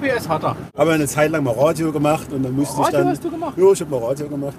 PS 0.00 0.28
hat 0.28 0.42
er. 0.44 0.56
Aber 0.74 0.92
eine 0.92 1.06
Zeit 1.06 1.30
lang 1.30 1.44
mal 1.44 1.54
Radio 1.54 1.92
gemacht 1.92 2.32
und 2.32 2.42
dann 2.42 2.54
musste 2.54 2.74
ich 2.80 2.86
Radio 2.86 2.98
dann. 3.00 3.08
hast 3.08 3.24
du 3.24 3.30
gemacht? 3.30 3.54
Ja, 3.56 3.72
ich 3.72 3.80
habe 3.80 3.90
mal 3.90 4.04
Radio 4.06 4.28
gemacht. 4.28 4.54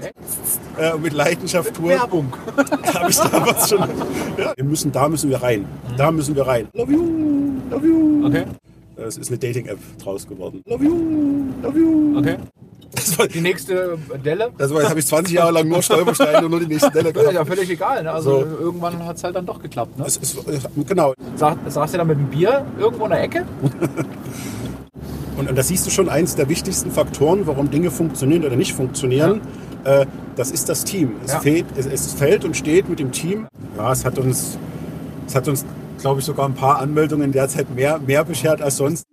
Äh, 0.79 0.97
mit 0.97 1.13
Leidenschaft 1.13 1.74
Tour. 1.74 1.90
Werbung. 1.90 2.33
habe 2.94 3.10
ich 3.10 3.17
damals 3.17 3.69
schon. 3.69 3.79
Ja. 4.38 4.54
Wir 4.56 4.63
müssen, 4.65 4.92
da 4.92 5.08
müssen 5.10 5.29
wir 5.29 5.42
rein. 5.42 5.65
Da 5.97 6.12
müssen 6.12 6.35
wir 6.35 6.46
rein. 6.47 6.67
Love 6.74 6.92
you, 6.92 7.04
love 7.72 7.85
you. 7.88 8.26
Okay, 8.28 8.46
Es 8.97 9.17
ist 9.17 9.29
eine 9.29 9.38
Dating-App 9.40 9.79
draus 10.04 10.28
geworden. 10.28 10.62
Love 10.67 10.83
you, 10.83 10.96
love 11.63 11.78
you. 11.78 12.17
okay. 12.17 12.37
Das 12.94 13.17
war, 13.17 13.26
Die 13.26 13.39
nächste 13.39 13.97
Delle? 14.23 14.51
das 14.58 14.69
war, 14.73 14.81
jetzt 14.81 14.89
habe 14.89 14.99
ich 14.99 15.08
20 15.08 15.33
Jahre 15.33 15.51
lang 15.53 15.67
nur 15.69 15.81
Stolpersteine 15.81 16.44
und 16.44 16.52
nur 16.52 16.59
die 16.59 16.66
nächste 16.67 16.91
Delle 16.91 17.09
ist 17.12 17.16
ja 17.16 17.31
gehabt. 17.31 17.48
völlig 17.48 17.70
egal. 17.70 18.03
Ne? 18.03 18.12
Also 18.12 18.41
So. 18.41 18.45
irgendwann 18.59 19.05
hat 19.05 19.16
es 19.16 19.23
halt 19.23 19.34
dann 19.34 19.45
doch 19.45 19.62
geklappt. 19.62 19.98
Ne? 19.98 20.03
Es 20.05 20.17
ist, 20.17 20.38
genau. 20.88 21.13
Sa 21.38 21.55
saß 21.67 21.94
ihr 21.94 21.99
da 21.99 22.03
mit 22.03 22.17
dem 22.17 22.27
Bier 22.27 22.66
irgendwo 22.77 23.05
in 23.05 23.12
der 23.12 23.23
Ecke? 23.23 23.45
Und, 25.41 25.50
und 25.50 25.58
da 25.58 25.63
siehst 25.63 25.88
du 25.88 25.90
schon 25.90 26.08
eins 26.08 26.36
der 26.36 26.50
wichtigsten 26.50 26.91
Faktoren, 26.91 27.48
warum 27.48 27.72
Dinge 27.72 27.90
funktionieren 27.90 28.45
oder 28.45 28.55
nicht 28.55 28.73
funktionieren. 28.73 29.41
Äh, 29.84 30.05
das 30.36 30.52
ist 30.52 30.70
das 30.70 30.84
Team. 30.84 31.14
Es, 31.26 31.31
Ja. 31.31 31.40
fehlt, 31.40 31.66
es, 31.76 31.88
es 31.88 32.14
fällt 32.14 32.45
und 32.45 32.55
steht 32.55 32.88
mit 32.88 33.00
dem 33.00 33.12
Team. 33.12 33.48
Ja, 33.76 33.91
es 33.91 34.05
hat 34.05 34.20
uns, 34.20 34.59
es 35.26 35.34
hat 35.34 35.48
uns, 35.48 35.66
glaube 36.00 36.20
ich, 36.20 36.26
sogar 36.27 36.48
ein 36.48 36.54
paar 36.54 36.77
Anmeldungen 36.77 37.26
in 37.26 37.31
der 37.31 37.48
Zeit 37.48 37.73
mehr, 37.76 37.98
mehr 38.05 38.23
beschert 38.23 38.62
als 38.62 38.77
sonst. 38.77 39.04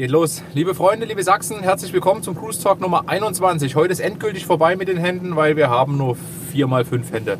Geht 0.00 0.10
los. 0.12 0.42
Liebe 0.54 0.74
Freunde, 0.74 1.04
liebe 1.04 1.22
Sachsen, 1.22 1.60
herzlich 1.60 1.92
willkommen 1.92 2.22
zum 2.22 2.34
Cruise 2.34 2.62
Talk 2.62 2.80
Nummer 2.80 3.04
21. 3.06 3.76
Heute 3.76 3.92
ist 3.92 4.00
endgültig 4.00 4.46
vorbei 4.46 4.74
mit 4.74 4.88
den 4.88 4.96
Händen, 4.96 5.36
weil 5.36 5.56
wir 5.56 5.68
haben 5.68 5.98
nur 5.98 6.16
vier 6.50 6.66
mal 6.66 6.86
fünf 6.86 7.12
Hände. 7.12 7.36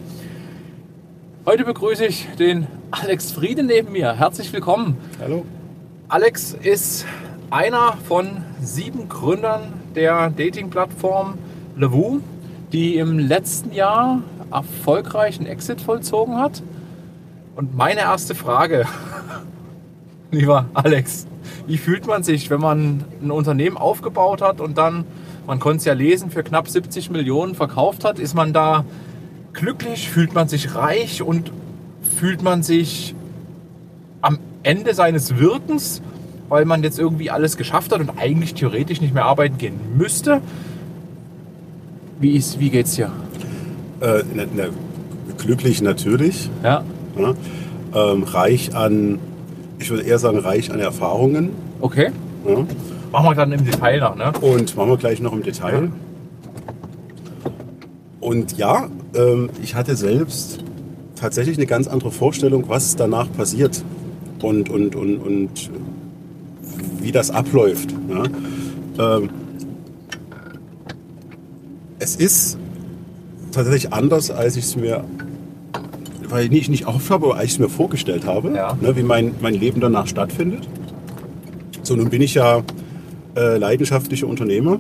Heute 1.47 1.65
begrüße 1.65 2.05
ich 2.05 2.29
den 2.39 2.67
Alex 2.91 3.33
Friede 3.33 3.63
neben 3.63 3.93
mir. 3.93 4.13
Herzlich 4.13 4.53
willkommen. 4.53 4.99
Hallo? 5.19 5.47
Alex 6.09 6.53
ist 6.53 7.07
einer 7.49 7.97
von 8.07 8.45
sieben 8.61 9.09
Gründern 9.09 9.73
der 9.95 10.29
Dating-Plattform 10.29 11.39
Levu, 11.77 12.21
die 12.73 12.99
im 12.99 13.19
letzten 13.19 13.73
Jahr 13.73 14.23
erfolgreichen 14.53 15.47
Exit 15.47 15.81
vollzogen 15.81 16.37
hat. 16.37 16.63
Und 17.57 17.75
meine 17.75 18.01
erste 18.01 18.35
Frage, 18.35 18.85
lieber 20.31 20.67
Alex, 20.75 21.27
wie 21.67 21.79
fühlt 21.79 22.07
man 22.07 22.23
sich, 22.23 22.51
wenn 22.51 22.61
man 22.61 23.05
ein 23.23 23.31
Unternehmen 23.31 23.77
aufgebaut 23.77 24.43
hat 24.43 24.61
und 24.61 24.79
dann, 24.79 25.05
man 25.47 25.59
konnte 25.59 25.79
es 25.79 25.85
ja 25.85 25.93
lesen, 25.93 26.31
für 26.31 26.43
knapp 26.43 26.69
70 26.69 27.11
Millionen 27.11 27.55
verkauft 27.55 28.05
hat? 28.05 28.19
Ist 28.19 28.35
man 28.35 28.53
da 28.53 28.85
glücklich? 29.53 30.09
Fühlt 30.09 30.35
man 30.35 30.49
sich 30.49 30.75
reich 30.75 31.23
und 31.23 31.53
fühlt 32.17 32.43
man 32.43 32.63
sich 32.63 33.15
am 34.21 34.39
Ende 34.63 34.95
seines 34.95 35.39
Wirkens, 35.39 36.03
weil 36.49 36.65
man 36.65 36.83
jetzt 36.83 36.99
irgendwie 36.99 37.31
alles 37.31 37.57
geschafft 37.57 37.93
hat 37.93 38.01
und 38.01 38.11
eigentlich 38.19 38.55
theoretisch 38.55 39.01
nicht 39.01 39.15
mehr 39.15 39.25
arbeiten 39.25 39.59
gehen 39.59 39.79
müsste? 39.97 40.41
Wie, 42.21 42.37
ist, 42.37 42.61
wie 42.61 42.71
geht's 42.71 42.97
dir? 42.97 43.11
Äh, 44.01 44.23
ne, 44.35 44.47
ne, 44.47 44.71
glücklich 45.39 45.81
natürlich. 45.81 46.51
Ja, 46.63 46.85
Ja. 47.17 47.35
Ähm, 47.93 48.23
reich 48.23 48.77
an, 48.77 49.19
ich 49.81 49.91
würde 49.91 50.05
eher 50.05 50.19
sagen, 50.19 50.39
reich 50.39 50.71
an 50.71 50.79
Erfahrungen. 50.79 51.51
okay. 51.81 52.11
Ja. 52.47 52.67
Machen 53.13 53.27
wir 53.27 53.35
dann 53.35 53.53
im 53.53 53.65
Detail 53.65 53.99
nach, 53.99 54.15
ne? 54.15 54.33
Und 54.41 54.77
machen 54.77 54.89
wir 54.89 54.97
gleich 54.97 55.21
noch 55.21 55.33
im 55.33 55.43
Detail. 55.43 55.91
Und 58.21 58.57
ja, 58.57 58.89
ähm, 59.15 59.51
ich 59.63 59.75
hatte 59.75 59.97
selbst 59.97 60.63
tatsächlich 61.17 61.57
eine 61.57 61.67
ganz 61.67 61.89
andere 61.89 62.13
Vorstellung, 62.13 62.69
was 62.69 62.97
danach 62.97 63.31
passiert 63.33 63.83
und, 64.41 64.71
und, 64.71 64.95
und, 64.95 65.17
und 65.19 65.71
wie 67.01 67.13
das 67.13 67.31
abläuft. 67.31 67.95
Ja. 68.09 69.17
Ähm, 69.17 69.31
es 71.99 72.17
ist 72.17 72.59
tatsächlich 73.53 73.93
anders, 73.93 74.31
als 74.31 74.57
ich 74.57 74.65
es 74.65 74.77
mir, 74.77 75.05
weil 76.31 76.45
ich 76.45 76.51
nicht, 76.51 76.69
nicht 76.71 76.87
aufhofft 76.87 77.11
habe, 77.11 77.27
aber 77.27 77.35
als 77.37 77.45
ich 77.47 77.53
es 77.53 77.59
mir 77.59 77.69
vorgestellt 77.69 78.27
habe, 78.27 78.53
Ja. 78.55 78.77
ne, 78.81 78.97
wie 78.97 79.03
mein, 79.03 79.35
mein 79.41 79.55
Leben 79.55 79.81
danach 79.81 80.07
stattfindet. 80.07 80.69
So, 81.83 81.97
nun 81.97 82.09
bin 82.11 82.23
ich 82.23 82.35
ja 82.35 82.63
äh, 83.37 83.57
leidenschaftlicher 83.59 84.27
Unternehmer. 84.27 84.79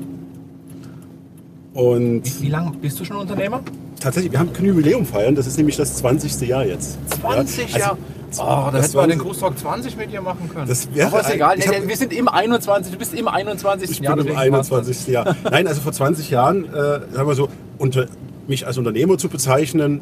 Und 1.72 2.22
Wie, 2.40 2.46
wie 2.46 2.50
lange 2.50 2.72
bist 2.80 2.98
du 3.00 3.04
schon 3.04 3.16
Unternehmer? 3.16 3.60
tatsächlich, 4.00 4.32
wir 4.32 4.38
haben 4.38 4.48
ein 4.58 4.64
Jubiläum 4.64 5.04
feiern, 5.04 5.34
das 5.34 5.46
ist 5.46 5.58
nämlich 5.58 5.76
das 5.76 5.96
20. 5.96 6.40
Jahr 6.48 6.64
jetzt. 6.64 6.98
20 7.20 7.70
Ja, 7.72 7.78
Jahre. 7.78 7.98
also, 8.30 8.42
oh, 8.42 8.46
da 8.46 8.70
das 8.72 8.84
hätten 8.86 8.94
wir 8.96 9.06
den 9.08 9.18
Cruise 9.18 9.40
Talk 9.40 9.58
20 9.58 9.96
mit 9.98 10.10
dir 10.10 10.22
machen 10.22 10.48
können. 10.52 10.66
Das 10.66 10.88
wäre 10.94 11.08
Aber 11.08 11.20
ist 11.20 11.30
egal. 11.34 11.58
ich 11.58 11.68
hab- 11.68 11.86
wir 11.86 11.96
sind 11.96 12.12
im 12.14 12.26
21. 12.26 12.92
Du 12.92 12.98
bist 12.98 13.12
im 13.14 13.28
21. 13.28 13.90
Ich 13.90 14.00
Jahr. 14.00 14.16
bin 14.16 14.26
im 14.26 14.32
deswegen 14.34 14.52
passt 14.54 14.70
das. 14.72 14.78
21. 14.78 15.06
Jahr. 15.12 15.36
Nein, 15.50 15.66
also 15.68 15.80
vor 15.82 15.92
20 15.92 16.30
Jahren, 16.30 16.64
äh, 16.64 16.70
sagen 17.12 17.28
wir 17.28 17.34
so, 17.34 17.48
unter, 17.78 18.06
mich 18.48 18.66
als 18.66 18.78
Unternehmer 18.78 19.18
zu 19.18 19.28
bezeichnen, 19.28 20.00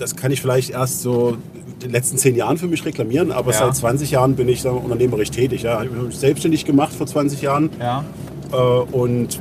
das 0.00 0.16
kann 0.16 0.32
ich 0.32 0.40
vielleicht 0.40 0.70
erst 0.70 1.02
so 1.02 1.36
in 1.64 1.78
den 1.80 1.90
letzten 1.90 2.16
10 2.18 2.34
Jahren 2.36 2.56
für 2.58 2.66
mich 2.66 2.84
reklamieren, 2.84 3.32
aber 3.32 3.52
Ja. 3.52 3.58
seit 3.58 3.76
20 3.76 4.10
Jahren 4.10 4.34
bin 4.34 4.48
ich 4.48 4.62
sagen 4.62 4.76
wir, 4.76 4.84
unternehmerisch 4.84 5.30
tätig. 5.30 5.62
Ja. 5.62 5.82
Ich 5.82 5.90
habe 5.90 6.02
mich 6.06 6.16
selbstständig 6.16 6.64
gemacht 6.64 6.92
vor 6.94 7.06
20 7.06 7.42
Jahren 7.42 7.70
Ja. 7.78 8.04
äh, 8.52 8.56
und 8.56 9.38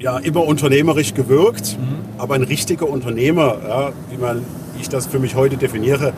ja, 0.00 0.18
immer 0.18 0.44
unternehmerisch 0.46 1.14
gewirkt, 1.14 1.76
Mhm. 1.78 2.20
aber 2.20 2.34
ein 2.34 2.42
richtiger 2.42 2.88
Unternehmer, 2.88 3.56
ja, 3.66 3.92
wie, 4.10 4.16
man, 4.16 4.38
wie 4.74 4.80
ich 4.82 4.88
das 4.88 5.06
für 5.06 5.18
mich 5.18 5.34
heute 5.34 5.56
definiere, 5.56 6.12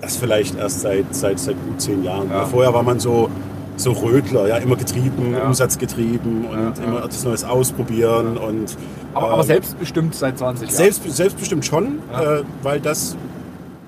das 0.00 0.16
vielleicht 0.16 0.56
erst 0.56 0.82
seit, 0.82 1.12
seit, 1.14 1.38
seit 1.40 1.56
gut 1.66 1.80
zehn 1.80 2.04
Jahren. 2.04 2.30
Ja. 2.30 2.44
Vorher 2.46 2.72
war 2.72 2.82
man 2.84 3.00
so, 3.00 3.28
so 3.76 3.90
Rödler, 3.92 4.46
ja, 4.48 4.56
immer 4.58 4.76
getrieben, 4.76 5.32
Ja. 5.32 5.46
umsatzgetrieben 5.46 6.44
und 6.46 6.54
Ja, 6.56 6.72
ja. 6.80 6.84
immer 6.88 7.04
etwas 7.04 7.24
Neues 7.24 7.44
ausprobieren. 7.44 8.36
Und, 8.36 8.76
Aber, 9.16 9.26
ähm, 9.28 9.32
aber 9.32 9.44
selbstbestimmt 9.44 10.14
seit 10.14 10.38
20 10.38 10.68
Jahren. 10.68 10.76
selbst, 10.76 11.16
selbstbestimmt 11.16 11.64
schon, 11.64 12.00
Ja. 12.12 12.38
äh, 12.38 12.44
weil 12.62 12.80
das, 12.80 13.16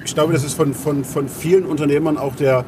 ich 0.05 0.15
glaube, 0.15 0.33
das 0.33 0.43
ist 0.43 0.55
von, 0.55 0.75
von, 0.75 1.05
von 1.05 1.29
vielen 1.29 1.67
Unternehmern 1.67 2.17
auch 2.17 2.35
der, 2.35 2.65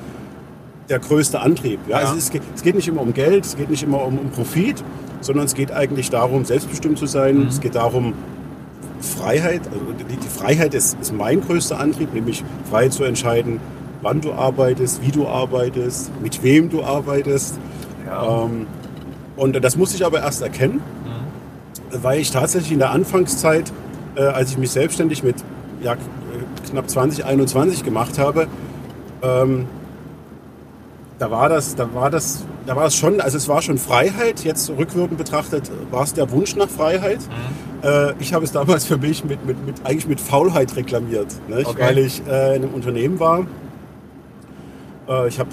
der 0.88 0.98
größte 0.98 1.40
Antrieb. 1.40 1.80
Ja? 1.88 2.00
Ja. 2.00 2.06
Also 2.06 2.18
es, 2.18 2.30
geht, 2.30 2.42
es 2.54 2.62
geht 2.62 2.74
nicht 2.74 2.88
immer 2.88 3.00
um 3.00 3.14
Geld, 3.14 3.46
es 3.46 3.56
geht 3.56 3.70
nicht 3.70 3.82
immer 3.82 4.04
um, 4.04 4.18
um 4.18 4.30
Profit, 4.30 4.84
sondern 5.22 5.46
es 5.46 5.54
geht 5.54 5.72
eigentlich 5.72 6.10
darum, 6.10 6.44
selbstbestimmt 6.44 6.98
zu 6.98 7.06
sein. 7.06 7.38
Mhm. 7.38 7.46
Es 7.48 7.60
geht 7.60 7.74
darum, 7.74 8.12
Freiheit, 9.00 9.62
also 9.72 9.84
die, 9.98 10.16
die 10.16 10.28
Freiheit 10.28 10.74
ist, 10.74 10.98
ist 11.00 11.14
mein 11.14 11.40
größter 11.40 11.80
Antrieb, 11.80 12.12
nämlich 12.12 12.44
frei 12.70 12.88
zu 12.88 13.04
entscheiden, 13.04 13.58
wann 14.02 14.20
du 14.20 14.32
arbeitest, 14.32 15.00
wie 15.02 15.10
du 15.10 15.26
arbeitest, 15.26 16.10
mit 16.20 16.42
wem 16.42 16.68
du 16.68 16.82
arbeitest. 16.82 17.58
Ja. 18.06 18.44
Ähm, 18.44 18.66
und 19.36 19.58
das 19.64 19.76
muss 19.76 19.94
ich 19.94 20.04
aber 20.04 20.20
erst 20.20 20.42
erkennen. 20.42 20.82
Weil 21.92 22.20
ich 22.20 22.30
tatsächlich 22.30 22.72
in 22.72 22.78
der 22.78 22.90
Anfangszeit, 22.90 23.72
äh, 24.16 24.22
als 24.22 24.50
ich 24.50 24.58
mich 24.58 24.70
selbstständig 24.70 25.22
mit 25.22 25.36
ja, 25.82 25.96
knapp 26.68 26.88
20, 26.88 27.24
21 27.24 27.84
gemacht 27.84 28.18
habe, 28.18 28.46
ähm, 29.22 29.66
da 31.18 31.30
war 31.30 31.50
das, 31.50 31.76
da 31.76 31.92
war 31.92 32.10
das, 32.10 32.44
da 32.66 32.76
war 32.76 32.86
es 32.86 32.96
schon, 32.96 33.20
also 33.20 33.36
es 33.36 33.46
war 33.46 33.60
schon 33.60 33.76
Freiheit. 33.76 34.42
Jetzt 34.42 34.70
rückwirkend 34.70 35.18
betrachtet 35.18 35.70
war 35.90 36.02
es 36.04 36.14
der 36.14 36.30
Wunsch 36.30 36.56
nach 36.56 36.68
Freiheit. 36.68 37.18
Äh, 37.82 38.14
ich 38.20 38.32
habe 38.32 38.44
es 38.44 38.52
damals 38.52 38.86
für 38.86 38.96
mich 38.96 39.22
mit, 39.24 39.44
mit, 39.44 39.64
mit 39.66 39.76
eigentlich 39.84 40.06
mit 40.06 40.20
Faulheit 40.20 40.74
reklamiert, 40.76 41.28
nicht? 41.48 41.66
Okay. 41.66 41.82
weil 41.82 41.98
ich 41.98 42.22
äh, 42.26 42.56
in 42.56 42.62
einem 42.62 42.74
Unternehmen 42.74 43.20
war. 43.20 43.46
Äh, 45.08 45.28
ich 45.28 45.38
habe 45.38 45.50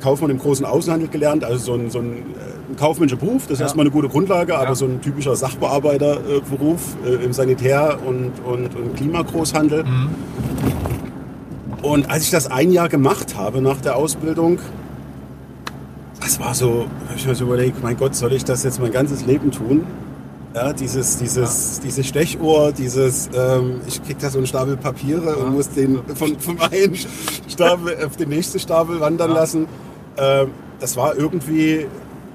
Kaufmann 0.00 0.30
im 0.30 0.38
großen 0.38 0.64
Außenhandel 0.64 1.08
gelernt, 1.08 1.44
also 1.44 1.58
so 1.58 1.74
ein, 1.74 1.90
so 1.90 1.98
ein, 1.98 2.12
äh, 2.12 2.22
ein 2.70 2.76
kaufmännischer 2.76 3.16
Beruf, 3.16 3.42
das 3.44 3.52
ist 3.54 3.58
Ja. 3.60 3.66
erstmal 3.66 3.84
eine 3.84 3.90
gute 3.92 4.08
Grundlage, 4.08 4.56
aber 4.56 4.68
Ja. 4.70 4.74
so 4.74 4.84
ein 4.86 5.00
typischer 5.00 5.36
Sachbearbeiterberuf 5.36 6.80
äh, 7.04 7.24
im 7.24 7.32
Sanitär- 7.32 7.98
und, 8.06 8.32
und, 8.44 8.74
und 8.76 8.96
Klimagroßhandel. 8.96 9.84
Mhm. 9.84 10.08
Und 11.82 12.10
als 12.10 12.24
ich 12.24 12.30
das 12.30 12.50
ein 12.50 12.70
Jahr 12.72 12.88
gemacht 12.88 13.36
habe 13.36 13.60
nach 13.62 13.80
der 13.80 13.96
Ausbildung, 13.96 14.58
das 16.20 16.38
war 16.38 16.54
so, 16.54 16.86
hab 17.08 17.16
ich 17.16 17.26
mir 17.26 17.34
so 17.34 17.44
überlegt, 17.44 17.82
mein 17.82 17.96
Gott, 17.96 18.14
soll 18.14 18.32
ich 18.34 18.44
das 18.44 18.62
jetzt 18.64 18.80
mein 18.80 18.92
ganzes 18.92 19.24
Leben 19.24 19.50
tun? 19.50 19.84
Ja, 20.54 20.72
dieses, 20.72 21.16
dieses, 21.18 21.80
dieses 21.80 22.06
Stechuhr, 22.06 22.72
dieses, 22.72 23.30
ähm, 23.34 23.80
ich 23.86 24.02
krieg 24.04 24.18
da 24.18 24.28
so 24.30 24.38
einen 24.38 24.46
Stapel 24.48 24.76
Papiere 24.76 25.36
und 25.36 25.54
muss 25.54 25.70
den 25.70 26.00
von, 26.14 26.38
vom 26.38 26.58
einen 26.60 26.96
Stapel 27.48 27.96
auf 28.04 28.16
den 28.16 28.28
nächsten 28.30 28.58
Stapel 28.58 29.00
wandern 29.00 29.30
Ja. 29.30 29.36
lassen. 29.36 29.66
Ähm, 30.18 30.48
das 30.80 30.96
war 30.96 31.16
irgendwie, 31.16 31.86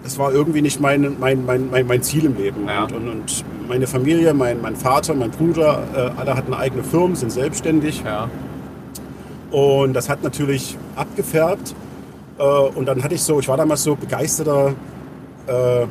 das 0.05 0.19
war 0.19 0.31
irgendwie 0.31 0.61
nicht 0.61 0.79
mein, 0.79 1.17
mein, 1.19 1.45
mein, 1.47 1.67
mein, 1.71 1.87
mein 1.87 2.03
Ziel 2.03 2.25
im 2.25 2.37
Leben. 2.37 2.67
Ja. 2.67 2.83
Und, 2.83 2.93
und, 2.93 3.09
und 3.09 3.43
meine 3.67 3.87
Familie, 3.87 4.35
mein, 4.35 4.61
mein 4.61 4.75
Vater, 4.75 5.15
mein 5.15 5.31
Bruder, 5.31 5.81
äh, 5.95 6.19
alle 6.19 6.37
hatten 6.37 6.53
eigene 6.53 6.83
Firmen, 6.83 7.15
sind 7.15 7.31
selbstständig. 7.31 8.03
Ja. 8.05 8.29
Und 9.49 9.93
das 9.93 10.07
hat 10.07 10.21
natürlich 10.21 10.77
abgefärbt. 10.95 11.73
Äh, 12.37 12.43
und 12.43 12.85
dann 12.85 13.03
hatte 13.03 13.15
ich 13.15 13.23
so, 13.23 13.39
ich 13.39 13.47
war 13.47 13.57
damals 13.57 13.81
so 13.81 13.95
begeisterter 13.95 14.75
äh, 15.47 15.87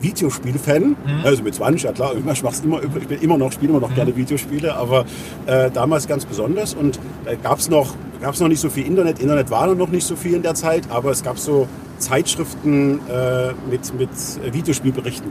Videospiel-Fan. 0.00 0.96
Also 1.22 1.44
mit 1.44 1.54
20, 1.54 1.84
ja 1.84 1.92
klar, 1.92 2.12
ich, 2.16 2.42
mach's 2.42 2.60
immer, 2.60 2.82
ich 2.82 3.06
bin 3.06 3.20
immer 3.20 3.38
noch, 3.38 3.52
spiele 3.52 3.70
immer 3.70 3.80
noch 3.80 3.94
gerne 3.94 4.16
Videospiele, 4.16 4.74
aber 4.74 5.04
äh, 5.46 5.70
damals 5.70 6.08
ganz 6.08 6.24
besonders. 6.24 6.74
Und 6.74 6.98
da 7.24 7.36
gab 7.36 7.60
es 7.60 7.70
noch, 7.70 7.94
gab's 8.20 8.40
noch 8.40 8.48
nicht 8.48 8.60
so 8.60 8.68
viel 8.68 8.84
Internet. 8.84 9.20
Internet 9.20 9.48
war 9.52 9.72
noch 9.72 9.90
nicht 9.90 10.04
so 10.04 10.16
viel 10.16 10.34
in 10.34 10.42
der 10.42 10.56
Zeit, 10.56 10.90
aber 10.90 11.12
es 11.12 11.22
gab 11.22 11.38
so 11.38 11.68
Zeitschriften 12.04 13.00
äh, 13.08 13.52
mit, 13.70 13.92
mit 13.98 14.10
Videospielberichten. 14.52 15.30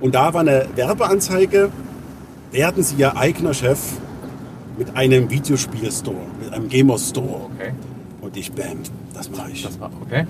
Und 0.00 0.14
da 0.14 0.34
war 0.34 0.40
eine 0.42 0.66
Werbeanzeige, 0.74 1.70
werden 2.52 2.82
Sie 2.82 2.96
Ihr 2.96 3.16
eigener 3.16 3.54
Chef 3.54 3.78
mit 4.78 4.94
einem 4.96 5.30
Videospielstore, 5.30 6.16
mit 6.42 6.52
einem 6.52 6.68
Gamer-Store. 6.68 7.50
Okay. 7.54 7.72
Und 8.20 8.36
ich, 8.36 8.52
bam, 8.52 8.78
das 9.14 9.30
mache 9.30 9.50
ich. 9.52 9.62
Das 9.62 9.78
okay. 10.02 10.26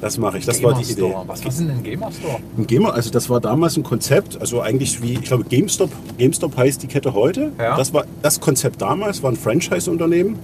Das 0.00 0.18
mache 0.18 0.38
ich. 0.38 0.46
Das 0.46 0.62
war 0.62 0.74
die 0.74 0.82
Idee. 0.82 1.02
Gamer-Store. 1.02 1.28
Was 1.28 1.44
ist 1.44 1.60
denn 1.60 1.70
ein 1.70 1.82
Gamer 1.82 2.12
Store? 2.12 2.38
Ein 2.58 2.66
Gamer, 2.66 2.94
also 2.94 3.10
das 3.10 3.30
war 3.30 3.40
damals 3.40 3.76
ein 3.76 3.82
Konzept, 3.82 4.40
also 4.40 4.60
eigentlich 4.60 5.02
wie, 5.02 5.14
ich 5.14 5.22
glaube 5.22 5.44
GameStop, 5.44 5.90
GameStop 6.18 6.56
heißt 6.56 6.82
die 6.82 6.86
Kette 6.88 7.14
heute. 7.14 7.52
Ja. 7.58 7.76
Das 7.76 7.92
war 7.92 8.04
das 8.20 8.40
Konzept 8.40 8.82
damals, 8.82 9.22
war 9.22 9.30
ein 9.30 9.36
Franchise-Unternehmen, 9.36 10.38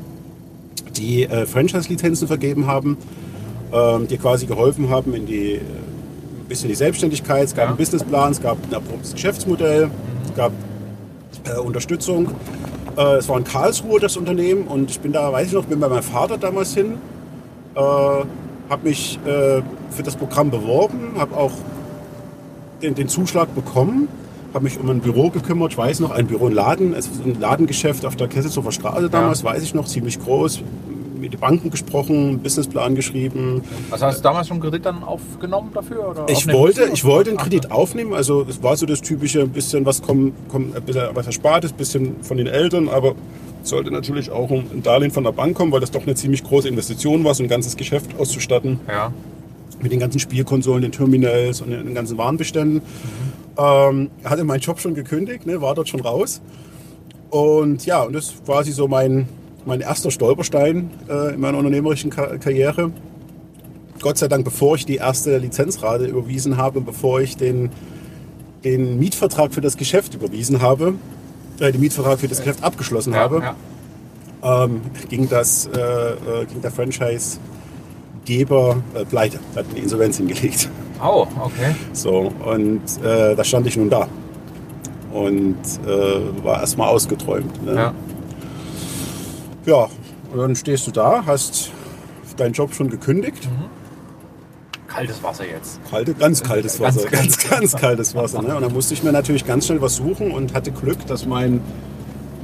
die 0.97 1.25
äh, 1.25 1.47
Franchise-Lizenzen 1.47 2.27
vergeben 2.27 2.67
haben, 2.67 2.97
ähm, 3.73 4.09
die 4.09 4.19
quasi 4.19 4.47
geholfen 4.47 4.91
haben 4.91 5.15
in 5.15 5.27
die, 5.27 5.55
äh, 5.55 5.59
ein 5.61 6.47
bisschen 6.49 6.65
in 6.67 6.71
die 6.71 6.77
Selbstständigkeit. 6.77 7.45
Es 7.45 7.55
gab 7.55 7.65
Ja. 7.65 7.69
einen 7.69 7.77
Businessplan, 7.77 8.33
es 8.33 8.41
gab 8.41 8.57
ein 8.67 8.73
erprobtes 8.73 9.13
Geschäftsmodell, 9.13 9.91
es 10.25 10.35
gab 10.35 10.53
äh, 11.45 11.59
Unterstützung. 11.59 12.29
Äh, 12.97 13.17
es 13.17 13.29
war 13.29 13.39
in 13.39 13.45
Karlsruhe 13.45 14.01
das 14.01 14.17
Unternehmen 14.17 14.67
und 14.67 14.91
ich 14.91 15.01
bin 15.01 15.13
da, 15.13 15.33
weiß 15.33 15.49
ich 15.49 15.53
noch, 15.53 15.65
bin 15.67 15.79
bei 15.81 15.89
meinem 15.89 16.03
Vater 16.03 16.37
damals 16.39 16.75
hin, 16.75 16.95
äh, 17.75 17.81
habe 17.81 18.27
mich 18.83 19.19
äh, 19.25 19.63
für 19.91 20.03
das 20.03 20.17
Programm 20.17 20.51
beworben, 20.51 21.13
habe 21.19 21.37
auch 21.37 21.53
den, 22.83 22.95
den 22.95 23.09
Zuschlag 23.09 23.55
bekommen, 23.55 24.09
habe 24.55 24.65
mich 24.65 24.79
um 24.81 24.89
ein 24.91 25.01
Büro 25.01 25.31
gekümmert, 25.31 25.73
ich 25.73 25.79
weiß 25.79 26.01
noch, 26.01 26.11
ein 26.11 26.27
Büro, 26.27 26.47
ein 26.47 26.53
Laden, 26.53 26.95
es 26.95 27.07
ist 27.07 27.25
ein 27.25 27.39
Ladengeschäft 27.41 28.05
auf 28.05 28.17
der 28.17 28.29
Kesselshofer 28.29 28.73
Straße 28.73 29.09
damals, 29.11 29.45
weiß 29.45 29.63
ich 29.63 29.75
noch, 29.75 29.87
ziemlich 29.87 30.19
groß, 30.19 30.63
den 31.29 31.41
Banken 31.41 31.71
gesprochen, 31.71 32.29
einen 32.29 32.39
Businessplan 32.41 32.95
geschrieben. 32.95 33.63
Also 33.91 34.07
hast 34.07 34.19
du 34.19 34.23
damals 34.23 34.49
schon 34.49 34.61
Kredit 34.61 34.85
dann 34.87 35.03
aufgenommen 35.03 35.71
dafür? 35.75 36.09
Oder 36.11 36.27
Ich 36.29 36.47
wollte, 36.53 36.85
ich 36.93 37.05
wollte 37.05 37.31
einen 37.31 37.39
Kredit 37.39 37.71
aufnehmen, 37.71 38.15
also 38.15 38.47
es 38.49 38.63
war 38.63 38.77
so 38.77 38.87
das 38.87 39.01
typische, 39.01 39.41
ein 39.43 39.51
bisschen 39.51 39.85
was 39.87 40.03
kommt, 40.03 40.33
kommt 40.49 40.77
ein 40.77 40.83
bisschen 40.83 41.09
was 41.15 41.27
Erspartes, 41.27 41.73
ein 41.73 41.77
bisschen 41.77 42.23
von 42.23 42.37
den 42.37 42.47
Eltern, 42.47 42.89
aber 42.89 43.15
sollte 43.63 43.91
natürlich 43.91 44.31
auch 44.31 44.51
ein 44.51 44.83
Darlehen 44.83 45.11
von 45.11 45.25
der 45.25 45.33
Bank 45.33 45.57
kommen, 45.57 45.73
weil 45.73 45.81
das 45.81 45.91
doch 45.91 46.03
eine 46.03 46.15
ziemlich 46.15 46.43
große 46.45 46.69
Investition 46.69 47.25
war, 47.25 47.35
so 47.35 47.43
ein 47.43 47.49
ganzes 47.49 47.77
Geschäft 47.77 48.11
auszustatten 48.19 48.81
Ja. 48.89 49.13
mit 49.83 49.93
den 49.93 50.01
ganzen 50.01 50.19
Spielkonsolen, 50.21 50.83
den 50.83 50.93
Terminals 50.93 51.61
und 51.61 51.71
den 51.71 51.95
ganzen 51.95 52.17
Warenbeständen. 52.19 52.83
Ähm, 53.59 54.11
hatte 54.25 54.45
meinen 54.45 54.61
Job 54.61 54.79
schon 54.81 54.95
gekündigt, 54.95 55.45
ne, 55.47 55.61
war 55.61 55.75
dort 55.75 55.89
schon 55.89 56.01
raus. 56.01 56.41
Und 57.31 57.85
ja, 57.85 58.03
und 58.05 58.15
das 58.15 58.27
ist 58.27 58.45
quasi 58.47 58.73
so 58.73 58.89
mein, 58.89 59.29
mein 59.69 59.81
erster 59.83 60.11
Stolperstein 60.11 60.91
äh, 61.09 61.35
in 61.35 61.41
meiner 61.41 61.59
unternehmerischen 61.59 62.11
Ka 62.11 62.39
Karriere. 62.39 62.91
Gott 64.01 64.17
sei 64.17 64.29
Dank, 64.29 64.45
bevor 64.45 64.77
ich 64.77 64.87
die 64.87 64.97
erste 64.97 65.37
Lizenzrate 65.39 66.07
überwiesen 66.07 66.57
habe, 66.57 66.81
bevor 66.81 67.21
ich 67.21 67.37
den, 67.37 67.69
den 68.65 68.99
Mietvertrag 68.99 69.53
für 69.53 69.61
das 69.61 69.77
Geschäft 69.77 70.15
überwiesen 70.15 70.63
habe, 70.63 70.95
äh, 71.61 71.71
den 71.71 71.83
Mietvertrag 71.83 72.19
für 72.19 72.29
das 72.29 72.39
Geschäft 72.39 72.65
abgeschlossen 72.65 73.13
Ja, 73.13 73.19
habe, 73.21 73.43
ja. 74.43 74.65
ähm, 74.65 74.81
ging, 75.11 75.29
das, 75.29 75.67
äh, 75.67 75.79
äh, 75.79 76.47
ging 76.47 76.63
der 76.63 76.71
Franchise-Geber 76.71 78.77
äh, 78.95 79.05
pleite, 79.05 79.39
hat 79.55 79.67
eine 79.71 79.81
Insolvenz 79.81 80.17
hingelegt. 80.17 80.71
Oh, 81.05 81.27
okay. 81.41 81.75
So, 81.93 82.33
und 82.45 82.81
äh, 83.05 83.35
da 83.37 83.45
stand 83.45 83.67
ich 83.67 83.77
nun 83.77 83.91
da. 83.91 84.09
Und 85.13 85.57
äh, 85.87 86.45
war 86.45 86.61
erstmal 86.61 86.89
ausgeträumt. 86.89 87.63
Ne? 87.65 87.75
Ja. 87.75 87.95
Ja, 89.67 89.89
und 90.33 90.39
dann 90.39 90.57
stehst 90.57 90.87
du 90.87 90.91
da, 90.91 91.25
hast 91.27 91.73
deinen 92.39 92.53
Job 92.53 92.75
schon 92.75 92.89
gekündigt. 92.89 93.49
Kaltes 94.87 95.23
Wasser 95.23 95.45
jetzt. 95.47 95.81
Kalte, 95.91 96.15
ganz 96.15 96.43
kaltes 96.43 96.79
Ganz 96.79 96.97
Wasser. 96.97 97.09
Ganz, 97.11 97.49
ganz, 97.49 97.77
kaltes 97.77 98.15
Wasser. 98.15 98.43
Ne? 98.43 98.57
Und 98.57 98.63
dann 98.63 98.73
musste 98.73 98.95
ich 98.95 99.03
mir 99.03 99.13
natürlich 99.13 99.47
ganz 99.47 99.67
schnell 99.67 99.83
was 99.83 99.97
suchen 99.97 100.31
und 100.31 100.55
hatte 100.55 100.73
Glück, 100.73 101.07
dass 101.07 101.27
mein, 101.27 101.61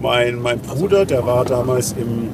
mein, 0.01 0.41
mein 0.43 0.61
Bruder, 0.61 1.07
der 1.07 1.25
war 1.25 1.45
damals 1.45 1.93
im, 1.93 2.29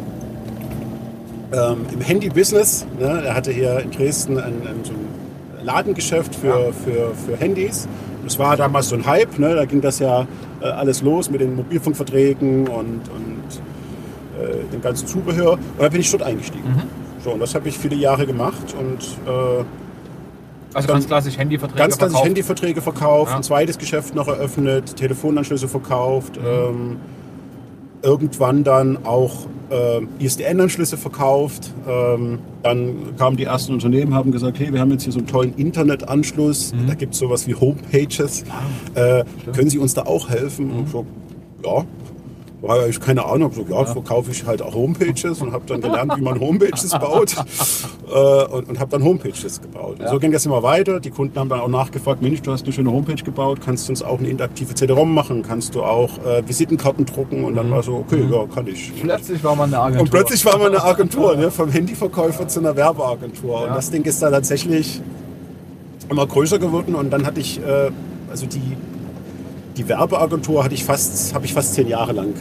ähm, 1.53 1.87
im 1.93 2.01
Handy-Business. 2.01 2.87
Ne? 2.99 3.23
Er 3.25 3.35
hatte 3.35 3.53
hier 3.53 3.79
in 3.81 3.93
Dresden 3.93 4.39
ein, 4.39 4.55
ein, 4.67 4.85
so 4.85 4.93
ein 4.93 5.65
Ladengeschäft 5.65 6.35
für, 6.35 6.73
für, 6.73 7.15
für 7.15 7.37
Handys. 7.37 7.87
Das 8.25 8.39
war 8.39 8.57
damals 8.57 8.89
so 8.89 8.97
ein 8.97 9.07
Hype. 9.07 9.39
Ne? 9.39 9.55
Da 9.55 9.65
ging 9.65 9.81
das 9.81 10.01
ja 10.01 10.27
äh, 10.61 10.65
alles 10.65 11.03
los 11.03 11.31
mit 11.31 11.41
den 11.41 11.55
Mobilfunkverträgen 11.55 12.67
und, 12.69 13.09
und 13.09 13.40
äh, 14.41 14.73
dem 14.73 14.81
ganzen 14.83 15.07
Zubehör. 15.07 15.53
Und 15.55 15.61
da 15.79 15.89
bin 15.89 16.01
ich 16.01 16.11
dort 16.11 16.23
eingestiegen. 16.23 16.65
So, 17.23 17.31
und 17.33 17.41
das 17.41 17.55
habe 17.55 17.69
ich 17.69 17.77
viele 17.79 17.97
Jahre 17.97 18.27
gemacht 18.27 18.75
und 18.79 19.03
äh, 19.31 19.65
Also 20.73 20.87
Dann- 20.87 20.97
ganz 20.99 21.07
klassisch 21.09 21.37
Handyverträge 21.37 21.79
ganz 21.79 21.99
klassisch 21.99 22.13
verkauft. 22.13 22.27
Handyverträge 22.29 22.81
verkauft, 22.81 23.31
Ja. 23.33 23.37
ein 23.39 23.43
zweites 23.43 23.77
Geschäft 23.77 24.15
noch 24.15 24.29
eröffnet, 24.29 24.95
Telefonanschlüsse 24.97 25.67
verkauft, 25.67 26.39
ähm, 26.39 26.97
irgendwann 28.03 28.65
dann 28.65 29.05
auch 29.05 29.47
äh, 29.71 30.01
ISDN-Anschlüsse 30.25 30.97
verkauft. 30.97 31.73
Ähm, 31.89 32.39
dann 32.63 33.17
kamen 33.19 33.37
die 33.37 33.45
ersten 33.45 33.73
Unternehmen, 33.73 34.15
haben 34.15 34.33
gesagt, 34.33 34.59
hey, 34.59 34.73
wir 34.73 34.81
haben 34.81 34.91
jetzt 34.93 35.05
hier 35.05 35.13
so 35.13 35.19
einen 35.19 35.29
tollen 35.29 35.55
Internetanschluss, 35.55 36.73
da 36.89 36.95
gibt 36.95 37.15
es 37.15 37.21
sowas 37.21 37.47
wie 37.47 37.55
Homepages. 37.55 38.45
Äh, 38.95 39.25
können 39.53 39.71
Sie 39.71 39.79
uns 39.79 39.95
da 39.95 40.03
auch 40.03 40.29
helfen? 40.29 40.71
Und 40.71 40.89
so, 40.89 41.05
ja. 41.65 41.85
War 42.63 42.87
ich 42.87 43.01
keine 43.01 43.25
Ahnung, 43.25 43.53
so, 43.55 43.65
ja, 43.71 43.87
verkaufe 43.87 44.31
ich 44.33 44.45
halt 44.45 44.61
auch 44.61 44.75
Homepages 44.75 45.41
und 45.41 45.53
habe 45.53 45.65
dann 45.67 45.81
gelernt, 45.81 46.13
wie 46.17 46.21
man 46.21 46.39
Homepages 46.39 46.91
baut 46.91 47.35
äh, 48.13 48.45
und, 48.53 48.69
und 48.69 48.79
habe 48.79 48.91
dann 48.91 49.03
Homepages 49.03 49.63
gebaut. 49.63 49.97
Und 49.99 50.03
Ja. 50.03 50.11
so 50.11 50.19
ging 50.19 50.31
das 50.31 50.45
immer 50.45 50.63
weiter. 50.63 51.01
Die 51.01 51.11
Kunden 51.11 51.39
haben 51.39 51.49
dann 51.49 51.61
auch 51.61 51.69
nachgefragt, 51.69 52.21
Mensch, 52.21 52.43
du 52.43 52.53
hast 52.53 52.65
eine 52.65 52.73
schöne 52.75 52.93
Homepage 52.93 53.23
gebaut, 53.23 53.61
kannst 53.65 53.89
du 53.89 53.93
uns 53.93 54.03
auch 54.03 54.19
eine 54.19 54.29
interaktive 54.29 54.75
CD-ROM 54.75 55.15
machen, 55.15 55.43
kannst 55.43 55.75
du 55.75 55.83
auch 55.83 56.11
äh, 56.27 56.47
Visitenkarten 56.47 57.07
drucken 57.07 57.45
und 57.45 57.55
dann 57.55 57.71
war 57.71 57.83
so, 57.83 57.95
okay, 58.07 58.25
ja, 58.31 58.45
kann 58.55 58.67
ich. 58.67 58.93
Plötzlich 59.01 59.43
war 59.43 59.57
man 59.57 59.73
eine 59.73 59.83
Agentur. 59.83 60.03
Und 60.03 60.11
plötzlich 60.11 60.45
war 60.45 60.59
man 60.59 60.67
eine 60.69 60.85
Agentur, 60.85 61.37
ne? 61.37 61.51
vom 61.51 61.71
Handyverkäufer 61.71 62.47
zu 62.47 62.61
einer 62.61 62.77
Werbeagentur. 62.77 63.63
Und 63.63 63.69
Ja. 63.69 63.75
das 63.75 63.91
Ding 63.91 64.05
ist 64.05 64.21
da 64.21 64.31
tatsächlich 64.31 65.01
immer 66.11 66.27
größer 66.27 66.59
geworden. 66.59 66.95
Und 66.95 67.11
dann 67.11 67.25
hatte 67.25 67.41
ich, 67.41 67.59
äh, 67.59 67.91
also 68.31 68.45
die, 68.47 68.61
die 69.77 69.89
Werbeagentur 69.89 70.65
hatte 70.65 70.75
ich 70.75 70.85
fast, 70.85 71.35
habe 71.35 71.47
ich 71.47 71.55
fast 71.55 71.75
zehn 71.75 71.89
Jahre 71.89 72.13
lang 72.13 72.35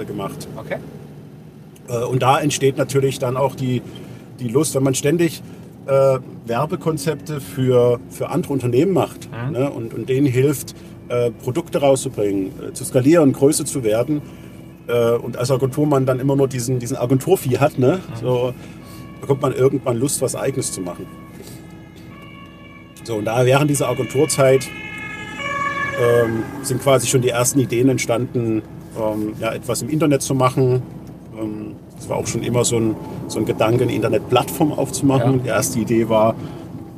äh, 0.00 0.04
gemacht. 0.04 0.48
Okay. 0.56 0.78
Äh, 1.88 2.04
und 2.04 2.22
da 2.22 2.38
entsteht 2.38 2.76
natürlich 2.76 3.18
dann 3.18 3.36
auch 3.36 3.54
die, 3.54 3.82
die 4.40 4.48
Lust, 4.48 4.74
wenn 4.74 4.82
man 4.82 4.94
ständig 4.94 5.42
äh, 5.86 6.18
Werbekonzepte 6.46 7.40
für, 7.40 8.00
für 8.10 8.30
andere 8.30 8.52
Unternehmen 8.52 8.92
macht 8.92 9.28
ne? 9.50 9.70
und, 9.70 9.94
und 9.94 10.08
denen 10.08 10.26
hilft, 10.26 10.74
äh, 11.08 11.30
Produkte 11.30 11.80
rauszubringen, 11.80 12.50
äh, 12.60 12.72
zu 12.72 12.84
skalieren, 12.84 13.32
größer 13.32 13.64
zu 13.64 13.84
werden. 13.84 14.22
Äh, 14.88 15.12
und 15.12 15.36
als 15.36 15.50
Agenturmann 15.50 16.06
dann 16.06 16.20
immer 16.20 16.36
nur 16.36 16.48
diesen, 16.48 16.78
diesen 16.78 16.96
Agenturvieh 16.96 17.58
hat, 17.58 17.78
ne? 17.78 18.00
so 18.20 18.52
bekommt 19.20 19.42
man 19.42 19.52
irgendwann 19.54 19.96
Lust, 19.96 20.20
was 20.22 20.34
Eigenes 20.36 20.72
zu 20.72 20.80
machen. 20.80 21.06
So, 23.04 23.14
und 23.14 23.24
da 23.24 23.46
während 23.46 23.70
dieser 23.70 23.88
Agenturzeit 23.88 24.68
ähm, 26.00 26.42
sind 26.62 26.82
quasi 26.82 27.06
schon 27.06 27.22
die 27.22 27.30
ersten 27.30 27.58
Ideen 27.60 27.88
entstanden, 27.88 28.62
ähm, 28.98 29.34
ja, 29.40 29.52
etwas 29.52 29.82
im 29.82 29.88
Internet 29.88 30.22
zu 30.22 30.34
machen. 30.34 30.82
Ähm, 31.38 31.74
Es 31.98 32.08
war 32.08 32.18
auch 32.18 32.26
schon 32.26 32.42
immer 32.42 32.64
so 32.64 32.76
ein, 32.76 32.96
so 33.28 33.38
ein 33.38 33.46
Gedanke, 33.46 33.84
eine 33.84 33.94
Internetplattform 33.94 34.72
aufzumachen. 34.72 35.38
Ja. 35.38 35.42
Die 35.42 35.48
erste 35.48 35.78
Idee 35.80 36.08
war, 36.08 36.34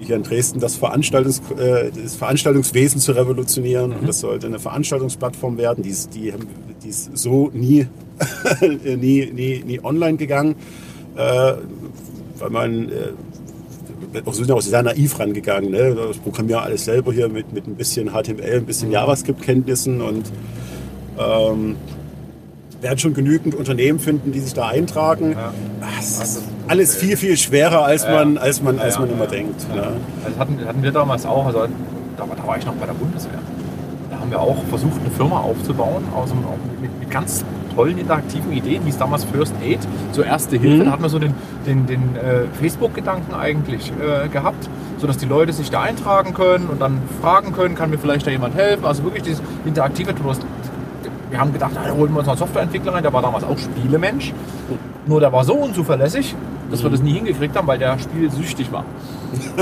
hier 0.00 0.16
in 0.16 0.22
Dresden 0.22 0.60
das, 0.60 0.76
Veranstaltungs, 0.76 1.40
äh, 1.58 1.90
das 1.90 2.16
Veranstaltungswesen 2.16 3.00
zu 3.00 3.12
revolutionieren. 3.12 3.92
Und 3.92 4.08
das 4.08 4.20
sollte 4.20 4.46
eine 4.46 4.58
Veranstaltungsplattform 4.58 5.56
werden. 5.58 5.82
Die 5.82 5.90
ist, 5.90 6.14
die, 6.14 6.32
die 6.82 6.88
ist 6.88 7.16
so 7.16 7.50
nie, 7.52 7.86
nie, 8.60 9.30
nie, 9.32 9.62
nie 9.64 9.80
online 9.84 10.16
gegangen, 10.16 10.56
äh, 11.16 11.52
weil 12.38 12.50
man... 12.50 12.88
Äh, 12.88 13.12
wir 14.12 14.32
sind 14.32 14.48
ja 14.48 14.54
auch 14.54 14.60
sehr 14.60 14.82
naiv 14.82 15.18
rangegangen. 15.18 15.70
Ne? 15.70 15.94
Das 15.94 16.18
Programmieren 16.18 16.62
alles 16.62 16.84
selber 16.84 17.12
hier 17.12 17.28
mit, 17.28 17.52
mit 17.52 17.66
ein 17.66 17.74
bisschen 17.74 18.10
HTML, 18.12 18.56
ein 18.58 18.64
bisschen 18.66 18.90
JavaScript-Kenntnissen 18.90 20.00
und 20.00 20.30
ähm, 21.18 21.76
werden 22.80 22.98
schon 22.98 23.14
genügend 23.14 23.54
Unternehmen 23.54 23.98
finden, 23.98 24.30
die 24.32 24.40
sich 24.40 24.54
da 24.54 24.68
eintragen. 24.68 25.32
Ja. 25.32 25.52
Es 25.98 26.20
ist 26.22 26.42
alles 26.68 26.94
viel, 26.96 27.16
viel 27.16 27.36
schwerer, 27.36 27.84
als 27.84 28.04
Ja. 28.04 28.12
man, 28.24 28.38
als 28.38 28.62
man, 28.62 28.78
als 28.78 28.94
Ja, 28.94 29.00
man 29.00 29.10
immer 29.10 29.26
denkt. 29.26 29.66
Ne? 29.74 29.82
Also 30.24 30.38
hatten, 30.38 30.58
hatten 30.64 30.82
wir 30.82 30.92
damals 30.92 31.26
auch, 31.26 31.46
also 31.46 31.66
da, 32.16 32.28
war- 32.28 32.36
da 32.36 32.46
war 32.46 32.56
ich 32.58 32.64
noch 32.66 32.74
bei 32.74 32.86
der 32.86 32.92
Bundeswehr. 32.94 33.38
Da 34.10 34.20
haben 34.20 34.30
wir 34.30 34.40
auch 34.40 34.62
versucht, 34.70 35.00
eine 35.00 35.10
Firma 35.10 35.40
aufzubauen, 35.40 36.04
aus 36.14 36.30
auch 36.30 36.80
mit, 36.80 36.96
mit 37.00 37.10
ganz 37.10 37.44
tollen 37.78 37.96
interaktiven 37.96 38.52
Ideen, 38.52 38.84
wie 38.84 38.88
es 38.90 38.98
damals 38.98 39.22
First 39.22 39.54
Aid, 39.62 39.78
so 40.10 40.22
erste 40.22 40.58
Hilfe, 40.58 40.82
Mhm. 40.82 40.86
da 40.86 40.90
hat 40.90 41.00
man 41.00 41.10
so 41.10 41.20
den, 41.20 41.32
den, 41.64 41.86
den 41.86 42.16
äh, 42.16 42.46
Facebook-Gedanken 42.60 43.32
eigentlich 43.34 43.92
äh, 43.92 44.26
gehabt, 44.28 44.68
sodass 44.98 45.16
die 45.18 45.26
Leute 45.26 45.52
sich 45.52 45.70
da 45.70 45.82
eintragen 45.82 46.34
können 46.34 46.66
und 46.66 46.80
dann 46.82 46.98
fragen 47.22 47.52
können, 47.52 47.76
kann 47.76 47.90
mir 47.90 47.98
vielleicht 47.98 48.26
da 48.26 48.32
jemand 48.32 48.56
helfen. 48.56 48.84
Also 48.84 49.04
wirklich 49.04 49.22
dieses 49.22 49.40
interaktive, 49.64 50.12
hast, 50.26 50.42
wir 51.30 51.38
haben 51.38 51.52
gedacht, 51.52 51.70
ah, 51.76 51.86
da 51.86 51.94
holen 51.94 52.12
wir 52.12 52.18
uns 52.18 52.28
einen 52.28 52.38
Softwareentwickler 52.38 52.94
rein, 52.94 53.04
der 53.04 53.12
war 53.12 53.22
damals 53.22 53.44
auch 53.44 53.56
Spielemensch, 53.56 54.32
nur 55.06 55.20
der 55.20 55.32
war 55.32 55.44
so 55.44 55.54
unzuverlässig, 55.54 56.34
dass 56.72 56.82
wir 56.82 56.90
das 56.90 57.00
nie 57.00 57.12
hingekriegt 57.12 57.56
haben, 57.56 57.68
weil 57.68 57.78
der 57.78 57.96
spielsüchtig 58.00 58.72
war. 58.72 58.84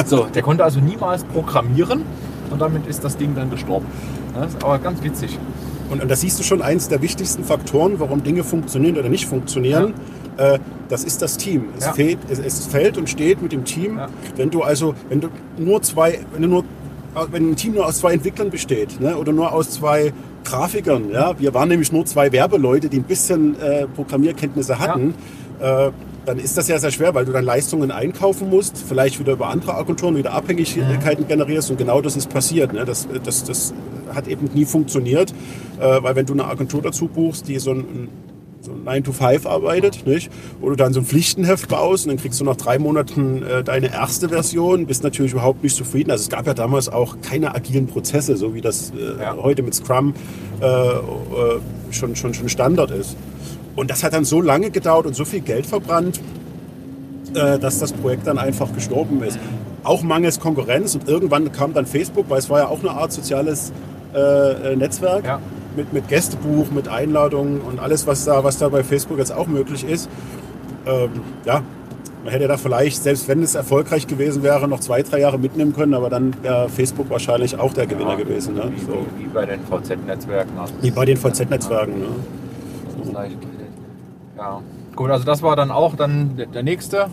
So, 0.06 0.24
der 0.34 0.40
konnte 0.40 0.64
also 0.64 0.80
niemals 0.80 1.22
programmieren 1.24 2.00
und 2.50 2.62
damit 2.62 2.86
ist 2.86 3.04
das 3.04 3.18
Ding 3.18 3.34
dann 3.34 3.50
gestorben. 3.50 3.84
Das 4.34 4.54
ist 4.54 4.64
aber 4.64 4.78
ganz 4.78 5.02
witzig. 5.02 5.38
Und, 5.90 6.02
und 6.02 6.10
da 6.10 6.16
siehst 6.16 6.38
du 6.38 6.42
schon 6.42 6.62
eins 6.62 6.88
der 6.88 7.00
wichtigsten 7.02 7.44
Faktoren, 7.44 7.98
warum 7.98 8.22
Dinge 8.22 8.44
funktionieren 8.44 8.96
oder 8.98 9.08
nicht 9.08 9.26
funktionieren. 9.26 9.94
Äh, 10.36 10.58
das 10.88 11.04
ist 11.04 11.22
das 11.22 11.36
Team. 11.36 11.66
Es, 11.78 11.84
Ja. 11.86 11.92
fehlt, 11.92 12.18
es, 12.28 12.38
es 12.38 12.66
fällt 12.66 12.98
und 12.98 13.08
steht 13.08 13.42
mit 13.42 13.52
dem 13.52 13.64
Team. 13.64 13.96
Ja. 13.98 14.08
Wenn 14.36 14.50
du 14.50 14.62
also, 14.62 14.94
wenn 15.08 15.20
du 15.20 15.28
nur 15.58 15.82
zwei, 15.82 16.20
wenn 16.32 16.42
du 16.42 16.48
nur, 16.48 16.64
wenn 17.30 17.50
ein 17.52 17.56
Team 17.56 17.74
nur 17.74 17.86
aus 17.86 17.98
zwei 17.98 18.12
Entwicklern 18.12 18.50
besteht, 18.50 19.00
ne, 19.00 19.16
oder 19.16 19.32
nur 19.32 19.52
aus 19.52 19.70
zwei 19.70 20.12
Grafikern, 20.44 21.10
ja, 21.10 21.38
wir 21.38 21.54
waren 21.54 21.68
nämlich 21.68 21.90
nur 21.92 22.04
zwei 22.04 22.30
Werbeleute, 22.30 22.88
die 22.88 22.98
ein 22.98 23.04
bisschen 23.04 23.58
äh, 23.60 23.86
Programmierkenntnisse 23.86 24.78
hatten. 24.78 25.14
Äh, 25.60 25.90
dann 26.26 26.38
ist 26.38 26.56
das 26.58 26.68
ja 26.68 26.78
sehr 26.78 26.90
schwer, 26.90 27.14
weil 27.14 27.24
du 27.24 27.32
dann 27.32 27.44
Leistungen 27.44 27.90
einkaufen 27.90 28.50
musst, 28.50 28.76
vielleicht 28.86 29.18
wieder 29.20 29.32
über 29.32 29.48
andere 29.48 29.74
Agenturen 29.76 30.16
wieder 30.16 30.32
Abhängigkeiten 30.32 31.26
generierst 31.28 31.70
und 31.70 31.78
genau 31.78 32.00
das 32.00 32.16
ist 32.16 32.28
passiert. 32.28 32.72
Ne? 32.72 32.84
Das, 32.84 33.08
das, 33.24 33.44
das 33.44 33.74
hat 34.14 34.26
eben 34.28 34.50
nie 34.52 34.64
funktioniert, 34.64 35.32
äh, 35.80 36.02
weil 36.02 36.16
wenn 36.16 36.26
du 36.26 36.32
eine 36.32 36.46
Agentur 36.46 36.82
dazu 36.82 37.06
buchst, 37.06 37.48
die 37.48 37.58
so 37.58 37.70
ein, 37.70 38.08
so 38.60 38.72
ein 38.72 38.82
9 38.84 39.04
to 39.04 39.12
5 39.12 39.46
arbeitet, 39.46 40.04
nicht? 40.06 40.30
wo 40.60 40.68
du 40.68 40.74
dann 40.74 40.92
so 40.92 41.00
ein 41.00 41.06
Pflichtenheft 41.06 41.68
baust 41.68 42.06
und 42.06 42.10
dann 42.10 42.18
kriegst 42.18 42.40
du 42.40 42.44
nach 42.44 42.56
drei 42.56 42.80
Monaten 42.80 43.44
äh, 43.44 43.62
deine 43.62 43.92
erste 43.92 44.28
Version, 44.28 44.86
bist 44.86 45.04
natürlich 45.04 45.32
überhaupt 45.32 45.62
nicht 45.62 45.76
zufrieden. 45.76 46.10
Also 46.10 46.22
es 46.22 46.28
gab 46.28 46.46
ja 46.46 46.54
damals 46.54 46.88
auch 46.88 47.18
keine 47.22 47.54
agilen 47.54 47.86
Prozesse, 47.86 48.36
so 48.36 48.52
wie 48.52 48.60
das 48.60 48.90
äh, 48.90 49.22
Ja. 49.22 49.36
heute 49.36 49.62
mit 49.62 49.74
Scrum 49.74 50.12
äh, 50.60 50.66
äh, 50.66 51.00
schon, 51.92 52.16
schon, 52.16 52.34
schon 52.34 52.48
Standard 52.48 52.90
ist. 52.90 53.16
Und 53.76 53.90
das 53.90 54.02
hat 54.02 54.14
dann 54.14 54.24
so 54.24 54.40
lange 54.40 54.70
gedauert 54.70 55.06
und 55.06 55.14
so 55.14 55.24
viel 55.24 55.40
Geld 55.40 55.66
verbrannt, 55.66 56.20
äh, 57.34 57.58
dass 57.58 57.78
das 57.78 57.92
Projekt 57.92 58.26
dann 58.26 58.38
einfach 58.38 58.72
gestorben 58.74 59.22
ist. 59.22 59.38
Auch 59.84 60.02
mangels 60.02 60.40
Konkurrenz 60.40 60.94
und 60.94 61.08
irgendwann 61.08 61.52
kam 61.52 61.74
dann 61.74 61.86
Facebook, 61.86 62.28
weil 62.28 62.38
es 62.38 62.50
war 62.50 62.60
ja 62.60 62.68
auch 62.68 62.80
eine 62.80 62.90
Art 62.90 63.12
soziales 63.12 63.72
äh, 64.14 64.72
äh, 64.72 64.76
Netzwerk 64.76 65.24
Ja. 65.26 65.40
mit, 65.76 65.92
mit 65.92 66.08
Gästebuch, 66.08 66.70
mit 66.70 66.88
Einladungen 66.88 67.60
und 67.60 67.78
alles, 67.78 68.06
was 68.06 68.24
da, 68.24 68.42
was 68.42 68.58
da 68.58 68.68
bei 68.68 68.82
Facebook 68.82 69.18
jetzt 69.18 69.32
auch 69.32 69.46
möglich 69.46 69.84
ist. 69.84 70.08
Ähm, 70.86 71.10
ja, 71.44 71.62
man 72.24 72.32
hätte 72.32 72.48
da 72.48 72.56
vielleicht, 72.56 73.02
selbst 73.02 73.28
wenn 73.28 73.42
es 73.42 73.54
erfolgreich 73.54 74.06
gewesen 74.06 74.42
wäre, 74.42 74.66
noch 74.66 74.80
zwei, 74.80 75.02
drei 75.02 75.20
Jahre 75.20 75.38
mitnehmen 75.38 75.74
können, 75.74 75.94
aber 75.94 76.08
dann 76.10 76.34
wäre 76.42 76.68
Facebook 76.68 77.10
wahrscheinlich 77.10 77.58
auch 77.58 77.72
der 77.74 77.86
Gewinner 77.86 78.16
gewesen. 78.16 78.54
Ne? 78.54 78.72
Wie, 78.74 78.80
So. 78.80 79.06
wie, 79.18 79.26
bei 79.26 79.44
den 79.46 79.60
VZ-Netzwerken. 79.60 80.52
Wie 80.80 80.90
bei 80.90 81.04
den 81.04 81.16
VZ-Netzwerken. 81.16 82.00
Ne? 82.00 82.06
das 82.98 83.06
ist 83.06 83.12
leicht. 83.12 83.36
Ja. 84.36 84.60
Gut, 84.94 85.10
also 85.10 85.24
das 85.24 85.42
war 85.42 85.56
dann 85.56 85.70
auch 85.70 85.94
dann 85.96 86.36
der, 86.52 86.62
nächste, 86.62 87.06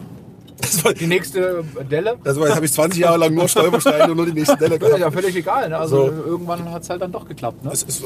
Das 0.62 0.84
war, 0.86 0.94
die 0.94 1.08
nächste 1.08 1.64
Delle. 1.90 2.16
das 2.24 2.38
war, 2.40 2.48
jetzt 2.48 2.56
habe 2.56 2.66
ich 2.66 2.72
20 2.74 3.02
Jahre 3.02 3.18
lang 3.18 3.34
nur 3.34 3.48
Stolpersteine 3.48 4.12
und 4.12 4.18
nur 4.18 4.26
die 4.26 4.34
nächste 4.34 4.56
Delle 4.58 4.80
Das 4.80 4.88
ist 4.90 4.94
ja 4.94 4.98
gehabt. 5.10 5.16
völlig 5.16 5.36
egal. 5.36 5.70
Ne? 5.70 5.78
Also 5.78 6.08
So. 6.08 6.12
irgendwann 6.26 6.72
hat 6.72 6.84
es 6.84 6.90
halt 6.90 7.02
dann 7.02 7.12
doch 7.12 7.28
geklappt. 7.28 7.64
Ne? 7.64 7.72
Es 7.74 7.84
ist, 7.84 8.04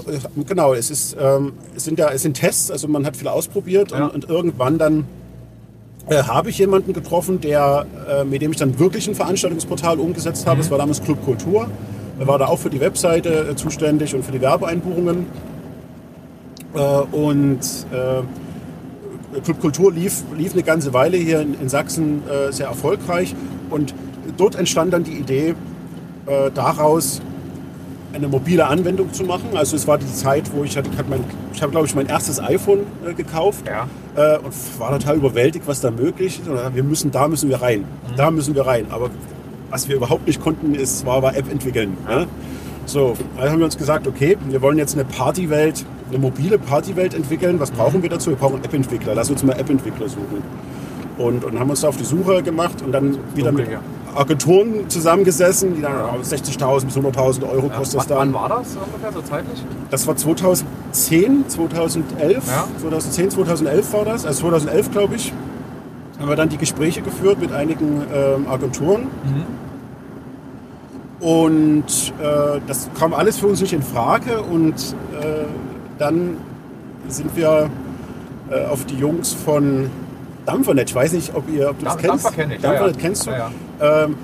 genau, 0.48 0.74
es, 0.74 0.90
ist, 0.90 1.16
ähm, 1.20 1.54
es, 1.76 1.84
sind 1.86 2.00
ja, 2.00 2.10
es 2.10 2.22
sind 2.24 2.36
Tests, 2.36 2.72
also 2.72 2.88
man 2.88 3.06
hat 3.06 3.16
viel 3.18 3.28
ausprobiert 3.28 3.92
Ja. 3.92 4.06
und, 4.06 4.14
und 4.26 4.30
irgendwann 4.30 4.78
dann 4.78 5.06
äh, 6.10 6.24
habe 6.24 6.50
ich 6.50 6.58
jemanden 6.58 6.94
getroffen, 6.94 7.42
der, 7.42 7.86
äh, 8.10 8.24
mit 8.24 8.42
dem 8.42 8.52
ich 8.52 8.58
dann 8.58 8.80
wirklich 8.80 9.08
ein 9.08 9.16
Veranstaltungsportal 9.16 10.00
umgesetzt 10.00 10.46
habe. 10.48 10.58
Mhm. 10.58 10.62
Das 10.62 10.72
war 10.72 10.78
damals 10.78 11.04
Club 11.04 11.24
Kultur. 11.26 11.68
Er 12.20 12.28
war 12.28 12.40
da 12.40 12.48
auch 12.48 12.58
für 12.60 12.70
die 12.72 12.80
Webseite 12.80 13.50
äh, 13.52 13.56
zuständig 13.56 14.16
und 14.16 14.24
für 14.26 14.32
die 14.32 14.42
Werbeeinbuchungen. 14.42 15.26
Äh, 16.74 16.80
und 16.80 17.60
äh, 19.36 19.42
Club 19.42 19.60
Kultur 19.62 19.92
lief, 19.92 20.24
lief 20.38 20.54
eine 20.54 20.64
ganze 20.64 20.94
Weile 20.94 21.18
hier 21.18 21.42
in, 21.42 21.60
in 21.60 21.70
Sachsen 21.70 22.22
äh, 22.28 22.52
sehr 22.52 22.68
erfolgreich. 22.68 23.36
Und 23.70 23.94
dort 24.38 24.56
entstand 24.56 24.94
dann 24.94 25.04
die 25.04 25.14
Idee, 25.14 25.56
äh, 26.26 26.52
daraus 26.54 27.22
eine 28.14 28.28
mobile 28.28 28.66
Anwendung 28.68 29.14
zu 29.14 29.24
machen. 29.26 29.50
Also 29.56 29.76
es 29.76 29.88
war 29.88 29.98
die 29.98 30.12
Zeit, 30.12 30.50
wo 30.56 30.64
ich 30.64 30.76
hatte, 30.78 30.90
ich 30.92 30.98
hatte 30.98 31.10
mein, 31.10 31.24
ich 31.54 31.62
habe 31.62 31.72
glaube 31.72 31.88
ich 31.88 31.94
mein 31.96 32.08
erstes 32.08 32.40
iPhone 32.42 32.80
äh, 33.06 33.14
gekauft 33.14 33.64
Ja. 33.68 33.88
äh, 34.16 34.38
und 34.40 34.54
war 34.80 34.92
total 34.98 35.18
überwältigt, 35.18 35.68
was 35.68 35.82
da 35.82 35.92
möglich 35.92 36.40
ist. 36.40 36.48
Und 36.48 36.76
wir 36.76 36.84
müssen, 36.84 37.12
da 37.12 37.28
müssen 37.28 37.50
wir 37.50 37.62
rein, 37.62 37.86
da 38.16 38.32
müssen 38.32 38.56
wir 38.56 38.66
rein. 38.66 38.88
Aber 38.90 39.10
was 39.70 39.88
wir 39.90 39.98
überhaupt 39.98 40.26
nicht 40.26 40.42
konnten, 40.42 40.74
ist, 40.74 41.06
war, 41.06 41.22
war 41.22 41.36
App 41.36 41.52
entwickeln. 41.52 41.98
Ne? 42.08 42.28
So, 42.88 43.18
also 43.36 43.52
haben 43.52 43.60
wir 43.60 43.66
uns 43.66 43.78
gesagt, 43.78 44.08
okay, 44.08 44.38
wir 44.48 44.62
wollen 44.62 44.78
jetzt 44.78 44.96
eine 44.96 45.04
Partywelt, 45.04 45.86
eine 46.10 46.20
mobile 46.20 46.58
Partywelt 46.58 47.14
entwickeln. 47.14 47.60
Was 47.60 47.70
brauchen 47.70 48.02
wir 48.02 48.10
dazu? 48.10 48.30
Wir 48.30 48.38
brauchen 48.38 48.64
App-Entwickler. 48.64 49.14
Lass 49.14 49.30
uns 49.30 49.44
mal 49.44 49.60
App-Entwickler 49.60 50.08
suchen. 50.08 50.42
Und, 51.18 51.44
und 51.44 51.60
haben 51.60 51.70
uns 51.70 51.82
da 51.82 51.90
auf 51.90 51.98
die 51.98 52.06
Suche 52.06 52.42
gemacht 52.44 52.82
und 52.82 52.94
dann 52.94 53.18
wieder 53.36 53.52
mit 53.52 53.68
Agenturen 54.16 54.90
zusammengesessen, 54.90 55.76
die 55.76 55.82
dann 55.82 55.96
oh, 55.96 56.22
60.000 56.22 56.86
bis 56.86 56.96
100.000 56.96 57.50
Euro 57.50 57.68
kostet 57.70 58.00
das 58.00 58.10
wann, 58.10 58.32
dann. 58.32 58.34
wann 58.34 58.34
war 58.34 58.50
das 58.60 58.78
ungefähr 58.78 59.12
so 59.12 59.22
zeitlich? 59.22 59.64
Das 59.92 60.08
war 60.08 60.16
2010, 60.16 61.50
2011. 61.50 62.48
Ja. 62.48 62.68
2010, 62.80 63.32
2011 63.32 63.94
war 63.94 64.06
das. 64.06 64.26
Also 64.26 64.42
2011, 64.44 64.92
glaube 64.92 65.16
ich, 65.16 65.34
haben 66.20 66.30
wir 66.30 66.38
dann 66.38 66.50
die 66.50 66.58
Gespräche 66.58 67.02
geführt 67.02 67.42
mit 67.42 67.52
einigen 67.52 68.04
ähm, 68.14 68.48
Agenturen. 68.48 69.02
Mhm. 69.02 69.67
Und 71.20 71.86
äh, 72.22 72.60
das 72.68 72.90
kam 73.00 73.14
alles 73.14 73.38
für 73.40 73.48
uns 73.48 73.62
nicht 73.62 73.74
in 73.74 73.82
Frage. 73.82 74.42
Und 74.42 74.76
äh, 75.20 75.46
dann 75.98 76.38
sind 77.08 77.36
wir 77.36 77.70
äh, 78.52 78.66
auf 78.66 78.86
die 78.86 78.96
Jungs 78.96 79.34
von 79.34 79.90
Dampfernet. 80.46 80.90
Ich 80.90 80.96
weiß 80.96 81.14
nicht, 81.14 81.36
ob, 81.36 81.50
ihr, 81.50 81.70
ob 81.72 81.80
du 81.80 81.86
das 81.86 81.98
Dampf- 81.98 82.02
kennst. 82.08 82.26
Dampfer 82.26 82.42
kenn 82.42 82.52
ich, 82.52 82.62
ja, 82.62 82.70
Dampfernet 82.70 82.96
ja. 82.96 83.02
kennst 83.02 83.28
du. 83.28 83.32
Ja, 83.32 83.52
Ähm, 83.82 84.16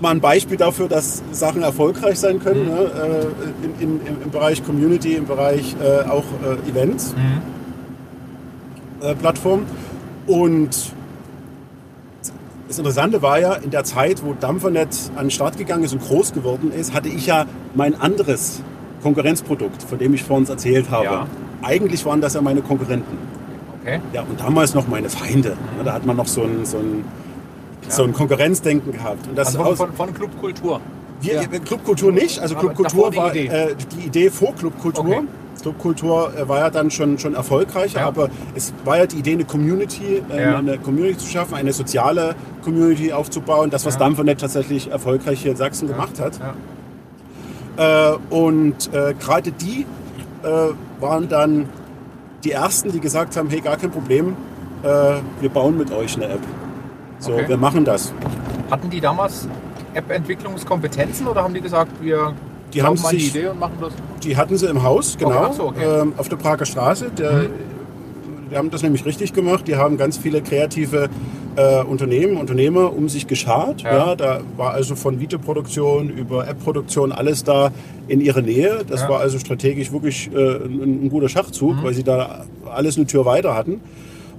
mal 0.00 0.10
ein 0.10 0.20
Beispiel 0.20 0.56
dafür, 0.56 0.88
dass 0.88 1.22
Sachen 1.32 1.62
erfolgreich 1.62 2.18
sein 2.18 2.38
können 2.38 2.64
Mhm. 2.64 2.74
ne? 2.74 2.80
äh, 2.80 3.82
in, 3.82 4.00
in, 4.00 4.22
im 4.24 4.30
Bereich 4.30 4.64
Community, 4.64 5.14
im 5.14 5.26
Bereich 5.26 5.74
äh, 5.82 6.08
auch 6.08 6.24
äh, 6.44 6.70
Events, 6.70 7.14
Mhm. 7.14 9.06
äh, 9.06 9.14
Plattform. 9.14 9.62
Und 10.26 10.92
das 12.68 12.78
Interessante 12.78 13.22
war 13.22 13.38
ja, 13.38 13.54
in 13.54 13.70
der 13.70 13.84
Zeit, 13.84 14.24
wo 14.24 14.34
Dampfernet 14.34 14.88
an 15.16 15.26
den 15.26 15.30
Start 15.30 15.56
gegangen 15.56 15.84
ist 15.84 15.92
und 15.92 16.02
groß 16.02 16.32
geworden 16.32 16.72
ist, 16.72 16.94
hatte 16.94 17.08
ich 17.08 17.26
ja 17.26 17.46
mein 17.74 17.94
anderes 18.00 18.60
Konkurrenzprodukt, 19.02 19.82
von 19.82 19.98
dem 19.98 20.14
ich 20.14 20.24
vorhin 20.24 20.48
erzählt 20.48 20.90
habe. 20.90 21.04
Ja. 21.04 21.26
Eigentlich 21.62 22.04
waren 22.04 22.20
das 22.20 22.34
ja 22.34 22.40
meine 22.40 22.62
Konkurrenten. 22.62 23.18
Okay. 23.82 24.00
Ja, 24.12 24.22
und 24.22 24.40
damals 24.40 24.74
noch 24.74 24.88
meine 24.88 25.08
Feinde. 25.08 25.56
Ja, 25.78 25.84
Da 25.84 25.92
hat 25.92 26.06
man 26.06 26.16
noch 26.16 26.26
so 26.26 26.42
ein, 26.42 26.64
so 26.64 26.78
ein, 26.78 27.04
so 27.88 28.02
ein 28.02 28.12
Konkurrenzdenken 28.12 28.92
gehabt. 28.92 29.28
Und 29.28 29.38
das 29.38 29.48
Also 29.48 29.62
von, 29.62 29.76
von, 29.76 29.92
von 29.92 30.14
Clubkultur. 30.14 30.80
wir, 31.20 31.34
Ja. 31.34 31.46
Clubkultur 31.46 32.10
nicht. 32.10 32.40
Also 32.40 32.56
Clubkultur 32.56 33.14
war 33.14 33.30
die 33.30 33.46
Idee. 33.46 33.54
Äh, 33.54 33.74
die 33.96 34.06
Idee 34.06 34.30
vor 34.30 34.54
Clubkultur. 34.56 35.04
Okay. 35.06 35.22
Clubkultur 35.60 36.32
äh, 36.36 36.48
war 36.48 36.58
ja 36.60 36.70
dann 36.70 36.90
schon, 36.90 37.18
schon 37.18 37.34
erfolgreicher, 37.34 38.00
Ja. 38.00 38.06
aber 38.06 38.28
es 38.54 38.72
war 38.84 38.98
ja 38.98 39.06
die 39.06 39.16
Idee, 39.18 39.32
eine 39.32 39.44
Community, 39.44 40.22
äh, 40.30 40.42
Ja. 40.42 40.58
eine 40.58 40.78
Community 40.78 41.18
zu 41.18 41.26
schaffen, 41.28 41.54
eine 41.54 41.72
soziale 41.72 42.34
Community 42.64 43.12
aufzubauen. 43.12 43.70
Das, 43.70 43.84
was 43.86 43.94
Ja. 43.94 44.00
Dampfernet 44.00 44.40
tatsächlich 44.40 44.90
erfolgreich 44.90 45.40
hier 45.42 45.52
in 45.52 45.56
Sachsen 45.56 45.88
gemacht 45.88 46.20
hat. 46.20 46.38
Ja. 46.38 48.12
Äh, 48.12 48.16
und 48.30 48.92
äh, 48.94 49.14
gerade 49.14 49.52
die 49.52 49.86
äh, 50.42 50.48
waren 51.00 51.28
dann 51.28 51.68
die 52.44 52.52
ersten, 52.52 52.92
die 52.92 53.00
gesagt 53.00 53.36
haben, 53.36 53.48
hey, 53.50 53.60
gar 53.60 53.76
kein 53.76 53.90
Problem, 53.90 54.36
äh, 54.82 54.86
wir 55.40 55.48
bauen 55.50 55.76
mit 55.76 55.90
euch 55.92 56.16
eine 56.16 56.26
App. 56.26 56.40
So, 57.18 57.32
Okay. 57.32 57.48
wir 57.48 57.56
machen 57.56 57.84
das. 57.84 58.12
Hatten 58.70 58.88
die 58.90 59.00
damals 59.00 59.48
App-Entwicklungskompetenzen 59.94 61.26
oder 61.26 61.42
haben 61.42 61.54
die 61.54 61.60
gesagt, 61.60 61.90
wir 62.00 62.34
Die 62.76 62.82
haben 62.82 62.96
die 62.96 63.16
sich- 63.18 63.34
Idee 63.34 63.48
und 63.48 63.58
machen 63.58 63.74
das? 63.80 63.92
Die 64.22 64.36
hatten 64.36 64.56
sie 64.56 64.66
im 64.68 64.82
Haus, 64.82 65.16
genau, 65.18 65.48
ach 65.50 65.52
so, 65.52 65.64
okay. 65.64 65.84
ähm, 66.02 66.12
auf 66.16 66.28
der 66.28 66.36
Prager 66.36 66.64
Straße. 66.66 67.10
Der, 67.18 67.46
Die 68.50 68.56
haben 68.56 68.70
das 68.70 68.82
nämlich 68.84 69.04
richtig 69.04 69.32
gemacht. 69.32 69.66
Die 69.66 69.74
haben 69.74 69.96
ganz 69.96 70.18
viele 70.18 70.40
kreative 70.40 71.08
äh, 71.56 71.82
Unternehmen, 71.82 72.36
Unternehmer 72.36 72.92
um 72.96 73.08
sich 73.08 73.26
geschart. 73.26 73.82
Ja. 73.82 74.08
Ja. 74.10 74.14
da 74.14 74.40
war 74.56 74.70
also 74.72 74.94
von 74.94 75.18
Videoproduktion 75.18 76.10
über 76.10 76.46
App-Produktion 76.46 77.10
alles 77.10 77.42
da 77.42 77.72
in 78.06 78.20
ihrer 78.20 78.42
Nähe. 78.42 78.84
Das 78.88 79.00
Ja. 79.02 79.08
war 79.08 79.18
also 79.20 79.40
strategisch 79.40 79.90
wirklich 79.90 80.30
äh, 80.32 80.38
ein, 80.64 81.06
ein 81.06 81.08
guter 81.08 81.28
Schachzug, 81.28 81.82
weil 81.82 81.92
sie 81.94 82.04
da 82.04 82.44
alles 82.72 82.96
eine 82.96 83.06
Tür 83.06 83.24
weiter 83.24 83.56
hatten. 83.56 83.80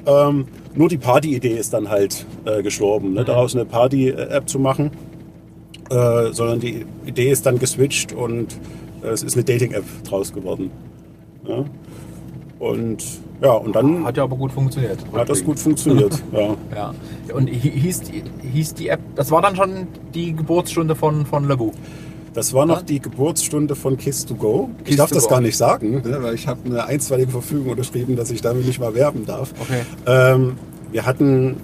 Ähm, 0.05 0.45
nur 0.73 0.87
die 0.87 0.97
Party-Idee 0.97 1.57
ist 1.57 1.73
dann 1.73 1.89
halt 1.89 2.25
äh, 2.45 2.63
gestorben, 2.63 3.13
ne? 3.13 3.25
daraus 3.25 3.55
eine 3.55 3.65
Party-App 3.65 4.47
zu 4.47 4.57
machen. 4.57 4.91
Äh, 5.89 6.33
sondern 6.33 6.59
die 6.59 6.85
Idee 7.05 7.31
ist 7.31 7.45
dann 7.45 7.59
geswitcht 7.59 8.11
und 8.13 8.57
äh, 9.03 9.07
es 9.07 9.23
ist 9.23 9.35
eine 9.35 9.43
Dating-App 9.45 9.85
draus 10.03 10.33
geworden. 10.33 10.69
Ja? 11.47 11.63
Und 12.59 13.03
Ja, 13.41 13.51
und 13.51 13.75
dann 13.75 14.03
Hat 14.03 14.17
ja 14.17 14.23
aber 14.23 14.35
gut 14.35 14.51
funktioniert. 14.51 14.97
hat 15.13 15.29
das 15.29 15.43
gut 15.43 15.59
funktioniert. 15.59 16.21
ja. 16.33 16.55
Ja. 16.75 16.93
Und 17.33 17.47
hi- 17.49 17.53
hieß, 17.79 18.01
die- 18.01 18.23
hieß 18.51 18.73
die 18.73 18.87
App, 18.89 18.99
das 19.15 19.29
war 19.29 19.41
dann 19.43 19.55
schon 19.55 19.87
die 20.15 20.33
Geburtsstunde 20.35 20.95
von, 20.95 21.25
von 21.25 21.47
Labu. 21.47 21.71
Das 22.33 22.51
war 22.53 22.65
noch 22.65 22.77
Ja? 22.77 22.83
die 22.83 22.99
Geburtsstunde 22.99 23.75
von 23.75 23.95
Kiss 23.97 24.25
to 24.25 24.33
Go. 24.35 24.69
ich 24.79 24.85
Kiss 24.87 24.95
darf 24.97 25.11
das 25.11 25.23
Go. 25.25 25.29
gar 25.29 25.41
nicht 25.41 25.55
sagen, 25.55 26.01
ne, 26.03 26.17
weil 26.21 26.33
ich 26.33 26.47
habe 26.47 26.59
eine 26.65 26.83
einstweilige 26.85 27.31
Verfügung 27.31 27.69
unterschrieben, 27.71 28.15
dass 28.15 28.31
ich 28.31 28.41
damit 28.41 28.65
nicht 28.65 28.79
mal 28.79 28.93
werben 28.95 29.25
darf. 29.25 29.53
Okay. 29.61 29.81
Ähm, 30.07 30.53
wir 30.91 31.05
hatten 31.05 31.57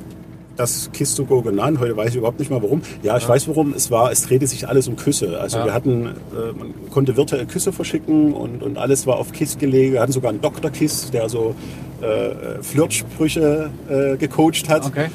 das 0.55 0.89
Kiss 0.93 1.15
to 1.15 1.25
Go 1.25 1.41
genannt. 1.41 1.79
Heute 1.79 1.97
weiß 1.97 2.11
ich 2.11 2.15
überhaupt 2.17 2.39
nicht 2.39 2.51
mal 2.51 2.61
warum. 2.61 2.81
Ja, 3.01 3.17
ich 3.17 3.27
weiß 3.27 3.47
warum. 3.47 3.73
Es 3.75 3.89
war, 3.91 4.11
es 4.11 4.21
drehte 4.23 4.45
sich 4.47 4.67
alles 4.67 4.87
um 4.87 4.95
Küsse. 4.95 5.39
Also 5.39 5.57
Ja. 5.57 5.65
wir 5.65 5.73
hatten, 5.73 6.05
äh, 6.05 6.11
man 6.57 6.73
konnte 6.91 7.17
virtuell 7.17 7.45
Küsse 7.45 7.71
verschicken 7.73 8.33
und, 8.33 8.61
und 8.61 8.77
alles 8.77 9.07
war 9.07 9.17
auf 9.17 9.31
Kiss 9.31 9.57
gelegt. 9.57 9.93
Wir 9.93 10.01
hatten 10.01 10.11
sogar 10.11 10.29
einen 10.29 10.41
Dr. 10.41 10.69
Kiss, 10.71 11.09
der 11.11 11.27
so 11.29 11.55
äh, 12.01 12.61
Flirtsprüche 12.61 13.69
äh, 13.89 14.17
gecoacht 14.17 14.69
hat. 14.69 14.85
Okay. 14.85 15.07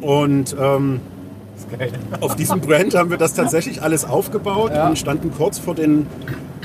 Und 0.00 0.54
ähm, 0.58 1.00
auf 2.20 2.36
diesem 2.36 2.60
Brand 2.60 2.94
haben 2.94 3.10
wir 3.10 3.16
das 3.16 3.34
tatsächlich 3.34 3.82
alles 3.82 4.04
aufgebaut 4.04 4.70
Ja. 4.74 4.88
und 4.88 4.98
standen 4.98 5.32
kurz 5.36 5.58
vor, 5.58 5.74
den, 5.74 6.06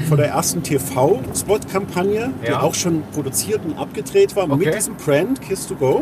vor 0.07 0.17
der 0.17 0.27
ersten 0.27 0.61
TV-Spot-Kampagne, 0.63 2.31
die 2.45 2.51
Ja. 2.51 2.61
auch 2.61 2.75
schon 2.75 3.01
produziert 3.13 3.61
und 3.65 3.77
abgedreht 3.77 4.35
war 4.35 4.43
Okay. 4.49 4.65
mit 4.65 4.75
diesem 4.75 4.95
Brand 4.95 5.41
Kiss 5.41 5.67
to 5.67 5.75
Go. 5.75 6.01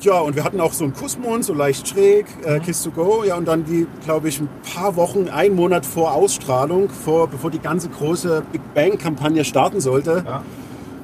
Ja. 0.00 0.12
Ja, 0.14 0.20
und 0.20 0.36
wir 0.36 0.44
hatten 0.44 0.60
auch 0.60 0.72
so 0.72 0.84
einen 0.84 0.94
Kussmond, 0.94 1.44
so 1.44 1.52
leicht 1.54 1.88
schräg, 1.88 2.26
Mhm. 2.38 2.52
äh, 2.54 2.60
Kiss 2.60 2.82
to 2.84 2.90
Go. 2.90 3.24
Ja, 3.26 3.36
und 3.36 3.48
dann 3.48 3.64
die, 3.64 3.86
glaube 4.04 4.28
ich, 4.28 4.40
ein 4.40 4.48
paar 4.74 4.94
Wochen, 4.96 5.28
einen 5.28 5.56
Monat 5.56 5.84
vor 5.84 6.12
Ausstrahlung, 6.14 6.88
vor, 6.88 7.26
bevor 7.28 7.50
die 7.50 7.58
ganze 7.58 7.88
große 7.88 8.42
Big 8.52 8.60
Bang-Kampagne 8.74 9.44
starten 9.44 9.80
sollte, 9.80 10.24
Ja. 10.24 10.42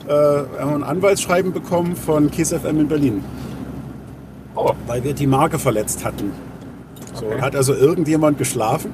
äh, 0.07 0.61
haben 0.61 0.71
wir 0.71 0.77
ein 0.77 0.85
Anwaltsschreiben 0.85 1.53
bekommen 1.53 1.97
von 1.97 2.31
Kiss 2.31 2.53
FM 2.53 2.81
in 2.81 2.89
Berlin, 2.89 3.25
Oh, 4.55 4.71
weil 4.87 5.03
wir 5.03 5.13
die 5.15 5.27
Marke 5.27 5.59
verletzt 5.59 6.05
hatten. 6.05 6.31
So, 7.15 7.27
Okay. 7.27 7.41
hat 7.41 7.57
also 7.57 7.75
irgendjemand 7.75 8.39
geschlafen. 8.39 8.93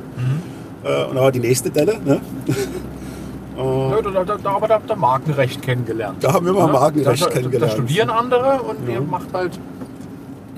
Äh, 0.83 1.05
und 1.05 1.17
da 1.17 1.21
war 1.21 1.31
die 1.33 1.41
nächste 1.41 1.71
Delle. 1.71 1.99
Ne? 2.03 2.23
ja, 3.59 4.01
da, 4.03 4.25
da, 4.25 4.37
da, 4.43 4.51
aber 4.51 4.69
da 4.69 4.75
habt 4.77 4.91
ihr 4.91 4.97
Markenrecht 4.97 5.61
kennengelernt. 5.61 6.25
Da 6.25 6.33
haben 6.33 6.47
wir 6.47 6.55
mal 6.55 6.67
Ja? 6.67 6.73
Markenrecht 6.73 7.31
kennengelernt. 7.31 7.73
Da 7.73 7.77
studieren 7.77 8.09
andere 8.09 8.63
und 8.63 8.89
ihr 8.89 9.03
macht 9.03 9.27
halt 9.35 9.59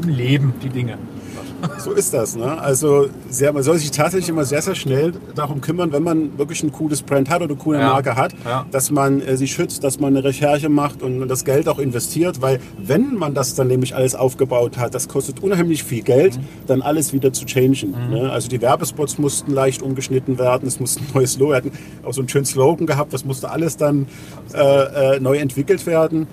im 0.02 0.08
Leben 0.08 0.54
die 0.62 0.68
Dinge. 0.68 0.98
So 1.78 1.92
ist 1.92 2.12
das. 2.12 2.34
Ne? 2.34 2.60
Also 2.60 3.06
sehr, 3.30 3.52
man 3.52 3.62
soll 3.62 3.78
sich 3.78 3.92
tatsächlich 3.92 4.28
immer 4.28 4.44
sehr, 4.44 4.62
sehr 4.62 4.74
schnell 4.74 5.12
darum 5.36 5.60
kümmern, 5.60 5.92
wenn 5.92 6.02
man 6.02 6.36
wirklich 6.36 6.60
ein 6.64 6.72
cooles 6.72 7.02
Brand 7.02 7.30
hat 7.30 7.36
oder 7.40 7.50
eine 7.50 7.56
coole 7.56 7.78
Ja. 7.78 7.90
Marke 7.92 8.16
hat, 8.16 8.34
Ja. 8.44 8.66
dass 8.72 8.90
man 8.90 9.20
äh, 9.20 9.36
sie 9.36 9.46
schützt, 9.46 9.84
dass 9.84 10.00
man 10.00 10.16
eine 10.16 10.24
Recherche 10.24 10.68
macht 10.68 11.02
und 11.02 11.28
das 11.28 11.44
Geld 11.44 11.68
auch 11.68 11.78
investiert, 11.78 12.42
weil 12.42 12.58
wenn 12.78 13.14
man 13.14 13.32
das 13.34 13.54
dann 13.54 13.68
nämlich 13.68 13.94
alles 13.94 14.16
aufgebaut 14.16 14.76
hat, 14.76 14.92
das 14.94 15.06
kostet 15.06 15.40
unheimlich 15.40 15.84
viel 15.84 16.02
Geld, 16.02 16.36
Mhm. 16.36 16.42
dann 16.66 16.82
alles 16.82 17.12
wieder 17.12 17.32
zu 17.32 17.44
changen. 17.44 17.94
Ne? 18.10 18.28
Also 18.32 18.48
die 18.48 18.60
Werbespots 18.60 19.18
mussten 19.18 19.52
leicht 19.52 19.82
umgeschnitten 19.82 20.38
werden, 20.40 20.66
es 20.66 20.80
mussten 20.80 21.06
neue 21.14 21.28
Slogan, 21.28 21.52
wir 21.52 21.56
hatten 21.70 21.72
auch 22.04 22.12
so 22.12 22.22
einen 22.22 22.28
schönen 22.28 22.44
Slogan 22.44 22.86
gehabt, 22.88 23.12
das 23.12 23.24
musste 23.24 23.50
alles 23.50 23.76
dann 23.76 24.06
äh, 24.52 25.16
äh, 25.16 25.20
neu 25.20 25.36
entwickelt 25.38 25.86
werden. 25.86 26.26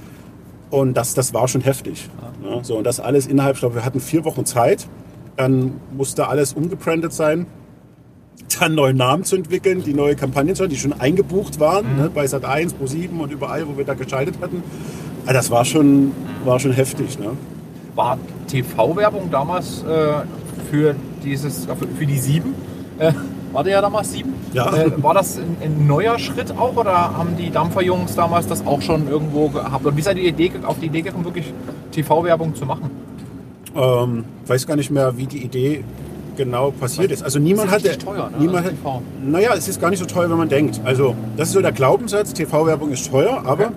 Und 0.70 0.96
das, 0.96 1.14
das 1.14 1.34
war 1.34 1.48
schon 1.48 1.62
heftig. 1.62 2.10
Ja. 2.44 2.50
Ne? 2.50 2.60
So, 2.64 2.78
und 2.78 2.84
das 2.84 3.00
alles 3.00 3.28
innerhalb, 3.28 3.56
ich 3.56 3.60
glaube, 3.62 3.76
wir 3.76 3.86
hatten 3.86 4.00
vier 4.00 4.26
Wochen 4.26 4.46
Zeit. 4.46 4.88
Dann 5.36 5.80
musste 5.96 6.28
alles 6.28 6.54
umgebrandet 6.54 7.14
sein, 7.14 7.48
dann 8.60 8.76
neue 8.76 8.94
Namen 8.94 9.24
zu 9.24 9.36
entwickeln, 9.36 9.84
die 9.84 9.94
neue 9.94 10.16
Kampagnen 10.16 10.56
zu 10.56 10.64
haben, 10.64 10.70
die 10.70 10.78
schon 10.78 10.94
eingebucht 10.94 11.60
waren, 11.60 11.94
mhm. 11.94 12.02
ne, 12.02 12.10
bei 12.14 12.26
Sat1, 12.26 12.74
Pro7 12.82 13.18
und 13.20 13.32
überall, 13.32 13.68
wo 13.68 13.78
wir 13.78 13.86
da 13.86 13.94
geschaltet 13.94 14.36
hatten. 14.42 14.64
Aber 15.24 15.34
das 15.34 15.50
war 15.50 15.64
schon, 15.66 16.12
war 16.44 16.60
schon 16.60 16.74
heftig. 16.74 17.20
Ne? 17.20 17.32
War 17.96 18.18
TV-Werbung 18.48 19.30
damals 19.32 19.84
äh, 19.84 20.24
für, 20.70 20.96
dieses, 21.24 21.68
für 21.98 22.06
die 22.06 22.18
7? 22.18 22.54
war 23.52 23.64
der 23.64 23.74
ja 23.74 23.82
damals 23.82 24.12
sieben? 24.12 24.34
Ja. 24.54 24.74
Äh, 24.74 24.92
war 25.04 25.14
das 25.14 25.38
ein, 25.38 25.58
ein 25.62 25.88
neuer 25.88 26.18
Schritt 26.20 26.52
auch 26.58 26.76
oder 26.76 26.92
haben 27.18 27.36
die 27.38 27.50
Dampferjungs 27.52 28.16
damals 28.16 28.48
das 28.48 28.66
auch 28.66 28.82
schon 28.82 29.08
irgendwo 29.08 29.50
gehabt? 29.50 29.86
Und 29.86 29.96
wie 29.98 30.02
seid 30.02 30.18
ihr 30.18 30.32
die 30.32 30.46
Idee, 30.48 30.52
auf 30.66 30.80
die 30.80 30.88
Idee 30.88 31.02
gekommen, 31.02 31.26
wirklich 31.26 31.54
TV-Werbung 31.92 32.56
zu 32.56 32.66
machen? 32.66 32.90
Ähm, 33.76 34.26
weiß 34.48 34.66
gar 34.68 34.76
nicht 34.76 34.92
mehr, 34.92 35.18
wie 35.18 35.26
die 35.28 35.44
Idee 35.44 35.84
genau 36.36 36.72
passiert 36.72 37.12
ist. 37.12 37.22
Also 37.24 37.38
niemand 37.40 37.72
richtig 37.72 37.98
teuer, 38.00 38.30
ne? 38.30 38.38
niemand 38.40 38.58
Also 38.66 38.70
hat, 38.70 38.76
TV. 38.78 39.02
naja, 39.24 39.50
es 39.56 39.68
ist 39.68 39.80
gar 39.82 39.90
nicht 39.90 40.00
so 40.00 40.06
teuer, 40.06 40.30
wenn 40.30 40.38
man 40.38 40.50
denkt. 40.50 40.80
Also, 40.86 41.14
das 41.38 41.50
ist 41.50 41.54
so 41.54 41.62
der 41.62 41.72
Glaubenssatz: 41.74 42.34
TV-Werbung 42.34 42.92
ist 42.92 43.10
teuer, 43.12 43.42
aber 43.46 43.66
Okay. 43.66 43.74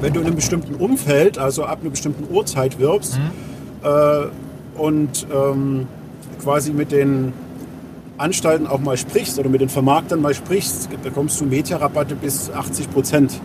wenn 0.00 0.12
du 0.12 0.20
in 0.20 0.26
einem 0.26 0.36
bestimmten 0.36 0.74
Umfeld, 0.74 1.38
also 1.38 1.64
ab 1.64 1.78
einer 1.80 1.90
bestimmten 1.90 2.32
Uhrzeit 2.34 2.78
wirbst 2.78 3.18
Mhm. 3.18 3.88
äh, 3.88 4.80
und 4.80 5.26
ähm, 5.34 5.86
quasi 6.42 6.72
mit 6.72 6.92
den 6.92 7.32
Anstalten 8.18 8.66
auch 8.66 8.80
mal 8.80 8.96
sprichst 8.96 9.38
oder 9.38 9.48
mit 9.48 9.60
den 9.60 9.68
Vermarktern 9.68 10.20
mal 10.22 10.34
sprichst, 10.34 10.88
bekommst 11.02 11.40
du 11.40 11.44
Mediarabatte 11.46 12.14
bis 12.14 12.50
80 12.50 12.90
Prozent. 12.92 13.40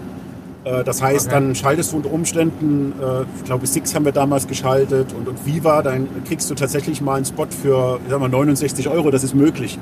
Äh, 0.63 0.83
Das 0.83 1.01
heißt, 1.01 1.27
Okay. 1.27 1.35
dann 1.35 1.55
schaltest 1.55 1.91
du 1.91 1.97
unter 1.97 2.11
Umständen, 2.11 2.93
äh, 3.01 3.23
ich 3.37 3.43
glaube 3.45 3.65
Six 3.65 3.95
haben 3.95 4.05
wir 4.05 4.11
damals 4.11 4.47
geschaltet 4.47 5.13
und, 5.17 5.27
und 5.27 5.45
Viva, 5.45 5.81
dann 5.81 6.07
kriegst 6.27 6.49
du 6.51 6.55
tatsächlich 6.55 7.01
mal 7.01 7.15
einen 7.15 7.25
Spot 7.25 7.47
für 7.49 7.99
ich 8.05 8.11
sag 8.11 8.19
mal, 8.19 8.29
69 8.29 8.89
Euro, 8.89 9.09
das 9.11 9.23
ist 9.23 9.33
möglich. 9.35 9.79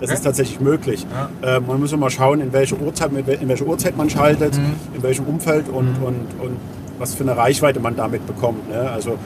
Das 0.00 0.10
Okay. 0.10 0.14
ist 0.18 0.24
tatsächlich 0.24 0.60
möglich. 0.60 1.06
Ja. 1.42 1.56
Äh, 1.56 1.60
man 1.60 1.80
muss 1.80 1.96
mal 1.96 2.10
schauen, 2.10 2.40
in 2.40 2.52
welche 2.52 2.76
Uhrzeit, 2.78 3.10
in 3.12 3.48
welche 3.48 3.64
Uhrzeit 3.66 3.96
man 3.96 4.10
schaltet, 4.10 4.56
Mhm. 4.58 4.74
in 4.96 5.02
welchem 5.02 5.24
Umfeld 5.24 5.68
und, 5.70 5.88
und, 6.04 6.26
und 6.42 6.56
was 6.98 7.14
für 7.14 7.22
eine 7.24 7.36
Reichweite 7.36 7.80
man 7.80 7.96
damit 7.96 8.26
bekommt. 8.26 8.68
Ne? 8.68 8.78
Also 8.90 9.16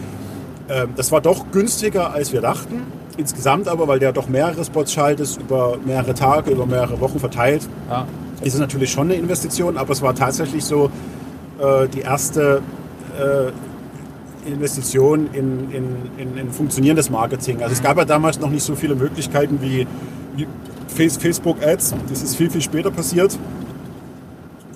das 0.96 1.10
war 1.12 1.20
doch 1.20 1.50
günstiger, 1.52 2.12
als 2.12 2.32
wir 2.32 2.40
dachten. 2.40 2.82
Insgesamt 3.16 3.68
aber, 3.68 3.88
weil 3.88 3.98
der 3.98 4.12
doch 4.12 4.28
mehrere 4.28 4.64
Spots 4.64 4.92
schaltet, 4.92 5.36
über 5.40 5.76
mehrere 5.84 6.14
Tage, 6.14 6.50
über 6.52 6.64
mehrere 6.66 7.00
Wochen 7.00 7.18
verteilt, 7.18 7.68
Ja. 7.90 8.06
ist 8.42 8.54
es 8.54 8.60
natürlich 8.60 8.90
schon 8.90 9.08
eine 9.08 9.14
Investition, 9.14 9.76
aber 9.76 9.92
es 9.92 10.00
war 10.00 10.14
tatsächlich 10.14 10.64
so 10.64 10.90
äh, 11.58 11.88
die 11.88 12.00
erste 12.00 12.62
äh, 13.18 13.50
Investition 14.48 15.28
in, 15.34 15.70
in, 15.70 15.84
in, 16.16 16.36
in 16.38 16.50
funktionierendes 16.50 17.10
Marketing. 17.10 17.62
Also 17.62 17.72
es 17.74 17.82
gab 17.82 17.98
ja 17.98 18.04
damals 18.06 18.40
noch 18.40 18.48
nicht 18.50 18.62
so 18.62 18.74
viele 18.74 18.94
Möglichkeiten 18.94 19.58
wie, 19.60 19.86
wie 20.36 20.46
Face- 20.88 21.18
Facebook 21.18 21.56
Ads. 21.62 21.94
Das 22.08 22.22
ist 22.22 22.36
viel, 22.36 22.48
viel 22.48 22.62
später 22.62 22.90
passiert. 22.90 23.38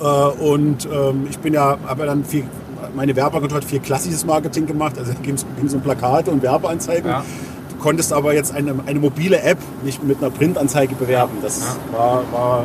Äh, 0.01 0.05
und 0.05 0.87
ähm, 0.93 1.27
ich 1.31 1.39
bin 1.39 1.55
ja, 1.55 1.79
habe 1.87 2.01
ja 2.01 2.07
dann 2.07 2.25
viel, 2.25 2.45
meine 2.94 3.14
Werbeagentur 3.16 3.59
hat 3.59 3.64
viel 3.64 3.81
klassisches 3.81 4.25
Marketing 4.25 4.66
gemacht. 4.66 4.99
Also 4.99 5.12
ging 5.23 5.35
es 5.35 5.75
um 5.75 5.81
Plakate 5.81 6.31
und 6.31 6.42
Werbeanzeigen. 6.42 7.11
Ja. 7.11 7.25
Du 7.70 7.77
konntest 7.77 8.12
aber 8.12 8.35
jetzt 8.35 8.55
eine, 8.55 8.75
eine 8.87 8.99
mobile 8.99 9.40
App 9.42 9.59
nicht 9.83 10.03
mit 10.03 10.18
einer 10.18 10.31
Printanzeige 10.31 10.94
bewerben. 10.94 11.38
Das 11.42 11.77
war, 11.92 12.23
war 12.33 12.64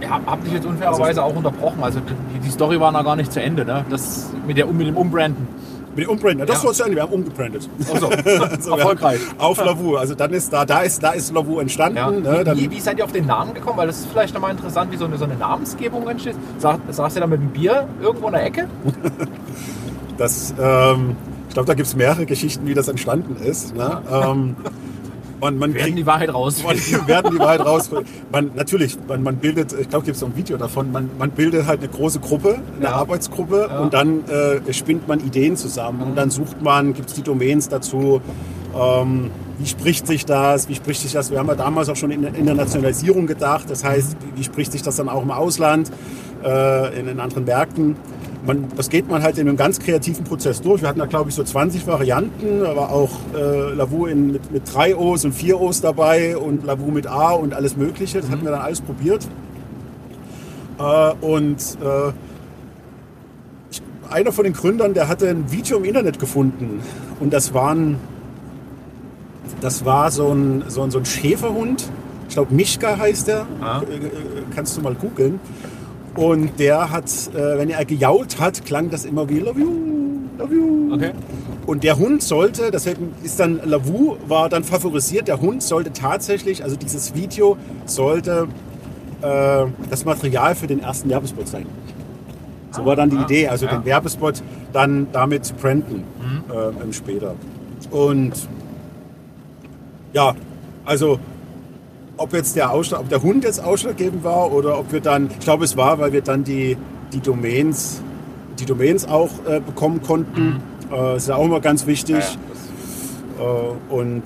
Ich 0.00 0.08
hab, 0.08 0.44
dich 0.44 0.52
jetzt 0.52 0.66
unfairerweise 0.66 1.22
auch 1.22 1.34
unterbrochen. 1.34 1.82
Also 1.82 2.00
die, 2.00 2.38
die 2.38 2.50
Story 2.50 2.78
war 2.80 2.92
noch 2.92 3.04
gar 3.04 3.16
nicht 3.16 3.32
zu 3.32 3.42
Ende, 3.42 3.64
ne? 3.64 3.84
Das 3.90 4.30
mit, 4.46 4.56
der, 4.56 4.66
mit 4.66 4.86
dem 4.86 4.96
Umbranden. 4.96 5.48
Mit 5.96 6.04
dem 6.06 6.10
Umbranden. 6.10 6.46
Das 6.46 6.56
Ja. 6.56 6.62
soll 6.62 6.74
sein, 6.74 6.94
wir 6.94 7.02
haben 7.02 7.12
umgebrandet. 7.12 7.68
Also, 7.92 8.10
wir 8.24 8.72
erfolgreich. 8.78 9.20
Auf 9.38 9.58
Lavu. 9.64 9.96
Also 9.96 10.14
dann 10.14 10.32
ist 10.32 10.52
da, 10.52 10.64
da 10.64 10.80
ist, 10.80 11.02
da 11.02 11.10
ist 11.10 11.32
Lavu 11.32 11.58
entstanden. 11.60 11.96
Ja. 11.96 12.10
Ne? 12.10 12.44
Dann, 12.44 12.56
wie, 12.58 12.70
wie 12.70 12.80
seid 12.80 12.98
ihr 12.98 13.04
auf 13.04 13.12
den 13.12 13.26
Namen 13.26 13.54
gekommen? 13.54 13.76
Weil 13.78 13.86
das 13.88 14.00
ist 14.00 14.08
vielleicht 14.10 14.34
nochmal 14.34 14.52
interessant, 14.52 14.92
wie 14.92 14.96
so 14.96 15.04
eine, 15.04 15.16
so 15.18 15.24
eine 15.24 15.36
Namensgebung 15.36 16.08
entsteht. 16.08 16.36
Sa 16.58 16.78
saßt 16.90 17.16
ihr 17.16 17.20
da 17.20 17.26
mit 17.26 17.40
einem 17.40 17.50
Bier 17.50 17.86
irgendwo 18.00 18.26
in 18.28 18.32
der 18.34 18.44
Ecke? 18.44 18.68
das, 20.16 20.54
ähm, 20.60 21.16
ich 21.48 21.54
glaube, 21.54 21.66
da 21.66 21.74
gibt 21.74 21.88
es 21.88 21.96
mehrere 21.96 22.26
Geschichten, 22.26 22.66
wie 22.66 22.74
das 22.74 22.88
entstanden 22.88 23.36
ist. 23.42 23.74
Ne? 23.74 24.02
Ähm, 24.10 24.56
und 25.40 25.58
man 25.58 25.72
Werden 25.74 25.84
kriegt, 25.84 25.98
die 25.98 26.06
Wahrheit 26.06 26.32
raus. 26.32 26.62
Wir 26.62 27.06
werden 27.08 27.30
die 27.32 27.38
Wahrheit 27.38 27.60
raus. 27.64 27.90
Man, 28.30 28.50
natürlich, 28.54 28.96
man, 29.08 29.22
man 29.22 29.36
bildet, 29.36 29.72
ich 29.78 29.88
glaube, 29.88 30.04
gibt 30.04 30.16
es 30.16 30.22
noch 30.22 30.28
ein 30.30 30.36
Video 30.36 30.56
davon, 30.56 30.92
man, 30.92 31.10
man 31.18 31.30
bildet 31.30 31.66
halt 31.66 31.80
eine 31.80 31.88
große 31.88 32.20
Gruppe, 32.20 32.58
eine 32.76 32.84
Ja. 32.84 32.92
Arbeitsgruppe 32.92 33.68
Ja. 33.70 33.78
und 33.80 33.94
dann 33.94 34.24
äh, 34.28 34.72
spinnt 34.72 35.08
man 35.08 35.20
Ideen 35.20 35.56
zusammen 35.56 36.02
und 36.02 36.16
dann 36.16 36.30
sucht 36.30 36.62
man, 36.62 36.94
gibt 36.94 37.08
es 37.10 37.14
die 37.14 37.22
Domains 37.22 37.68
dazu, 37.68 38.20
ähm, 38.78 39.30
wie 39.58 39.66
spricht 39.66 40.06
sich 40.06 40.24
das, 40.24 40.68
wie 40.68 40.74
spricht 40.74 41.02
sich 41.02 41.12
das, 41.12 41.30
wir 41.30 41.38
haben 41.38 41.48
ja 41.48 41.54
damals 41.54 41.88
auch 41.88 41.96
schon 41.96 42.10
in 42.10 42.22
der 42.22 42.34
Internationalisierung 42.34 43.26
gedacht, 43.26 43.68
das 43.68 43.84
heißt, 43.84 44.16
wie, 44.34 44.40
wie 44.40 44.44
spricht 44.44 44.72
sich 44.72 44.82
das 44.82 44.96
dann 44.96 45.08
auch 45.08 45.22
im 45.22 45.30
Ausland, 45.30 45.90
äh, 46.44 46.98
in, 46.98 47.08
in 47.08 47.20
anderen 47.20 47.44
Märkten. 47.44 47.96
Man, 48.46 48.68
das 48.74 48.88
geht 48.88 49.08
man 49.08 49.22
halt 49.22 49.36
in 49.36 49.48
einem 49.48 49.58
ganz 49.58 49.78
kreativen 49.78 50.24
Prozess 50.24 50.62
durch. 50.62 50.80
Wir 50.80 50.88
hatten 50.88 50.98
da, 50.98 51.06
glaube 51.06 51.28
ich, 51.28 51.34
so 51.34 51.44
20 51.44 51.86
Varianten. 51.86 52.60
Da 52.60 52.74
war 52.74 52.90
auch 52.90 53.10
äh, 53.34 53.74
Lavu 53.74 54.06
in, 54.06 54.32
mit, 54.32 54.50
mit 54.50 54.74
drei 54.74 54.96
O's 54.96 55.24
und 55.24 55.32
vier 55.32 55.60
O's 55.60 55.80
dabei 55.82 56.36
und 56.38 56.64
Lavu 56.64 56.90
mit 56.90 57.06
A 57.06 57.32
und 57.32 57.52
alles 57.52 57.76
Mögliche. 57.76 58.20
Das 58.20 58.30
hatten 58.30 58.44
wir 58.44 58.50
dann 58.50 58.62
alles 58.62 58.80
probiert. 58.80 59.28
Äh, 60.78 61.12
und 61.20 61.58
äh, 61.82 62.12
ich, 63.70 63.82
einer 64.08 64.32
von 64.32 64.44
den 64.44 64.54
Gründern, 64.54 64.94
der 64.94 65.08
hatte 65.08 65.28
ein 65.28 65.52
Video 65.52 65.76
im 65.76 65.84
Internet 65.84 66.18
gefunden. 66.18 66.80
Und 67.20 67.34
das 67.34 67.52
waren, 67.52 67.96
das 69.60 69.84
war 69.84 70.10
so 70.10 70.32
ein, 70.32 70.64
so 70.68 70.82
ein, 70.82 70.90
so 70.90 70.98
ein 70.98 71.04
Schäferhund. 71.04 71.90
Ich 72.28 72.34
glaube, 72.34 72.54
Mischka 72.54 72.96
heißt 72.96 73.28
der. 73.28 73.46
Ah. 73.60 73.82
Äh, 73.82 73.96
äh, 73.96 74.10
Kannst 74.54 74.76
du 74.76 74.80
mal 74.80 74.94
googeln. 74.94 75.40
Und 76.16 76.58
der 76.58 76.90
hat, 76.90 77.04
äh, 77.34 77.58
wenn 77.58 77.70
er 77.70 77.84
gejault 77.84 78.40
hat, 78.40 78.64
klang 78.64 78.90
das 78.90 79.04
immer 79.04 79.28
wie 79.28 79.38
Love 79.38 79.60
you, 79.60 79.70
love 80.38 80.54
you. 80.54 80.94
Okay. 80.94 81.12
Und 81.66 81.84
der 81.84 81.98
Hund 81.98 82.22
sollte, 82.22 82.70
das 82.70 82.86
ist 83.22 83.38
dann 83.38 83.60
Lavu, 83.64 84.16
war 84.26 84.48
dann 84.48 84.64
favorisiert. 84.64 85.28
Der 85.28 85.40
Hund 85.40 85.62
sollte 85.62 85.92
tatsächlich, 85.92 86.64
also 86.64 86.74
dieses 86.76 87.14
Video 87.14 87.56
sollte 87.86 88.48
äh, 89.22 89.66
das 89.88 90.04
Material 90.04 90.54
für 90.54 90.66
den 90.66 90.80
ersten 90.80 91.08
Werbespot 91.10 91.46
sein. 91.46 91.66
So 92.72 92.84
war 92.84 92.96
dann 92.96 93.10
die 93.10 93.16
Ah, 93.16 93.22
Idee, 93.24 93.48
also 93.48 93.66
ja. 93.66 93.72
den 93.76 93.84
Werbespot 93.84 94.42
dann 94.72 95.08
damit 95.12 95.44
zu 95.44 95.54
branden 95.54 96.04
Mhm. 96.20 96.88
äh, 96.88 96.92
später. 96.92 97.34
Und 97.90 98.32
ja, 100.12 100.34
also 100.84 101.18
ob 102.20 102.34
jetzt 102.34 102.54
der 102.54 102.70
Ausschlag, 102.70 103.00
ob 103.00 103.08
der 103.08 103.22
Hund 103.22 103.44
jetzt 103.44 103.64
ausschlaggebend 103.64 104.22
war 104.22 104.52
oder 104.52 104.78
ob 104.78 104.92
wir 104.92 105.00
dann, 105.00 105.30
ich 105.30 105.40
glaube 105.40 105.64
es 105.64 105.76
war, 105.76 105.98
weil 105.98 106.12
wir 106.12 106.20
dann 106.20 106.44
die, 106.44 106.76
die 107.14 107.20
Domains, 107.20 108.02
die 108.58 108.66
Domains 108.66 109.08
auch 109.08 109.30
äh, 109.48 109.60
bekommen 109.60 110.02
konnten. 110.02 110.60
Äh, 110.92 111.16
ist 111.16 111.28
ja 111.28 111.36
auch 111.36 111.46
immer 111.46 111.60
ganz 111.60 111.86
wichtig. 111.86 112.16
Mhm. 112.16 112.20
Ja, 112.20 112.26
Äh, 113.40 113.94
und 113.94 114.22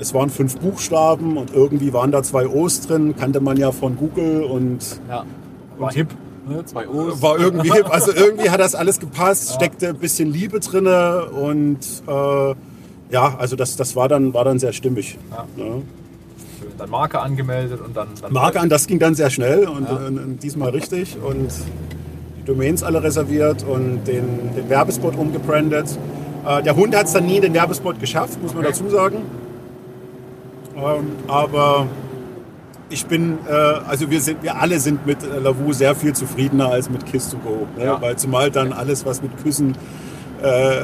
es 0.00 0.12
waren 0.14 0.30
fünf 0.30 0.58
Buchstaben 0.58 1.36
und 1.36 1.54
irgendwie 1.54 1.92
waren 1.92 2.10
da 2.10 2.24
zwei 2.24 2.48
O's 2.48 2.80
drin, 2.80 3.14
kannte 3.16 3.40
man 3.40 3.56
ja 3.56 3.70
von 3.70 3.96
Google 3.96 4.42
und 4.42 4.80
ja. 5.08 5.24
War 5.78 5.92
hip. 5.92 6.08
Ne? 6.48 6.64
Zwei 6.64 6.88
O's. 6.88 7.22
war 7.22 7.38
irgendwie 7.38 7.72
hip. 7.72 7.88
Also 7.88 8.12
irgendwie 8.16 8.50
hat 8.50 8.58
das 8.58 8.74
alles 8.74 8.98
gepasst, 8.98 9.54
steckte 9.54 9.90
ein 9.90 9.98
bisschen 9.98 10.32
Liebe 10.32 10.58
drinne 10.58 11.26
und 11.26 11.78
äh, 12.08 12.54
ja, 13.10 13.36
also 13.38 13.54
das, 13.54 13.76
das 13.76 13.94
war, 13.94 14.08
dann, 14.08 14.34
war 14.34 14.44
dann 14.44 14.58
sehr 14.58 14.72
stimmig. 14.72 15.18
Ja. 15.56 15.64
Dann 16.78 16.90
Marke 16.90 17.20
angemeldet 17.20 17.80
und 17.80 17.96
dann. 17.96 18.08
dann 18.20 18.32
Marke 18.32 18.60
an, 18.60 18.68
das 18.68 18.86
ging 18.86 18.98
dann 18.98 19.14
sehr 19.14 19.30
schnell 19.30 19.66
und, 19.66 19.88
Ja. 19.88 19.96
und, 19.96 20.18
und 20.18 20.42
diesmal 20.42 20.70
richtig 20.70 21.16
und 21.22 21.50
die 22.38 22.44
Domains 22.44 22.82
alle 22.82 23.02
reserviert 23.02 23.64
und 23.64 24.04
den, 24.04 24.54
den 24.54 24.68
Werbespot 24.68 25.16
umgebrandet. 25.16 25.86
Äh, 26.46 26.62
der 26.62 26.76
Hund 26.76 26.94
hat 26.96 27.06
es 27.06 27.12
dann 27.12 27.26
nie 27.26 27.36
in 27.36 27.42
den 27.42 27.54
Werbespot 27.54 27.98
geschafft, 27.98 28.40
muss 28.42 28.52
man 28.54 28.64
Okay. 28.64 28.74
dazu 28.78 28.88
sagen. 28.90 29.16
Ähm, 30.76 31.06
aber 31.26 31.86
ich 32.90 33.06
bin, 33.06 33.38
äh, 33.48 33.52
also 33.52 34.10
wir 34.10 34.20
sind, 34.20 34.42
wir 34.42 34.60
alle 34.60 34.78
sind 34.78 35.06
mit 35.06 35.22
äh, 35.22 35.38
Lavu 35.38 35.72
sehr 35.72 35.94
viel 35.94 36.12
zufriedener 36.12 36.68
als 36.70 36.90
mit 36.90 37.06
Kiss 37.06 37.30
to 37.30 37.38
Go. 37.38 37.66
Ne? 37.76 37.84
Ja. 37.86 38.00
Weil 38.02 38.16
zumal 38.16 38.50
dann 38.50 38.72
alles, 38.72 39.04
was 39.06 39.22
mit 39.22 39.30
Küssen 39.42 39.76
äh, 40.42 40.82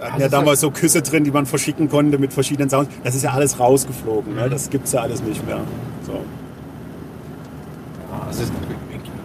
hatten 0.00 0.20
das 0.20 0.32
ja 0.32 0.38
damals 0.38 0.60
so 0.60 0.70
Küsse 0.70 1.02
drin, 1.02 1.24
die 1.24 1.30
man 1.30 1.46
verschicken 1.46 1.88
konnte 1.88 2.18
mit 2.18 2.32
verschiedenen 2.32 2.70
Sounds. 2.70 2.90
Das 3.04 3.14
ist 3.14 3.22
ja 3.22 3.30
alles 3.30 3.58
rausgeflogen. 3.58 4.34
Ne? 4.34 4.48
Das 4.48 4.70
gibt 4.70 4.86
es 4.86 4.92
ja 4.92 5.00
alles 5.00 5.22
nicht 5.22 5.44
mehr. 5.46 5.60
So. 6.06 6.12
Ja, 6.12 8.26
also 8.26 8.42
es, 8.42 8.52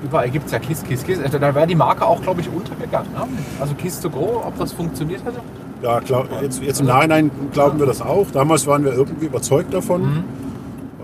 überall 0.03 0.29
gibt 0.29 0.47
es 0.47 0.51
ja 0.51 0.59
Kiss, 0.59 0.83
Kiss, 0.83 1.03
Kiss. 1.03 1.19
Also 1.19 1.39
Da 1.39 1.53
wäre 1.53 1.67
die 1.67 1.75
Marke 1.75 2.05
auch, 2.05 2.21
glaube 2.21 2.41
ich, 2.41 2.49
untergegangen. 2.49 3.11
Ne? 3.13 3.27
Also 3.59 3.73
Kiss 3.75 3.99
to 3.99 4.09
Go, 4.09 4.43
ob 4.45 4.57
das 4.57 4.73
funktioniert 4.73 5.23
hätte? 5.25 5.39
Ja, 5.81 5.99
glaub, 5.99 6.27
jetzt, 6.41 6.61
jetzt 6.61 6.79
im 6.79 6.88
Nachhinein 6.88 7.29
glauben 7.51 7.79
wir 7.79 7.85
das 7.85 8.01
auch. 8.01 8.27
Damals 8.31 8.65
waren 8.65 8.83
wir 8.83 8.93
irgendwie 8.93 9.25
überzeugt 9.25 9.73
davon. 9.73 10.01
Mhm. 10.01 10.23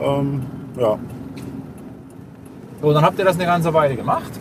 Ähm, 0.02 0.42
ja. 0.80 0.98
So, 2.82 2.94
dann 2.94 3.04
habt 3.04 3.20
ihr 3.20 3.26
das 3.26 3.36
eine 3.36 3.46
ganze 3.46 3.74
Weile 3.74 3.96
gemacht. 3.96 4.32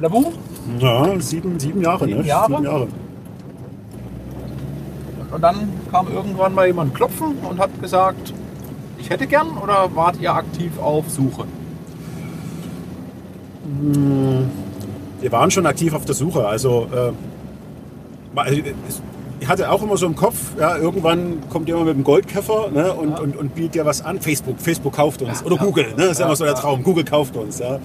Labu? 0.00 0.32
ja, 0.78 1.20
sieben, 1.20 1.60
sieben 1.60 1.80
Jahre. 1.80 2.06
Sieben 2.06 2.20
ne? 2.20 2.26
Jahre? 2.26 2.48
Sieben 2.48 2.64
Jahre. 2.64 2.88
Und 5.32 5.40
dann 5.40 5.68
kam 5.90 6.12
irgendwann 6.12 6.54
mal 6.54 6.66
jemand 6.66 6.94
klopfen 6.94 7.38
und 7.48 7.58
hat 7.58 7.70
gesagt, 7.80 8.34
ich 8.98 9.10
hätte 9.10 9.26
gern 9.26 9.56
oder 9.58 9.90
wart 9.94 10.20
ihr 10.20 10.34
aktiv 10.34 10.78
auf 10.78 11.10
Suche? 11.10 11.44
Wir 15.20 15.32
waren 15.32 15.50
schon 15.50 15.66
aktiv 15.66 15.94
auf 15.94 16.04
der 16.04 16.14
Suche. 16.14 16.46
Also, 16.46 16.86
äh, 16.94 17.12
ich 19.40 19.48
hatte 19.48 19.70
auch 19.70 19.82
immer 19.82 19.96
so 19.96 20.06
im 20.06 20.14
Kopf, 20.14 20.36
ja, 20.58 20.76
irgendwann 20.76 21.42
kommt 21.48 21.66
jemand 21.66 21.86
mit 21.86 21.94
einem 21.94 22.04
Goldkäfer 22.04 22.70
ne, 22.72 22.92
und, 22.92 23.18
und, 23.18 23.36
und 23.36 23.54
bietet 23.54 23.74
dir 23.74 23.86
was 23.86 24.04
an. 24.04 24.20
Facebook, 24.20 24.60
Facebook 24.60 24.94
kauft 24.94 25.22
uns. 25.22 25.40
Ja, 25.40 25.46
Oder 25.46 25.56
ja. 25.56 25.62
Google, 25.64 25.86
ne? 25.88 25.94
Das 25.96 26.10
ist 26.12 26.18
ja 26.18 26.24
Ja, 26.24 26.26
immer 26.26 26.36
so 26.36 26.44
der 26.44 26.54
ja. 26.54 26.60
Traum. 26.60 26.82
Google 26.84 27.04
kauft 27.04 27.36
uns. 27.36 27.58
Ja. 27.58 27.80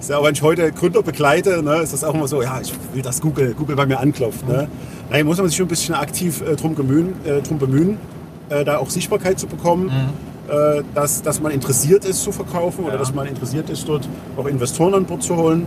Ist 0.00 0.10
ja 0.10 0.18
auch 0.18 0.24
wenn 0.24 0.34
ich 0.34 0.42
heute 0.42 0.72
Gründer 0.72 1.02
begleite, 1.02 1.62
ne, 1.62 1.76
ist 1.76 1.92
das 1.92 2.02
auch 2.04 2.14
immer 2.14 2.28
so, 2.28 2.42
ja, 2.42 2.60
ich 2.60 2.72
will, 2.92 3.02
dass 3.02 3.20
Google, 3.20 3.54
Google 3.54 3.76
bei 3.76 3.86
mir 3.86 4.00
anklopft. 4.00 4.46
Ne. 4.48 4.68
Nein, 5.10 5.24
muss 5.26 5.38
man 5.38 5.48
sich 5.48 5.56
schon 5.56 5.66
ein 5.66 5.70
bisschen 5.70 5.94
aktiv 5.94 6.42
äh, 6.42 6.54
drum, 6.56 6.74
gemühen, 6.74 7.14
äh, 7.24 7.40
drum 7.40 7.58
bemühen, 7.58 7.96
äh, 8.50 8.64
da 8.64 8.78
auch 8.78 8.90
Sichtbarkeit 8.90 9.38
zu 9.38 9.46
bekommen, 9.46 9.90
äh, 10.48 10.82
dass, 10.94 11.22
dass 11.22 11.40
man 11.40 11.52
interessiert 11.52 12.04
ist 12.04 12.22
zu 12.22 12.32
verkaufen 12.32 12.84
oder 12.84 12.94
Ja. 12.94 12.98
dass 12.98 13.14
man 13.14 13.26
interessiert 13.26 13.70
ist, 13.70 13.88
dort 13.88 14.08
auch 14.36 14.46
Investoren 14.46 14.94
an 14.94 15.04
Bord 15.04 15.22
zu 15.22 15.36
holen. 15.36 15.66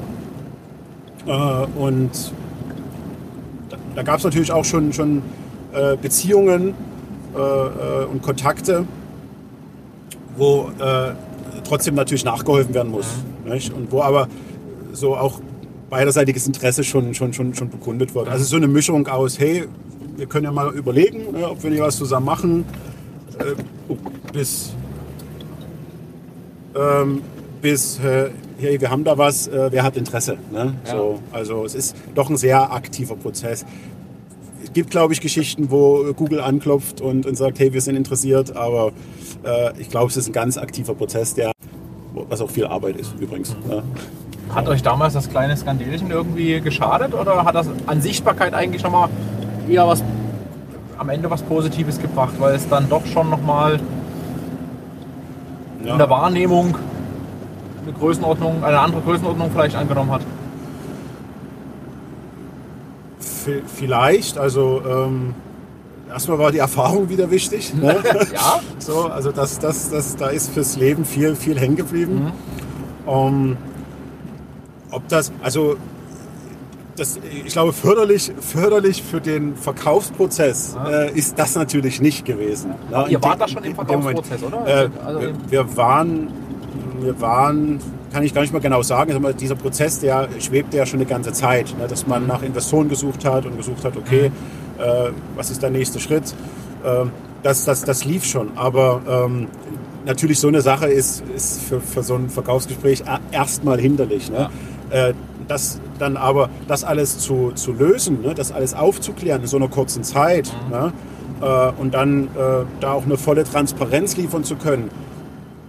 Äh, 1.25 1.31
und 1.31 2.11
da, 3.69 3.77
da 3.95 4.03
gab 4.03 4.17
es 4.19 4.23
natürlich 4.23 4.51
auch 4.51 4.65
schon, 4.65 4.93
schon 4.93 5.21
äh, 5.73 5.95
Beziehungen 5.97 6.73
und 8.11 8.21
Kontakte, 8.21 8.83
wo 10.35 10.69
trotzdem 11.63 11.95
natürlich 11.95 12.25
nachgeholfen 12.25 12.73
werden 12.73 12.91
muss. 12.91 13.05
Nicht? 13.45 13.71
Und 13.71 13.89
wo 13.89 14.01
aber 14.01 14.27
so 14.91 15.15
auch 15.15 15.39
beiderseitiges 15.91 16.47
Interesse 16.47 16.83
schon, 16.83 17.13
schon, 17.13 17.33
schon, 17.33 17.53
schon 17.53 17.69
bekundet 17.69 18.15
wird. 18.15 18.29
Also 18.29 18.45
so 18.45 18.55
eine 18.55 18.67
Mischung 18.67 19.07
aus, 19.07 19.37
hey, 19.37 19.65
wir 20.15 20.25
können 20.25 20.45
ja 20.45 20.51
mal 20.51 20.73
überlegen, 20.73 21.33
ne, 21.33 21.49
ob 21.49 21.61
wir 21.61 21.69
hier 21.69 21.83
was 21.83 21.97
zusammen 21.97 22.25
machen, 22.25 22.65
äh, 23.37 23.55
bis, 24.31 24.73
ähm, 26.75 27.21
bis 27.61 27.99
äh, 27.99 28.29
hey, 28.57 28.79
wir 28.79 28.89
haben 28.89 29.03
da 29.03 29.17
was, 29.17 29.47
äh, 29.47 29.67
wer 29.71 29.83
hat 29.83 29.97
Interesse. 29.97 30.37
Ne? 30.51 30.75
Ja. 30.85 30.91
So, 30.91 31.19
also 31.33 31.65
es 31.65 31.75
ist 31.75 31.95
doch 32.15 32.29
ein 32.29 32.37
sehr 32.37 32.71
aktiver 32.71 33.17
Prozess. 33.17 33.65
Es 34.63 34.71
gibt, 34.71 34.91
glaube 34.91 35.11
ich, 35.13 35.19
Geschichten, 35.19 35.71
wo 35.71 36.13
Google 36.13 36.39
anklopft 36.39 37.01
und, 37.01 37.25
und 37.25 37.35
sagt, 37.35 37.59
hey, 37.59 37.73
wir 37.73 37.81
sind 37.81 37.97
interessiert, 37.97 38.55
aber 38.55 38.93
äh, 39.43 39.77
ich 39.77 39.89
glaube, 39.89 40.09
es 40.09 40.15
ist 40.15 40.27
ein 40.27 40.33
ganz 40.33 40.57
aktiver 40.57 40.93
Prozess, 40.93 41.33
der, 41.33 41.51
was 42.13 42.39
auch 42.39 42.49
viel 42.49 42.65
Arbeit 42.65 42.95
ist 42.95 43.13
übrigens. 43.19 43.57
Ne? 43.67 43.83
Hat 44.53 44.67
euch 44.67 44.83
damals 44.83 45.13
das 45.13 45.29
kleine 45.29 45.55
Skandelchen 45.55 46.11
irgendwie 46.11 46.59
geschadet 46.61 47.13
oder 47.13 47.45
hat 47.45 47.55
das 47.55 47.67
an 47.87 48.01
Sichtbarkeit 48.01 48.53
eigentlich 48.53 48.83
nochmal 48.83 49.09
eher 49.69 49.87
was 49.87 50.03
am 50.97 51.09
Ende 51.09 51.29
was 51.31 51.41
Positives 51.41 51.99
gebracht, 51.99 52.33
weil 52.39 52.53
es 52.55 52.67
dann 52.67 52.89
doch 52.89 53.05
schon 53.05 53.29
nochmal 53.29 53.79
in 55.83 55.97
der 55.97 56.09
Wahrnehmung 56.09 56.77
eine 57.83 57.93
Größenordnung, 57.93 58.63
eine 58.63 58.79
andere 58.79 59.01
Größenordnung 59.01 59.49
vielleicht 59.51 59.75
angenommen 59.75 60.11
hat? 60.11 60.21
V- 63.19 63.51
Vielleicht, 63.65 64.37
also 64.37 64.81
ähm, 64.87 65.33
erstmal 66.09 66.37
war 66.37 66.51
die 66.51 66.59
Erfahrung 66.59 67.09
wieder 67.09 67.31
wichtig. 67.31 67.73
Ne? 67.73 67.95
Ja? 68.33 68.59
so, 68.77 69.05
also 69.07 69.31
das, 69.31 69.57
das, 69.59 69.89
das, 69.89 70.15
da 70.15 70.27
ist 70.27 70.51
fürs 70.51 70.75
Leben 70.77 71.05
viel, 71.05 71.35
viel 71.35 71.59
hängen 71.59 71.75
geblieben. 71.75 72.25
Mhm. 73.05 73.11
Ähm, 73.11 73.57
ob 74.91 75.07
das, 75.07 75.31
also 75.41 75.75
das, 76.97 77.17
ich 77.45 77.53
glaube, 77.53 77.73
förderlich, 77.73 78.31
förderlich 78.41 79.01
für 79.01 79.21
den 79.21 79.55
Verkaufsprozess 79.55 80.75
Ja. 80.75 80.89
äh, 81.05 81.11
ist 81.17 81.39
das 81.39 81.55
natürlich 81.55 82.01
nicht 82.01 82.25
gewesen. 82.25 82.71
Aber 82.91 83.09
ihr 83.09 83.21
wart 83.23 83.39
da 83.41 83.47
schon 83.47 83.63
im 83.63 83.75
Moment. 83.75 83.89
Verkaufsprozess, 84.25 84.43
oder? 84.43 84.67
Äh, 84.67 84.89
Also 85.05 85.21
wir, 85.21 85.33
wir 85.49 85.77
waren, 85.77 86.27
wir 87.01 87.19
waren, 87.21 87.79
kann 88.11 88.23
ich 88.23 88.33
gar 88.33 88.41
nicht 88.41 88.51
mehr 88.51 88.61
genau 88.61 88.81
sagen, 88.81 89.19
mal, 89.21 89.33
dieser 89.33 89.55
Prozess, 89.55 89.99
der 89.99 90.27
schwebte 90.39 90.77
ja 90.77 90.85
schon 90.85 90.99
eine 90.99 91.07
ganze 91.07 91.31
Zeit, 91.31 91.73
ne, 91.79 91.87
dass 91.87 92.05
man 92.07 92.27
nach 92.27 92.43
Investoren 92.43 92.89
gesucht 92.89 93.23
hat 93.25 93.45
und 93.45 93.55
gesucht 93.57 93.85
hat, 93.85 93.95
okay, 93.95 94.25
äh, 94.77 95.11
was 95.35 95.49
ist 95.49 95.63
der 95.63 95.69
nächste 95.69 95.99
Schritt? 95.99 96.33
Ähm, 96.85 97.11
das, 97.41 97.63
das, 97.65 97.83
das 97.85 98.03
lief 98.05 98.25
schon, 98.25 98.49
aber 98.57 99.01
ähm, 99.09 99.47
natürlich 100.05 100.39
so 100.39 100.49
eine 100.49 100.61
Sache 100.61 100.87
ist, 100.87 101.23
ist 101.35 101.61
für, 101.63 101.79
für 101.79 102.03
so 102.03 102.15
ein 102.15 102.29
Verkaufsgespräch 102.29 103.07
a- 103.07 103.19
erstmal 103.31 103.79
hinderlich. 103.79 104.29
Ne? 104.29 104.49
Äh, 104.91 105.13
das 105.47 105.79
dann 105.99 106.17
aber, 106.17 106.49
das 106.67 106.83
alles 106.83 107.19
zu, 107.19 107.51
zu 107.55 107.73
lösen, 107.73 108.21
ne? 108.21 108.33
das 108.33 108.51
alles 108.51 108.73
aufzuklären 108.73 109.41
in 109.41 109.47
so 109.47 109.57
einer 109.57 109.67
kurzen 109.67 110.03
Zeit 110.03 110.51
ne? 110.69 110.93
äh, 111.41 111.81
und 111.81 111.93
dann 111.93 112.25
äh, 112.25 112.29
da 112.79 112.93
auch 112.93 113.05
eine 113.05 113.17
volle 113.17 113.43
Transparenz 113.43 114.15
liefern 114.17 114.43
zu 114.43 114.55
können, 114.55 114.89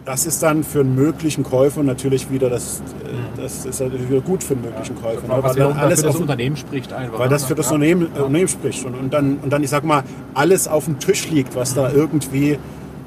das 0.05 0.27
ist 0.27 0.43
dann 0.43 0.65
für 0.65 0.81
einen 0.81 0.95
möglichen 0.95 1.45
Käufer 1.45 1.83
natürlich 1.83 2.31
wieder 2.31 2.51
das, 2.51 2.81
äh, 3.05 3.41
das 3.41 3.65
ist 3.65 3.81
natürlich 3.81 4.09
wieder 4.09 4.21
gut 4.21 4.43
für 4.43 4.55
einen 4.55 4.65
möglichen 4.65 4.97
Käufer. 5.01 5.27
ne? 5.27 5.43
Weil 5.43 5.55
dann 5.55 5.75
für 5.75 5.81
alles 5.81 6.03
das 6.03 6.15
auf, 6.15 6.21
Unternehmen 6.21 6.57
spricht 6.57 6.93
einfach. 6.93 7.19
weil 7.19 7.29
ne? 7.29 7.33
das 7.35 7.45
für 7.45 7.55
das 7.55 7.67
Ja. 7.67 7.73
Unternehmen, 7.73 8.03
äh, 8.15 8.19
Unternehmen 8.19 8.49
spricht. 8.49 8.85
Und, 8.85 8.95
und, 8.95 9.13
dann, 9.15 9.39
und 9.43 9.53
dann, 9.53 9.63
ich 9.63 9.71
sag 9.71 9.85
mal, 9.85 10.03
alles 10.35 10.69
auf 10.69 10.85
dem 10.87 10.99
Tisch 10.99 11.31
liegt, 11.31 11.55
was 11.57 11.75
da 11.75 11.91
irgendwie 11.93 12.59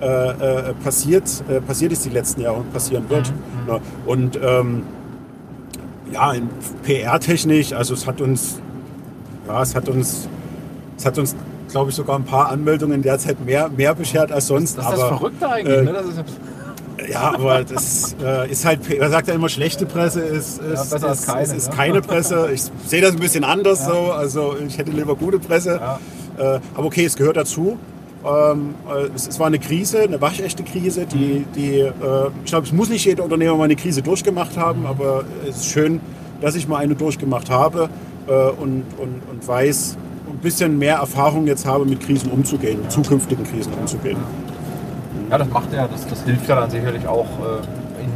äh, 0.02 0.06
äh, 0.06 0.74
passiert, 0.84 1.24
äh, 1.50 1.62
passiert 1.62 1.92
ist 1.92 2.06
die 2.06 2.10
letzten 2.10 2.42
Jahre 2.42 2.58
und 2.58 2.72
passieren 2.74 3.10
wird. 3.10 3.32
Ne? 3.68 3.80
Und 4.06 4.40
ähm, 4.42 4.84
ja, 6.12 6.34
in 6.34 6.50
PR-technisch, 6.84 7.74
also 7.74 7.94
es 7.94 8.06
hat 8.08 8.22
uns, 8.22 8.60
ja, 9.48 9.62
es 9.62 9.76
hat 9.76 9.90
uns, 9.90 10.28
es 10.98 11.06
hat 11.06 11.18
uns, 11.18 11.36
glaube 11.70 11.90
ich, 11.90 11.96
sogar 11.96 12.18
ein 12.18 12.26
paar 12.26 12.50
Anmeldungen 12.50 13.02
derzeit 13.02 13.44
mehr, 13.44 13.70
mehr 13.70 13.96
beschert 13.96 14.32
als 14.32 14.48
sonst. 14.48 14.78
Das 14.78 14.86
ist 14.86 14.92
das 14.94 15.00
aber 15.00 15.18
Verrückte 15.18 15.50
eigentlich. 15.50 15.78
äh, 15.78 15.84
ne? 15.84 15.94
das 15.94 16.06
ist, 16.06 16.24
Ja, 17.12 17.22
aber 17.34 17.64
das 17.64 18.16
äh, 18.24 18.52
ist 18.52 18.66
halt, 18.66 19.00
man 19.00 19.12
sagt 19.12 19.28
ja 19.28 19.34
immer, 19.34 19.50
schlechte 19.50 19.86
Presse 19.86 20.22
ist, 20.22 20.62
ist, 20.62 20.94
als 20.94 21.22
ist, 21.22 21.28
keine, 21.28 21.42
ist, 21.42 21.54
ist 21.54 21.70
ne? 21.70 21.76
keine 21.76 22.02
Presse. 22.02 22.50
Ich 22.54 22.62
sehe 22.86 23.02
das 23.02 23.12
ein 23.12 23.20
bisschen 23.20 23.44
anders 23.44 23.86
so. 23.86 24.12
Also 24.12 24.56
ich 24.66 24.78
hätte 24.78 24.92
lieber 24.92 25.16
gute 25.16 25.40
Presse. 25.40 25.80
Ja. 25.82 26.00
Äh, 26.38 26.60
aber 26.74 26.86
okay, 26.86 27.06
es 27.06 27.16
gehört 27.16 27.38
dazu. 27.38 27.78
Ähm, 28.26 28.74
äh, 28.90 29.10
es, 29.16 29.28
es 29.28 29.40
war 29.40 29.48
eine 29.48 29.60
Krise, 29.60 30.02
eine 30.02 30.20
waschechte 30.20 30.64
Krise. 30.64 31.06
Die, 31.06 31.46
die, 31.56 31.80
äh, 31.80 31.92
ich 32.44 32.50
glaube, 32.50 32.66
es 32.66 32.74
muss 32.74 32.90
nicht 32.90 33.06
jeder 33.06 33.24
Unternehmer 33.24 33.56
mal 33.56 33.66
eine 33.66 33.76
Krise 33.76 34.02
durchgemacht 34.02 34.58
haben, 34.58 34.86
aber 34.86 35.26
es 35.48 35.58
ist 35.58 35.68
schön, 35.68 36.00
dass 36.42 36.56
ich 36.56 36.68
mal 36.68 36.78
eine 36.78 36.96
durchgemacht 36.96 37.50
habe 37.50 37.90
äh, 38.28 38.32
und, 38.32 38.84
und, 38.98 39.22
und 39.30 39.48
weiß, 39.48 39.98
ein 40.28 40.40
bisschen 40.40 40.78
mehr 40.78 40.98
Erfahrung 40.98 41.46
jetzt 41.48 41.66
habe, 41.66 41.86
mit 41.86 42.02
Krisen 42.02 42.32
umzugehen, 42.32 42.82
mit 42.82 42.92
zukünftigen 42.92 43.46
Krisen 43.46 43.74
umzugehen. 43.74 44.18
Ja, 45.30 45.38
das 45.38 45.50
macht 45.50 45.72
ja, 45.74 45.88
das, 45.88 46.08
das 46.08 46.24
hilft 46.24 46.48
ja 46.48 46.56
dann 46.56 46.70
sicherlich 46.70 47.08
auch 47.08 47.26
äh, 47.26 48.04
in 48.04 48.10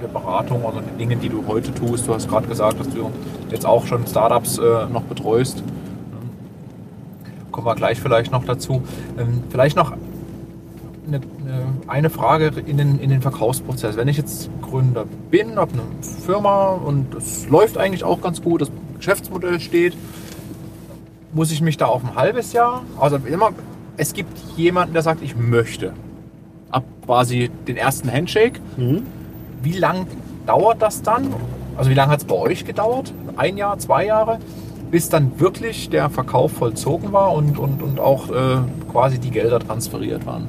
der 0.00 0.08
Beratung 0.08 0.62
oder 0.62 0.82
den 0.82 0.98
Dingen, 0.98 1.20
die 1.20 1.28
du 1.28 1.44
heute 1.46 1.72
tust. 1.74 2.06
Du 2.06 2.14
hast 2.14 2.28
gerade 2.28 2.46
gesagt, 2.46 2.80
dass 2.80 2.88
du 2.88 3.10
jetzt 3.50 3.66
auch 3.66 3.86
schon 3.86 4.06
Startups 4.06 4.58
äh, 4.58 4.86
noch 4.92 5.02
betreust. 5.02 5.62
Kommen 7.54 7.68
wir 7.68 7.76
gleich 7.76 8.00
vielleicht 8.00 8.32
noch 8.32 8.44
dazu. 8.44 8.82
Ähm, 9.16 9.44
vielleicht 9.48 9.76
noch 9.76 9.92
eine, 11.06 11.20
eine- 11.86 12.10
Frage 12.10 12.50
in 12.66 12.78
den, 12.78 12.98
in 12.98 13.10
den 13.10 13.22
Verkaufsprozess. 13.22 13.96
Wenn 13.96 14.08
ich 14.08 14.16
jetzt 14.16 14.50
Gründer 14.60 15.04
bin, 15.30 15.54
habe 15.54 15.70
eine 15.74 15.82
Firma 16.02 16.70
und 16.70 17.14
es 17.14 17.48
läuft 17.48 17.78
eigentlich 17.78 18.02
auch 18.02 18.20
ganz 18.20 18.42
gut, 18.42 18.60
das 18.62 18.72
Geschäftsmodell 18.98 19.60
steht, 19.60 19.96
muss 21.32 21.52
ich 21.52 21.60
mich 21.60 21.76
da 21.76 21.86
auf 21.86 22.02
ein 22.02 22.16
halbes 22.16 22.52
Jahr, 22.54 22.82
also 22.98 23.18
immer, 23.24 23.50
es 23.96 24.14
gibt 24.14 24.36
jemanden, 24.56 24.92
der 24.92 25.02
sagt, 25.02 25.22
ich 25.22 25.36
möchte 25.36 25.92
ab 26.72 26.82
quasi 27.06 27.52
den 27.68 27.76
ersten 27.76 28.10
Handshake. 28.10 28.58
Wie 29.62 29.78
lang 29.78 30.08
dauert 30.44 30.82
das 30.82 31.02
dann? 31.02 31.32
Also 31.76 31.88
wie 31.88 31.94
lange 31.94 32.10
hat 32.10 32.18
es 32.18 32.24
bei 32.24 32.34
euch 32.34 32.64
gedauert? 32.64 33.12
Ein 33.36 33.56
Jahr, 33.56 33.78
zwei 33.78 34.06
Jahre? 34.06 34.40
Bis 34.94 35.08
dann 35.08 35.40
wirklich 35.40 35.90
der 35.90 36.08
Verkauf 36.08 36.52
vollzogen 36.52 37.12
war 37.12 37.32
und, 37.32 37.58
und, 37.58 37.82
und 37.82 37.98
auch 37.98 38.30
äh, 38.30 38.58
quasi 38.92 39.18
die 39.18 39.30
Gelder 39.32 39.58
transferiert 39.58 40.24
waren. 40.24 40.46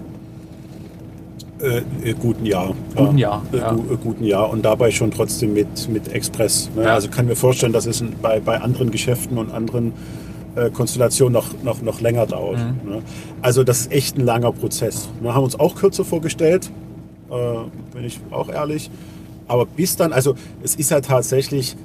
Äh, 1.59 1.77
äh, 2.07 2.13
guten 2.13 2.45
Jahr. 2.45 2.75
Guten 2.95 3.17
Jahr, 3.17 3.41
Äh, 3.51 3.57
ja. 3.57 3.71
gu- 3.71 3.91
äh, 3.91 3.97
guten 3.97 4.23
Jahr 4.23 4.51
und 4.51 4.63
dabei 4.63 4.91
schon 4.91 5.09
trotzdem 5.09 5.55
mit, 5.55 5.89
mit 5.89 6.09
Express. 6.13 6.69
Ne? 6.75 6.83
Ja. 6.83 6.93
Also 6.93 7.07
kann 7.09 7.25
mir 7.25 7.35
vorstellen, 7.35 7.73
dass 7.73 7.87
es 7.87 8.03
bei, 8.21 8.39
bei 8.39 8.61
anderen 8.61 8.91
Geschäften 8.91 9.39
und 9.39 9.51
anderen 9.51 9.93
äh, 10.55 10.69
Konstellationen 10.69 11.33
noch, 11.33 11.47
noch, 11.63 11.81
noch 11.81 11.99
länger 11.99 12.27
dauert. 12.27 12.59
Mhm. 12.59 12.87
Ne? 12.91 13.01
Also 13.41 13.63
das 13.63 13.79
ist 13.79 13.91
echt 13.91 14.15
ein 14.15 14.25
langer 14.25 14.51
Prozess. 14.51 15.09
Wir 15.21 15.33
haben 15.33 15.43
uns 15.43 15.59
auch 15.59 15.73
kürzer 15.73 16.05
vorgestellt, 16.05 16.69
äh, 17.31 17.33
bin 17.95 18.03
ich 18.05 18.19
auch 18.29 18.49
ehrlich. 18.49 18.91
Aber 19.47 19.65
bis 19.65 19.95
dann, 19.95 20.13
also 20.13 20.35
es 20.61 20.75
ist 20.75 20.91
ja 20.91 21.01
tatsächlich 21.01 21.75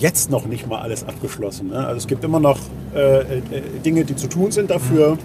jetzt 0.00 0.30
noch 0.30 0.46
nicht 0.46 0.66
mal 0.68 0.80
alles 0.80 1.04
abgeschlossen. 1.06 1.68
Ne? 1.68 1.78
Also 1.86 1.98
es 1.98 2.06
gibt 2.06 2.24
immer 2.24 2.40
noch 2.40 2.58
äh, 2.94 3.20
äh, 3.20 3.42
Dinge, 3.84 4.04
die 4.04 4.16
zu 4.16 4.28
tun 4.28 4.50
sind 4.50 4.70
dafür. 4.70 5.18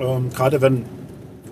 Ähm, 0.00 0.30
gerade 0.34 0.60
wenn 0.60 0.84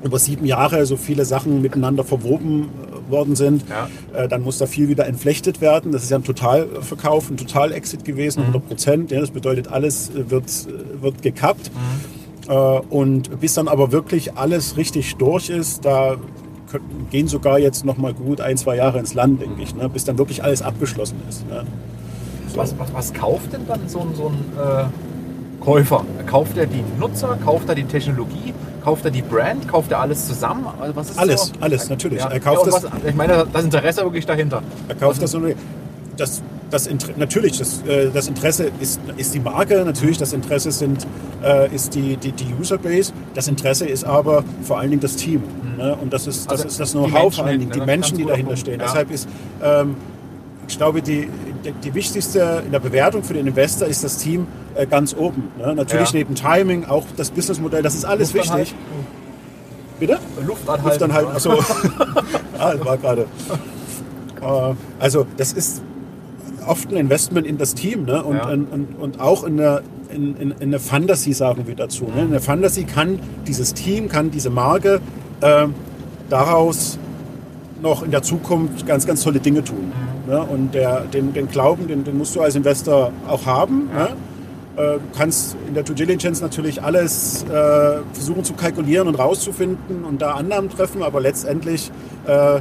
über 0.02 0.18
sieben 0.18 0.46
Jahre 0.46 0.86
so 0.86 0.96
viele 0.96 1.24
Sachen 1.26 1.60
miteinander 1.62 2.04
verwoben 2.04 2.70
äh, 3.08 3.10
worden 3.12 3.36
sind, 3.36 3.64
Ja. 3.68 3.88
äh, 4.18 4.28
dann 4.28 4.42
muss 4.42 4.58
da 4.58 4.66
viel 4.66 4.88
wieder 4.88 5.06
entflechtet 5.06 5.60
werden. 5.60 5.92
Das 5.92 6.02
ist 6.02 6.10
ja 6.10 6.16
ein 6.18 6.24
Totalverkauf, 6.24 7.28
ein 7.30 7.36
Total-Exit 7.36 8.04
gewesen, 8.04 8.40
100 8.40 8.66
Prozent. 8.66 9.10
Ja, 9.10 9.20
das 9.20 9.30
bedeutet, 9.30 9.68
alles 9.68 10.10
äh, 10.10 10.30
wird, 10.30 10.44
wird 11.02 11.20
gekappt. 11.22 11.70
Äh, 12.48 12.52
und 12.54 13.40
bis 13.40 13.54
dann 13.54 13.68
aber 13.68 13.92
wirklich 13.92 14.36
alles 14.36 14.76
richtig 14.78 15.16
durch 15.16 15.50
ist, 15.50 15.84
da 15.84 16.16
gehen 17.10 17.26
sogar 17.28 17.58
jetzt 17.58 17.84
noch 17.84 17.96
mal 17.98 18.14
gut 18.14 18.40
ein, 18.40 18.56
zwei 18.56 18.76
Jahre 18.76 19.00
ins 19.00 19.12
Land, 19.12 19.42
denke 19.42 19.60
ich, 19.60 19.74
ne? 19.74 19.88
bis 19.88 20.04
dann 20.04 20.18
wirklich 20.18 20.44
alles 20.44 20.62
abgeschlossen 20.62 21.16
ist. 21.28 21.44
Ne? 21.48 21.64
Was, 22.56 22.78
was, 22.78 22.92
was 22.92 23.12
kauft 23.14 23.52
denn 23.52 23.66
dann 23.66 23.80
so 23.88 24.00
ein, 24.00 24.14
so 24.14 24.26
ein 24.28 24.34
äh, 24.58 24.84
Käufer? 25.64 26.04
Kauft 26.26 26.56
er 26.56 26.66
die 26.66 26.82
Nutzer? 26.98 27.36
Kauft 27.44 27.68
er 27.68 27.74
die 27.74 27.84
Technologie? 27.84 28.54
Kauft 28.84 29.04
er 29.04 29.10
die 29.10 29.22
Brand? 29.22 29.68
Kauft 29.68 29.92
er 29.92 30.00
alles 30.00 30.26
zusammen? 30.26 30.66
Also 30.80 30.96
was 30.96 31.10
ist 31.10 31.18
Alles, 31.18 31.46
so? 31.46 31.52
alles, 31.60 31.88
natürlich. 31.90 32.20
Ja. 32.20 32.28
Er 32.30 32.40
kauft 32.40 32.66
ja, 32.66 32.72
das- 32.72 32.84
was, 32.84 32.90
ich 33.06 33.14
meine, 33.14 33.46
das 33.52 33.64
Interesse 33.64 34.02
wirklich 34.02 34.26
dahinter. 34.26 34.62
Er 34.88 34.94
kauft 34.94 35.22
das 35.22 35.34
und 35.34 35.54
das, 36.16 36.42
das 36.70 36.86
Inter 36.86 37.08
natürlich, 37.16 37.58
das, 37.58 37.82
äh, 37.86 38.10
das 38.12 38.28
Interesse 38.28 38.70
ist, 38.80 39.00
ist 39.16 39.34
die 39.34 39.40
Marke, 39.40 39.82
natürlich 39.84 40.18
das 40.18 40.32
Interesse 40.32 40.70
sind, 40.70 41.06
äh, 41.42 41.74
ist 41.74 41.94
die, 41.94 42.16
die, 42.16 42.32
die 42.32 42.54
Userbase, 42.60 43.12
das 43.34 43.48
Interesse 43.48 43.86
ist 43.86 44.04
aber 44.04 44.44
vor 44.62 44.78
allen 44.78 44.90
Dingen 44.90 45.00
das 45.00 45.16
Team. 45.16 45.42
Ne? 45.78 45.96
Und 46.00 46.12
das 46.12 46.26
ist 46.26 46.46
das, 46.50 46.52
Also 46.60 46.68
ist 46.68 46.80
das 46.80 46.92
Know-how 46.92 47.34
vor 47.34 47.46
allen 47.46 47.60
Dingen, 47.60 47.72
die 47.72 47.80
ne? 47.80 47.86
Menschen, 47.86 48.18
die 48.18 48.24
dahinter 48.24 48.56
stehen. 48.56 48.80
ja. 48.80 48.86
Deshalb 48.86 49.10
ist, 49.10 49.28
ähm, 49.62 49.96
ich 50.70 50.78
glaube, 50.78 51.02
die, 51.02 51.28
die, 51.84 51.94
wichtigste 51.94 52.62
in 52.64 52.70
der 52.70 52.78
Bewertung 52.78 53.24
für 53.24 53.34
den 53.34 53.46
Investor 53.48 53.88
ist 53.88 54.04
das 54.04 54.18
Team 54.18 54.46
äh, 54.76 54.86
ganz 54.86 55.14
oben. 55.14 55.50
Ne? 55.58 55.74
Natürlich 55.74 56.12
Ja. 56.12 56.18
neben 56.18 56.36
Timing, 56.36 56.84
auch 56.84 57.04
das 57.16 57.30
Businessmodell, 57.32 57.82
das 57.82 57.94
ist 57.94 58.04
alles 58.04 58.32
wichtig. 58.34 58.72
Bitte? 59.98 60.18
Luft 60.46 60.62
Luft 60.66 61.00
dann 61.00 61.12
halt, 61.12 61.26
achso. 61.26 61.58
ah, 62.58 62.74
war 62.84 62.96
gerade. 62.96 63.22
Äh, 64.40 64.74
Also, 65.00 65.26
das 65.36 65.52
ist 65.52 65.82
oft 66.66 66.90
ein 66.90 66.96
Investment 66.96 67.48
in 67.48 67.58
das 67.58 67.74
Team 67.74 68.04
ne? 68.04 68.22
und, 68.22 68.36
Ja. 68.36 68.48
und, 68.48 68.94
und, 68.98 69.20
auch 69.20 69.42
in 69.42 69.58
eine, 69.60 69.82
in, 70.14 70.36
in, 70.36 70.50
in 70.52 70.62
eine 70.62 70.78
Fantasy, 70.78 71.32
sagen 71.32 71.66
wir 71.66 71.74
dazu. 71.74 72.04
Ne? 72.04 72.22
In 72.22 72.30
der 72.30 72.40
Fantasy 72.40 72.84
kann 72.84 73.18
dieses 73.46 73.74
Team, 73.74 74.08
kann 74.08 74.30
diese 74.30 74.50
Marke 74.50 75.00
äh, 75.40 75.66
daraus 76.28 76.96
noch 77.82 78.04
in 78.04 78.12
der 78.12 78.22
Zukunft 78.22 78.86
ganz, 78.86 79.04
ganz 79.06 79.22
tolle 79.24 79.40
Dinge 79.40 79.64
tun. 79.64 79.92
Ne? 80.30 80.40
Und 80.40 80.74
der, 80.74 81.00
den, 81.12 81.32
den 81.34 81.48
Glauben, 81.48 81.88
den, 81.88 82.04
den 82.04 82.16
musst 82.16 82.34
du 82.36 82.40
als 82.40 82.54
Investor 82.54 83.10
auch 83.28 83.44
haben. 83.46 83.90
Ne? 83.94 84.08
Äh, 84.76 84.98
Du 84.98 85.18
kannst 85.18 85.56
in 85.68 85.74
der 85.74 85.82
Due 85.82 85.94
Diligence 85.96 86.40
natürlich 86.40 86.82
alles 86.82 87.42
äh, 87.44 87.98
versuchen 88.12 88.44
zu 88.44 88.54
kalkulieren 88.54 89.08
und 89.08 89.16
rauszufinden 89.16 90.04
und 90.04 90.22
da 90.22 90.30
Annahmen 90.32 90.70
treffen, 90.70 91.02
aber 91.02 91.20
letztendlich 91.20 91.90
äh, 92.26 92.56
äh, 92.56 92.60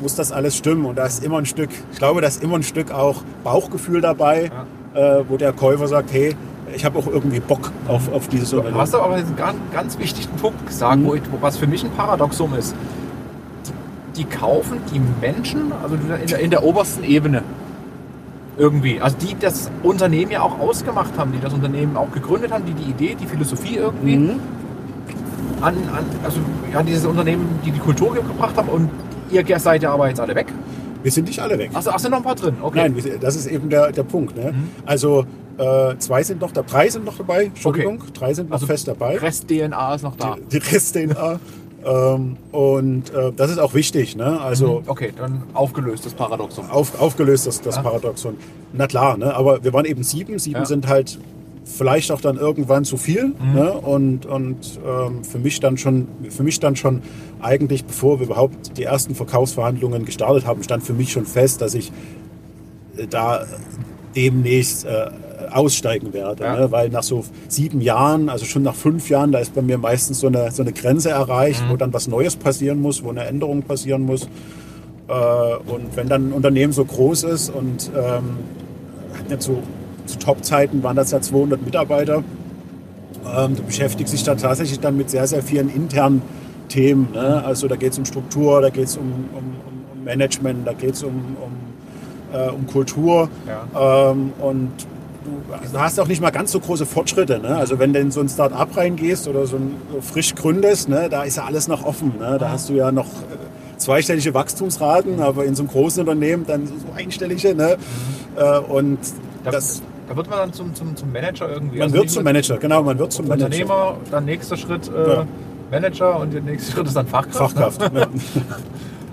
muss 0.00 0.14
das 0.16 0.32
alles 0.32 0.56
stimmen 0.56 0.84
und 0.86 0.96
da 0.98 1.04
ist 1.06 1.22
immer 1.22 1.38
ein 1.38 1.46
Stück, 1.46 1.70
ich 1.92 1.98
glaube, 1.98 2.22
da 2.22 2.26
ist 2.28 2.42
immer 2.42 2.56
ein 2.56 2.62
Stück 2.64 2.90
auch 2.92 3.22
Bauchgefühl 3.44 4.00
dabei, 4.00 4.50
äh, 4.94 5.20
wo 5.28 5.36
der 5.36 5.52
Käufer 5.52 5.86
sagt, 5.86 6.12
hey, 6.12 6.34
ich 6.74 6.84
habe 6.84 6.98
auch 6.98 7.06
irgendwie 7.06 7.40
Bock 7.40 7.70
auf, 7.86 8.12
auf 8.12 8.26
dieses 8.28 8.50
Du 8.50 8.56
Unternehmen. 8.56 8.80
hast 8.80 8.94
aber 8.94 9.14
einen 9.14 9.36
ganz, 9.36 9.56
ganz 9.72 9.98
wichtigen 9.98 10.34
Punkt 10.38 10.66
gesagt, 10.66 10.98
Mhm. 11.00 11.04
wo 11.06 11.14
ich, 11.14 11.22
wo, 11.30 11.40
was 11.40 11.56
für 11.58 11.66
mich 11.66 11.84
ein 11.84 11.90
Paradoxum 11.92 12.54
ist. 12.54 12.74
Die, 14.18 14.24
kaufen 14.24 14.78
die 14.92 15.00
Menschen, 15.20 15.72
also 15.82 15.94
in 15.94 16.26
der, 16.26 16.38
in 16.40 16.50
der 16.50 16.64
obersten 16.64 17.04
Ebene, 17.04 17.42
irgendwie. 18.58 19.00
Also 19.00 19.16
die 19.18 19.36
das 19.38 19.70
Unternehmen 19.82 20.32
ja 20.32 20.42
auch 20.42 20.58
ausgemacht 20.58 21.16
haben, 21.16 21.32
die 21.32 21.40
das 21.40 21.54
Unternehmen 21.54 21.96
auch 21.96 22.10
gegründet 22.10 22.52
haben, 22.52 22.64
die 22.66 22.74
die 22.74 22.90
Idee, 22.90 23.16
die 23.20 23.26
Philosophie 23.26 23.76
irgendwie 23.76 24.16
Mhm. 24.16 24.40
an, 25.60 25.74
an, 25.76 26.04
also 26.24 26.40
ja, 26.72 26.82
dieses 26.82 27.06
Unternehmen, 27.06 27.60
die 27.64 27.70
die 27.70 27.78
Kultur 27.78 28.14
gebracht 28.14 28.56
haben 28.56 28.68
und 28.68 28.90
ihr 29.30 29.44
seid 29.58 29.82
ja 29.82 29.92
aber 29.92 30.08
jetzt 30.08 30.20
alle 30.20 30.34
weg. 30.34 30.46
Wir 31.02 31.12
sind 31.12 31.28
nicht 31.28 31.40
alle 31.40 31.56
weg. 31.58 31.70
Achso, 31.74 31.90
ach, 31.90 31.98
sind 31.98 32.10
noch 32.10 32.18
ein 32.18 32.24
paar 32.24 32.34
drin, 32.34 32.56
okay. 32.60 32.88
Nein, 32.90 33.18
das 33.20 33.36
ist 33.36 33.46
eben 33.46 33.70
der, 33.70 33.92
der 33.92 34.02
Punkt. 34.02 34.36
Ne? 34.36 34.52
Mhm. 34.52 34.68
Also 34.84 35.24
äh, 35.56 35.96
zwei 35.98 36.22
sind 36.22 36.40
noch, 36.40 36.50
da, 36.50 36.62
drei 36.62 36.88
sind 36.88 37.04
noch 37.04 37.16
dabei, 37.16 37.44
Entschuldigung, 37.44 38.02
drei 38.14 38.34
sind 38.34 38.48
noch 38.50 38.54
Also 38.54 38.66
fest 38.66 38.88
dabei. 38.88 39.16
Rest-DNA 39.18 39.94
ist 39.94 40.02
noch 40.02 40.16
da. 40.16 40.36
Die, 40.36 40.58
die 40.58 40.74
Rest-DNA. 40.74 41.38
Ähm, 41.84 42.36
und 42.52 43.10
äh, 43.14 43.32
das 43.36 43.50
ist 43.50 43.58
auch 43.58 43.74
wichtig. 43.74 44.16
Ne? 44.16 44.40
Also 44.40 44.82
Okay, 44.86 45.12
dann 45.16 45.42
aufgelöst, 45.54 46.04
das 46.06 46.14
Paradoxum. 46.14 46.68
auf, 46.70 47.00
aufgelöst 47.00 47.46
das, 47.46 47.60
das 47.60 47.76
Ja. 47.76 47.82
Paradoxon. 47.82 48.36
Na 48.72 48.86
klar, 48.86 49.16
ne? 49.16 49.34
aber 49.34 49.62
wir 49.64 49.72
waren 49.72 49.84
eben 49.84 50.02
sieben. 50.02 50.38
Sieben 50.38 50.60
Ja. 50.60 50.64
sind 50.66 50.88
halt 50.88 51.18
vielleicht 51.64 52.10
auch 52.12 52.20
dann 52.20 52.36
irgendwann 52.36 52.84
zu 52.84 52.96
viel. 52.96 53.26
Mhm. 53.38 53.54
Ne? 53.54 53.72
Und, 53.72 54.26
und 54.26 54.80
ähm, 54.86 55.22
für 55.24 55.38
mich 55.38 55.60
dann 55.60 55.76
schon, 55.76 56.08
für 56.30 56.42
mich 56.42 56.60
dann 56.60 56.76
schon 56.76 57.02
eigentlich, 57.40 57.84
bevor 57.84 58.18
wir 58.20 58.26
überhaupt 58.26 58.76
die 58.78 58.84
ersten 58.84 59.14
Verkaufsverhandlungen 59.14 60.04
gestartet 60.04 60.46
haben, 60.46 60.62
stand 60.62 60.82
für 60.82 60.94
mich 60.94 61.12
schon 61.12 61.26
fest, 61.26 61.60
dass 61.60 61.74
ich 61.74 61.92
äh, 62.96 63.06
da 63.06 63.44
demnächst 64.16 64.84
äh, 64.86 65.10
aussteigen 65.56 66.12
werde. 66.12 66.44
Ja. 66.44 66.56
Ne? 66.56 66.72
Weil 66.72 66.88
nach 66.90 67.02
so 67.02 67.24
sieben 67.48 67.80
Jahren, 67.80 68.28
also 68.28 68.44
schon 68.44 68.62
nach 68.62 68.74
fünf 68.74 69.08
Jahren, 69.10 69.32
da 69.32 69.38
ist 69.38 69.54
bei 69.54 69.62
mir 69.62 69.78
meistens 69.78 70.20
so 70.20 70.26
eine, 70.28 70.50
so 70.50 70.62
eine 70.62 70.72
Grenze 70.72 71.10
erreicht, 71.10 71.62
Mhm. 71.66 71.70
wo 71.72 71.76
dann 71.76 71.92
was 71.92 72.08
Neues 72.08 72.36
passieren 72.36 72.80
muss, 72.80 73.02
wo 73.04 73.10
eine 73.10 73.24
Änderung 73.24 73.62
passieren 73.62 74.02
muss. 74.02 74.22
Äh, 75.08 75.12
und 75.12 75.96
wenn 75.96 76.08
dann 76.08 76.28
ein 76.28 76.32
Unternehmen 76.32 76.72
so 76.72 76.84
groß 76.84 77.24
ist 77.24 77.50
und 77.50 77.90
ähm, 77.96 78.36
hat 79.18 79.28
nicht 79.28 79.42
so 79.42 79.58
zu 80.06 80.18
Top-Zeiten 80.18 80.82
waren 80.82 80.96
das 80.96 81.10
ja 81.10 81.20
200 81.20 81.62
Mitarbeiter, 81.62 82.22
ähm, 83.36 83.56
du 83.56 83.62
beschäftigst 83.62 84.12
dich 84.12 84.22
da 84.22 84.34
tatsächlich 84.34 84.80
dann 84.80 84.96
mit 84.96 85.10
sehr, 85.10 85.26
sehr 85.26 85.42
vielen 85.42 85.68
internen 85.74 86.22
Themen. 86.68 87.08
Ne? 87.12 87.42
Also 87.44 87.68
da 87.68 87.76
geht 87.76 87.92
es 87.92 87.98
um 87.98 88.04
Struktur, 88.04 88.60
da 88.62 88.70
geht 88.70 88.84
es 88.86 88.96
um, 88.96 89.04
um, 89.04 89.38
um- 89.38 89.98
um 89.98 90.04
Management, 90.04 90.66
da 90.66 90.72
geht 90.72 90.94
es 90.94 91.02
um, 91.02 91.14
um, 91.42 92.38
äh, 92.38 92.48
um 92.50 92.66
Kultur. 92.66 93.28
Ja. 93.74 94.10
Ähm, 94.12 94.32
und 94.40 94.70
du 95.72 95.78
hast 95.78 95.98
auch 96.00 96.08
nicht 96.08 96.20
mal 96.20 96.30
ganz 96.30 96.52
so 96.52 96.60
große 96.60 96.86
Fortschritte. 96.86 97.38
Ne? 97.38 97.56
Also 97.56 97.78
wenn 97.78 97.92
du 97.92 98.00
in 98.00 98.10
so 98.10 98.20
ein 98.20 98.28
Start-up 98.28 98.76
reingehst 98.76 99.28
oder 99.28 99.46
so, 99.46 99.56
ein, 99.56 99.76
so 99.92 100.00
frisch 100.00 100.34
gründest, 100.34 100.88
ne? 100.88 101.08
da 101.10 101.22
ist 101.24 101.36
ja 101.36 101.44
alles 101.44 101.68
noch 101.68 101.84
offen. 101.84 102.14
Ne? 102.18 102.36
Da 102.38 102.50
hast 102.50 102.68
du 102.68 102.74
ja 102.74 102.90
noch 102.92 103.06
äh, 103.06 103.78
zweistellige 103.78 104.34
Wachstumsraten, 104.34 105.20
aber 105.20 105.44
in 105.44 105.54
so 105.54 105.62
einem 105.62 105.70
großen 105.70 106.00
Unternehmen 106.00 106.46
dann 106.46 106.66
so 106.66 106.72
einstellige. 106.96 107.54
Ne? 107.54 107.76
Äh, 108.36 108.58
und 108.60 108.98
Da, 109.44 109.50
das, 109.52 109.82
da 110.08 110.16
wird 110.16 110.28
man 110.30 110.38
dann 110.38 110.52
zum, 110.52 110.74
zum, 110.74 110.96
zum 110.96 111.12
Manager 111.12 111.48
irgendwie. 111.50 111.78
man 111.78 111.84
Also 111.88 111.96
wird 111.96 112.10
zum 112.10 112.24
Manager, 112.24 112.56
genau, 112.58 112.82
man 112.82 112.98
wird 112.98 113.12
zum 113.12 113.28
Manager. 113.28 113.46
Unternehmer, 113.46 113.96
dann 114.10 114.24
nächster 114.24 114.56
Schritt 114.56 114.88
äh, 114.88 115.08
Ja. 115.14 115.26
Manager 115.70 116.18
und 116.20 116.32
der 116.32 116.40
nächste 116.40 116.72
Schritt 116.72 116.86
ist 116.86 116.96
dann 116.96 117.06
Fachkraft. 117.06 117.56
Fachkraft. 117.56 117.92
ne? 117.92 118.08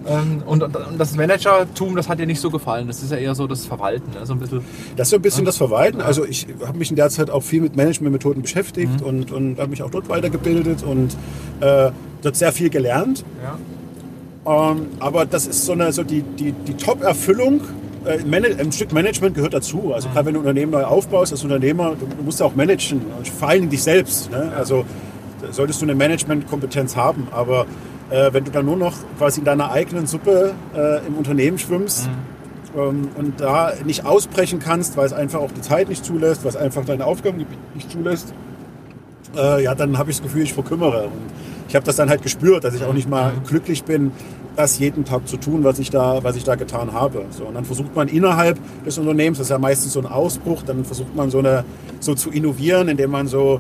Ähm, 0.07 0.43
und, 0.45 0.63
das 0.97 1.15
Managertum, 1.15 1.95
das 1.95 2.07
hat 2.07 2.19
dir 2.19 2.27
nicht 2.27 2.39
so 2.39 2.51
gefallen. 2.51 2.87
Das 2.87 3.01
ist 3.01 3.11
ja 3.11 3.17
eher 3.17 3.33
so 3.35 3.47
das 3.47 3.65
Verwalten, 3.65 4.11
ne? 4.11 4.25
so 4.25 4.33
ein 4.33 4.39
bisschen. 4.39 4.61
Das 4.95 5.07
ist 5.07 5.11
so 5.11 5.15
ein 5.15 5.21
bisschen 5.21 5.45
das 5.45 5.57
Verwalten. 5.57 6.01
Also 6.01 6.25
ich 6.25 6.47
habe 6.65 6.77
mich 6.77 6.89
in 6.89 6.95
der 6.95 7.09
Zeit 7.09 7.29
auch 7.29 7.41
viel 7.41 7.61
mit 7.61 7.75
Managementmethoden 7.75 8.41
beschäftigt 8.41 9.01
und, 9.01 9.31
und 9.31 9.59
habe 9.59 9.69
mich 9.69 9.81
auch 9.81 9.89
dort 9.89 10.07
weitergebildet 10.09 10.83
und 10.83 11.15
äh, 11.61 11.91
dort 12.21 12.35
sehr 12.35 12.51
viel 12.51 12.69
gelernt. 12.69 13.23
Ja. 13.43 13.57
Ähm, 14.45 14.87
aber 14.99 15.25
das 15.25 15.47
ist 15.47 15.65
so, 15.65 15.71
eine, 15.71 15.91
so 15.91 16.03
die, 16.03 16.21
die, 16.21 16.51
die 16.51 16.75
Top-Erfüllung. 16.75 17.61
Äh, 18.05 18.19
ein 18.31 18.71
Stück 18.71 18.93
Management 18.93 19.35
gehört 19.35 19.53
dazu. 19.53 19.91
Also 19.93 20.09
gerade 20.09 20.27
wenn 20.27 20.35
du 20.35 20.39
ein 20.41 20.45
Unternehmen 20.45 20.71
neu 20.71 20.83
aufbaust 20.83 21.31
als 21.31 21.43
Unternehmer, 21.43 21.95
du, 21.99 22.05
du 22.05 22.23
musst 22.23 22.39
ja 22.39 22.45
auch 22.45 22.55
managen. 22.55 23.01
Und 23.17 23.27
vor 23.27 23.49
allem 23.49 23.69
dich 23.69 23.81
selbst. 23.81 24.29
Ne? 24.29 24.51
Also 24.55 24.85
da 25.41 25.51
solltest 25.51 25.81
du 25.81 25.85
eine 25.85 25.95
Management-Kompetenz 25.95 26.95
haben. 26.95 27.27
Aber 27.31 27.65
äh, 28.09 28.31
wenn 28.33 28.43
du 28.43 28.51
dann 28.51 28.65
nur 28.65 28.77
noch 28.77 28.93
quasi 29.17 29.39
in 29.39 29.45
deiner 29.45 29.71
eigenen 29.71 30.07
Suppe 30.07 30.53
äh, 30.75 31.05
im 31.05 31.15
Unternehmen 31.15 31.57
schwimmst 31.57 32.09
ähm, 32.75 33.09
und 33.15 33.39
da 33.41 33.73
nicht 33.83 34.05
ausbrechen 34.05 34.59
kannst, 34.59 34.97
weil 34.97 35.05
es 35.05 35.13
einfach 35.13 35.39
auch 35.39 35.51
die 35.51 35.61
Zeit 35.61 35.89
nicht 35.89 36.05
zulässt, 36.05 36.43
weil 36.43 36.49
es 36.49 36.55
einfach 36.55 36.85
dein 36.85 37.01
Aufgabengebiet 37.01 37.57
nicht 37.73 37.91
zulässt, 37.91 38.33
äh, 39.35 39.63
ja, 39.63 39.75
dann 39.75 39.97
habe 39.97 40.11
ich 40.11 40.17
das 40.17 40.23
Gefühl, 40.23 40.43
ich 40.43 40.53
verkümmere. 40.53 41.05
Und 41.05 41.31
ich 41.67 41.75
habe 41.75 41.85
das 41.85 41.95
dann 41.95 42.09
halt 42.09 42.21
gespürt, 42.21 42.63
dass 42.63 42.75
ich 42.75 42.83
auch 42.83 42.93
nicht 42.93 43.09
mal 43.09 43.33
glücklich 43.47 43.83
bin, 43.83 44.11
das 44.55 44.79
jeden 44.79 45.03
Tag 45.03 45.27
zu 45.27 45.37
tun, 45.37 45.63
was 45.63 45.79
ich 45.79 45.89
da, 45.89 46.23
was 46.23 46.35
ich 46.35 46.43
da 46.43 46.55
getan 46.55 46.93
habe. 46.93 47.25
So, 47.31 47.45
und 47.45 47.55
dann 47.55 47.65
versucht 47.65 47.95
man 47.95 48.07
innerhalb 48.07 48.57
des 48.85 48.97
Unternehmens, 48.97 49.39
das 49.39 49.47
ist 49.47 49.51
ja 49.51 49.57
meistens 49.57 49.93
so 49.93 49.99
ein 49.99 50.05
Ausbruch, 50.05 50.63
dann 50.63 50.85
versucht 50.85 51.15
man 51.15 51.29
so 51.29 51.39
eine 51.39 51.65
so 51.99 52.15
zu 52.15 52.29
innovieren, 52.29 52.87
indem 52.87 53.11
man 53.11 53.27
so 53.27 53.59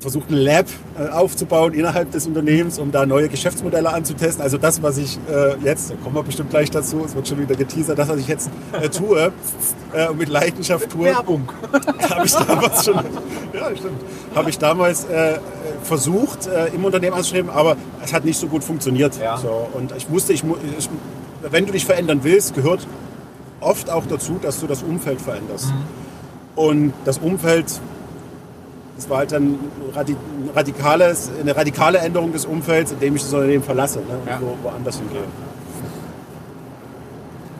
versucht, 0.00 0.30
ein 0.30 0.36
Lab 0.36 0.66
äh, 0.98 1.08
aufzubauen 1.08 1.72
innerhalb 1.72 2.10
des 2.12 2.26
Unternehmens, 2.26 2.78
um 2.78 2.92
da 2.92 3.06
neue 3.06 3.28
Geschäftsmodelle 3.28 3.92
anzutesten. 3.92 4.42
Also 4.42 4.58
das, 4.58 4.82
was 4.82 4.98
ich 4.98 5.18
äh, 5.30 5.56
jetzt, 5.64 5.90
da 5.90 5.94
kommen 5.96 6.14
wir 6.14 6.22
bestimmt 6.22 6.50
gleich 6.50 6.70
dazu, 6.70 7.02
es 7.04 7.14
wird 7.14 7.26
schon 7.26 7.40
wieder 7.40 7.54
geteasert, 7.54 7.98
das, 7.98 8.08
was 8.08 8.18
ich 8.18 8.28
jetzt 8.28 8.50
äh, 8.72 8.88
tue 8.88 9.32
und 10.10 10.18
mit 10.18 10.28
Leidenschaft 10.28 10.90
tue, 10.90 11.06
Werbung. 11.06 11.48
habe 12.10 12.26
ich 12.26 12.34
damals 12.34 12.84
schon, 12.84 12.96
ja, 13.54 13.74
stimmt, 13.74 14.00
habe 14.34 14.50
ich 14.50 14.58
damals 14.58 15.06
versucht, 15.84 16.50
im 16.74 16.84
Unternehmen 16.84 17.14
anzustreben, 17.14 17.50
aber 17.50 17.76
es 18.04 18.12
hat 18.12 18.26
nicht 18.26 18.38
so 18.38 18.46
gut 18.46 18.62
funktioniert. 18.62 19.18
Ja. 19.18 19.38
So, 19.38 19.68
und 19.72 19.94
ich 19.96 20.10
wusste, 20.10 20.34
ich, 20.34 20.42
ich, 20.78 20.90
wenn 21.50 21.64
du 21.64 21.72
dich 21.72 21.86
verändern 21.86 22.20
willst, 22.24 22.54
gehört 22.54 22.86
oft 23.60 23.88
auch 23.88 24.04
dazu, 24.06 24.38
dass 24.40 24.60
du 24.60 24.66
das 24.66 24.82
Umfeld 24.82 25.20
veränderst. 25.20 25.72
Und 26.56 26.92
das 27.04 27.18
Umfeld, 27.18 27.80
das 28.96 29.08
war 29.10 29.18
halt 29.18 29.32
dann 29.32 29.42
ein 29.44 29.58
radi- 29.94 30.16
ein 30.16 30.50
radikales, 30.54 31.30
eine 31.40 31.54
radikale 31.56 31.98
Änderung 31.98 32.32
des 32.32 32.46
Umfelds, 32.46 32.92
indem 32.92 33.16
ich 33.16 33.22
das 33.22 33.32
Unternehmen 33.34 33.62
verlasse 33.62 33.98
ne, 34.00 34.04
und 34.22 34.28
Ja. 34.28 34.38
wo, 34.40 34.56
woanders 34.68 34.96
hingehe. 34.98 35.20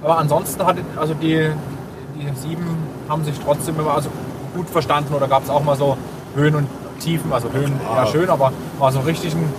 Aber 0.02 0.18
ansonsten 0.18 0.64
hat 0.64 0.76
also 0.96 1.14
die, 1.14 1.50
die 2.14 2.40
sieben 2.40 2.66
haben 3.08 3.24
sich 3.24 3.34
trotzdem 3.44 3.78
immer 3.78 3.94
also 3.94 4.08
gut 4.54 4.68
verstanden 4.70 5.12
oder 5.14 5.28
gab 5.28 5.44
es 5.44 5.50
auch 5.50 5.62
mal 5.62 5.76
so 5.76 5.96
Höhen 6.34 6.54
und 6.54 6.66
Tiefen, 7.00 7.32
also 7.32 7.50
Höhen 7.52 7.72
Ah. 7.88 8.04
ja 8.04 8.06
schön, 8.06 8.28
aber 8.30 8.52
war 8.78 8.92
so 8.92 9.00
richtig 9.00 9.34
ein 9.34 9.52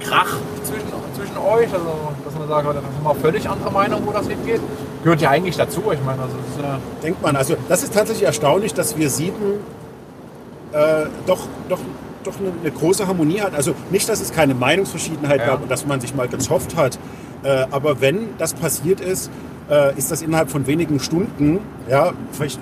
Krach 0.00 0.36
zwischen, 0.62 0.86
zwischen 1.14 1.36
euch, 1.36 1.72
also 1.72 1.86
dass 2.24 2.34
man 2.38 2.48
sagt, 2.48 2.66
da 2.66 2.74
haben 2.74 2.84
wir 3.04 3.14
völlig 3.16 3.48
andere 3.48 3.70
Meinung, 3.72 4.02
wo 4.06 4.12
das 4.12 4.26
hingeht. 4.28 4.60
Gehört 5.02 5.20
ja 5.20 5.30
eigentlich 5.30 5.56
dazu, 5.56 5.82
ich 5.92 5.98
meine, 6.04 6.22
also 6.22 6.36
das 6.36 6.56
ist 6.56 6.62
ja, 6.62 6.78
Denkt 7.02 7.22
man, 7.22 7.36
also 7.36 7.56
das 7.68 7.82
ist 7.82 7.92
tatsächlich 7.94 8.24
erstaunlich, 8.26 8.74
dass 8.74 8.96
wir 8.96 9.10
sieben 9.10 9.60
äh, 10.72 11.06
doch, 11.26 11.46
doch, 11.68 11.78
doch 12.24 12.38
eine, 12.40 12.52
eine 12.60 12.70
große 12.70 13.06
Harmonie 13.06 13.40
hat. 13.40 13.54
Also 13.54 13.74
nicht, 13.90 14.08
dass 14.08 14.20
es 14.20 14.32
keine 14.32 14.54
Meinungsverschiedenheit 14.54 15.40
Ja. 15.40 15.46
gab 15.46 15.62
und 15.62 15.70
dass 15.70 15.86
man 15.86 16.00
sich 16.00 16.14
mal 16.14 16.28
gezofft 16.28 16.76
hat, 16.76 16.98
äh, 17.42 17.66
aber 17.70 18.00
wenn 18.00 18.30
das 18.38 18.54
passiert 18.54 19.00
ist, 19.00 19.30
äh, 19.70 19.96
ist 19.96 20.10
das 20.10 20.22
innerhalb 20.22 20.50
von 20.50 20.66
wenigen 20.66 20.98
Stunden, 21.00 21.60
ja, 21.88 22.12
vielleicht, 22.32 22.58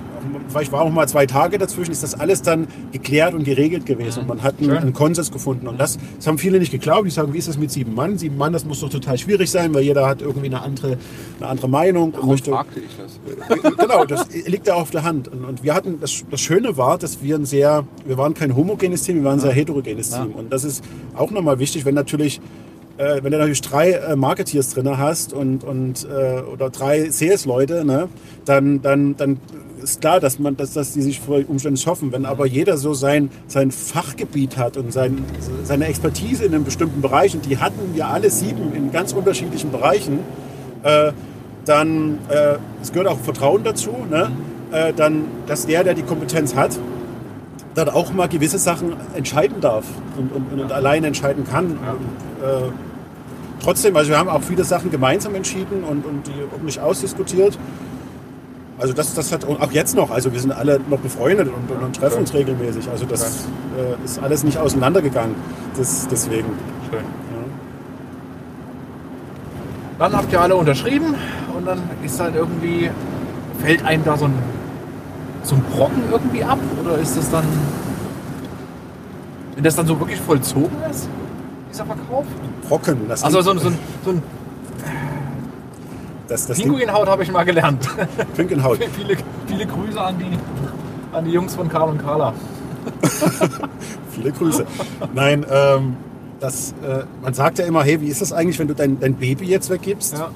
vielleicht 0.49 0.73
war 0.73 0.83
auch 0.83 0.91
mal 0.91 1.09
zwei 1.09 1.27
Tage 1.27 1.59
dazwischen, 1.59 1.93
ist 1.93 2.03
das 2.03 2.15
alles 2.19 2.43
dann 2.43 2.67
geklärt 2.93 3.35
und 3.35 3.45
geregelt 3.45 3.87
gewesen 3.87 4.21
und 4.21 4.29
man 4.29 4.43
hat 4.43 4.55
einen, 4.61 4.71
einen 4.77 4.93
Konsens 4.93 5.31
gefunden 5.33 5.67
und 5.69 5.79
das, 5.81 5.99
das 6.17 6.27
haben 6.27 6.39
viele 6.39 6.59
nicht 6.59 6.71
geglaubt. 6.73 7.07
Die 7.07 7.11
sagen, 7.11 7.33
wie 7.33 7.39
ist 7.39 7.49
das 7.49 7.59
mit 7.59 7.71
sieben 7.71 7.95
Mann? 7.95 8.19
Sieben 8.19 8.37
Mann, 8.37 8.53
das 8.53 8.65
muss 8.65 8.81
doch 8.81 8.89
total 8.91 9.19
schwierig 9.19 9.51
sein, 9.51 9.75
weil 9.75 9.83
jeder 9.83 10.07
hat 10.07 10.23
irgendwie 10.23 10.47
eine 10.47 10.63
andere, 10.63 10.99
eine 11.41 11.49
andere 11.49 11.69
Meinung. 11.69 12.13
und 12.13 12.27
möchte- 12.29 12.51
fragte 12.51 12.81
ich 12.81 12.97
das. 12.97 13.77
genau, 13.77 14.05
das 14.05 14.29
liegt 14.47 14.69
da 14.69 14.75
auf 14.75 14.91
der 14.91 15.03
Hand. 15.05 15.29
Und, 15.29 15.45
und 15.45 15.63
wir 15.63 15.75
hatten, 15.75 15.99
das, 16.01 16.25
das 16.31 16.41
Schöne 16.41 16.77
war, 16.77 16.99
dass 16.99 17.23
wir 17.23 17.37
ein 17.37 17.45
sehr, 17.47 17.85
wir 18.05 18.19
waren 18.19 18.35
kein 18.35 18.55
homogenes 18.57 19.03
Team, 19.03 19.17
wir 19.17 19.25
waren 19.25 19.35
ein 19.35 19.41
sehr 19.41 19.53
heterogenes 19.53 20.11
Team. 20.11 20.33
Und 20.33 20.53
das 20.53 20.65
ist 20.65 20.83
auch 21.17 21.31
nochmal 21.31 21.59
wichtig, 21.59 21.85
wenn 21.85 21.95
natürlich, 21.95 22.41
äh, 22.99 23.23
wenn 23.23 23.33
du 23.33 23.39
natürlich 23.39 23.61
drei 23.61 23.93
äh, 23.93 24.17
Marketeers 24.17 24.71
drin 24.71 24.99
hast 24.99 25.33
und, 25.33 25.65
und 25.65 26.05
äh, 26.05 26.41
oder 26.41 26.71
drei 26.71 27.11
Sales-Leute, 27.11 27.85
ne, 27.85 28.09
dann, 28.45 28.83
dann, 28.83 29.17
dann 29.17 29.41
ist 29.83 30.01
klar, 30.01 30.21
dass 30.21 30.39
man, 30.39 30.57
dass, 30.57 30.73
dass 30.73 30.93
die 30.93 31.03
sich 31.03 31.21
vor 31.21 31.41
Umständen 31.47 31.77
schaffen. 31.77 32.13
Wenn 32.13 32.27
aber 32.27 32.47
jeder 32.47 32.77
so 32.77 32.95
sein, 32.95 33.31
sein 33.47 33.71
Fachgebiet 33.71 34.57
hat 34.57 34.77
und 34.77 34.93
sein, 34.93 35.25
seine 35.65 35.87
Expertise 35.87 36.45
in 36.45 36.55
einem 36.55 36.65
bestimmten 36.65 37.01
Bereich, 37.01 37.35
und 37.35 37.47
die 37.47 37.59
hatten 37.59 37.95
wir 37.95 38.09
alle 38.09 38.31
sieben 38.31 38.75
in 38.75 38.91
ganz 38.91 39.13
unterschiedlichen 39.13 39.71
Bereichen, 39.71 40.21
äh, 40.83 41.13
dann, 41.65 42.19
äh, 42.29 42.57
es 42.83 42.93
gehört 42.93 43.09
auch 43.09 43.19
Vertrauen 43.19 43.65
dazu, 43.65 43.91
ne? 44.11 44.31
äh, 44.73 44.93
dann, 44.93 45.25
dass 45.47 45.67
der, 45.67 45.85
der 45.85 45.95
die 45.95 46.03
Kompetenz 46.03 46.55
hat, 46.55 46.79
dann 47.77 47.91
auch 47.91 48.13
mal 48.13 48.27
gewisse 48.27 48.59
Sachen 48.59 48.95
entscheiden 49.15 49.61
darf 49.61 49.85
und, 50.17 50.33
und, 50.33 50.61
und 50.61 50.73
alleine 50.73 51.07
entscheiden 51.07 51.45
kann. 51.47 51.67
Und, 51.67 52.45
äh, 52.45 52.73
trotzdem, 53.63 53.95
also 53.97 54.11
wir 54.11 54.19
haben 54.19 54.31
auch 54.31 54.43
viele 54.43 54.65
Sachen 54.65 54.91
gemeinsam 54.91 55.35
entschieden 55.35 55.85
und, 55.85 56.05
und 56.05 56.27
die 56.27 56.43
ordentlich 56.53 56.81
ausdiskutiert. 56.81 57.59
Also 58.79 58.93
das, 58.93 59.15
das 59.15 59.31
hat 59.31 59.45
auch 59.45 59.73
jetzt 59.73 59.95
noch, 59.95 60.11
also 60.11 60.33
wir 60.33 60.41
sind 60.41 60.53
alle 60.53 60.81
noch 60.89 60.99
befreundet 60.99 61.49
und, 61.49 61.83
und, 61.83 61.97
treffen 61.97 62.19
uns 62.19 62.35
regelmäßig. 62.35 62.89
Also 62.91 63.07
das 63.07 63.47
äh, 63.77 64.05
ist 64.05 64.19
alles 64.23 64.43
nicht 64.43 64.59
auseinandergegangen. 64.59 65.35
Das, 65.77 66.09
deswegen. 66.11 66.49
Schön. 66.91 67.05
Dann 69.99 70.13
habt 70.15 70.31
ihr 70.33 70.41
alle 70.41 70.57
unterschrieben 70.57 71.15
und 71.57 71.67
dann 71.67 71.79
ist 72.05 72.21
halt 72.21 72.35
irgendwie, 72.37 72.91
fällt 73.63 73.83
einem 73.85 74.05
da 74.05 74.17
so 74.17 74.27
ein, 74.27 74.35
so 75.47 75.55
ein 75.55 75.63
Brocken 75.63 76.03
irgendwie 76.11 76.43
ab? 76.45 76.59
Oder 76.85 76.99
ist 76.99 77.17
das 77.17 77.31
dann, 77.31 77.45
wenn 79.55 79.65
das 79.65 79.77
dann 79.77 79.87
so 79.87 79.99
wirklich 79.99 80.21
vollzogen 80.21 80.77
ist, 80.91 81.09
dieser 81.73 81.87
Verkauf? 81.87 82.25
Brocken. 82.69 83.09
Das, 83.09 83.23
Also 83.23 83.41
so, 83.43 83.51
ein- 83.53 83.59
so, 83.59 83.69
ein- 83.69 83.79
so 84.05 84.11
ein 84.11 84.23
das, 86.29 86.47
das 86.47 86.59
Pinguinhaut 86.61 87.09
habe 87.09 87.23
ich 87.23 87.31
mal 87.31 87.45
gelernt. 87.45 87.89
Pinkenhaut. 88.37 88.79
viele, 88.97 89.17
viele 89.47 89.67
Grüße 89.67 90.01
an 90.01 90.17
die, 90.19 90.37
an 91.17 91.25
die 91.25 91.31
Jungs 91.31 91.55
von 91.55 91.69
Karl 91.69 91.91
und 91.91 91.99
Carla. 92.03 92.33
Viele 94.13 94.31
Grüße. 94.33 94.65
Nein, 95.13 95.45
ähm, 95.51 95.97
das, 96.41 96.73
äh, 96.83 97.03
man 97.23 97.35
sagt 97.35 97.59
ja 97.59 97.67
immer, 97.67 97.83
hey, 97.83 98.01
wie 98.01 98.07
ist 98.09 98.21
das 98.23 98.33
eigentlich, 98.33 98.59
wenn 98.61 98.69
du 98.69 98.75
dein, 98.75 98.99
dein 99.01 99.15
Baby 99.15 99.47
jetzt 99.47 99.71
weggibst? 99.71 100.15
Ja. 100.17 100.31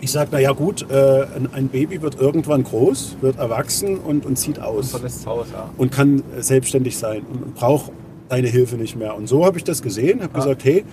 Ich 0.00 0.12
sage, 0.12 0.28
na 0.32 0.38
ja 0.38 0.52
gut, 0.52 0.86
äh, 0.90 1.26
ein, 1.52 1.68
Baby 1.68 2.02
wird 2.02 2.20
irgendwann 2.20 2.64
groß, 2.64 3.16
wird 3.20 3.38
erwachsen 3.38 3.98
und, 3.98 4.26
und 4.26 4.36
zieht 4.36 4.60
aus 4.60 4.90
Verlässt 4.90 5.20
das 5.20 5.26
Haus, 5.26 5.46
ja. 5.52 5.70
und 5.76 5.90
kann 5.90 6.22
selbstständig 6.38 6.98
sein 6.98 7.22
und, 7.32 7.42
und 7.42 7.54
braucht 7.54 7.92
deine 8.28 8.48
Hilfe 8.48 8.76
nicht 8.76 8.96
mehr. 8.96 9.16
Und 9.16 9.28
so 9.28 9.44
habe 9.46 9.56
ich 9.56 9.64
das 9.64 9.82
gesehen, 9.82 10.22
habe 10.22 10.34
gesagt, 10.34 10.64
hey, 10.64 10.84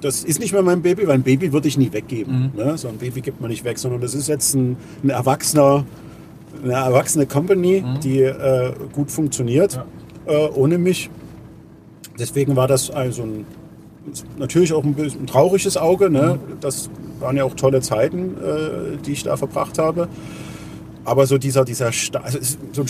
das 0.00 0.24
ist 0.24 0.40
nicht 0.40 0.52
mehr 0.52 0.62
mein 0.62 0.82
Baby, 0.82 1.06
weil 1.06 1.14
ein 1.14 1.22
Baby 1.22 1.52
würde 1.52 1.68
ich 1.68 1.78
nie 1.78 1.92
weggeben. 1.92 2.52
Ne? 2.56 2.76
So 2.76 2.88
ein 2.88 2.98
Baby 2.98 3.20
gibt 3.20 3.40
man 3.40 3.50
nicht 3.50 3.64
weg, 3.64 3.78
sondern 3.78 4.00
das 4.00 4.14
ist 4.14 4.28
jetzt 4.28 4.54
ein, 4.54 4.76
ein 5.02 5.10
erwachsener, 5.10 5.84
eine 6.62 6.72
erwachsene 6.72 7.26
Company, 7.26 7.84
die 8.02 8.20
äh, 8.22 8.72
gut 8.92 9.10
funktioniert 9.10 9.80
äh, 10.26 10.48
ohne 10.48 10.78
mich. 10.78 11.10
Deswegen 12.18 12.56
war 12.56 12.68
das 12.68 12.90
also 12.90 13.22
ein, 13.22 13.46
natürlich 14.38 14.72
auch 14.72 14.84
ein 14.84 14.94
ein 14.98 15.26
trauriges 15.26 15.76
Auge. 15.76 16.10
Ne? 16.10 16.38
Das 16.60 16.90
waren 17.22 17.36
ja 17.36 17.44
auch 17.44 17.54
tolle 17.54 17.80
Zeiten, 17.80 18.36
äh, 18.36 18.96
die 19.04 19.12
ich 19.12 19.22
da 19.22 19.36
verbracht 19.36 19.78
habe. 19.78 20.08
Aber 21.04 21.26
so 21.26 21.38
dieser, 21.38 21.64
dieser, 21.64 21.92
Ste 21.92 22.22
also 22.22 22.38
es 22.38 22.58
so 22.72 22.84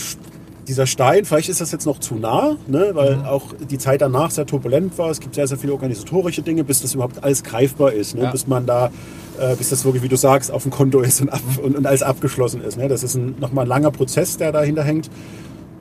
dieser 0.67 0.87
Stein, 0.87 1.25
vielleicht 1.25 1.49
ist 1.49 1.61
das 1.61 1.71
jetzt 1.71 1.85
noch 1.85 1.99
zu 1.99 2.15
nah, 2.15 2.55
ne? 2.67 2.91
weil 2.93 3.25
auch 3.25 3.53
die 3.69 3.77
Zeit 3.77 4.01
danach 4.01 4.31
sehr 4.31 4.45
turbulent 4.45 4.97
war. 4.97 5.09
Es 5.09 5.19
gibt 5.19 5.35
sehr, 5.35 5.47
sehr 5.47 5.57
viele 5.57 5.73
organisatorische 5.73 6.41
Dinge, 6.41 6.63
bis 6.63 6.81
das 6.81 6.93
überhaupt 6.93 7.23
alles 7.23 7.43
greifbar 7.43 7.93
ist. 7.93 8.15
Ne? 8.15 8.23
Ja. 8.23 8.31
Bis 8.31 8.47
man 8.47 8.65
da, 8.65 8.91
äh, 9.39 9.55
bis 9.55 9.69
das 9.69 9.83
wirklich, 9.83 10.03
wie 10.03 10.09
du 10.09 10.15
sagst, 10.15 10.51
auf 10.51 10.63
dem 10.63 10.71
Konto 10.71 11.01
ist 11.01 11.21
und, 11.21 11.29
ab, 11.29 11.41
und, 11.61 11.75
und 11.75 11.85
alles 11.85 12.03
abgeschlossen 12.03 12.61
ist. 12.61 12.77
Ne? 12.77 12.87
Das 12.87 13.03
ist 13.03 13.15
ein, 13.15 13.35
nochmal 13.39 13.65
ein 13.65 13.69
langer 13.69 13.91
Prozess, 13.91 14.37
der 14.37 14.51
dahinter 14.51 14.83
hängt. 14.83 15.09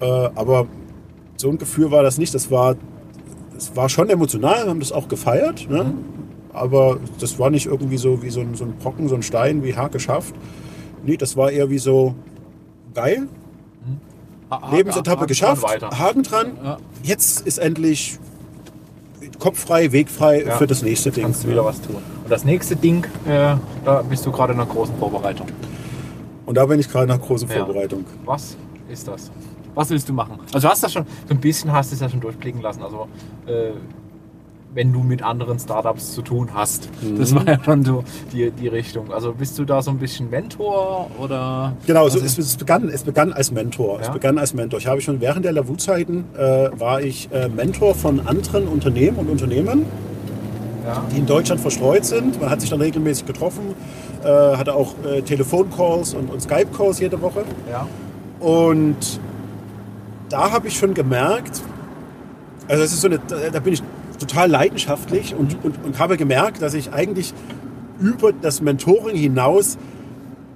Äh, 0.00 0.04
aber 0.06 0.66
so 1.36 1.48
ein 1.48 1.58
Gefühl 1.58 1.90
war 1.90 2.02
das 2.02 2.18
nicht. 2.18 2.34
Das 2.34 2.50
war, 2.50 2.76
das 3.54 3.76
war 3.76 3.88
schon 3.88 4.10
emotional, 4.10 4.64
wir 4.64 4.70
haben 4.70 4.80
das 4.80 4.92
auch 4.92 5.08
gefeiert. 5.08 5.68
Ne? 5.70 5.94
Aber 6.52 6.98
das 7.20 7.38
war 7.38 7.50
nicht 7.50 7.66
irgendwie 7.66 7.96
so 7.98 8.22
wie 8.22 8.30
so 8.30 8.40
ein, 8.40 8.54
so 8.54 8.64
ein 8.64 8.74
Brocken, 8.76 9.08
so 9.08 9.14
ein 9.14 9.22
Stein, 9.22 9.62
wie 9.64 9.74
Hack 9.74 9.92
geschafft. 9.92 10.34
Nee, 11.04 11.16
das 11.16 11.36
war 11.36 11.50
eher 11.50 11.70
wie 11.70 11.78
so 11.78 12.14
geil, 12.94 13.26
Lebensetappe 14.70 15.20
Haken 15.22 15.26
geschafft. 15.28 15.64
Haken 15.98 16.22
dran. 16.22 16.52
Ja. 16.62 16.78
Jetzt 17.02 17.46
ist 17.46 17.58
endlich 17.58 18.18
kopffrei, 19.38 19.90
wegfrei 19.92 20.44
Ja. 20.44 20.56
für 20.56 20.66
das 20.66 20.82
nächste 20.82 21.10
Ding. 21.10 21.24
Kannst 21.24 21.44
du 21.44 21.48
wieder 21.48 21.64
was 21.64 21.80
tun. 21.80 21.96
Und 21.96 22.30
das 22.30 22.44
nächste 22.44 22.76
Ding, 22.76 23.04
äh, 23.26 23.56
da 23.84 24.02
bist 24.08 24.24
du 24.26 24.30
gerade 24.30 24.52
in 24.52 24.60
einer 24.60 24.68
großen 24.68 24.94
Vorbereitung. 24.96 25.46
Und 26.44 26.56
da 26.56 26.66
bin 26.66 26.78
ich 26.78 26.88
gerade 26.88 27.06
nach 27.06 27.20
großen 27.20 27.48
Ja. 27.48 27.64
Vorbereitung. 27.64 28.04
Was 28.24 28.56
ist 28.90 29.08
das? 29.08 29.30
Was 29.74 29.88
willst 29.88 30.08
du 30.08 30.12
machen? 30.12 30.38
Also 30.52 30.66
du 30.68 30.70
hast 30.70 30.82
das 30.82 30.92
schon, 30.92 31.06
so 31.26 31.34
ein 31.34 31.40
bisschen 31.40 31.72
hast 31.72 31.90
du 31.90 31.94
es 31.94 32.00
ja 32.02 32.08
schon 32.10 32.20
durchblicken 32.20 32.60
lassen. 32.60 32.82
Also 32.82 33.08
äh, 33.46 33.70
wenn 34.74 34.92
du 34.92 35.00
mit 35.00 35.22
anderen 35.22 35.58
Startups 35.58 36.14
zu 36.14 36.22
tun 36.22 36.50
hast. 36.54 36.88
Mhm. 37.02 37.18
Das 37.18 37.34
war 37.34 37.46
ja 37.46 37.62
schon 37.62 37.84
so 37.84 38.04
die, 38.32 38.50
die 38.50 38.68
Richtung. 38.68 39.12
Also 39.12 39.32
bist 39.32 39.58
du 39.58 39.64
da 39.64 39.82
so 39.82 39.90
ein 39.90 39.98
bisschen 39.98 40.30
Mentor 40.30 41.10
oder? 41.18 41.74
Genau, 41.86 42.08
so, 42.08 42.18
Was 42.22 42.38
es, 42.38 42.38
es, 42.38 42.56
begann, 42.56 42.88
es 42.88 43.02
begann 43.02 43.32
als 43.32 43.50
Mentor. 43.50 44.00
Es 44.00 44.06
Ja. 44.06 44.12
begann 44.12 44.38
als 44.38 44.54
Mentor. 44.54 44.78
Ich 44.78 44.86
habe 44.86 45.00
schon 45.00 45.20
während 45.20 45.44
der 45.44 45.52
Lavu-Zeiten 45.52 46.24
äh, 46.36 46.70
war 46.78 47.02
ich 47.02 47.28
äh, 47.32 47.48
Mentor 47.48 47.94
von 47.94 48.26
anderen 48.26 48.66
Unternehmen 48.66 49.18
und 49.18 49.28
Unternehmern, 49.28 49.84
ja. 50.86 51.04
die 51.12 51.18
in 51.18 51.26
Deutschland 51.26 51.60
verstreut 51.60 52.04
sind. 52.04 52.40
Man 52.40 52.48
hat 52.48 52.60
sich 52.62 52.70
dann 52.70 52.80
regelmäßig 52.80 53.26
getroffen, 53.26 53.74
äh, 54.24 54.26
hatte 54.28 54.74
auch 54.74 54.94
äh, 55.04 55.20
Telefoncalls 55.22 56.14
und, 56.14 56.30
und 56.30 56.40
Skype-Calls 56.42 56.98
jede 57.00 57.20
Woche. 57.20 57.44
ja. 57.70 57.86
Und 58.40 59.20
da 60.30 60.50
habe 60.50 60.66
ich 60.68 60.76
schon 60.78 60.94
gemerkt, 60.94 61.60
also 62.66 62.82
das 62.82 62.92
ist 62.92 63.02
so 63.02 63.08
eine, 63.08 63.18
da 63.28 63.36
da 63.52 63.60
bin 63.60 63.74
ich 63.74 63.82
total 64.26 64.50
leidenschaftlich 64.50 65.34
und, 65.34 65.56
und, 65.64 65.84
und 65.84 65.98
habe 65.98 66.16
gemerkt, 66.16 66.62
dass 66.62 66.74
ich 66.74 66.92
eigentlich 66.92 67.34
über 68.00 68.32
das 68.32 68.60
Mentoring 68.60 69.16
hinaus 69.16 69.78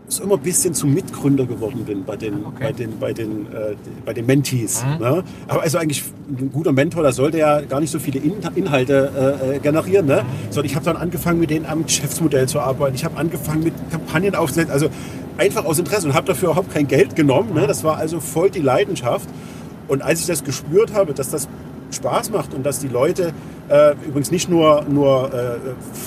so 0.09 0.23
immer 0.23 0.35
ein 0.35 0.41
bisschen 0.41 0.73
zum 0.73 0.95
Mitgründer 0.95 1.47
geworden 1.47 1.85
bin 1.85 2.05
bei 2.05 2.17
den, 2.17 2.45
Okay. 2.45 2.65
bei 2.65 2.73
den, 2.73 2.99
bei 2.99 3.13
den, 3.13 3.47
äh, 3.47 3.75
bei 4.05 4.13
den 4.13 4.27
Mentees. 4.27 4.85
Mhm. 4.85 5.05
Ne? 5.05 5.25
Aber 5.49 5.63
also 5.63 5.79
eigentlich 5.79 6.05
ein 6.29 6.51
guter 6.53 6.73
Mentor, 6.73 7.03
da 7.03 7.13
sollte 7.13 7.39
ja 7.39 7.61
gar 7.63 7.81
nicht 7.81 7.91
so 7.91 7.99
viele 7.99 8.21
In 8.21 8.35
Inhalte 8.55 9.11
äh, 9.43 9.57
äh, 9.57 9.59
generieren. 9.59 10.07
Ne? 10.07 10.25
Sondern 10.51 10.67
ich 10.67 10.77
habe 10.77 10.85
dann 10.85 10.97
angefangen, 10.97 11.41
mit 11.41 11.51
denen 11.51 11.67
am 11.67 11.85
Geschäftsmodell 11.85 12.47
zu 12.47 12.61
arbeiten. 12.61 12.95
Ich 12.95 13.05
habe 13.05 13.17
angefangen, 13.17 13.65
mit 13.65 13.75
Kampagnen 13.91 14.35
aufzusetzen. 14.37 14.71
Also 14.71 14.89
einfach 15.39 15.65
aus 15.65 15.79
Interesse 15.79 16.07
und 16.07 16.15
habe 16.15 16.27
dafür 16.27 16.51
überhaupt 16.51 16.73
kein 16.73 16.87
Geld 16.87 17.17
genommen. 17.17 17.55
Ne? 17.55 17.67
Das 17.67 17.83
war 17.83 17.97
also 17.97 18.21
voll 18.21 18.51
die 18.51 18.63
Leidenschaft. 18.63 19.29
Und 19.89 20.03
als 20.03 20.21
ich 20.21 20.27
das 20.27 20.45
gespürt 20.45 20.95
habe, 20.95 21.15
dass 21.15 21.31
das 21.31 21.49
Spaß 21.91 22.31
macht 22.31 22.55
und 22.55 22.65
dass 22.65 22.79
die 22.79 22.89
Leute 22.89 23.33
äh, 23.69 23.93
übrigens 24.07 24.31
nicht 24.31 24.49
nur, 24.49 24.85
nur 24.89 25.33
äh, 25.33 25.59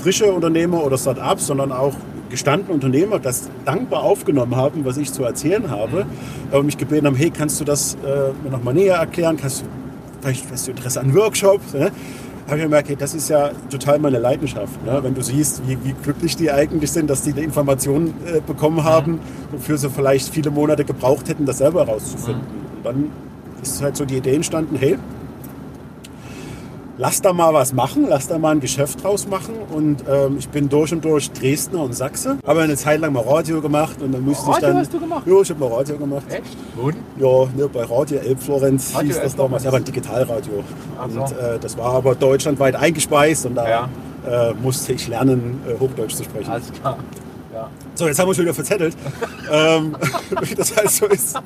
frische 0.02 0.32
Unternehmer 0.32 0.84
oder 0.84 0.98
Start-ups, 0.98 1.48
sondern 1.48 1.72
auch 1.72 1.94
gestandene 2.30 2.74
Unternehmer 2.74 3.20
das 3.20 3.50
dankbar 3.66 4.04
aufgenommen 4.04 4.56
haben, 4.56 4.86
was 4.86 4.98
ich 4.98 5.12
zu 5.12 5.24
erzählen 5.24 5.70
habe 5.70 6.06
äh, 6.52 6.58
und 6.58 6.66
mich 6.66 6.78
gebeten 6.78 7.08
haben, 7.08 7.16
hey, 7.16 7.32
kannst 7.32 7.60
du 7.60 7.66
das 7.66 7.96
äh, 7.96 8.32
mir 8.44 8.52
nochmal 8.52 8.74
näher 8.74 8.96
erklären? 8.96 9.38
Kannst 9.38 9.62
du, 9.62 9.66
vielleicht 10.22 10.52
hast 10.52 10.68
du 10.68 10.72
Interesse 10.72 11.00
an 11.02 11.14
Workshops? 11.16 11.74
Ne? 11.74 11.92
habe 12.50 12.58
ich 12.58 12.64
gemerkt, 12.64 12.90
hey, 12.90 12.96
das 12.96 13.14
ist 13.14 13.30
ja 13.30 13.52
total 13.70 14.00
meine 14.00 14.18
Leidenschaft. 14.18 14.84
Ne? 14.84 15.00
Wenn 15.04 15.14
du 15.14 15.22
siehst, 15.22 15.62
wie, 15.68 15.78
wie 15.84 15.94
glücklich 15.94 16.36
die 16.36 16.52
eigentlich 16.52 16.92
sind, 16.92 17.10
dass 17.10 17.22
die 17.22 17.34
die 17.34 17.44
Informationen 17.44 18.14
äh, 18.26 18.42
bekommen 18.42 18.84
haben, 18.84 19.20
wofür 19.52 19.78
sie 19.78 19.90
vielleicht 19.90 20.30
viele 20.30 20.50
Monate 20.50 20.84
gebraucht 20.84 21.30
hätten, 21.30 21.46
das 21.46 21.60
selber 21.60 21.86
herauszufinden. 21.86 22.42
Und 22.78 22.86
dann 22.86 23.12
ist 23.62 23.82
halt 23.82 23.96
so 23.96 24.06
die 24.06 24.18
Idee 24.18 24.36
entstanden, 24.36 24.76
hey, 24.78 24.98
lass 27.00 27.22
da 27.22 27.32
mal 27.32 27.54
was 27.54 27.72
machen, 27.74 28.06
lass 28.10 28.28
da 28.28 28.38
mal 28.38 28.52
ein 28.52 28.60
Geschäft 28.60 29.04
draus 29.04 29.26
machen. 29.28 29.56
Und 29.74 30.04
ähm, 30.08 30.36
ich 30.38 30.50
bin 30.50 30.68
durch 30.70 30.92
und 30.92 31.04
durch 31.06 31.32
Dresdner 31.32 31.82
und 31.82 31.94
Sachse. 31.94 32.38
Habe 32.46 32.62
eine 32.62 32.76
Zeit 32.76 33.00
lang 33.00 33.14
mal 33.14 33.24
Radio 33.24 33.62
gemacht 33.62 34.02
und 34.02 34.12
dann 34.12 34.24
musste 34.24 34.44
ich 34.50 34.56
Radio 34.58 34.68
dann... 34.68 34.78
hast 34.78 34.94
du 34.94 35.00
gemacht? 35.00 35.26
Ja, 35.26 35.42
ich 35.42 35.50
habe 35.50 35.60
mal 35.62 35.74
Radio 35.74 35.98
gemacht. 35.98 36.24
Echt? 36.30 36.58
Und? 36.78 36.96
Ja, 37.18 37.48
ne, 37.56 37.70
bei 37.72 37.84
Radio 37.86 38.20
Elbflorenz 38.20 38.94
Radio 38.94 39.08
hieß 39.08 39.16
das 39.16 39.24
Elbflorenz. 39.24 39.36
damals. 39.38 39.64
Ja, 39.64 39.70
aber 39.70 39.78
ein 39.78 39.84
Digitalradio. 39.86 40.64
Ach 41.00 41.10
so. 41.10 41.22
Und 41.22 41.32
äh, 41.32 41.58
das 41.60 41.78
war 41.78 41.94
aber 41.94 42.16
deutschlandweit 42.16 42.76
eingespeist 42.76 43.46
und 43.46 43.56
da 43.56 43.70
Ja. 43.70 43.90
äh, 44.28 44.54
musste 44.62 44.92
ich 44.94 45.08
lernen, 45.08 45.62
äh, 45.68 45.80
Hochdeutsch 45.80 46.16
zu 46.16 46.26
sprechen. 46.26 46.52
Alles 46.52 46.72
klar. 46.74 46.98
Ja. 47.60 47.70
So, 47.96 48.08
jetzt 48.08 48.18
haben 48.18 48.30
wir 48.30 48.36
schon 48.36 48.46
wieder 48.46 48.54
verzettelt. 48.54 48.96
ähm, 49.52 49.96
wie 50.42 50.56
das 50.56 50.76
halt 50.76 50.90
so 50.90 51.08
ist. 51.08 51.38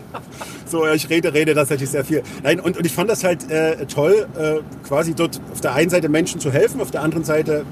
So, 0.68 0.86
ich 0.88 1.10
rede, 1.10 1.34
rede 1.34 1.56
tatsächlich 1.56 1.90
sehr 1.90 2.06
viel. 2.06 2.22
Nein, 2.44 2.60
und, 2.60 2.78
und 2.78 2.86
ich 2.86 2.92
fand 2.92 3.10
das 3.10 3.24
halt 3.24 3.50
äh, 3.50 3.88
toll, 3.88 4.28
äh, 4.38 4.60
quasi 4.88 5.16
dort 5.16 5.42
auf 5.52 5.62
der 5.62 5.74
einen 5.74 5.90
Seite 5.90 6.10
Menschen 6.10 6.40
zu 6.40 6.52
helfen, 6.52 6.82
auf 6.82 6.92
der 6.92 7.02
anderen 7.02 7.24
Seite 7.24 7.66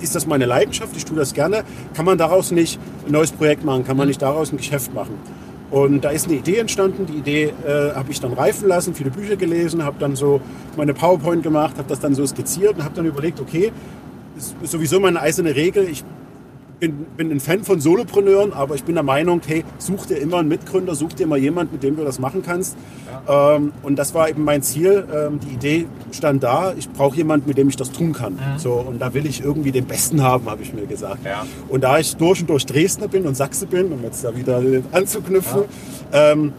ist 0.00 0.16
das 0.16 0.26
meine 0.26 0.46
Leidenschaft, 0.46 0.96
ich 0.96 1.04
tue 1.04 1.16
das 1.16 1.34
gerne. 1.34 1.62
Kann 1.94 2.04
man 2.04 2.18
daraus 2.18 2.50
nicht 2.50 2.80
ein 3.06 3.12
neues 3.12 3.30
Projekt 3.30 3.64
machen? 3.64 3.84
Kann 3.84 3.96
man 3.96 4.08
nicht 4.08 4.22
daraus 4.22 4.50
ein 4.50 4.56
Geschäft 4.56 4.92
machen? 4.92 5.16
Und 5.70 6.02
da 6.02 6.10
ist 6.10 6.26
eine 6.26 6.36
Idee 6.36 6.56
entstanden. 6.56 7.06
Die 7.06 7.18
Idee 7.18 7.52
äh, 7.66 7.94
habe 7.94 8.10
ich 8.10 8.20
dann 8.20 8.32
reifen 8.32 8.66
lassen, 8.66 8.94
viele 8.94 9.10
Bücher 9.10 9.36
gelesen, 9.36 9.84
habe 9.84 9.96
dann 10.00 10.16
so 10.16 10.40
meine 10.76 10.94
PowerPoint 10.94 11.44
gemacht, 11.44 11.74
habe 11.78 11.88
das 11.88 12.00
dann 12.00 12.14
so 12.14 12.26
skizziert 12.26 12.76
und 12.76 12.84
habe 12.84 12.94
dann 12.96 13.06
überlegt, 13.06 13.40
okay, 13.40 13.72
ist 14.36 14.56
sowieso 14.64 14.98
meine 14.98 15.20
eiserne 15.20 15.54
Regel. 15.54 15.88
Ich 15.88 16.02
bin, 16.80 17.06
bin 17.16 17.30
ein 17.30 17.40
Fan 17.40 17.64
von 17.64 17.80
Solopreneuren, 17.80 18.52
aber 18.52 18.74
ich 18.74 18.84
bin 18.84 18.94
der 18.94 19.04
Meinung, 19.04 19.40
hey, 19.46 19.64
such 19.78 20.06
dir 20.06 20.16
immer 20.16 20.38
einen 20.38 20.48
Mitgründer, 20.48 20.94
such 20.94 21.14
dir 21.14 21.24
immer 21.24 21.36
jemanden, 21.36 21.74
mit 21.74 21.82
dem 21.82 21.96
du 21.96 22.04
das 22.04 22.18
machen 22.18 22.42
kannst. 22.44 22.76
Ähm, 23.28 23.72
und 23.82 23.96
das 23.98 24.14
war 24.14 24.28
eben 24.28 24.44
mein 24.44 24.62
Ziel. 24.62 25.06
Ähm, 25.12 25.40
die 25.40 25.54
Idee 25.54 25.86
stand 26.12 26.42
da, 26.42 26.74
ich 26.76 26.88
brauche 26.90 27.16
jemanden, 27.16 27.48
mit 27.48 27.58
dem 27.58 27.68
ich 27.68 27.76
das 27.76 27.90
tun 27.90 28.12
kann. 28.12 28.38
So, 28.58 28.72
und 28.72 29.00
da 29.00 29.14
will 29.14 29.26
ich 29.26 29.42
irgendwie 29.42 29.72
den 29.72 29.86
Besten 29.86 30.22
haben, 30.22 30.48
habe 30.50 30.62
ich 30.62 30.72
mir 30.74 30.86
gesagt. 30.86 31.24
Ja. 31.24 31.46
Und 31.68 31.84
da 31.84 31.98
ich 31.98 32.16
durch 32.16 32.40
und 32.40 32.50
durch 32.50 32.66
Dresdner 32.66 33.08
bin 33.08 33.26
und 33.26 33.36
Sachse 33.36 33.66
bin, 33.66 33.92
um 33.92 34.02
jetzt 34.02 34.24
da 34.24 34.36
wieder 34.36 34.62
anzuknüpfen, 34.92 35.62
ähm, 36.12 36.52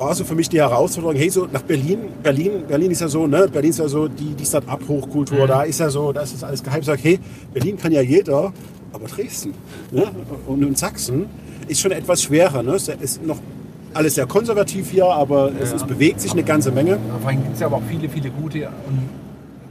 war 0.00 0.14
so 0.14 0.24
für 0.24 0.34
mich 0.34 0.48
die 0.48 0.58
Herausforderung, 0.58 1.14
hey, 1.14 1.28
so 1.28 1.46
nach 1.52 1.62
Berlin, 1.62 1.98
Berlin, 2.22 2.64
Berlin 2.66 2.90
ist 2.90 3.02
ja 3.02 3.08
so, 3.08 3.26
ne, 3.26 3.46
Berlin 3.52 3.70
ist 3.70 3.78
ja 3.78 3.88
so 3.88 4.08
die, 4.08 4.34
die 4.34 4.46
Start-up-Hochkultur, 4.46 5.46
da 5.46 5.62
ist 5.62 5.78
ja 5.78 5.90
so, 5.90 6.10
da 6.12 6.22
ist 6.22 6.32
das 6.32 6.42
alles 6.42 6.62
geheim. 6.62 6.80
Ich 6.80 6.86
sag, 6.86 7.04
hey, 7.04 7.18
Berlin 7.52 7.76
kann 7.76 7.92
ja 7.92 8.00
jeder, 8.00 8.52
aber 8.92 9.06
Dresden 9.06 9.54
ne? 9.90 10.10
und 10.46 10.62
in 10.62 10.74
Sachsen 10.74 11.26
ist 11.68 11.80
schon 11.80 11.92
etwas 11.92 12.22
schwerer. 12.22 12.62
Ne? 12.62 12.72
Es 12.74 12.88
ist 12.88 13.24
noch 13.24 13.38
alles 13.94 14.14
sehr 14.14 14.26
konservativ 14.26 14.90
hier, 14.90 15.06
aber 15.06 15.52
es, 15.60 15.70
Ja. 15.70 15.76
es 15.76 15.84
bewegt 15.84 16.20
sich 16.20 16.32
eine 16.32 16.42
ganze 16.44 16.70
Menge. 16.70 16.98
Vor 17.20 17.28
allem 17.28 17.42
gibt 17.42 17.54
es 17.54 17.60
ja 17.60 17.66
aber 17.66 17.76
auch 17.76 17.82
viele, 17.88 18.08
viele 18.08 18.30
gute 18.30 18.58
ähm, 18.58 18.70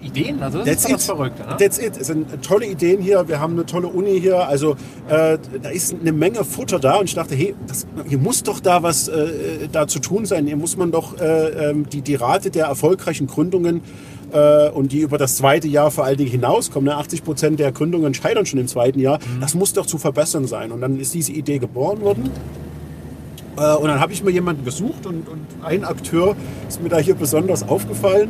Ideen. 0.02 0.42
Also 0.42 0.60
das 0.60 0.68
That's 0.68 0.86
ist 0.86 0.94
das 0.94 1.06
Verrückte. 1.06 1.44
Ne? 1.44 1.58
That's 1.58 1.78
it. 1.78 1.98
Es 1.98 2.08
sind 2.08 2.28
tolle 2.44 2.66
Ideen 2.66 3.02
hier. 3.02 3.28
Wir 3.28 3.40
haben 3.40 3.54
eine 3.54 3.66
tolle 3.66 3.88
Uni 3.88 4.20
hier. 4.20 4.48
Also 4.48 4.76
äh, 5.10 5.38
da 5.62 5.70
ist 5.70 5.96
eine 6.00 6.12
Menge 6.12 6.44
Futter 6.44 6.80
da. 6.80 6.98
Und 6.98 7.06
ich 7.06 7.16
dachte, 7.16 7.36
hey, 7.36 7.56
das, 7.68 7.86
hier 8.08 8.18
muss 8.18 8.44
doch 8.44 8.60
da 8.60 8.84
was 8.84 9.08
äh, 9.08 9.68
da 9.72 9.88
zu 9.88 10.00
tun 10.00 10.26
sein. 10.26 10.48
Hier 10.48 10.58
muss 10.58 10.78
man 10.78 10.92
doch 10.92 11.20
äh, 11.20 11.70
ähm, 11.70 11.90
die, 11.90 12.02
die 12.02 12.16
Rate 12.16 12.50
der 12.50 12.66
erfolgreichen 12.66 13.28
Gründungen 13.28 13.82
äh, 14.34 14.70
und 14.70 14.92
die 14.92 15.00
über 15.00 15.18
das 15.18 15.36
zweite 15.38 15.68
Jahr 15.68 15.92
vor 15.92 16.04
allen 16.06 16.18
Dingen 16.18 16.32
hinauskommen. 16.32 16.90
Ne? 16.90 16.96
80 16.98 17.24
Prozent 17.24 17.60
der 17.60 17.72
Gründungen 17.72 18.14
scheitern 18.14 18.46
schon 18.46 18.60
im 18.60 18.68
zweiten 18.68 19.00
Jahr. 19.00 19.20
Das 19.42 19.54
muss 19.56 19.74
doch 19.74 19.86
zu 19.86 19.98
verbessern 19.98 20.48
sein. 20.48 20.72
Und 20.72 20.82
dann 20.82 21.00
ist 21.00 21.14
diese 21.14 21.32
Idee 21.32 21.60
geboren 21.60 22.02
worden. 22.02 22.30
Äh, 23.58 23.76
Und 23.76 23.88
dann 23.88 24.00
habe 24.00 24.14
ich 24.14 24.24
mir 24.24 24.32
jemanden 24.32 24.64
gesucht 24.66 25.06
und, 25.06 25.28
und 25.28 25.46
ein 25.64 25.84
Akteur 25.84 26.36
ist 26.68 26.82
mir 26.82 26.90
da 26.90 26.98
hier 27.00 27.16
besonders 27.16 27.68
aufgefallen 27.68 28.30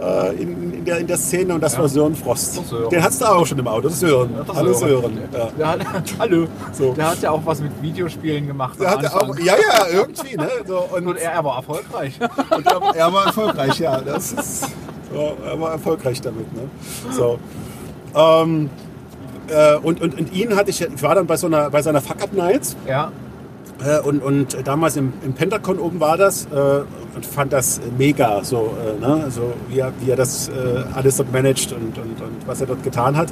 äh, 0.00 0.34
in, 0.34 0.72
in, 0.74 0.84
der, 0.84 0.98
in 0.98 1.06
der 1.06 1.16
Szene 1.16 1.54
und 1.54 1.62
das 1.62 1.74
Ja. 1.74 1.78
war 1.80 1.88
Sören 1.88 2.14
Frost. 2.16 2.54
Sören. 2.68 2.90
Den 2.90 3.02
hattest 3.02 3.20
du 3.22 3.26
auch 3.26 3.46
schon 3.46 3.58
im 3.58 3.68
Auto, 3.68 3.82
das 3.82 3.94
ist 3.94 4.00
Sören. 4.00 4.30
Das 4.46 4.56
Hallo 4.56 4.72
Sören. 4.74 4.90
Sören. 5.02 5.18
Ja. 5.32 5.50
Der 5.56 5.68
hat, 5.68 5.86
hallo. 6.18 6.46
So. 6.72 6.92
Der 6.92 7.10
hat 7.10 7.22
ja 7.22 7.30
auch 7.30 7.40
was 7.46 7.60
mit 7.62 7.70
Videospielen 7.80 8.46
gemacht. 8.48 8.78
Der 8.80 8.98
Anfang. 8.98 9.30
auch, 9.30 9.38
ja, 9.38 9.54
ja, 9.54 9.86
irgendwie. 9.92 10.36
Ne? 10.36 10.48
So, 10.66 10.78
und, 10.96 11.06
Und 11.06 11.16
er, 11.18 11.32
er 11.32 11.44
war 11.44 11.56
erfolgreich. 11.56 12.18
und 12.56 12.66
er, 12.66 12.94
er 12.96 13.12
war 13.12 13.26
erfolgreich, 13.26 13.78
ja. 13.78 14.00
Das 14.00 14.32
ist, 14.32 14.66
so, 15.12 15.36
er 15.44 15.60
war 15.60 15.72
erfolgreich 15.72 16.20
damit. 16.20 16.52
Ne? 16.52 16.62
So. 17.10 17.38
Ähm, 18.14 18.70
äh, 19.48 19.76
und, 19.76 20.00
und, 20.00 20.18
und 20.18 20.32
ihn 20.32 20.54
hatte 20.56 20.70
ich, 20.70 20.80
ich 20.80 21.02
war 21.02 21.14
dann 21.14 21.26
bei 21.26 21.36
so 21.36 21.46
einer, 21.46 21.70
bei 21.70 21.82
seiner 21.82 22.00
Fuck-Up-Night 22.00 22.76
ja. 22.86 23.12
Äh, 23.84 24.00
und, 24.00 24.22
und 24.22 24.56
damals 24.66 24.96
im, 24.96 25.12
im 25.24 25.32
Pentagon 25.32 25.78
oben 25.78 26.00
war 26.00 26.16
das 26.16 26.46
äh, 26.46 26.82
und 27.14 27.26
fand 27.26 27.52
das 27.52 27.80
mega, 27.98 28.44
so, 28.44 28.74
äh, 28.86 29.00
ne? 29.00 29.26
so 29.30 29.54
wie, 29.68 29.80
er, 29.80 29.92
wie 30.00 30.10
er 30.10 30.16
das 30.16 30.48
äh, 30.48 30.52
alles 30.94 31.16
dort 31.16 31.32
managt 31.32 31.72
und, 31.72 31.98
und, 31.98 32.20
und 32.20 32.46
was 32.46 32.60
er 32.60 32.66
dort 32.68 32.82
getan 32.82 33.16
hat. 33.16 33.28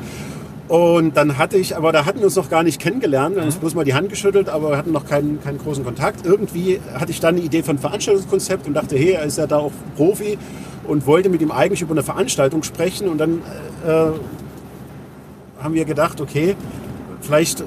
Und 0.68 1.16
dann 1.16 1.36
hatte 1.36 1.56
ich, 1.56 1.76
aber 1.76 1.90
da 1.90 2.04
hatten 2.04 2.18
wir 2.18 2.26
uns 2.26 2.36
noch 2.36 2.48
gar 2.48 2.62
nicht 2.62 2.80
kennengelernt, 2.80 3.34
wir 3.34 3.42
haben 3.42 3.48
uns 3.48 3.56
bloß 3.56 3.74
mal 3.74 3.84
die 3.84 3.94
Hand 3.94 4.08
geschüttelt, 4.08 4.48
aber 4.48 4.70
wir 4.70 4.76
hatten 4.76 4.92
noch 4.92 5.04
keinen, 5.04 5.42
keinen 5.42 5.58
großen 5.58 5.84
Kontakt. 5.84 6.24
Irgendwie 6.24 6.80
hatte 6.94 7.10
ich 7.10 7.18
dann 7.18 7.34
eine 7.34 7.44
Idee 7.44 7.64
von 7.64 7.76
Veranstaltungskonzept 7.76 8.68
und 8.68 8.74
dachte, 8.74 8.96
hey, 8.96 9.12
er 9.12 9.24
ist 9.24 9.38
ja 9.38 9.48
da 9.48 9.58
auch 9.58 9.72
Profi 9.96 10.38
und 10.84 11.06
wollte 11.06 11.28
mit 11.28 11.42
ihm 11.42 11.50
eigentlich 11.50 11.82
über 11.82 11.92
eine 11.92 12.02
Veranstaltung 12.02 12.62
sprechen. 12.62 13.08
Und 13.08 13.18
dann 13.18 13.42
äh, 13.86 15.62
haben 15.62 15.74
wir 15.74 15.84
gedacht, 15.84 16.20
okay, 16.20 16.56
vielleicht 17.20 17.64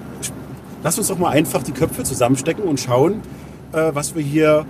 lass 0.84 0.98
uns 0.98 1.08
doch 1.08 1.18
mal 1.18 1.30
einfach 1.30 1.64
die 1.64 1.72
Köpfe 1.72 2.04
zusammenstecken 2.04 2.64
und 2.64 2.80
schauen, 2.80 3.22
äh, 3.72 3.92
was 3.94 4.16
wir 4.16 4.24
hier 4.24 4.66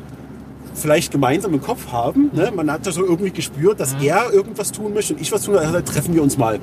vielleicht 0.76 1.12
gemeinsam 1.12 1.54
im 1.54 1.62
Kopf 1.62 1.92
haben. 1.92 2.32
Ne? 2.34 2.52
Man 2.56 2.72
hat 2.72 2.86
das 2.86 2.96
so 2.96 3.04
irgendwie 3.04 3.32
gespürt, 3.32 3.80
dass 3.80 3.96
er 4.02 4.32
irgendwas 4.32 4.72
tun 4.72 4.94
möchte 4.94 5.14
und 5.14 5.22
ich 5.22 5.32
was 5.32 5.44
tun 5.44 5.56
möchte. 5.56 5.70
Also 5.70 5.82
treffen 5.82 6.14
wir 6.14 6.24
uns 6.24 6.38
mal. 6.38 6.60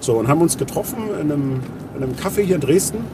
So, 0.00 0.14
und 0.14 0.28
haben 0.28 0.40
uns 0.40 0.58
getroffen 0.58 1.10
in 1.20 1.30
einem, 1.30 1.60
in 1.96 2.02
einem 2.02 2.12
Café 2.14 2.42
hier 2.42 2.56
in 2.56 2.60
Dresden. 2.60 3.04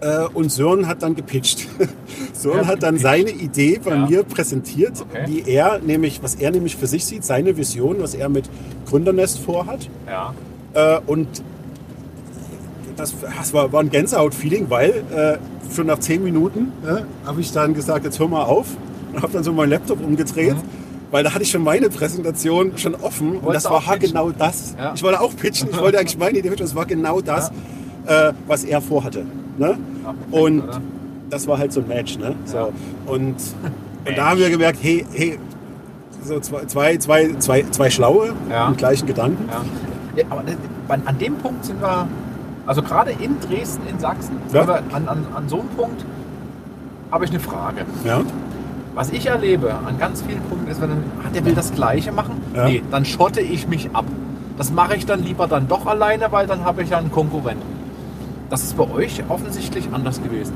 Äh, 0.00 0.26
und 0.32 0.50
Sören 0.52 0.86
hat 0.86 1.02
dann 1.02 1.14
gepitcht. 1.16 1.66
Sören 2.32 2.58
Ja, 2.62 2.66
hat 2.66 2.82
dann 2.82 2.98
seine 2.98 3.30
Idee 3.30 3.80
bei 3.82 3.90
Ja. 3.92 4.06
mir 4.06 4.22
präsentiert, 4.22 5.00
Okay. 5.00 5.24
wie 5.26 5.40
er 5.50 5.80
nämlich, 5.80 6.22
was 6.22 6.36
er 6.36 6.50
nämlich 6.52 6.76
für 6.76 6.86
sich 6.86 7.04
sieht, 7.04 7.24
seine 7.24 7.56
Vision, 7.56 7.96
was 8.00 8.14
er 8.14 8.28
mit 8.28 8.48
Gründernest 8.88 9.40
vorhat. 9.40 9.88
Ja. 10.06 10.34
Äh, 10.74 11.00
und 11.06 11.26
das, 12.96 13.14
das 13.38 13.52
war, 13.52 13.72
war 13.72 13.80
ein 13.80 13.90
Gänsehaut-Feeling, 13.90 14.66
weil 14.70 15.04
äh, 15.14 15.38
schon 15.74 15.86
nach 15.86 15.98
zehn 15.98 16.22
Minuten 16.22 16.72
äh, 16.86 17.02
habe 17.26 17.40
ich 17.40 17.52
dann 17.52 17.74
gesagt, 17.74 18.04
jetzt 18.04 18.18
hör 18.18 18.28
mal 18.28 18.42
auf 18.44 18.66
und 19.12 19.22
habe 19.22 19.32
dann 19.32 19.44
so 19.44 19.52
meinen 19.52 19.70
Laptop 19.70 20.00
umgedreht. 20.04 20.56
Weil 21.10 21.24
da 21.24 21.32
hatte 21.32 21.42
ich 21.42 21.50
schon 21.50 21.64
meine 21.64 21.88
Präsentation 21.88 22.76
schon 22.76 22.94
offen 22.94 23.38
und 23.38 23.54
das 23.54 23.64
war 23.64 23.80
pitchen? 23.80 24.00
genau 24.10 24.30
das. 24.30 24.74
Ja. 24.78 24.92
Ich 24.94 25.02
wollte 25.02 25.20
auch 25.22 25.34
pitchen, 25.34 25.68
ich 25.70 25.78
wollte 25.80 25.98
eigentlich 25.98 26.18
meine 26.18 26.38
Idee 26.38 26.50
pitchen, 26.50 26.66
das 26.66 26.74
war 26.74 26.84
genau 26.84 27.22
das, 27.22 27.48
äh, 28.06 28.32
was 28.46 28.64
er 28.64 28.82
vorhatte. 28.82 29.24
Ne? 29.58 29.76
Und 30.30 30.62
das 31.30 31.46
war 31.46 31.58
halt 31.58 31.72
so 31.72 31.80
ein 31.80 31.88
Match. 31.88 32.18
Ne? 32.18 32.34
So. 32.44 32.72
Und, 33.06 33.34
und 33.34 33.36
da 34.16 34.30
haben 34.30 34.38
wir 34.38 34.50
gemerkt, 34.50 34.78
hey, 34.80 35.04
hey, 35.12 35.38
so 36.24 36.40
zwei, 36.40 36.64
zwei, 36.66 36.96
zwei, 36.96 37.34
zwei, 37.38 37.62
zwei 37.70 37.90
Schlaue 37.90 38.32
Ja. 38.50 38.68
mit 38.70 38.78
gleichen 38.78 39.06
Gedanken. 39.06 39.48
Ja. 40.16 40.24
aber 40.30 40.42
das- 40.42 40.56
an, 41.04 41.18
dem 41.18 41.34
Punkt 41.34 41.64
sind 41.66 41.80
wir, 41.82 42.08
also 42.66 42.82
gerade 42.82 43.10
in 43.10 43.36
Dresden, 43.40 43.82
in 43.88 43.98
Sachsen, 43.98 44.36
Ja. 44.52 44.62
an, 44.62 45.06
an, 45.06 45.26
an 45.34 45.48
so 45.48 45.60
einem 45.60 45.68
Punkt 45.70 46.04
habe 47.10 47.24
ich 47.26 47.30
eine 47.30 47.40
Frage. 47.40 47.82
Ja. 48.04 48.22
Was 48.94 49.10
ich 49.10 49.26
erlebe 49.26 49.74
an 49.86 49.98
ganz 49.98 50.22
vielen 50.22 50.40
Punkten 50.42 50.70
ist, 50.70 50.80
wenn 50.80 50.88
dann, 50.88 51.04
ah, 51.24 51.28
der 51.32 51.44
will 51.44 51.54
das 51.54 51.72
Gleiche 51.74 52.10
machen, 52.10 52.40
Ja. 52.54 52.64
nee, 52.64 52.82
dann 52.90 53.04
schotte 53.04 53.40
ich 53.40 53.68
mich 53.68 53.90
ab. 53.92 54.06
Das 54.56 54.72
mache 54.72 54.96
ich 54.96 55.04
dann 55.06 55.22
lieber 55.22 55.46
dann 55.46 55.68
doch 55.68 55.86
alleine, 55.86 56.32
weil 56.32 56.46
dann 56.46 56.64
habe 56.64 56.82
ich 56.82 56.90
ja 56.90 56.98
einen 56.98 57.12
Konkurrenten. 57.12 57.77
Das 58.50 58.62
ist 58.62 58.76
bei 58.76 58.88
euch 58.90 59.22
offensichtlich 59.28 59.88
anders 59.92 60.22
gewesen. 60.22 60.54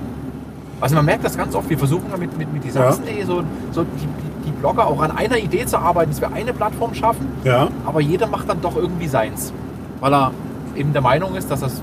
Also 0.80 0.96
man 0.96 1.04
merkt 1.04 1.24
das 1.24 1.36
ganz 1.36 1.54
oft, 1.54 1.68
wir 1.70 1.78
versuchen 1.78 2.06
ja 2.10 2.16
mit, 2.16 2.36
mit, 2.38 2.52
mit 2.52 2.64
die 2.64 2.70
Ja. 2.70 2.90
So, 2.92 3.42
so 3.70 3.82
die, 3.84 4.00
die, 4.00 4.06
die 4.46 4.50
Blogger 4.50 4.86
auch 4.86 5.00
an 5.00 5.10
einer 5.16 5.36
Idee 5.38 5.64
zu 5.66 5.78
arbeiten, 5.78 6.10
dass 6.10 6.20
wir 6.20 6.32
eine 6.32 6.52
Plattform 6.52 6.94
schaffen, 6.94 7.26
Ja. 7.44 7.68
aber 7.86 8.00
jeder 8.00 8.26
macht 8.26 8.48
dann 8.48 8.60
doch 8.60 8.76
irgendwie 8.76 9.06
seins. 9.06 9.52
Weil 10.00 10.12
er 10.14 10.32
eben 10.74 10.92
der 10.92 11.02
Meinung 11.02 11.36
ist, 11.36 11.50
dass 11.50 11.62
er 11.62 11.68
es 11.68 11.80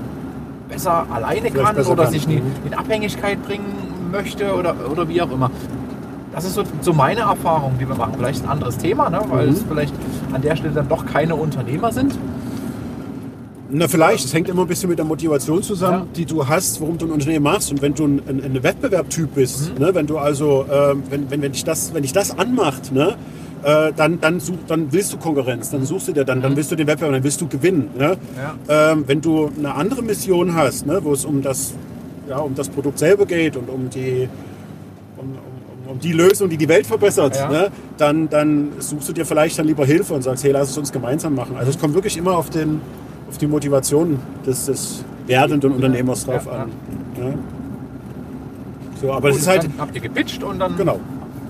besser 0.68 1.06
alleine 1.12 1.48
Vielleicht 1.50 1.64
kann 1.64 1.74
besser 1.76 1.92
oder 1.92 2.02
kann. 2.04 2.12
sich 2.12 2.26
in, 2.28 2.34
Mhm. 2.44 2.52
in 2.66 2.74
Abhängigkeit 2.74 3.42
bringen 3.46 3.64
möchte 4.12 4.54
oder, 4.54 4.74
oder 4.90 5.08
wie 5.08 5.22
auch 5.22 5.30
immer. 5.30 5.50
Das 6.32 6.44
ist 6.44 6.54
so, 6.54 6.62
so 6.80 6.92
meine 6.92 7.20
Erfahrung, 7.20 7.72
die 7.80 7.88
wir 7.88 7.94
machen. 7.96 8.12
Vielleicht 8.18 8.44
ein 8.44 8.50
anderes 8.50 8.76
Thema, 8.76 9.08
ne? 9.10 9.20
weil 9.30 9.46
Mhm. 9.46 9.52
es 9.52 9.62
vielleicht 9.66 9.94
an 10.32 10.42
der 10.42 10.56
Stelle 10.56 10.74
dann 10.74 10.88
doch 10.88 11.06
keine 11.06 11.34
Unternehmer 11.36 11.90
sind. 11.92 12.16
Na 13.72 13.86
vielleicht, 13.86 14.24
es 14.24 14.34
hängt 14.34 14.48
immer 14.48 14.62
ein 14.62 14.68
bisschen 14.68 14.88
mit 14.88 14.98
der 14.98 15.04
Motivation 15.06 15.62
zusammen, 15.62 15.98
Ja. 16.00 16.06
die 16.16 16.24
du 16.24 16.46
hast, 16.48 16.80
warum 16.80 16.98
du 16.98 17.06
ein 17.06 17.12
Unternehmen 17.12 17.44
machst. 17.44 17.70
Und 17.70 17.80
wenn 17.82 17.94
du 17.94 18.04
ein, 18.04 18.20
ein, 18.28 18.42
ein 18.44 18.62
Wettbewerbtyp 18.62 19.34
bist, 19.34 19.72
Mhm. 19.74 19.78
ne, 19.84 19.94
wenn 19.94 20.06
du 20.06 20.18
also, 20.18 20.64
ähm, 20.72 21.02
wenn, 21.08 21.30
wenn, 21.30 21.42
wenn, 21.42 21.52
dich 21.52 21.64
das, 21.64 21.94
wenn 21.94 22.02
dich 22.02 22.12
das 22.12 22.36
anmacht, 22.36 22.92
ne, 22.92 23.14
äh, 23.62 23.92
dann, 23.94 24.20
dann, 24.20 24.40
such, 24.40 24.56
dann 24.66 24.92
willst 24.92 25.12
du 25.12 25.18
Konkurrenz, 25.18 25.70
dann 25.70 25.84
suchst 25.84 26.08
du 26.08 26.12
dir, 26.12 26.24
dann, 26.24 26.42
dann 26.42 26.56
willst 26.56 26.72
du 26.72 26.76
den 26.76 26.86
Wettbewerb, 26.86 27.12
dann 27.12 27.22
willst 27.22 27.40
du 27.40 27.46
gewinnen. 27.46 27.90
Ne? 27.96 28.16
Ähm, 28.68 29.04
wenn 29.06 29.20
du 29.20 29.50
eine 29.56 29.74
andere 29.74 30.02
Mission 30.02 30.54
hast, 30.54 30.86
ne, 30.86 30.98
wo 31.04 31.12
es 31.12 31.24
um 31.24 31.40
das, 31.42 31.74
ja, 32.28 32.38
um 32.38 32.54
das 32.54 32.68
Produkt 32.70 32.98
selber 32.98 33.26
geht 33.26 33.56
und 33.56 33.68
um 33.68 33.88
die, 33.90 34.28
um, 35.16 35.26
um, 35.86 35.92
um 35.92 35.98
die 36.00 36.12
Lösung, 36.12 36.48
die 36.48 36.56
die 36.56 36.68
Welt 36.68 36.86
verbessert, 36.86 37.36
Ja. 37.36 37.50
ne, 37.50 37.68
dann, 37.98 38.28
dann 38.30 38.68
suchst 38.78 39.08
du 39.10 39.12
dir 39.12 39.26
vielleicht 39.26 39.58
dann 39.58 39.66
lieber 39.66 39.84
Hilfe 39.84 40.14
und 40.14 40.22
sagst, 40.22 40.42
hey, 40.42 40.50
lass 40.52 40.70
es 40.70 40.78
uns 40.78 40.90
gemeinsam 40.90 41.34
machen. 41.36 41.56
Also 41.56 41.70
es 41.70 41.78
kommt 41.78 41.94
wirklich 41.94 42.16
immer 42.16 42.36
auf, 42.36 42.48
den, 42.50 42.80
auf 43.30 43.38
die 43.38 43.46
Motivation 43.46 44.18
des, 44.46 44.66
des 44.66 45.04
werdenden 45.26 45.72
Unternehmers 45.72 46.24
drauf 46.26 46.46
Ja, 46.46 46.62
an. 46.62 46.68
Ne? 47.16 47.38
So, 49.00 49.12
aber 49.12 49.30
Gut, 49.30 49.38
ist 49.38 49.46
halt, 49.48 49.68
habt 49.78 49.94
ihr 49.94 50.00
gepitcht 50.02 50.42
und 50.42 50.58
dann 50.58 50.76
genau. 50.76 50.98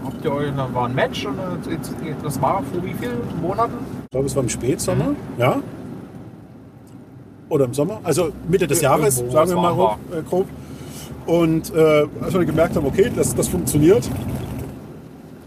habt 0.04 0.24
ihr 0.24 0.32
euch, 0.32 0.52
dann 0.54 0.72
war 0.74 0.86
ein 0.86 0.94
Match 0.94 1.26
und 1.26 1.36
jetzt- 1.70 1.92
das 2.22 2.40
war 2.40 2.62
vor 2.70 2.84
wie 2.84 2.94
vielen 2.94 3.18
Monaten? 3.42 3.72
Ich 4.04 4.10
glaube, 4.10 4.26
es 4.26 4.36
war 4.36 4.42
im 4.42 4.48
Spätsommer, 4.48 5.04
Mhm. 5.10 5.16
ja. 5.38 5.56
Oder 7.48 7.64
im 7.64 7.74
Sommer, 7.74 7.98
also 8.04 8.28
Mitte 8.48 8.66
des 8.68 8.78
Ir- 8.80 8.82
Jahres, 8.84 9.16
sagen 9.16 9.48
wir 9.50 9.56
mal 9.56 9.74
grob. 9.74 9.96
Äh, 10.12 10.22
grob. 10.28 10.46
Und 11.26 11.74
äh, 11.74 12.06
als 12.20 12.34
wir 12.34 12.44
gemerkt 12.44 12.76
haben, 12.76 12.86
okay, 12.86 13.10
das, 13.14 13.34
das 13.34 13.48
funktioniert, 13.48 14.08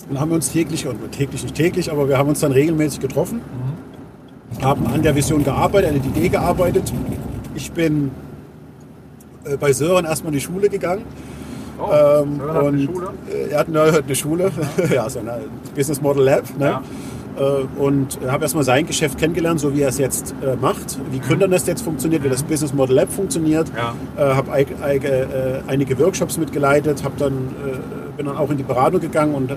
dann 0.09 0.19
haben 0.19 0.29
wir 0.31 0.35
uns 0.35 0.51
täglich, 0.51 0.85
und 0.87 1.11
täglich 1.11 1.43
nicht 1.43 1.55
täglich, 1.55 1.91
aber 1.91 2.09
wir 2.09 2.17
haben 2.17 2.27
uns 2.29 2.41
dann 2.41 2.51
regelmäßig 2.51 2.99
getroffen, 2.99 3.37
Mhm. 3.37 3.72
Haben 4.63 4.87
an 4.87 5.01
der 5.01 5.15
Vision 5.15 5.43
gearbeitet, 5.43 5.91
an 5.91 6.01
der 6.01 6.11
Idee 6.11 6.29
gearbeitet. 6.29 6.91
Ich 7.55 7.71
bin 7.71 8.11
äh, 9.45 9.57
bei 9.57 9.73
Sören 9.73 10.05
erstmal 10.05 10.33
in 10.33 10.39
die 10.39 10.43
Schule 10.45 10.69
gegangen. 10.69 11.03
Oh, 11.79 11.85
Ähm, 11.91 12.37
Sören 12.39 12.55
hat 12.55 12.65
eine 12.67 12.79
Schule. 12.83 13.07
äh, 13.31 13.49
Er 13.51 13.59
hat 13.59 13.67
eine, 13.67 14.15
Schule, 14.15 14.51
ja, 14.93 15.09
so 15.09 15.19
eine 15.19 15.33
Business 15.75 16.01
Model 16.01 16.23
Lab. 16.23 16.43
Ne? 16.57 16.65
Ja. 16.65 16.81
Äh, 17.37 17.81
Und 17.81 18.19
habe 18.27 18.43
erstmal 18.43 18.63
sein 18.63 18.85
Geschäft 18.85 19.17
kennengelernt, 19.17 19.59
so 19.59 19.73
wie 19.75 19.81
er 19.81 19.89
es 19.89 19.97
jetzt 19.97 20.35
äh, 20.43 20.55
macht, 20.55 20.99
wie 21.11 21.19
Gründernest 21.19 21.67
jetzt 21.67 21.81
funktioniert, 21.81 22.23
wie 22.23 22.29
das 22.29 22.43
Business 22.43 22.73
Model 22.73 22.95
Lab 22.95 23.11
funktioniert. 23.11 23.71
Ja. 23.75 23.95
Äh, 24.23 24.35
habe 24.35 24.51
einige 25.67 25.99
Workshops 25.99 26.37
mitgeleitet, 26.37 27.03
hab 27.03 27.17
dann, 27.17 27.33
bin 28.17 28.27
dann 28.27 28.37
auch 28.37 28.51
in 28.51 28.57
die 28.57 28.63
Beratung 28.63 29.01
gegangen 29.01 29.33
und 29.33 29.49
äh, 29.49 29.55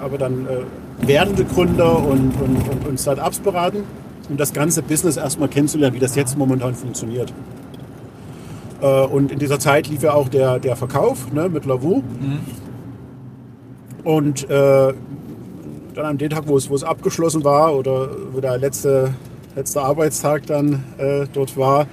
habe 0.00 0.16
dann 0.16 0.46
äh, 0.46 1.06
werdende 1.06 1.44
Gründer 1.44 1.98
und, 1.98 2.32
und, 2.42 2.56
und, 2.70 2.86
und 2.88 2.98
Startups 3.00 3.38
beraten, 3.40 3.84
um 4.28 4.36
das 4.36 4.52
ganze 4.52 4.82
Business 4.82 5.16
erstmal 5.16 5.48
kennenzulernen, 5.48 5.94
wie 5.94 6.00
das 6.00 6.14
jetzt 6.14 6.36
momentan 6.36 6.74
funktioniert. 6.74 7.32
Äh, 8.80 9.04
und 9.06 9.32
in 9.32 9.38
dieser 9.38 9.58
Zeit 9.58 9.88
lief 9.88 10.02
ja 10.02 10.14
auch 10.14 10.28
der, 10.28 10.58
der 10.58 10.76
Verkauf 10.76 11.32
ne, 11.32 11.48
mit 11.48 11.64
Lavu. 11.64 12.02
Und 14.04 14.48
äh, 14.48 14.94
dann 15.94 16.06
an 16.06 16.18
dem 16.18 16.30
Tag, 16.30 16.44
wo 16.46 16.56
es, 16.56 16.70
wo 16.70 16.74
es 16.74 16.84
abgeschlossen 16.84 17.44
war 17.44 17.74
oder 17.74 18.08
wo 18.32 18.40
der 18.40 18.56
letzte, 18.58 19.14
letzte 19.56 19.82
Arbeitstag 19.82 20.46
dann 20.46 20.84
äh, 20.98 21.26
dort 21.32 21.56
war, 21.56 21.86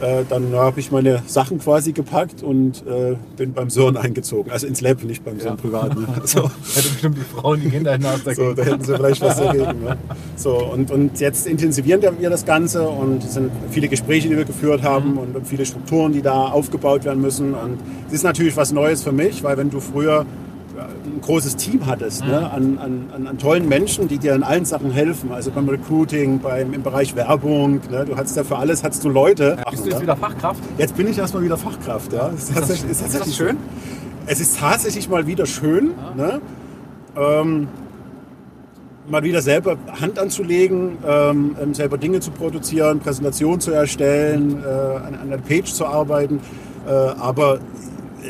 äh, 0.00 0.24
dann 0.28 0.52
habe 0.54 0.80
ich 0.80 0.90
meine 0.90 1.22
Sachen 1.26 1.58
quasi 1.58 1.92
gepackt 1.92 2.42
und 2.42 2.84
äh, 2.86 3.16
bin 3.36 3.52
beim 3.52 3.70
Sören 3.70 3.96
eingezogen. 3.96 4.50
Also 4.50 4.66
ins 4.66 4.80
Lab, 4.80 5.02
nicht 5.04 5.24
beim 5.24 5.38
Sören 5.40 5.56
privat. 5.56 5.96
Ne? 5.96 6.06
So. 6.24 6.44
Hätte 6.44 6.88
bestimmt 6.88 7.16
die 7.16 7.20
Frauen, 7.22 7.60
die 7.60 7.70
Kinder 7.70 7.92
hinaus 7.92 8.20
So, 8.24 8.52
da 8.52 8.62
hätten 8.62 8.84
sie 8.84 8.94
vielleicht 8.94 9.20
was 9.20 9.36
dagegen. 9.36 9.60
Ne? 9.80 9.96
So, 10.36 10.56
und, 10.56 10.90
und 10.90 11.20
jetzt 11.20 11.46
intensivieren 11.46 12.02
wir 12.18 12.30
das 12.30 12.44
Ganze 12.44 12.86
und 12.86 13.24
es 13.24 13.34
sind 13.34 13.50
viele 13.70 13.88
Gespräche, 13.88 14.28
die 14.28 14.36
wir 14.36 14.44
geführt 14.44 14.82
haben 14.82 15.16
und, 15.16 15.36
und 15.36 15.46
viele 15.46 15.64
Strukturen, 15.64 16.12
die 16.12 16.22
da 16.22 16.46
aufgebaut 16.48 17.04
werden 17.04 17.20
müssen. 17.20 17.54
Und 17.54 17.78
es 18.08 18.14
ist 18.14 18.24
natürlich 18.24 18.56
was 18.56 18.72
Neues 18.72 19.02
für 19.02 19.12
mich, 19.12 19.42
weil 19.42 19.56
wenn 19.56 19.70
du 19.70 19.80
früher 19.80 20.10
ja, 20.20 20.26
ein 20.84 21.20
großes 21.20 21.56
Team 21.56 21.86
hattest 21.86 22.24
ne? 22.24 22.50
an, 22.50 22.78
an, 22.78 23.26
an, 23.26 23.38
tollen 23.38 23.68
Menschen, 23.68 24.08
die 24.08 24.18
dir 24.18 24.34
in 24.34 24.42
allen 24.42 24.64
Sachen 24.64 24.90
helfen, 24.90 25.32
also 25.32 25.50
beim 25.50 25.68
Recruiting, 25.68 26.40
beim, 26.40 26.72
im 26.72 26.82
Bereich 26.82 27.14
Werbung, 27.16 27.80
ne? 27.90 28.04
du 28.04 28.16
hattest 28.16 28.36
ja 28.36 28.44
für 28.44 28.56
alles 28.56 28.82
hattest 28.84 29.04
du 29.04 29.08
Leute. 29.08 29.56
Bist 29.70 29.84
du 29.84 29.88
jetzt 29.88 29.96
Ja. 29.96 30.02
wieder 30.02 30.16
Fachkraft? 30.16 30.60
Jetzt 30.78 30.96
bin 30.96 31.08
ich 31.08 31.18
erstmal 31.18 31.42
wieder 31.42 31.56
Fachkraft. 31.56 32.12
Ja? 32.12 32.30
Das 32.30 32.70
ist, 32.70 32.84
ist 32.84 33.00
ist 33.02 33.20
das 33.20 33.36
schön? 33.36 33.56
Es 34.26 34.40
ist 34.40 34.58
tatsächlich 34.58 35.08
mal 35.08 35.26
wieder 35.26 35.46
schön, 35.46 35.92
ne? 36.16 36.40
ähm, 37.16 37.68
mal 39.08 39.22
wieder 39.22 39.42
selber 39.42 39.76
Hand 40.00 40.18
anzulegen, 40.18 40.98
ähm, 41.06 41.56
ähm, 41.60 41.74
selber 41.74 41.98
Dinge 41.98 42.20
zu 42.20 42.30
produzieren, 42.30 43.00
Präsentationen 43.00 43.60
zu 43.60 43.72
erstellen, 43.72 44.62
äh, 44.62 44.68
an, 44.68 45.18
an 45.20 45.30
der 45.30 45.38
Page 45.38 45.72
zu 45.72 45.86
arbeiten. 45.86 46.40
Äh, 46.86 46.92
aber 46.92 47.58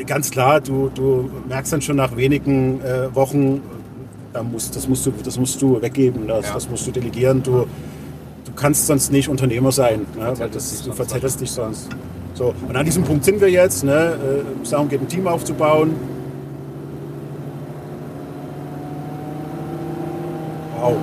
ganz 0.05 0.31
klar, 0.31 0.61
du, 0.61 0.89
du 0.93 1.29
merkst 1.47 1.73
dann 1.73 1.81
schon 1.81 1.95
nach 1.97 2.15
wenigen 2.15 2.81
äh, 2.81 3.13
Wochen, 3.15 3.61
da 4.33 4.43
musst, 4.43 4.75
das, 4.75 4.87
musst 4.87 5.05
du, 5.05 5.11
das 5.23 5.37
musst 5.37 5.61
du 5.61 5.81
weggeben, 5.81 6.27
das, 6.27 6.47
Ja. 6.47 6.53
das 6.53 6.69
musst 6.69 6.87
du 6.87 6.91
delegieren. 6.91 7.43
Du, 7.43 7.65
du 8.45 8.51
kannst 8.55 8.87
sonst 8.87 9.11
nicht 9.11 9.27
Unternehmer 9.29 9.71
sein, 9.71 10.05
ne? 10.17 10.33
weil 10.37 10.49
das, 10.49 10.83
du 10.83 10.91
verzettelst 10.93 11.41
dich 11.41 11.51
sonst. 11.51 11.89
So, 12.33 12.53
und 12.67 12.75
an 12.75 12.85
diesem 12.85 13.03
Punkt 13.03 13.25
sind 13.25 13.41
wir 13.41 13.49
jetzt. 13.49 13.83
Ne? 13.83 13.91
Äh, 13.93 14.63
Es 14.63 14.69
darum 14.69 14.87
geht, 14.87 15.01
ein 15.01 15.07
Team 15.07 15.27
aufzubauen. 15.27 15.91
Wow. 20.79 20.95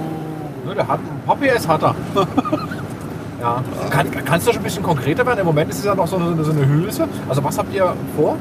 Ne, 0.66 0.74
der 0.74 0.88
hat 0.88 1.00
ein 1.28 1.38
PS 1.40 1.68
hat 1.68 1.82
er. 1.82 1.94
ja. 3.40 3.62
Kann, 3.90 4.10
kannst 4.24 4.46
du 4.48 4.52
schon 4.52 4.60
ein 4.60 4.64
bisschen 4.64 4.82
konkreter 4.82 5.24
werden? 5.24 5.38
Im 5.40 5.46
Moment 5.46 5.70
ist 5.70 5.78
es 5.78 5.84
ja 5.84 5.94
noch 5.94 6.06
so 6.08 6.16
eine, 6.16 6.42
so 6.42 6.50
eine 6.50 6.66
Hülse. 6.66 7.06
Also 7.28 7.44
was 7.44 7.58
habt 7.58 7.72
ihr 7.74 7.94
vor? 8.16 8.36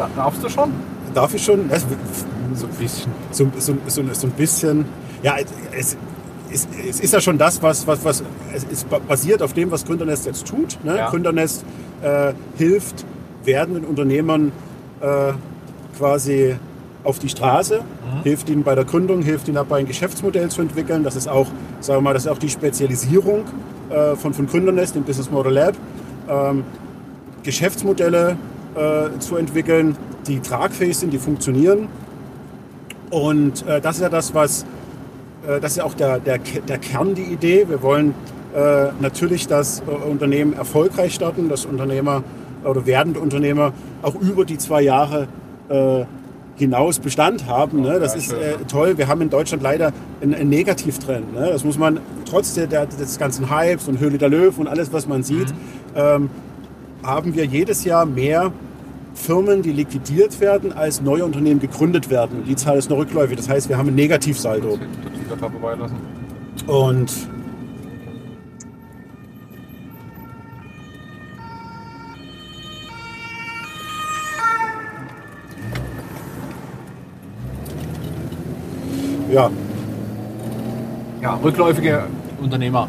Da, 0.00 0.08
darfst 0.16 0.42
du 0.42 0.48
schon? 0.48 0.70
Darf 1.14 1.34
ich 1.34 1.44
schon? 1.44 1.70
Es, 1.70 1.84
So 2.54 2.66
ein 2.66 2.72
bisschen. 2.72 3.12
so, 3.30 3.46
so, 3.58 3.74
so, 3.86 4.02
so 4.12 4.26
ein 4.26 4.30
bisschen. 4.32 4.84
Ja, 5.22 5.34
es, 5.76 5.96
es, 6.50 6.66
es 6.88 7.00
ist 7.00 7.12
ja 7.12 7.20
schon 7.20 7.36
das, 7.38 7.62
was, 7.62 7.86
was, 7.86 8.04
was 8.04 8.24
es 8.54 8.64
ist 8.64 8.88
ba- 8.88 8.98
basiert 9.06 9.42
auf 9.42 9.52
dem, 9.52 9.70
was 9.70 9.84
Gründernest 9.84 10.26
jetzt 10.26 10.46
tut. 10.46 10.78
Ne? 10.84 10.96
Ja. 10.96 11.10
Gründernest 11.10 11.64
äh, 12.02 12.32
hilft 12.56 13.04
werdenden 13.44 13.84
Unternehmern 13.84 14.52
äh, 15.00 15.32
quasi 15.98 16.56
auf 17.04 17.18
die 17.18 17.28
Straße, 17.28 17.80
hilft 18.24 18.48
ihnen 18.50 18.62
bei 18.62 18.74
der 18.74 18.84
Gründung, 18.84 19.22
hilft 19.22 19.48
ihnen 19.48 19.54
dabei, 19.54 19.78
ein 19.80 19.86
Geschäftsmodell 19.86 20.48
zu 20.50 20.60
entwickeln. 20.62 21.02
Das 21.04 21.16
ist 21.16 21.28
auch, 21.28 21.46
sagen 21.80 21.98
wir 21.98 22.02
mal, 22.02 22.14
das 22.14 22.24
ist 22.24 22.30
auch 22.30 22.38
die 22.38 22.48
Spezialisierung 22.50 23.44
äh, 23.90 24.16
von, 24.16 24.32
von 24.34 24.46
Gründernest, 24.46 24.94
dem 24.96 25.04
Business 25.04 25.30
Model 25.30 25.52
Lab. 25.52 25.74
Ähm, 26.28 26.64
Geschäftsmodelle 27.42 28.36
äh, 28.74 29.18
zu 29.18 29.36
entwickeln, 29.36 29.96
die 30.26 30.40
tragfähig 30.40 30.96
sind, 30.96 31.12
die 31.12 31.18
funktionieren. 31.18 31.88
Und 33.10 33.66
äh, 33.66 33.80
das 33.80 33.96
ist 33.96 34.02
ja 34.02 34.08
das, 34.08 34.34
was, 34.34 34.64
äh, 35.46 35.60
das 35.60 35.72
ist 35.72 35.76
ja 35.78 35.84
auch 35.84 35.94
der, 35.94 36.18
der, 36.18 36.38
der 36.38 36.78
Kern, 36.78 37.14
die 37.14 37.24
Idee. 37.24 37.66
Wir 37.68 37.82
wollen 37.82 38.14
äh, 38.54 38.88
natürlich 39.00 39.46
das 39.46 39.80
äh, 39.80 39.90
Unternehmen 39.90 40.52
erfolgreich 40.52 41.14
starten, 41.14 41.48
dass 41.48 41.66
Unternehmer 41.66 42.22
oder 42.64 42.86
werdende 42.86 43.20
Unternehmer 43.20 43.72
auch 44.02 44.14
über 44.14 44.44
die 44.44 44.58
zwei 44.58 44.82
Jahre 44.82 45.28
hinaus 46.60 47.00
Bestand 47.00 47.46
haben. 47.46 47.80
Ne? 47.80 47.98
Das 47.98 48.14
ist 48.14 48.32
äh, 48.32 48.56
toll. 48.68 48.96
Wir 48.98 49.08
haben 49.08 49.20
in 49.22 49.30
Deutschland 49.30 49.62
leider 49.62 49.92
einen, 50.20 50.34
einen 50.34 50.50
Negativtrend. 50.50 51.34
Ne? 51.34 51.48
Das 51.50 51.64
muss 51.64 51.76
man 51.76 51.98
trotz 52.24 52.54
der, 52.54 52.68
der, 52.68 52.86
des 52.86 53.18
ganzen 53.18 53.50
Hypes 53.50 53.88
und 53.88 53.98
Höhle 53.98 54.18
der 54.18 54.28
Löwen 54.28 54.60
und 54.60 54.68
alles, 54.68 54.92
was 54.92 55.08
man 55.08 55.24
sieht, 55.24 55.52
ähm, 55.96 56.30
haben 57.02 57.34
wir 57.34 57.44
jedes 57.44 57.84
Jahr 57.84 58.06
mehr 58.06 58.52
Firmen, 59.14 59.62
die 59.62 59.72
liquidiert 59.72 60.40
werden, 60.40 60.72
als 60.72 61.00
neue 61.00 61.24
Unternehmen 61.24 61.60
gegründet 61.60 62.10
werden. 62.10 62.44
Die 62.46 62.56
Zahl 62.56 62.78
ist 62.78 62.90
nur 62.90 62.98
rückläufig. 62.98 63.36
Das 63.36 63.48
heißt, 63.48 63.68
wir 63.68 63.76
haben 63.76 63.88
ein 63.88 63.94
Negativsaldo. 63.94 64.78
Und 66.66 67.12
ja, 79.32 79.50
Ja, 81.22 81.34
rückläufige 81.34 82.04
Unternehmer. 82.40 82.88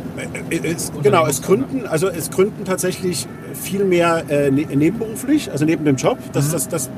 es, 0.49 0.91
genau, 1.03 1.25
es 1.27 1.41
gründen, 1.41 1.85
also 1.85 2.07
es 2.07 2.31
gründen 2.31 2.63
tatsächlich 2.63 3.27
viel 3.53 3.83
mehr 3.85 4.23
äh, 4.29 4.51
ne, 4.51 4.65
nebenberuflich, 4.73 5.51
also 5.51 5.65
neben 5.65 5.85
dem 5.85 5.95
Job. 5.95 6.17
Das, 6.33 6.51
das, 6.51 6.67
das, 6.69 6.89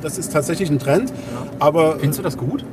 das 0.00 0.18
ist 0.18 0.32
tatsächlich 0.32 0.70
ein 0.70 0.78
Trend. 0.78 1.12
Aber 1.58 1.96
Findest 1.98 2.18
du 2.18 2.22
das 2.22 2.36
gut? 2.36 2.64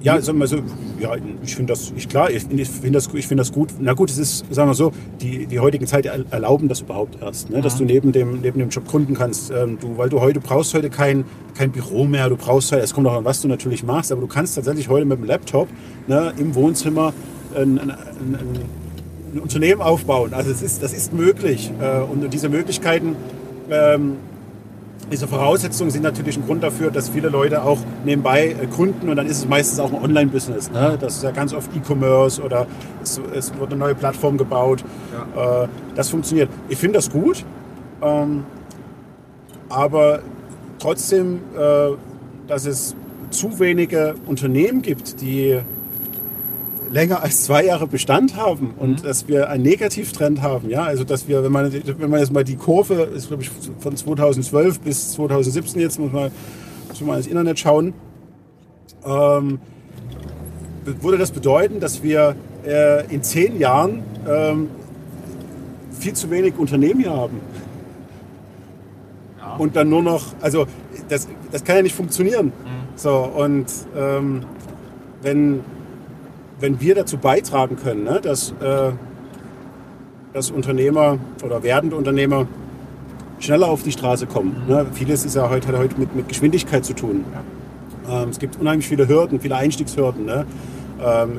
Ja, 0.00 0.20
sagen 0.20 0.38
wir 0.38 0.46
so, 0.46 0.58
ja, 1.00 1.10
ich 1.42 1.56
finde 1.56 1.72
das, 1.72 1.92
ich, 1.96 2.08
klar, 2.08 2.30
ich, 2.30 2.44
finde 2.44 2.92
das, 2.92 3.08
ich 3.12 3.26
finde 3.26 3.40
das 3.40 3.50
gut. 3.50 3.70
Na 3.80 3.94
gut, 3.94 4.10
es 4.10 4.18
ist, 4.18 4.44
sagen 4.48 4.70
wir 4.70 4.74
so, 4.74 4.92
die, 5.20 5.46
die 5.46 5.58
heutigen 5.58 5.88
Zeit 5.88 6.06
er- 6.06 6.24
erlauben 6.30 6.68
das 6.68 6.82
überhaupt 6.82 7.20
erst, 7.20 7.50
ne? 7.50 7.60
dass 7.60 7.76
du 7.76 7.84
neben 7.84 8.12
dem, 8.12 8.40
neben 8.40 8.60
dem 8.60 8.68
Job 8.68 8.86
gründen 8.86 9.14
kannst. 9.14 9.50
Ähm, 9.50 9.76
du, 9.80 9.98
weil 9.98 10.08
du 10.08 10.20
heute 10.20 10.38
brauchst 10.38 10.72
heute 10.74 10.88
kein, 10.88 11.24
kein 11.56 11.72
Büro 11.72 12.04
mehr, 12.04 12.28
du 12.28 12.36
brauchst 12.36 12.70
halt, 12.70 12.84
es 12.84 12.94
kommt 12.94 13.08
auch 13.08 13.16
an, 13.16 13.24
was 13.24 13.40
du 13.40 13.48
natürlich 13.48 13.82
machst, 13.82 14.12
aber 14.12 14.20
du 14.20 14.28
kannst 14.28 14.54
tatsächlich 14.54 14.88
heute 14.88 15.04
mit 15.04 15.18
dem 15.18 15.24
Laptop 15.24 15.66
ne, 16.06 16.32
im 16.38 16.54
Wohnzimmer 16.54 17.12
ein, 17.56 17.78
ein, 17.80 17.90
ein, 17.90 17.96
ein 18.34 18.58
Unternehmen 19.40 19.82
aufbauen. 19.82 20.34
Also 20.34 20.50
es 20.50 20.62
ist, 20.62 20.82
das 20.82 20.92
ist 20.92 21.12
möglich. 21.12 21.70
Äh, 21.80 22.00
und 22.00 22.32
diese 22.32 22.48
Möglichkeiten, 22.48 23.16
ähm, 23.70 24.16
diese 25.10 25.26
Voraussetzungen 25.26 25.90
sind 25.90 26.02
natürlich 26.02 26.36
ein 26.36 26.44
Grund 26.44 26.62
dafür, 26.62 26.90
dass 26.90 27.08
viele 27.08 27.28
Leute 27.28 27.62
auch 27.62 27.78
nebenbei 28.04 28.48
äh, 28.48 28.66
gründen 28.66 29.08
und 29.08 29.16
dann 29.16 29.26
ist 29.26 29.38
es 29.38 29.48
meistens 29.48 29.80
auch 29.80 29.92
ein 29.92 30.02
Online-Business. 30.02 30.70
Ne? 30.70 30.98
Das 31.00 31.16
ist 31.16 31.22
ja 31.22 31.30
ganz 31.30 31.54
oft 31.54 31.70
E-Commerce 31.74 32.42
oder 32.42 32.66
es, 33.02 33.20
es 33.34 33.58
wird 33.58 33.70
eine 33.70 33.78
neue 33.78 33.94
Plattform 33.94 34.36
gebaut. 34.36 34.84
Äh, 35.36 35.68
das 35.94 36.10
funktioniert. 36.10 36.50
Ich 36.68 36.78
finde 36.78 36.98
das 36.98 37.10
gut, 37.10 37.44
ähm, 38.02 38.44
aber 39.68 40.20
trotzdem, 40.78 41.40
dass 42.46 42.64
es 42.64 42.94
zu 43.30 43.58
wenige 43.58 44.14
Unternehmen 44.26 44.80
gibt, 44.80 45.20
die 45.20 45.60
länger 46.90 47.22
als 47.22 47.44
zwei 47.44 47.64
Jahre 47.64 47.86
Bestand 47.86 48.36
haben 48.36 48.74
und 48.78 49.04
dass 49.04 49.28
wir 49.28 49.48
einen 49.50 49.62
Negativtrend 49.62 50.42
haben. 50.42 50.70
Ja, 50.70 50.84
also 50.84 51.04
dass 51.04 51.28
wir, 51.28 51.42
wenn 51.42 51.52
man, 51.52 51.72
wenn 51.72 52.10
man 52.10 52.20
jetzt 52.20 52.32
mal 52.32 52.44
die 52.44 52.56
Kurve, 52.56 52.94
ist 53.14 53.28
glaube 53.28 53.42
ich 53.42 53.50
von 53.78 53.96
2012 53.96 54.80
bis 54.80 55.12
2017 55.12 55.80
jetzt, 55.80 55.98
muss 55.98 56.12
man, 56.12 56.30
muss 56.88 57.00
man 57.00 57.08
mal 57.08 57.16
ins 57.18 57.26
Internet 57.26 57.58
schauen, 57.58 57.94
ähm, 59.04 59.58
würde 60.84 61.18
das 61.18 61.30
bedeuten, 61.30 61.80
dass 61.80 62.02
wir 62.02 62.34
äh, 62.66 63.06
in 63.12 63.22
zehn 63.22 63.58
Jahren 63.58 64.02
ähm, 64.28 64.68
viel 65.98 66.14
zu 66.14 66.30
wenig 66.30 66.54
Unternehmen 66.56 67.00
hier 67.00 67.12
haben. 67.12 67.40
Ja. 69.38 69.56
Und 69.56 69.76
dann 69.76 69.88
nur 69.88 70.02
noch, 70.02 70.22
also 70.40 70.66
das, 71.08 71.28
das 71.52 71.64
kann 71.64 71.76
ja 71.76 71.82
nicht 71.82 71.94
funktionieren. 71.94 72.52
So, 72.98 73.14
und 73.14 73.66
ähm, 73.96 74.44
wenn, 75.22 75.60
wenn 76.60 76.80
wir 76.80 76.94
dazu 76.94 77.18
beitragen 77.18 77.76
können, 77.76 78.04
ne, 78.04 78.20
dass, 78.20 78.52
äh, 78.60 78.92
dass 80.32 80.50
Unternehmer 80.50 81.18
oder 81.44 81.62
werdende 81.62 81.96
Unternehmer 81.96 82.46
schneller 83.40 83.68
auf 83.68 83.82
die 83.82 83.92
Straße 83.92 84.26
kommen. 84.26 84.64
Ne? 84.66 84.86
Vieles 84.92 85.24
ist 85.24 85.36
ja 85.36 85.48
heute, 85.48 85.68
hat 85.68 85.76
heute 85.76 85.98
mit, 85.98 86.14
mit 86.14 86.28
Geschwindigkeit 86.28 86.84
zu 86.84 86.94
tun. 86.94 87.24
Ähm, 88.10 88.30
es 88.30 88.38
gibt 88.38 88.58
unheimlich 88.60 88.86
viele 88.86 89.08
Hürden, 89.08 89.40
viele 89.40 89.56
Einstiegshürden. 89.56 90.24
Ne? 90.24 90.46
Ähm, 91.00 91.38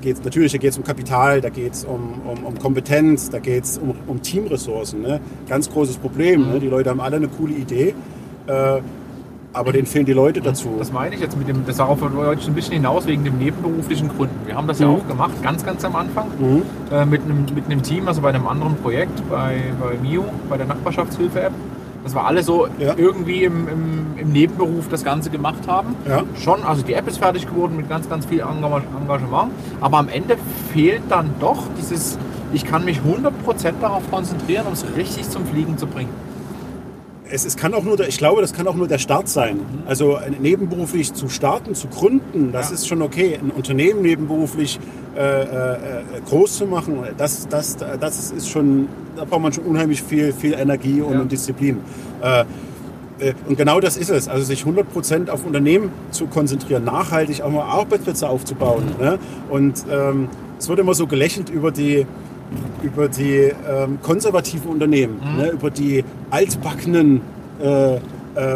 geht's, 0.00 0.22
natürlich, 0.22 0.52
da 0.52 0.58
geht 0.58 0.70
es 0.70 0.78
um 0.78 0.84
Kapital, 0.84 1.40
da 1.40 1.48
geht 1.48 1.72
es 1.72 1.84
um, 1.84 2.20
um, 2.26 2.44
um 2.44 2.58
Kompetenz, 2.58 3.30
da 3.30 3.38
geht 3.38 3.64
es 3.64 3.78
um, 3.78 3.94
um 4.06 4.22
Teamressourcen. 4.22 5.02
Ne? 5.02 5.20
Ganz 5.48 5.70
großes 5.70 5.96
Problem. 5.96 6.52
Ne? 6.52 6.60
Die 6.60 6.68
Leute 6.68 6.90
haben 6.90 7.00
alle 7.00 7.16
eine 7.16 7.28
coole 7.28 7.54
Idee, 7.54 7.94
äh, 8.46 8.80
aber 9.52 9.72
denen 9.72 9.86
fehlen 9.86 10.06
die 10.06 10.12
Leute 10.12 10.40
dazu. 10.40 10.76
Das 10.78 10.92
meine 10.92 11.14
ich 11.14 11.20
jetzt 11.20 11.36
mit 11.36 11.48
dem, 11.48 11.64
das 11.66 11.76
darauf 11.76 12.00
wollte 12.00 12.40
ich 12.40 12.48
ein 12.48 12.54
bisschen 12.54 12.74
hinaus 12.74 13.06
wegen 13.06 13.24
dem 13.24 13.38
nebenberuflichen 13.38 14.08
Gründen. 14.08 14.34
Wir 14.46 14.54
haben 14.56 14.66
das 14.66 14.78
ja 14.78 14.86
Mhm. 14.88 14.94
auch 14.96 15.06
gemacht, 15.08 15.42
ganz, 15.42 15.64
ganz 15.64 15.84
am 15.84 15.94
Anfang, 15.96 16.28
Mhm. 16.38 16.62
äh, 16.90 17.04
mit, 17.04 17.22
einem, 17.22 17.44
mit 17.54 17.66
einem 17.66 17.82
Team, 17.82 18.08
also 18.08 18.20
bei 18.22 18.30
einem 18.30 18.46
anderen 18.46 18.76
Projekt, 18.76 19.28
bei, 19.28 19.60
bei 19.80 19.96
Mio, 20.02 20.24
bei 20.48 20.56
der 20.56 20.66
Nachbarschaftshilfe-App. 20.66 21.52
Das 22.04 22.14
war 22.16 22.26
alle 22.26 22.42
so 22.42 22.66
Ja. 22.78 22.94
irgendwie 22.96 23.44
im, 23.44 23.68
im, 23.68 24.06
im 24.16 24.32
Nebenberuf 24.32 24.88
das 24.90 25.04
Ganze 25.04 25.30
gemacht 25.30 25.68
haben. 25.68 25.94
Ja. 26.08 26.22
Schon, 26.40 26.64
also 26.64 26.82
die 26.82 26.94
App 26.94 27.06
ist 27.06 27.18
fertig 27.18 27.46
geworden 27.46 27.76
mit 27.76 27.88
ganz, 27.88 28.08
ganz 28.08 28.26
viel 28.26 28.40
Engagement, 28.40 28.84
Engagement. 29.02 29.52
Aber 29.80 29.98
am 29.98 30.08
Ende 30.08 30.36
fehlt 30.72 31.02
dann 31.10 31.30
doch 31.38 31.58
dieses, 31.78 32.18
ich 32.52 32.64
kann 32.64 32.84
mich 32.84 33.00
100% 33.02 33.74
darauf 33.80 34.10
konzentrieren, 34.10 34.66
um 34.66 34.72
es 34.72 34.84
richtig 34.96 35.28
zum 35.30 35.46
Fliegen 35.46 35.78
zu 35.78 35.86
bringen. 35.86 36.10
Es, 37.32 37.44
es 37.44 37.56
kann 37.56 37.74
auch 37.74 37.82
nur, 37.82 37.96
der, 37.96 38.08
ich 38.08 38.18
glaube, 38.18 38.40
das 38.42 38.52
kann 38.52 38.66
auch 38.68 38.74
nur 38.74 38.86
der 38.88 38.98
Start 38.98 39.28
sein. 39.28 39.60
Also 39.86 40.16
äh, 40.16 40.30
nebenberuflich 40.40 41.12
zu 41.14 41.28
starten, 41.28 41.74
zu 41.74 41.88
gründen, 41.88 42.52
das 42.52 42.68
Ja. 42.68 42.74
ist 42.74 42.86
schon 42.86 43.02
okay. 43.02 43.38
Ein 43.42 43.50
Unternehmen 43.50 44.02
nebenberuflich 44.02 44.78
äh, 45.16 45.20
äh, 45.20 45.44
äh, 45.44 45.78
groß 46.28 46.58
zu 46.58 46.66
machen, 46.66 46.98
das, 47.16 47.48
das, 47.48 47.76
das 47.76 48.30
ist 48.32 48.48
schon, 48.48 48.88
da 49.16 49.24
braucht 49.24 49.42
man 49.42 49.52
schon 49.52 49.64
unheimlich 49.64 50.02
viel, 50.02 50.32
viel 50.32 50.54
Energie 50.54 51.00
und, 51.00 51.14
Ja. 51.14 51.20
und 51.20 51.32
Disziplin. 51.32 51.78
Äh, 52.22 52.40
äh, 53.20 53.34
und 53.48 53.56
genau 53.56 53.80
das 53.80 53.96
ist 53.96 54.10
es. 54.10 54.28
Also 54.28 54.44
sich 54.44 54.64
100% 54.64 55.28
auf 55.30 55.44
Unternehmen 55.44 55.90
zu 56.10 56.26
konzentrieren, 56.26 56.84
nachhaltig 56.84 57.42
auch 57.42 57.50
mal 57.50 57.62
Arbeitsplätze 57.62 58.28
aufzubauen. 58.28 58.84
Ne? 59.00 59.18
Und 59.50 59.84
ähm, 59.90 60.28
es 60.58 60.68
wird 60.68 60.78
immer 60.78 60.94
so 60.94 61.06
gelächelt 61.06 61.50
über 61.50 61.70
die, 61.70 62.06
über 62.82 63.08
die 63.08 63.52
ähm, 63.68 63.98
konservativen 64.02 64.70
Unternehmen, 64.70 65.20
ne? 65.36 65.50
über 65.50 65.70
die 65.70 66.04
altbackenen 66.30 67.20
äh, 67.62 67.96
äh, 67.96 67.98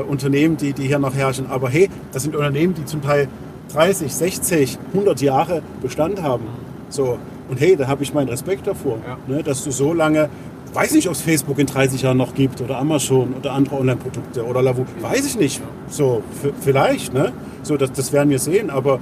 Unternehmen, 0.09 0.57
die, 0.57 0.73
die 0.73 0.87
hier 0.87 0.99
noch 0.99 1.15
herrschen. 1.15 1.47
Aber 1.51 1.69
hey, 1.69 1.89
das 2.13 2.23
sind 2.25 2.35
Unternehmen, 2.35 2.75
die 2.75 2.85
zum 2.85 3.03
Teil 3.03 3.29
30, 3.73 4.13
60, 4.15 4.79
100 4.95 5.21
Jahre 5.21 5.63
Bestand 5.83 6.23
haben. 6.23 6.45
So. 6.89 7.19
Und 7.49 7.61
hey, 7.61 7.77
da 7.77 7.87
habe 7.87 8.03
ich 8.03 8.13
meinen 8.15 8.29
Respekt 8.29 8.67
davor, 8.67 8.99
Ja. 9.07 9.19
ne? 9.33 9.43
dass 9.43 9.63
du 9.65 9.71
so 9.71 9.93
lange, 9.93 10.29
weiß 10.73 10.95
nicht, 10.95 11.07
ob 11.07 11.15
es 11.15 11.21
Facebook 11.21 11.59
in 11.59 11.67
30 11.67 12.03
Jahren 12.03 12.17
noch 12.17 12.35
gibt 12.35 12.61
oder 12.61 12.79
Amazon 12.79 13.35
oder 13.39 13.53
andere 13.53 13.77
Online-Produkte 13.79 14.45
oder 14.45 14.63
Lavu, 14.63 14.85
weiß 15.01 15.27
ich 15.27 15.39
nicht. 15.39 15.63
So, 15.89 16.23
vielleicht, 16.61 17.15
ne? 17.15 17.33
So, 17.63 17.77
das, 17.77 17.93
das 17.93 18.13
werden 18.13 18.31
wir 18.31 18.39
sehen, 18.41 18.71
aber 18.71 18.99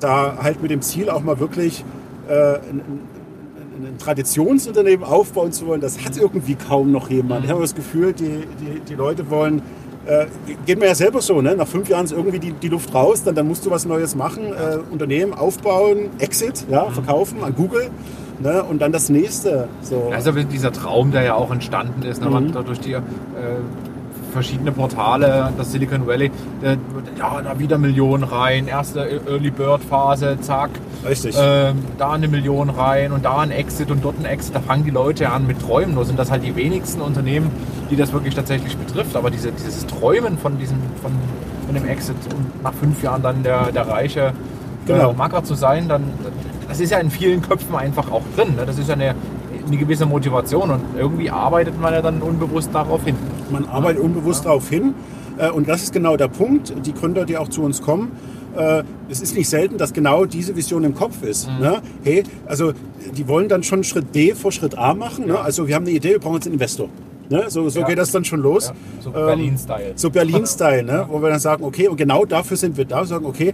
da 0.00 0.38
halt 0.42 0.60
mit 0.60 0.70
dem 0.70 0.82
Ziel 0.82 1.08
auch 1.08 1.22
mal 1.22 1.38
wirklich 1.38 1.84
äh, 2.28 2.58
ein, 3.74 3.98
Traditionsunternehmen 3.98 5.04
aufbauen 5.04 5.52
zu 5.52 5.66
wollen, 5.66 5.80
das 5.80 6.04
hat 6.04 6.16
irgendwie 6.16 6.54
kaum 6.54 6.92
noch 6.92 7.10
jemand. 7.10 7.44
Ich 7.44 7.50
habe 7.50 7.60
das 7.60 7.74
Gefühl, 7.74 8.12
die, 8.12 8.46
die, 8.60 8.80
die 8.80 8.94
Leute 8.94 9.28
wollen, 9.30 9.62
äh, 10.06 10.26
geht 10.66 10.78
mir 10.78 10.86
ja 10.86 10.94
selber 10.94 11.20
so, 11.20 11.40
ne? 11.40 11.54
nach 11.56 11.66
fünf 11.68 11.88
Jahren 11.88 12.04
ist 12.04 12.12
irgendwie 12.12 12.38
die, 12.38 12.52
die 12.52 12.68
Luft 12.68 12.92
raus, 12.94 13.22
dann, 13.22 13.34
dann 13.34 13.46
musst 13.46 13.64
du 13.64 13.70
was 13.70 13.84
Neues 13.84 14.14
machen, 14.14 14.44
äh, 14.46 14.78
Unternehmen 14.90 15.32
aufbauen, 15.32 16.10
Exit, 16.18 16.66
ja, 16.70 16.90
verkaufen 16.90 17.42
an 17.44 17.54
Google 17.54 17.90
ne? 18.40 18.64
und 18.64 18.80
dann 18.82 18.92
das 18.92 19.08
nächste. 19.08 19.68
So. 19.82 20.10
Also 20.12 20.32
dieser 20.32 20.72
Traum, 20.72 21.12
der 21.12 21.22
ja 21.22 21.34
auch 21.34 21.52
entstanden 21.52 22.02
ist, 22.02 22.20
ne, 22.20 22.28
Mhm. 22.30 22.52
dadurch 22.52 22.80
die 22.80 22.92
äh, 22.92 23.00
verschiedene 24.32 24.72
Portale, 24.72 25.52
das 25.56 25.72
Silicon 25.72 26.06
Valley, 26.06 26.30
da, 26.60 26.72
ja, 27.18 27.42
da 27.42 27.58
wieder 27.58 27.78
Millionen 27.78 28.24
rein, 28.24 28.66
erste 28.66 29.00
Early 29.26 29.50
Bird 29.50 29.82
Phase, 29.84 30.38
zack. 30.40 30.70
Richtig. 31.06 31.36
Ähm, 31.38 31.78
da 31.98 32.12
eine 32.12 32.28
Million 32.28 32.70
rein 32.70 33.12
und 33.12 33.24
da 33.24 33.38
ein 33.38 33.50
Exit 33.50 33.90
und 33.90 34.04
dort 34.04 34.18
ein 34.18 34.24
Exit. 34.24 34.54
Da 34.54 34.60
fangen 34.60 34.84
die 34.84 34.90
Leute 34.90 35.30
an 35.30 35.46
mit 35.46 35.60
Träumen. 35.60 35.94
Nur 35.94 36.04
sind 36.04 36.18
das 36.18 36.30
halt 36.30 36.44
die 36.44 36.54
wenigsten 36.54 37.00
Unternehmen, 37.00 37.50
die 37.90 37.96
das 37.96 38.12
wirklich 38.12 38.34
tatsächlich 38.34 38.76
betrifft. 38.76 39.16
Aber 39.16 39.30
diese, 39.30 39.52
dieses 39.52 39.86
Träumen 39.86 40.38
von 40.38 40.58
diesem, 40.58 40.78
von, 41.00 41.12
von 41.66 41.74
dem 41.74 41.88
Exit 41.88 42.16
und 42.32 42.62
nach 42.62 42.74
fünf 42.74 43.02
Jahren 43.02 43.22
dann 43.22 43.42
der, 43.42 43.72
der 43.72 43.88
reiche 43.88 44.32
Genau. 44.86 45.10
äh, 45.10 45.14
Macker 45.14 45.44
zu 45.44 45.54
sein, 45.54 45.88
dann 45.88 46.02
das 46.68 46.80
ist 46.80 46.90
ja 46.90 46.98
in 46.98 47.10
vielen 47.10 47.42
Köpfen 47.42 47.74
einfach 47.76 48.10
auch 48.10 48.22
drin. 48.34 48.56
Ne? 48.56 48.64
Das 48.66 48.78
ist 48.78 48.88
ja 48.88 48.94
eine, 48.94 49.14
eine 49.66 49.76
gewisse 49.76 50.06
Motivation 50.06 50.70
und 50.70 50.80
irgendwie 50.96 51.30
arbeitet 51.30 51.78
man 51.80 51.92
ja 51.92 52.02
dann 52.02 52.22
unbewusst 52.22 52.70
darauf 52.72 53.04
hin. 53.04 53.16
Man 53.52 53.66
arbeitet 53.66 54.02
unbewusst 54.02 54.44
darauf 54.44 54.68
hin. 54.68 54.94
Äh, 55.38 55.50
Und 55.50 55.68
das 55.68 55.82
ist 55.82 55.92
genau 55.92 56.16
der 56.16 56.28
Punkt. 56.28 56.72
Die 56.86 56.92
Gründer, 56.92 57.24
die 57.24 57.36
auch 57.36 57.48
zu 57.48 57.62
uns 57.62 57.80
kommen, 57.82 58.12
äh, 58.56 58.82
es 59.08 59.20
ist 59.20 59.34
nicht 59.36 59.48
selten, 59.48 59.78
dass 59.78 59.92
genau 59.92 60.24
diese 60.26 60.54
Vision 60.56 60.84
im 60.84 60.94
Kopf 60.94 61.22
ist. 61.22 61.48
Mhm. 61.48 61.58
Ne? 61.60 61.82
Hey, 62.04 62.22
also 62.46 62.72
die 63.16 63.26
wollen 63.28 63.48
dann 63.48 63.62
schon 63.62 63.82
Schritt 63.84 64.14
D 64.14 64.34
vor 64.34 64.52
Schritt 64.52 64.76
A 64.76 64.92
machen. 64.94 65.26
Ne? 65.26 65.34
Ja. 65.34 65.40
Also 65.42 65.66
wir 65.68 65.74
haben 65.74 65.84
eine 65.86 65.94
Idee, 65.94 66.10
wir 66.10 66.18
brauchen 66.18 66.34
jetzt 66.34 66.46
einen 66.46 66.54
Investor. 66.54 66.88
Ne? 67.30 67.44
So, 67.48 67.68
so 67.70 67.80
Ja. 67.80 67.86
geht 67.86 67.96
das 67.98 68.10
dann 68.10 68.24
schon 68.26 68.40
los. 68.40 68.68
Ja, 68.68 68.74
so 69.00 69.08
Ähm, 69.10 69.14
Berlin-Style. 69.26 69.92
So 69.96 70.10
Berlin-Style, 70.10 70.82
ne? 70.82 71.06
wo 71.08 71.22
wir 71.22 71.30
dann 71.30 71.38
sagen, 71.40 71.64
okay, 71.64 71.88
und 71.88 71.96
genau 71.96 72.24
dafür 72.26 72.56
sind 72.58 72.76
wir 72.76 72.84
da, 72.84 72.98
wir 73.00 73.06
sagen, 73.06 73.24
okay, 73.24 73.52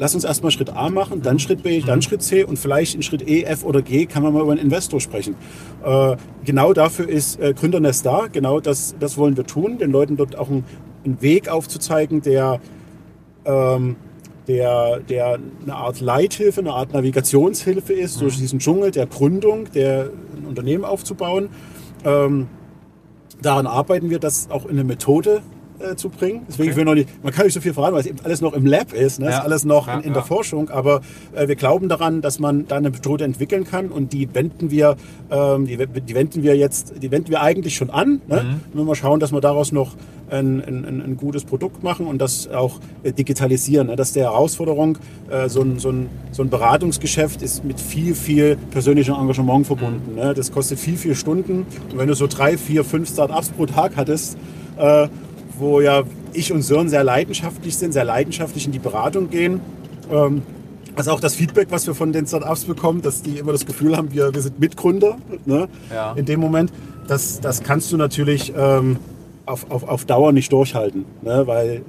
lass 0.00 0.14
uns 0.14 0.24
erstmal 0.24 0.50
Schritt 0.50 0.70
A 0.70 0.88
machen, 0.88 1.20
dann 1.20 1.38
Schritt 1.38 1.62
B, 1.62 1.80
dann 1.80 2.00
Schritt 2.00 2.22
C 2.22 2.42
und 2.42 2.58
vielleicht 2.58 2.94
in 2.94 3.02
Schritt 3.02 3.28
E, 3.28 3.42
F 3.42 3.64
oder 3.64 3.82
G 3.82 4.06
kann 4.06 4.22
man 4.22 4.32
mal 4.32 4.40
über 4.42 4.52
einen 4.52 4.60
Investor 4.60 4.98
sprechen. 4.98 5.36
Äh, 5.84 6.16
genau 6.44 6.72
dafür 6.72 7.06
ist 7.06 7.38
äh, 7.38 7.52
Gründernest 7.52 8.06
da, 8.06 8.26
genau 8.32 8.60
das, 8.60 8.96
das 8.98 9.18
wollen 9.18 9.36
wir 9.36 9.44
tun, 9.44 9.76
den 9.76 9.92
Leuten 9.92 10.16
dort 10.16 10.36
auch 10.36 10.48
einen, 10.48 10.64
einen 11.04 11.20
Weg 11.20 11.50
aufzuzeigen, 11.50 12.22
der, 12.22 12.60
ähm, 13.44 13.96
der, 14.48 15.00
der 15.00 15.38
eine 15.62 15.74
Art 15.74 16.00
Leithilfe, 16.00 16.60
eine 16.60 16.72
Art 16.72 16.94
Navigationshilfe 16.94 17.92
ist 17.92 18.22
durch 18.22 18.38
diesen 18.38 18.58
Dschungel 18.58 18.92
der 18.92 19.06
Gründung, 19.06 19.70
der 19.74 20.10
ein 20.34 20.46
Unternehmen 20.46 20.86
aufzubauen. 20.86 21.50
Ähm, 22.06 22.48
daran 23.42 23.66
arbeiten 23.66 24.08
wir, 24.08 24.18
das 24.18 24.50
auch 24.50 24.64
in 24.64 24.70
eine 24.70 24.84
Methode 24.84 25.42
äh, 25.80 25.96
zu 25.96 26.08
bringen. 26.08 26.42
Deswegen 26.48 26.70
Okay. 26.70 26.76
will 26.78 26.84
noch 26.84 26.94
nicht, 26.94 27.08
man 27.24 27.32
kann 27.32 27.44
nicht 27.46 27.54
so 27.54 27.60
viel 27.60 27.72
verraten, 27.74 27.94
weil 27.94 28.00
es 28.00 28.06
eben 28.06 28.18
alles 28.22 28.40
noch 28.40 28.52
im 28.52 28.66
Lab 28.66 28.92
ist, 28.92 29.18
ne? 29.20 29.26
Ja. 29.26 29.38
ist 29.38 29.44
alles 29.44 29.64
noch 29.64 29.86
Ja, 29.86 29.94
in, 29.98 30.00
in 30.04 30.12
der. 30.12 30.22
Forschung, 30.22 30.68
aber 30.70 31.00
äh, 31.34 31.48
wir 31.48 31.56
glauben 31.56 31.88
daran, 31.88 32.20
dass 32.20 32.38
man 32.38 32.66
da 32.68 32.76
eine 32.76 32.90
Methode 32.90 33.24
entwickeln 33.24 33.64
kann 33.64 33.88
und 33.88 34.12
die 34.12 34.32
wenden 34.34 34.70
wir, 34.70 34.96
ähm, 35.30 35.66
die, 35.66 35.76
die 35.76 36.14
wenden 36.14 36.42
wir 36.42 36.56
jetzt, 36.56 37.02
die 37.02 37.10
wenden 37.10 37.30
wir 37.30 37.40
eigentlich 37.42 37.74
schon 37.74 37.90
an. 37.90 38.20
Ne? 38.28 38.42
Mhm. 38.42 38.60
Wenn 38.72 38.82
wir 38.82 38.84
mal 38.84 38.94
schauen, 38.94 39.18
dass 39.18 39.32
wir 39.32 39.40
daraus 39.40 39.72
noch 39.72 39.94
ein, 40.30 40.62
ein, 40.64 40.84
ein, 40.84 41.02
ein 41.02 41.16
gutes 41.16 41.44
Produkt 41.44 41.82
machen 41.82 42.06
und 42.06 42.18
das 42.18 42.48
auch 42.48 42.78
äh, 43.02 43.12
digitalisieren. 43.12 43.88
Ne? 43.88 43.96
Das 43.96 44.08
ist 44.08 44.16
die 44.16 44.20
Herausforderung. 44.20 44.98
Äh, 45.30 45.48
so, 45.48 45.62
ein, 45.62 45.78
so, 45.80 45.90
ein, 45.90 46.08
so 46.30 46.42
ein 46.42 46.50
Beratungsgeschäft 46.50 47.42
ist 47.42 47.64
mit 47.64 47.80
viel, 47.80 48.14
viel 48.14 48.56
persönlichem 48.70 49.14
Engagement 49.14 49.66
verbunden. 49.66 50.14
Ne? 50.14 50.34
Das 50.34 50.52
kostet 50.52 50.78
viel, 50.78 50.96
viel 50.96 51.14
Stunden. 51.16 51.66
Und 51.90 51.98
wenn 51.98 52.06
du 52.08 52.14
so 52.14 52.26
drei, 52.28 52.56
vier, 52.56 52.84
fünf 52.84 53.08
Startups 53.08 53.48
pro 53.48 53.66
Tag 53.66 53.96
hattest, 53.96 54.36
äh, 54.78 55.08
wo 55.60 55.80
ja 55.80 56.02
ich 56.32 56.52
und 56.52 56.62
Sören 56.62 56.88
sehr 56.88 57.04
leidenschaftlich 57.04 57.76
sind, 57.76 57.92
sehr 57.92 58.04
leidenschaftlich 58.04 58.66
in 58.66 58.72
die 58.72 58.78
Beratung 58.78 59.30
gehen. 59.30 59.60
Ähm, 60.10 60.42
also 60.96 61.12
auch 61.12 61.20
das 61.20 61.34
Feedback, 61.34 61.68
was 61.70 61.86
wir 61.86 61.94
von 61.94 62.12
den 62.12 62.26
Startups 62.26 62.64
bekommen, 62.64 63.00
dass 63.02 63.22
die 63.22 63.38
immer 63.38 63.52
das 63.52 63.64
Gefühl 63.64 63.96
haben, 63.96 64.12
wir, 64.12 64.34
wir 64.34 64.42
sind 64.42 64.58
Mitgründer 64.58 65.16
ne? 65.46 65.68
Ja. 65.92 66.12
in 66.14 66.24
dem 66.24 66.40
Moment. 66.40 66.72
Das, 67.06 67.40
das 67.40 67.62
kannst 67.62 67.92
du 67.92 67.96
natürlich 67.96 68.52
ähm, 68.56 68.98
auf, 69.46 69.70
auf, 69.70 69.84
auf 69.84 70.04
Dauer 70.04 70.32
nicht 70.32 70.52
durchhalten, 70.52 71.04
ne? 71.22 71.46
weil 71.46 71.82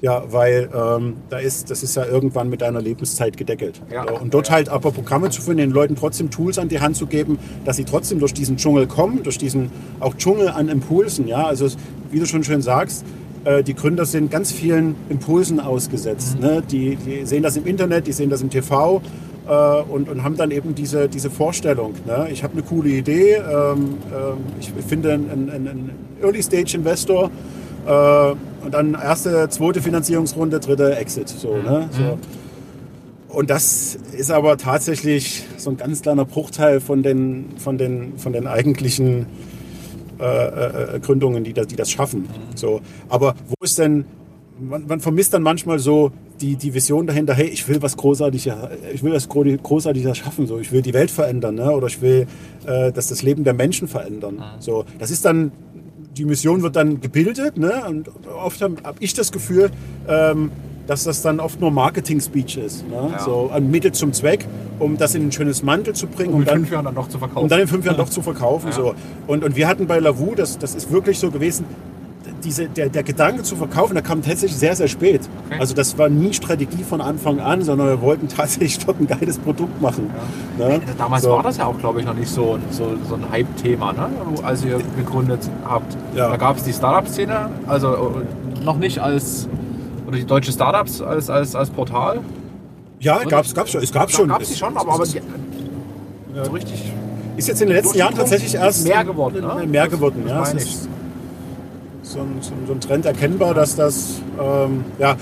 ja, 0.00 0.22
weil 0.30 0.70
ähm, 0.74 1.16
da 1.28 1.38
ist, 1.38 1.70
das 1.70 1.82
ist 1.82 1.94
ja 1.96 2.06
irgendwann 2.06 2.48
mit 2.48 2.62
deiner 2.62 2.80
Lebenszeit 2.80 3.36
gedeckelt. 3.36 3.80
Ja. 3.92 4.04
Und 4.04 4.32
dort 4.32 4.50
halt 4.50 4.68
aber 4.68 4.92
Programme 4.92 5.30
zu 5.30 5.42
finden, 5.42 5.58
den 5.58 5.70
Leuten 5.70 5.96
trotzdem 5.96 6.30
Tools 6.30 6.58
an 6.58 6.68
die 6.68 6.80
Hand 6.80 6.96
zu 6.96 7.06
geben, 7.06 7.38
dass 7.64 7.76
sie 7.76 7.84
trotzdem 7.84 8.18
durch 8.18 8.32
diesen 8.32 8.56
Dschungel 8.56 8.86
kommen, 8.86 9.22
durch 9.22 9.38
diesen 9.38 9.70
auch 10.00 10.14
Dschungel 10.14 10.48
an 10.48 10.68
Impulsen. 10.68 11.28
Ja, 11.28 11.46
also 11.46 11.66
wie 12.10 12.18
du 12.18 12.26
schon 12.26 12.44
schön 12.44 12.62
sagst, 12.62 13.04
äh, 13.44 13.62
die 13.62 13.74
Gründer 13.74 14.06
sind 14.06 14.30
ganz 14.30 14.52
vielen 14.52 14.94
Impulsen 15.10 15.60
ausgesetzt. 15.60 16.40
Ne? 16.40 16.62
Die, 16.70 16.96
die 16.96 17.26
sehen 17.26 17.42
das 17.42 17.56
im 17.56 17.66
Internet, 17.66 18.06
die 18.06 18.12
sehen 18.12 18.30
das 18.30 18.40
im 18.40 18.48
TV 18.48 19.02
äh, 19.46 19.82
und, 19.82 20.08
und 20.08 20.24
haben 20.24 20.36
dann 20.36 20.50
eben 20.50 20.74
diese, 20.74 21.08
diese 21.08 21.30
Vorstellung. 21.30 21.92
Ne? 22.06 22.28
Ich 22.32 22.42
habe 22.42 22.54
eine 22.54 22.62
coole 22.62 22.88
Idee, 22.88 23.34
ähm, 23.34 23.98
ähm, 24.14 24.38
ich 24.58 24.72
finde 24.86 25.12
einen, 25.12 25.50
einen, 25.50 25.68
einen 25.68 25.90
Early-Stage-Investor 26.22 27.30
äh, 27.86 28.64
und 28.64 28.74
dann 28.74 28.94
erste, 28.94 29.48
zweite 29.48 29.80
Finanzierungsrunde, 29.80 30.60
dritte 30.60 30.96
Exit. 30.96 31.28
So, 31.28 31.56
ne? 31.56 31.88
so. 31.92 32.18
Und 33.28 33.48
das 33.48 33.96
ist 34.16 34.30
aber 34.30 34.56
tatsächlich 34.56 35.44
so 35.56 35.70
ein 35.70 35.76
ganz 35.76 36.02
kleiner 36.02 36.24
Bruchteil 36.24 36.80
von 36.80 37.02
den, 37.02 37.46
von 37.58 37.78
den, 37.78 38.18
von 38.18 38.32
den 38.32 38.46
eigentlichen 38.46 39.26
äh, 40.18 40.96
äh, 40.96 41.00
Gründungen, 41.00 41.44
die 41.44 41.52
das, 41.52 41.68
die 41.68 41.76
das 41.76 41.90
schaffen. 41.90 42.28
So. 42.56 42.80
Aber 43.08 43.34
wo 43.46 43.54
ist 43.64 43.78
denn, 43.78 44.04
man, 44.60 44.86
man 44.86 45.00
vermisst 45.00 45.32
dann 45.32 45.42
manchmal 45.42 45.78
so 45.78 46.10
die, 46.40 46.56
die 46.56 46.74
Vision 46.74 47.06
dahinter, 47.06 47.34
hey, 47.34 47.46
ich 47.46 47.68
will 47.68 47.80
was 47.80 47.96
Großartiges, 47.96 48.52
ich 48.92 49.02
will 49.02 49.12
was 49.12 49.28
Gro- 49.28 49.44
Großartiges 49.44 50.18
schaffen, 50.18 50.46
so. 50.46 50.58
ich 50.58 50.72
will 50.72 50.82
die 50.82 50.92
Welt 50.92 51.10
verändern 51.10 51.54
ne? 51.54 51.70
oder 51.70 51.86
ich 51.86 52.02
will 52.02 52.26
äh, 52.66 52.90
das, 52.92 53.08
das 53.08 53.22
Leben 53.22 53.44
der 53.44 53.54
Menschen 53.54 53.86
verändern. 53.88 54.42
So. 54.58 54.84
Das 54.98 55.10
ist 55.10 55.24
dann, 55.24 55.52
die 56.16 56.24
Mission 56.24 56.62
wird 56.62 56.76
dann 56.76 57.00
gebildet 57.00 57.56
ne? 57.56 57.84
und 57.88 58.08
oft 58.42 58.60
habe 58.62 58.76
hab 58.82 58.96
ich 59.00 59.14
das 59.14 59.32
Gefühl, 59.32 59.70
ähm, 60.08 60.50
dass 60.86 61.04
das 61.04 61.22
dann 61.22 61.38
oft 61.38 61.60
nur 61.60 61.70
Marketing-Speech 61.70 62.56
ist. 62.56 62.88
Ne? 62.88 63.10
Ja. 63.12 63.18
So 63.20 63.50
ein 63.52 63.70
Mittel 63.70 63.92
zum 63.92 64.12
Zweck, 64.12 64.44
um 64.80 64.96
das 64.96 65.14
in 65.14 65.28
ein 65.28 65.32
schönes 65.32 65.62
Mantel 65.62 65.94
zu 65.94 66.08
bringen, 66.08 66.32
Um 66.32 66.40
um 66.40 66.44
dann 66.44 66.56
fünf 66.58 66.72
Jahren 66.72 66.84
dann 66.86 66.94
noch 66.94 67.08
zu 67.08 67.18
verkaufen. 67.18 67.44
um 67.44 67.48
dann 67.48 67.60
in 67.60 67.68
fünf 67.68 67.84
Jahren 67.84 67.96
doch 67.98 68.08
zu 68.08 68.22
verkaufen. 68.22 68.68
Ja. 68.68 68.72
So. 68.72 68.94
Und, 69.28 69.44
und 69.44 69.54
wir 69.54 69.68
hatten 69.68 69.86
bei 69.86 70.00
Lavu, 70.00 70.34
das, 70.34 70.58
das 70.58 70.74
ist 70.74 70.90
wirklich 70.90 71.18
so 71.18 71.30
gewesen, 71.30 71.64
diese, 72.44 72.68
der, 72.68 72.88
der 72.88 73.02
Gedanke 73.02 73.42
zu 73.42 73.56
verkaufen, 73.56 73.94
der 73.94 74.02
kam 74.02 74.22
tatsächlich 74.22 74.56
sehr, 74.58 74.74
sehr 74.74 74.88
spät. 74.88 75.22
Okay. 75.46 75.60
Also 75.60 75.74
das 75.74 75.96
war 75.98 76.08
nie 76.08 76.32
Strategie 76.32 76.82
von 76.82 77.00
Anfang 77.00 77.40
an, 77.40 77.62
sondern 77.62 77.88
wir 77.88 78.00
wollten 78.00 78.28
tatsächlich 78.36 78.78
dort 78.78 79.00
ein 79.00 79.06
geiles 79.06 79.38
Produkt 79.38 79.80
machen. 79.80 80.10
Ne? 80.58 80.80
Damals 80.98 81.22
So. 81.24 81.30
war 81.30 81.42
das 81.42 81.58
ja 81.58 81.66
auch, 81.66 81.78
glaube 81.78 82.00
ich, 82.00 82.06
noch 82.06 82.14
nicht 82.14 82.28
so, 82.30 82.58
so, 82.70 82.96
so 83.08 83.14
ein 83.14 83.24
Hype-Thema, 83.30 83.92
ne? 83.92 84.08
als 84.42 84.64
ihr 84.64 84.78
gegründet 84.96 85.48
habt. 85.64 85.96
Ja. 86.14 86.28
Da 86.28 86.36
gab 86.36 86.56
es 86.56 86.64
die 86.64 86.72
Startup-Szene, 86.72 87.50
also 87.66 87.94
äh, 87.94 88.64
noch 88.64 88.78
nicht 88.78 88.98
als, 88.98 89.48
oder 90.06 90.16
die 90.16 90.26
deutsche 90.26 90.52
Startups 90.52 91.00
als, 91.00 91.30
als, 91.30 91.54
als 91.54 91.70
Portal. 91.70 92.20
Ja, 93.00 93.22
gab's, 93.24 93.54
gab's 93.54 93.70
schon. 93.70 93.82
Es 93.82 93.92
gab 93.92 94.10
schon. 94.10 94.28
Gab 94.28 94.42
es 94.42 94.58
schon, 94.58 94.76
aber, 94.76 94.92
aber 94.92 95.02
es 95.04 95.12
die, 95.12 95.22
so 96.44 96.50
richtig 96.50 96.92
ist 97.36 97.48
jetzt 97.48 97.62
in 97.62 97.68
den 97.68 97.76
letzten 97.76 97.96
Jahren 97.98 98.14
tatsächlich 98.14 98.54
erst 98.54 98.86
mehr 98.86 99.04
geworden. 99.04 99.40
Ne? 99.40 99.66
mehr 99.66 99.88
geworden. 99.88 100.22
Das 100.26 100.30
Ja, 100.30 100.42
es 100.42 100.48
meine 100.48 100.60
ich. 100.60 100.74
ist 100.74 100.88
so 102.10 102.20
ein, 102.20 102.38
so 102.66 102.72
ein- 102.72 102.80
Trend 102.80 103.06
erkennbar, 103.06 103.54
dass 103.54 103.76
das 103.76 104.20
ähm, 104.40 104.84
ja 104.98 105.16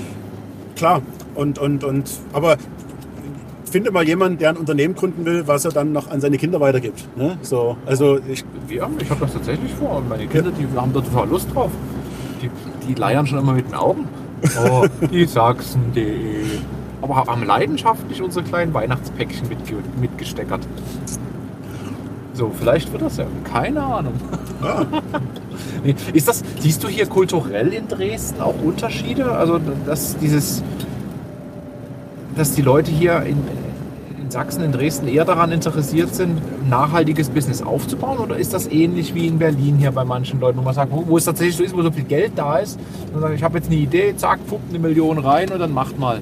klar 0.76 1.02
und 1.34 1.58
und 1.58 1.84
und 1.84 2.10
aber 2.32 2.56
finde 3.70 3.90
mal 3.90 4.04
jemanden, 4.06 4.38
der 4.38 4.50
ein 4.50 4.56
Unternehmen 4.56 4.94
gründen 4.94 5.24
will, 5.26 5.46
was 5.46 5.64
er 5.66 5.72
dann 5.72 5.92
noch 5.92 6.10
an 6.10 6.20
seine 6.20 6.38
Kinder 6.38 6.58
weitergibt. 6.60 7.06
Ne? 7.16 7.36
So, 7.42 7.76
also 7.84 8.18
ich, 8.26 8.42
Ja, 8.70 8.88
ich 8.98 9.10
habe 9.10 9.20
das 9.20 9.34
tatsächlich 9.34 9.72
vor. 9.74 10.02
Meine 10.08 10.26
Kinder, 10.26 10.50
die 10.50 10.66
haben 10.78 10.92
da 10.94 11.00
total 11.00 11.28
Lust 11.28 11.54
drauf. 11.54 11.70
Die, 12.40 12.50
die 12.86 12.94
leiern 12.94 13.26
schon 13.26 13.38
immer 13.38 13.52
mit 13.52 13.66
den 13.68 13.74
Augen. 13.74 14.08
Oh, 14.64 14.86
die 15.10 15.26
Sachsen.de. 15.26 16.44
Aber 17.02 17.16
haben 17.16 17.44
leidenschaftlich 17.44 18.22
unsere 18.22 18.44
kleinen 18.44 18.72
Weihnachtspäckchen 18.72 19.48
mitge 19.48 19.74
mitgesteckert. 20.00 20.60
So, 22.38 22.52
vielleicht 22.56 22.92
wird 22.92 23.02
das 23.02 23.16
ja. 23.16 23.26
Keine 23.42 23.82
Ahnung. 23.82 24.14
Nee, 25.84 25.94
Ist 26.12 26.28
das, 26.28 26.44
siehst 26.60 26.82
du 26.84 26.88
hier 26.88 27.06
kulturell 27.06 27.72
in 27.72 27.88
Dresden 27.88 28.40
auch 28.40 28.54
Unterschiede? 28.62 29.32
Also, 29.32 29.60
dass 29.86 30.16
dieses, 30.18 30.62
dass 32.36 32.52
die 32.52 32.62
Leute 32.62 32.92
hier 32.92 33.22
in, 33.22 33.38
in 34.20 34.30
Sachsen, 34.30 34.62
in 34.62 34.70
Dresden 34.70 35.08
eher 35.08 35.24
daran 35.24 35.50
interessiert 35.50 36.14
sind, 36.14 36.40
nachhaltiges 36.68 37.28
Business 37.28 37.60
aufzubauen? 37.60 38.18
Oder 38.18 38.36
ist 38.36 38.54
das 38.54 38.68
ähnlich 38.68 39.14
wie 39.16 39.26
in 39.26 39.38
Berlin 39.38 39.76
hier 39.76 39.90
bei 39.90 40.04
manchen 40.04 40.38
Leuten, 40.38 40.58
wo 40.58 40.62
man 40.62 40.74
sagt, 40.74 40.92
wo, 40.92 41.04
wo 41.08 41.16
es 41.16 41.24
tatsächlich 41.24 41.56
so 41.56 41.64
ist, 41.64 41.76
wo 41.76 41.82
so 41.82 41.90
viel 41.90 42.04
Geld 42.04 42.32
da 42.36 42.58
ist? 42.58 42.78
Und 43.06 43.14
man 43.14 43.22
sagt, 43.22 43.34
ich 43.34 43.42
habe 43.42 43.58
jetzt 43.58 43.66
eine 43.66 43.80
Idee, 43.80 44.14
zack, 44.16 44.44
puppt 44.46 44.70
eine 44.70 44.78
Million 44.78 45.18
rein 45.18 45.50
und 45.50 45.58
dann 45.58 45.72
macht 45.72 45.98
mal. 45.98 46.20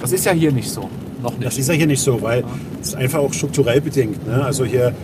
Das 0.00 0.12
ist 0.12 0.26
ja 0.26 0.32
hier 0.32 0.52
nicht 0.52 0.70
so. 0.70 0.88
Noch 1.22 1.32
nicht. 1.32 1.44
Das 1.44 1.58
ist 1.58 1.68
ja 1.68 1.74
hier 1.74 1.86
nicht 1.86 2.02
so, 2.02 2.20
weil 2.22 2.44
es 2.80 2.88
ist 2.88 2.94
einfach 2.96 3.18
auch 3.18 3.32
strukturell 3.32 3.80
bedingt. 3.80 4.26
Ne? 4.26 4.44
Also 4.44 4.64
hier, 4.64 4.94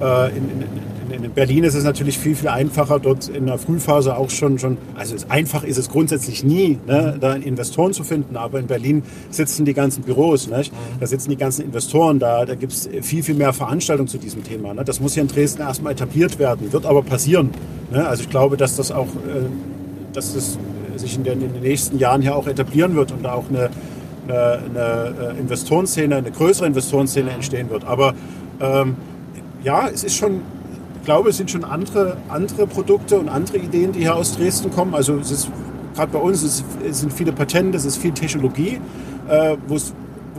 Äh, 0.00 0.30
in, 0.30 0.50
in, 1.12 1.24
in, 1.24 1.30
Berlin 1.32 1.64
ist 1.64 1.74
es 1.74 1.84
natürlich 1.84 2.18
viel, 2.18 2.34
viel 2.34 2.48
einfacher, 2.48 2.98
dort 2.98 3.28
in 3.28 3.46
der 3.46 3.58
Frühphase 3.58 4.16
auch 4.16 4.30
schon, 4.30 4.58
schon 4.58 4.78
also 4.96 5.14
einfach 5.28 5.64
ist 5.64 5.76
es 5.76 5.90
grundsätzlich 5.90 6.42
nie, 6.42 6.78
ne, 6.86 7.16
da 7.20 7.34
Investoren 7.34 7.92
zu 7.92 8.04
finden, 8.04 8.36
aber 8.36 8.58
in 8.58 8.66
Berlin 8.66 9.02
sitzen 9.30 9.64
die 9.64 9.74
ganzen 9.74 10.02
Büros, 10.02 10.48
nicht? 10.48 10.72
da 10.98 11.06
sitzen 11.06 11.30
die 11.30 11.36
ganzen 11.36 11.64
Investoren, 11.64 12.18
da, 12.18 12.46
da 12.46 12.54
gibt 12.54 12.72
es 12.72 12.88
viel, 13.02 13.22
viel 13.22 13.34
mehr 13.34 13.52
Veranstaltungen 13.52 14.08
zu 14.08 14.18
diesem 14.18 14.42
Thema. 14.42 14.72
Ne? 14.72 14.84
Das 14.84 15.00
muss 15.00 15.14
hier 15.14 15.22
in 15.22 15.28
Dresden 15.28 15.60
erstmal 15.60 15.92
etabliert 15.92 16.38
werden, 16.38 16.72
wird 16.72 16.86
aber 16.86 17.02
passieren. 17.02 17.50
Ne? 17.92 18.06
Also 18.06 18.22
ich 18.22 18.30
glaube, 18.30 18.56
dass 18.56 18.76
das 18.76 18.90
auch, 18.90 19.08
äh, 19.08 19.48
dass 20.14 20.32
das 20.34 20.58
sich 20.96 21.16
in 21.16 21.24
den, 21.24 21.42
in 21.42 21.52
den 21.52 21.62
nächsten 21.62 21.98
Jahren 21.98 22.22
hier 22.22 22.34
auch 22.34 22.46
etablieren 22.46 22.94
wird 22.94 23.12
und 23.12 23.24
da 23.24 23.34
auch 23.34 23.48
eine, 23.50 23.70
eine, 24.28 24.60
eine 24.64 25.34
äh, 25.36 25.40
Investorenszene, 25.40 26.16
eine 26.16 26.30
größere 26.30 26.66
Investorenszene 26.66 27.30
entstehen 27.30 27.70
wird. 27.70 27.84
Aber 27.84 28.14
ähm, 28.60 28.96
ja, 29.62 29.88
es 29.88 30.04
ist 30.04 30.16
schon, 30.16 30.42
ich 30.96 31.04
glaube, 31.04 31.30
es 31.30 31.36
sind 31.36 31.50
schon 31.50 31.64
andere, 31.64 32.16
andere 32.28 32.66
Produkte 32.66 33.18
und 33.18 33.28
andere 33.28 33.58
Ideen, 33.58 33.92
die 33.92 34.00
hier 34.00 34.16
aus 34.16 34.36
Dresden 34.36 34.70
kommen. 34.70 34.94
Also 34.94 35.16
es 35.16 35.30
ist 35.30 35.50
gerade 35.94 36.12
bei 36.12 36.18
uns, 36.18 36.42
es, 36.42 36.64
sind 37.00 37.12
viele 37.12 37.32
Patente, 37.32 37.76
es 37.76 37.84
ist 37.84 37.96
viel 37.96 38.12
Technologie, 38.12 38.80
äh, 39.28 39.56
wo 39.66 39.74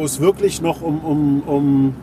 es 0.03 0.19
wirklich 0.19 0.61
noch 0.61 0.81
um, 0.81 0.99
um, 0.99 1.43
um 1.43 1.95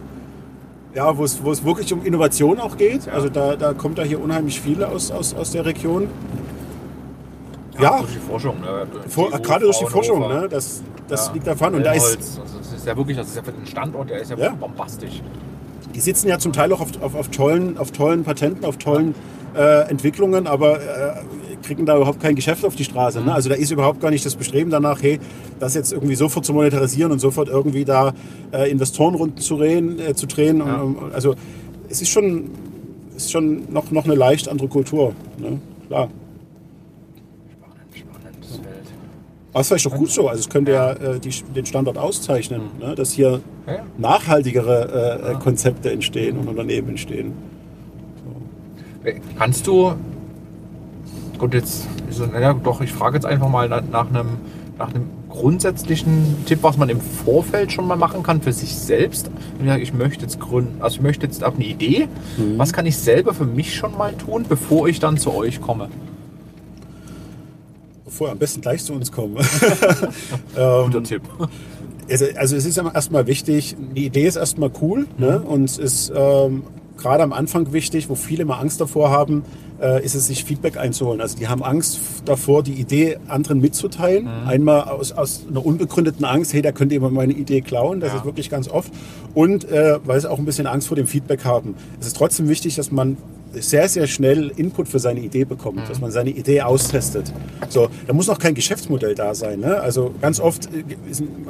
ja, 0.94 1.16
wo 1.16 1.24
es, 1.24 1.42
wo 1.44 1.52
es 1.52 1.64
wirklich 1.64 1.92
um 1.92 2.04
Innovation 2.04 2.58
auch 2.58 2.76
geht. 2.76 3.08
Also 3.08 3.28
da, 3.28 3.56
da 3.56 3.72
kommt 3.72 3.98
da 3.98 4.02
hier 4.02 4.20
unheimlich 4.20 4.60
viel 4.60 4.82
aus, 4.82 5.10
aus, 5.10 5.34
aus 5.34 5.52
der 5.52 5.64
Region. 5.64 6.08
Ja, 7.80 7.98
durch 7.98 8.12
die 8.12 8.18
Forschung. 8.18 8.60
Ne? 8.60 8.86
Vor, 9.08 9.30
gerade 9.30 9.64
durch 9.64 9.78
die 9.78 9.86
Forschung, 9.86 10.20
ne? 10.28 10.48
das, 10.50 10.82
das 11.06 11.28
ja. 11.28 11.32
liegt 11.32 11.46
davon. 11.46 11.74
Und 11.74 11.84
da 11.84 11.92
ist, 11.92 12.16
also 12.16 12.58
das 12.58 12.72
ist 12.72 12.86
ja 12.86 12.96
wirklich, 12.96 13.16
das 13.16 13.28
ist 13.28 13.36
ja 13.36 13.42
für 13.42 13.52
den 13.52 13.66
Standort, 13.66 14.10
der 14.10 14.20
ist 14.20 14.30
ja, 14.30 14.36
ja. 14.36 14.50
bombastisch. 14.50 15.22
Die 15.94 16.00
sitzen 16.00 16.28
ja 16.28 16.38
zum 16.38 16.52
Teil 16.52 16.72
auch 16.72 16.80
auf, 16.80 17.02
auf, 17.02 17.14
auf 17.14 17.28
tollen, 17.28 17.78
auf 17.78 17.90
tollen 17.90 18.24
Patenten, 18.24 18.64
auf 18.64 18.76
tollen 18.76 19.14
äh, 19.56 19.88
Entwicklungen, 19.88 20.46
aber 20.46 20.80
äh, 20.80 21.14
kriegen 21.62 21.86
da 21.86 21.96
überhaupt 21.96 22.20
kein 22.20 22.34
Geschäft 22.34 22.64
auf 22.64 22.76
die 22.76 22.84
Straße. 22.84 23.18
Ne? 23.18 23.26
Mhm. 23.26 23.30
Also 23.30 23.48
da 23.48 23.54
ist 23.54 23.70
überhaupt 23.70 24.00
gar 24.00 24.10
nicht 24.10 24.24
das 24.24 24.36
Bestreben 24.36 24.70
danach, 24.70 25.02
hey, 25.02 25.18
das 25.58 25.74
jetzt 25.74 25.92
irgendwie 25.92 26.14
sofort 26.14 26.44
zu 26.44 26.52
monetarisieren 26.52 27.12
und 27.12 27.18
sofort 27.18 27.48
irgendwie 27.48 27.84
da 27.84 28.12
äh, 28.52 28.70
Investorenrunden 28.70 29.38
zu, 29.38 29.56
drehen, 29.56 29.98
äh, 29.98 30.14
zu 30.14 30.26
drehen. 30.26 30.58
Ja. 30.58 30.80
Und, 30.82 31.12
also 31.12 31.34
es 31.88 32.02
ist 32.02 32.10
schon, 32.10 32.50
ist 33.16 33.30
schon 33.32 33.72
noch, 33.72 33.90
noch 33.90 34.04
eine 34.04 34.14
leicht 34.14 34.48
andere 34.48 34.68
Kultur. 34.68 35.14
Ne? 35.38 35.60
Klar. 35.88 36.08
Aber 39.52 39.60
ist 39.60 39.68
vielleicht 39.68 39.86
doch 39.86 39.94
gut 39.94 40.10
so. 40.10 40.28
Also 40.28 40.40
es 40.40 40.48
könnte 40.48 40.72
ja 40.72 40.92
äh, 40.92 41.20
die, 41.20 41.30
den 41.54 41.64
Standort 41.64 41.96
auszeichnen, 41.96 42.62
ne? 42.78 42.94
dass 42.94 43.12
hier 43.12 43.40
ja. 43.66 43.78
nachhaltigere 43.96 45.20
äh, 45.22 45.32
ja. 45.32 45.38
Konzepte 45.38 45.90
entstehen 45.90 46.38
und 46.38 46.48
Unternehmen 46.48 46.90
entstehen. 46.90 47.32
So. 49.04 49.10
Kannst 49.38 49.66
du, 49.66 49.94
gut 51.38 51.54
jetzt, 51.54 51.86
ja, 52.38 52.52
doch, 52.52 52.80
ich 52.82 52.92
frage 52.92 53.16
jetzt 53.16 53.24
einfach 53.24 53.48
mal 53.48 53.68
nach, 53.68 53.82
nach, 53.90 54.08
einem, 54.08 54.38
nach 54.78 54.94
einem 54.94 55.08
grundsätzlichen 55.30 56.44
Tipp, 56.46 56.58
was 56.62 56.76
man 56.76 56.88
im 56.88 57.00
Vorfeld 57.00 57.72
schon 57.72 57.86
mal 57.86 57.96
machen 57.96 58.22
kann 58.22 58.42
für 58.42 58.52
sich 58.52 58.74
selbst. 58.74 59.30
Ich 59.80 59.92
möchte 59.94 60.22
jetzt 60.22 60.40
gründen, 60.40 60.82
also 60.82 60.96
ich 60.96 61.02
möchte 61.02 61.26
jetzt 61.26 61.44
auch 61.44 61.54
eine 61.54 61.64
Idee. 61.64 62.08
Mhm. 62.36 62.58
Was 62.58 62.72
kann 62.72 62.86
ich 62.86 62.96
selber 62.96 63.32
für 63.32 63.44
mich 63.44 63.74
schon 63.74 63.96
mal 63.96 64.12
tun, 64.14 64.44
bevor 64.48 64.88
ich 64.88 65.00
dann 65.00 65.16
zu 65.16 65.32
euch 65.32 65.60
komme? 65.60 65.88
Vorher 68.08 68.32
am 68.32 68.38
besten 68.38 68.60
gleich 68.60 68.84
zu 68.84 68.92
uns 68.92 69.12
kommen. 69.12 69.36
ähm, 70.56 70.84
Guter 70.84 71.02
Tipp. 71.02 71.22
Also, 72.10 72.24
also 72.36 72.56
es 72.56 72.64
ist 72.64 72.78
erstmal 72.78 73.26
wichtig, 73.26 73.76
die 73.94 74.06
Idee 74.06 74.26
ist 74.26 74.36
erstmal 74.36 74.70
cool 74.80 75.06
ne? 75.18 75.40
Mhm. 75.40 75.46
und 75.46 75.64
es 75.64 75.78
ist 75.78 76.12
ähm, 76.14 76.62
gerade 76.96 77.22
am 77.22 77.32
Anfang 77.32 77.72
wichtig, 77.72 78.08
wo 78.08 78.14
viele 78.14 78.42
immer 78.42 78.58
Angst 78.58 78.80
davor 78.80 79.10
haben, 79.10 79.44
äh, 79.80 80.04
ist 80.04 80.14
es 80.14 80.26
sich 80.26 80.44
Feedback 80.44 80.76
einzuholen. 80.76 81.20
Also 81.20 81.38
die 81.38 81.48
haben 81.48 81.62
Angst 81.62 82.00
davor, 82.24 82.62
die 82.62 82.72
Idee 82.72 83.18
anderen 83.28 83.60
mitzuteilen. 83.60 84.24
Mhm. 84.24 84.48
Einmal 84.48 84.82
aus, 84.82 85.12
aus 85.12 85.46
einer 85.48 85.64
unbegründeten 85.64 86.24
Angst, 86.24 86.52
hey, 86.52 86.62
da 86.62 86.72
könnte 86.72 86.94
jemand 86.94 87.14
meine 87.14 87.32
Idee 87.32 87.60
klauen. 87.60 88.00
Das 88.00 88.12
ja. 88.12 88.18
ist 88.18 88.24
wirklich 88.24 88.50
ganz 88.50 88.68
oft. 88.68 88.92
Und 89.34 89.70
äh, 89.70 89.98
weil 90.04 90.20
sie 90.20 90.30
auch 90.30 90.38
ein 90.38 90.44
bisschen 90.44 90.66
Angst 90.66 90.88
vor 90.88 90.96
dem 90.96 91.06
Feedback 91.06 91.44
haben. 91.44 91.74
Es 92.00 92.08
ist 92.08 92.16
trotzdem 92.16 92.48
wichtig, 92.48 92.74
dass 92.74 92.90
man 92.90 93.16
sehr, 93.62 93.88
sehr 93.88 94.06
schnell 94.06 94.52
Input 94.56 94.88
für 94.88 94.98
seine 94.98 95.20
Idee 95.20 95.44
bekommt, 95.44 95.78
mhm. 95.78 95.88
dass 95.88 96.00
man 96.00 96.10
seine 96.10 96.30
Idee 96.30 96.62
austestet. 96.62 97.32
So, 97.68 97.88
da 98.06 98.12
muss 98.12 98.26
noch 98.26 98.38
kein 98.38 98.54
Geschäftsmodell 98.54 99.14
da 99.14 99.34
sein. 99.34 99.60
Ne? 99.60 99.80
Also 99.80 100.14
ganz 100.20 100.40
oft 100.40 100.66
äh, 100.66 100.84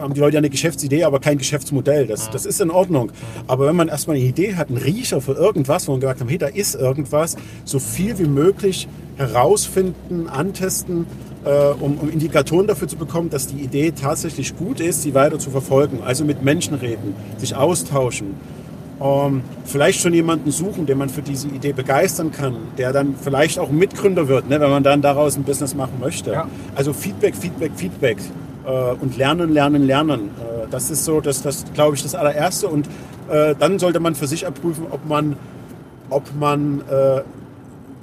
haben 0.00 0.14
die 0.14 0.20
Leute 0.20 0.34
ja 0.34 0.38
eine 0.38 0.50
Geschäftsidee, 0.50 1.04
aber 1.04 1.20
kein 1.20 1.38
Geschäftsmodell. 1.38 2.06
Das, 2.06 2.28
mhm. 2.28 2.32
das 2.32 2.46
ist 2.46 2.61
in 2.61 2.70
Ordnung. 2.70 3.06
Mhm. 3.06 3.42
Aber 3.46 3.66
wenn 3.66 3.76
man 3.76 3.88
erstmal 3.88 4.16
eine 4.16 4.24
Idee 4.24 4.54
hat, 4.54 4.68
einen 4.68 4.78
Riecher 4.78 5.20
für 5.20 5.32
irgendwas, 5.32 5.88
wo 5.88 5.92
man 5.92 6.00
gesagt 6.00 6.20
hat, 6.20 6.28
hey, 6.28 6.38
da 6.38 6.46
ist 6.46 6.74
irgendwas, 6.74 7.36
so 7.64 7.78
viel 7.78 8.18
wie 8.18 8.26
möglich 8.26 8.88
herausfinden, 9.16 10.28
antesten, 10.28 11.06
äh, 11.44 11.50
um, 11.80 11.98
um, 11.98 12.11
Indikatoren 12.11 12.66
dafür 12.66 12.88
zu 12.88 12.96
bekommen, 12.96 13.30
dass 13.30 13.46
die 13.46 13.61
Idee 13.61 13.92
tatsächlich 13.92 14.56
gut 14.56 14.80
ist, 14.80 15.02
sie 15.02 15.14
weiter 15.14 15.38
zu 15.38 15.50
verfolgen. 15.50 16.00
Also 16.04 16.24
mit 16.24 16.42
Menschen 16.42 16.74
reden, 16.74 17.14
sich 17.36 17.54
austauschen 17.54 18.34
ähm, 19.01 19.42
vielleicht 19.64 20.01
schon 20.01 20.12
jemanden 20.12 20.51
suchen, 20.51 20.86
den 20.86 20.99
man 20.99 21.09
für 21.09 21.22
diese 21.22 21.49
Idee 21.49 21.72
begeistern 21.72 22.32
kann, 22.32 22.57
der 22.76 22.92
dann 22.92 23.14
vielleicht 23.20 23.59
auch 23.59 23.70
Mitgründer 23.70 24.28
wird, 24.28 24.49
ne, 24.49 24.61
wenn 24.61 24.70
man 24.70 24.82
dann 24.82 25.03
daraus 25.03 25.36
ein 25.36 25.44
Business 25.44 25.74
machen 25.74 25.99
möchte. 26.01 26.32
Ja. 26.32 26.49
Also 26.74 26.92
Feedback, 26.92 27.36
Feedback, 27.36 27.72
Feedback 27.76 28.18
äh, 28.66 28.92
und 29.01 29.16
lernen, 29.16 29.53
lernen, 29.53 29.86
lernen. 29.86 30.30
Äh, 30.40 30.66
das 30.70 30.90
ist 30.90 31.05
so, 31.05 31.20
das, 31.20 31.42
das 31.42 31.64
glaube 31.74 31.94
ich, 31.94 32.03
das 32.03 32.14
allererste. 32.14 32.68
Und 32.68 32.88
äh, 33.30 33.55
dann 33.59 33.78
sollte 33.78 34.01
man 34.01 34.14
für 34.14 34.26
sich 34.26 34.46
abprüfen, 34.46 34.86
ob 34.90 35.07
man, 35.07 35.36
ob 36.11 36.24
man 36.38 36.82
äh, 36.90 37.22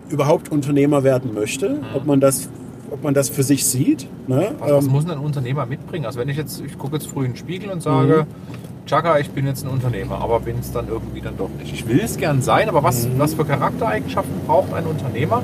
überhaupt 0.10 0.52
Unternehmer 0.52 1.04
werden 1.04 1.34
möchte, 1.34 1.70
mhm. 1.70 1.84
ob 1.94 2.06
man 2.06 2.20
das 2.20 2.50
ob 2.92 3.04
man 3.04 3.14
das 3.14 3.30
für 3.30 3.44
sich 3.44 3.66
sieht. 3.66 4.08
Ne? 4.28 4.54
Was, 4.60 4.72
was 4.72 4.86
ähm, 4.86 4.92
muss 4.92 5.10
ein 5.10 5.18
Unternehmer 5.18 5.66
mitbringen? 5.66 6.06
Also 6.06 6.20
wenn 6.20 6.30
ich 6.30 6.38
jetzt, 6.38 6.62
ich 6.62 6.78
gucke 6.78 6.96
jetzt 6.96 7.08
früh 7.08 7.26
in 7.26 7.32
den 7.32 7.38
Spiegel 7.38 7.70
und 7.70 7.82
sage, 7.82 8.26
mhm 8.28 8.66
Chaka, 8.86 9.18
ich 9.18 9.32
bin 9.32 9.48
jetzt 9.48 9.66
ein 9.66 9.72
Unternehmer, 9.72 10.22
aber 10.22 10.40
bin 10.42 10.60
es 10.60 10.72
dann 10.72 10.88
irgendwie 10.88 11.20
dann 11.20 11.36
doch 11.38 11.50
nicht. 11.50 11.74
Ich 11.74 11.88
will 11.88 12.02
es 12.02 12.18
gern 12.18 12.44
sein, 12.44 12.70
aber 12.70 12.84
was, 12.84 13.08
mhm. 13.08 13.18
was 13.18 13.34
für 13.34 13.44
Charaktereigenschaften 13.44 14.42
braucht 14.46 14.74
ein 14.74 14.86
Unternehmer? 14.86 15.42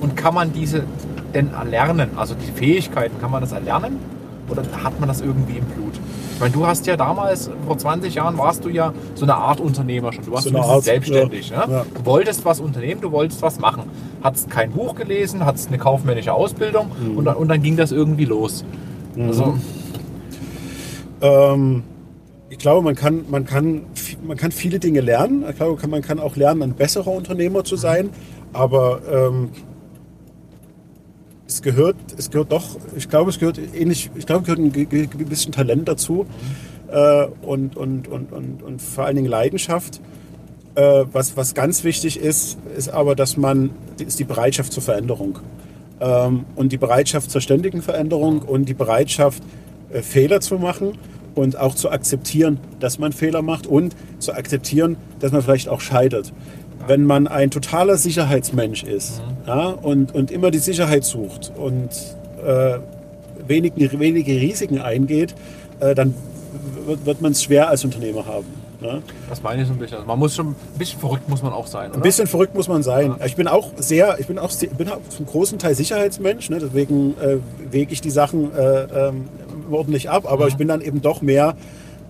Und 0.00 0.16
kann 0.16 0.34
man 0.34 0.52
diese 0.52 0.84
denn 1.32 1.52
erlernen? 1.52 2.10
Also 2.16 2.34
die 2.34 2.50
Fähigkeiten, 2.50 3.20
kann 3.20 3.30
man 3.30 3.42
das 3.42 3.52
erlernen? 3.52 3.98
Oder 4.48 4.62
hat 4.82 4.98
man 4.98 5.08
das 5.08 5.20
irgendwie 5.20 5.58
im 5.58 5.64
Blut? 5.66 6.00
Ich 6.40 6.42
meine, 6.42 6.54
du 6.54 6.66
hast 6.66 6.86
ja 6.86 6.96
damals, 6.96 7.50
vor 7.66 7.76
20 7.76 8.14
Jahren 8.14 8.38
warst 8.38 8.64
du 8.64 8.70
ja 8.70 8.94
so 9.14 9.26
eine 9.26 9.34
Art 9.34 9.60
Unternehmer 9.60 10.10
schon. 10.10 10.24
Du 10.24 10.32
warst 10.32 10.48
so 10.48 10.56
Art, 10.56 10.84
selbstständig. 10.84 11.50
Ja. 11.50 11.66
Ne? 11.66 11.84
Du 11.94 12.06
wolltest 12.06 12.46
was 12.46 12.60
unternehmen, 12.60 13.02
du 13.02 13.12
wolltest 13.12 13.42
was 13.42 13.58
machen. 13.58 13.82
Hattest 14.22 14.48
kein 14.48 14.70
Buch 14.70 14.94
gelesen, 14.94 15.44
hattest 15.44 15.68
eine 15.68 15.76
kaufmännische 15.76 16.32
Ausbildung 16.32 16.92
mhm. 16.98 17.18
und, 17.18 17.26
dann, 17.26 17.36
und 17.36 17.48
dann 17.48 17.62
ging 17.62 17.76
das 17.76 17.92
irgendwie 17.92 18.24
los. 18.24 18.64
Mhm. 19.16 19.26
Also, 19.26 19.58
ähm, 21.20 21.82
ich 22.48 22.56
glaube, 22.56 22.80
man 22.80 22.94
kann, 22.94 23.26
man, 23.28 23.44
kann, 23.44 23.82
man 24.26 24.38
kann 24.38 24.50
viele 24.50 24.78
Dinge 24.78 25.02
lernen. 25.02 25.44
Ich 25.46 25.56
glaube, 25.56 25.86
man 25.88 26.00
kann 26.00 26.18
auch 26.18 26.36
lernen, 26.36 26.62
ein 26.62 26.72
besserer 26.72 27.08
Unternehmer 27.08 27.64
zu 27.64 27.76
sein. 27.76 28.08
Aber 28.54 29.02
ähm, 29.12 29.50
es 31.50 31.62
gehört, 31.62 31.96
es 32.16 32.30
gehört 32.30 32.52
doch, 32.52 32.76
ich 32.96 33.08
glaube, 33.08 33.30
es 33.30 33.38
gehört 33.38 33.58
ähnlich, 33.74 34.10
ich 34.14 34.24
glaube, 34.24 34.44
gehört 34.44 34.60
ein 34.60 35.28
bisschen 35.28 35.52
Talent 35.52 35.88
dazu 35.88 36.26
äh, 36.88 37.26
und, 37.42 37.76
und, 37.76 38.06
und, 38.08 38.32
und, 38.32 38.62
und 38.62 38.80
vor 38.80 39.04
allen 39.04 39.16
Dingen 39.16 39.28
Leidenschaft. 39.28 40.00
Äh, 40.76 41.04
was, 41.12 41.36
was 41.36 41.54
ganz 41.54 41.82
wichtig 41.82 42.20
ist, 42.20 42.56
ist 42.76 42.88
aber, 42.88 43.16
dass 43.16 43.36
man, 43.36 43.70
ist 43.98 44.20
die 44.20 44.24
Bereitschaft 44.24 44.72
zur 44.72 44.82
Veränderung. 44.82 45.40
Ähm, 46.00 46.44
und 46.54 46.70
die 46.70 46.78
Bereitschaft 46.78 47.30
zur 47.30 47.40
ständigen 47.40 47.82
Veränderung 47.82 48.42
und 48.42 48.68
die 48.68 48.74
Bereitschaft, 48.74 49.42
äh, 49.92 50.02
Fehler 50.02 50.40
zu 50.40 50.56
machen 50.58 50.92
und 51.34 51.58
auch 51.58 51.74
zu 51.74 51.90
akzeptieren, 51.90 52.60
dass 52.78 53.00
man 53.00 53.12
Fehler 53.12 53.42
macht 53.42 53.66
und 53.66 53.96
zu 54.20 54.32
akzeptieren, 54.32 54.96
dass 55.18 55.32
man 55.32 55.42
vielleicht 55.42 55.68
auch 55.68 55.80
scheitert. 55.80 56.32
Wenn 56.86 57.04
man 57.04 57.26
ein 57.28 57.50
totaler 57.50 57.96
Sicherheitsmensch 57.96 58.82
ist 58.84 59.20
mhm. 59.20 59.48
ja, 59.48 59.68
und, 59.68 60.14
und 60.14 60.30
immer 60.30 60.50
die 60.50 60.58
Sicherheit 60.58 61.04
sucht 61.04 61.52
und 61.56 61.90
äh, 62.44 62.78
wenige, 63.46 63.98
wenige 63.98 64.32
Risiken 64.32 64.80
eingeht, 64.80 65.34
äh, 65.80 65.94
dann 65.94 66.14
wird, 66.86 67.06
wird 67.06 67.20
man 67.20 67.32
es 67.32 67.42
schwer 67.42 67.68
als 67.68 67.84
Unternehmer 67.84 68.26
haben. 68.26 68.46
Ne? 68.80 69.02
Das 69.28 69.42
meine 69.42 69.62
ich 69.62 69.68
so 69.68 69.74
ein 69.74 69.78
bisschen. 69.78 69.96
Also 69.96 70.06
man 70.06 70.18
muss 70.18 70.34
schon 70.34 70.48
ein 70.48 70.56
bisschen 70.78 70.98
verrückt 71.00 71.28
muss 71.28 71.42
man 71.42 71.52
auch 71.52 71.66
sein. 71.66 71.90
Oder? 71.90 71.98
Ein 71.98 72.02
bisschen 72.02 72.26
verrückt 72.26 72.54
muss 72.54 72.66
man 72.66 72.82
sein. 72.82 73.14
Ja. 73.18 73.26
Ich 73.26 73.36
bin 73.36 73.46
auch 73.46 73.70
sehr, 73.76 74.18
ich 74.18 74.26
bin 74.26 74.38
auch, 74.38 74.50
bin 74.78 74.88
auch 74.88 75.00
zum 75.10 75.26
großen 75.26 75.58
Teil 75.58 75.74
Sicherheitsmensch. 75.74 76.48
Ne? 76.48 76.58
Deswegen 76.60 77.14
äh, 77.20 77.36
wege 77.70 77.92
ich 77.92 78.00
die 78.00 78.10
Sachen 78.10 78.54
äh, 78.56 79.08
ähm, 79.08 79.28
ordentlich 79.70 80.08
ab, 80.08 80.24
aber 80.26 80.44
mhm. 80.44 80.48
ich 80.48 80.56
bin 80.56 80.68
dann 80.68 80.80
eben 80.80 81.02
doch 81.02 81.20
mehr 81.20 81.56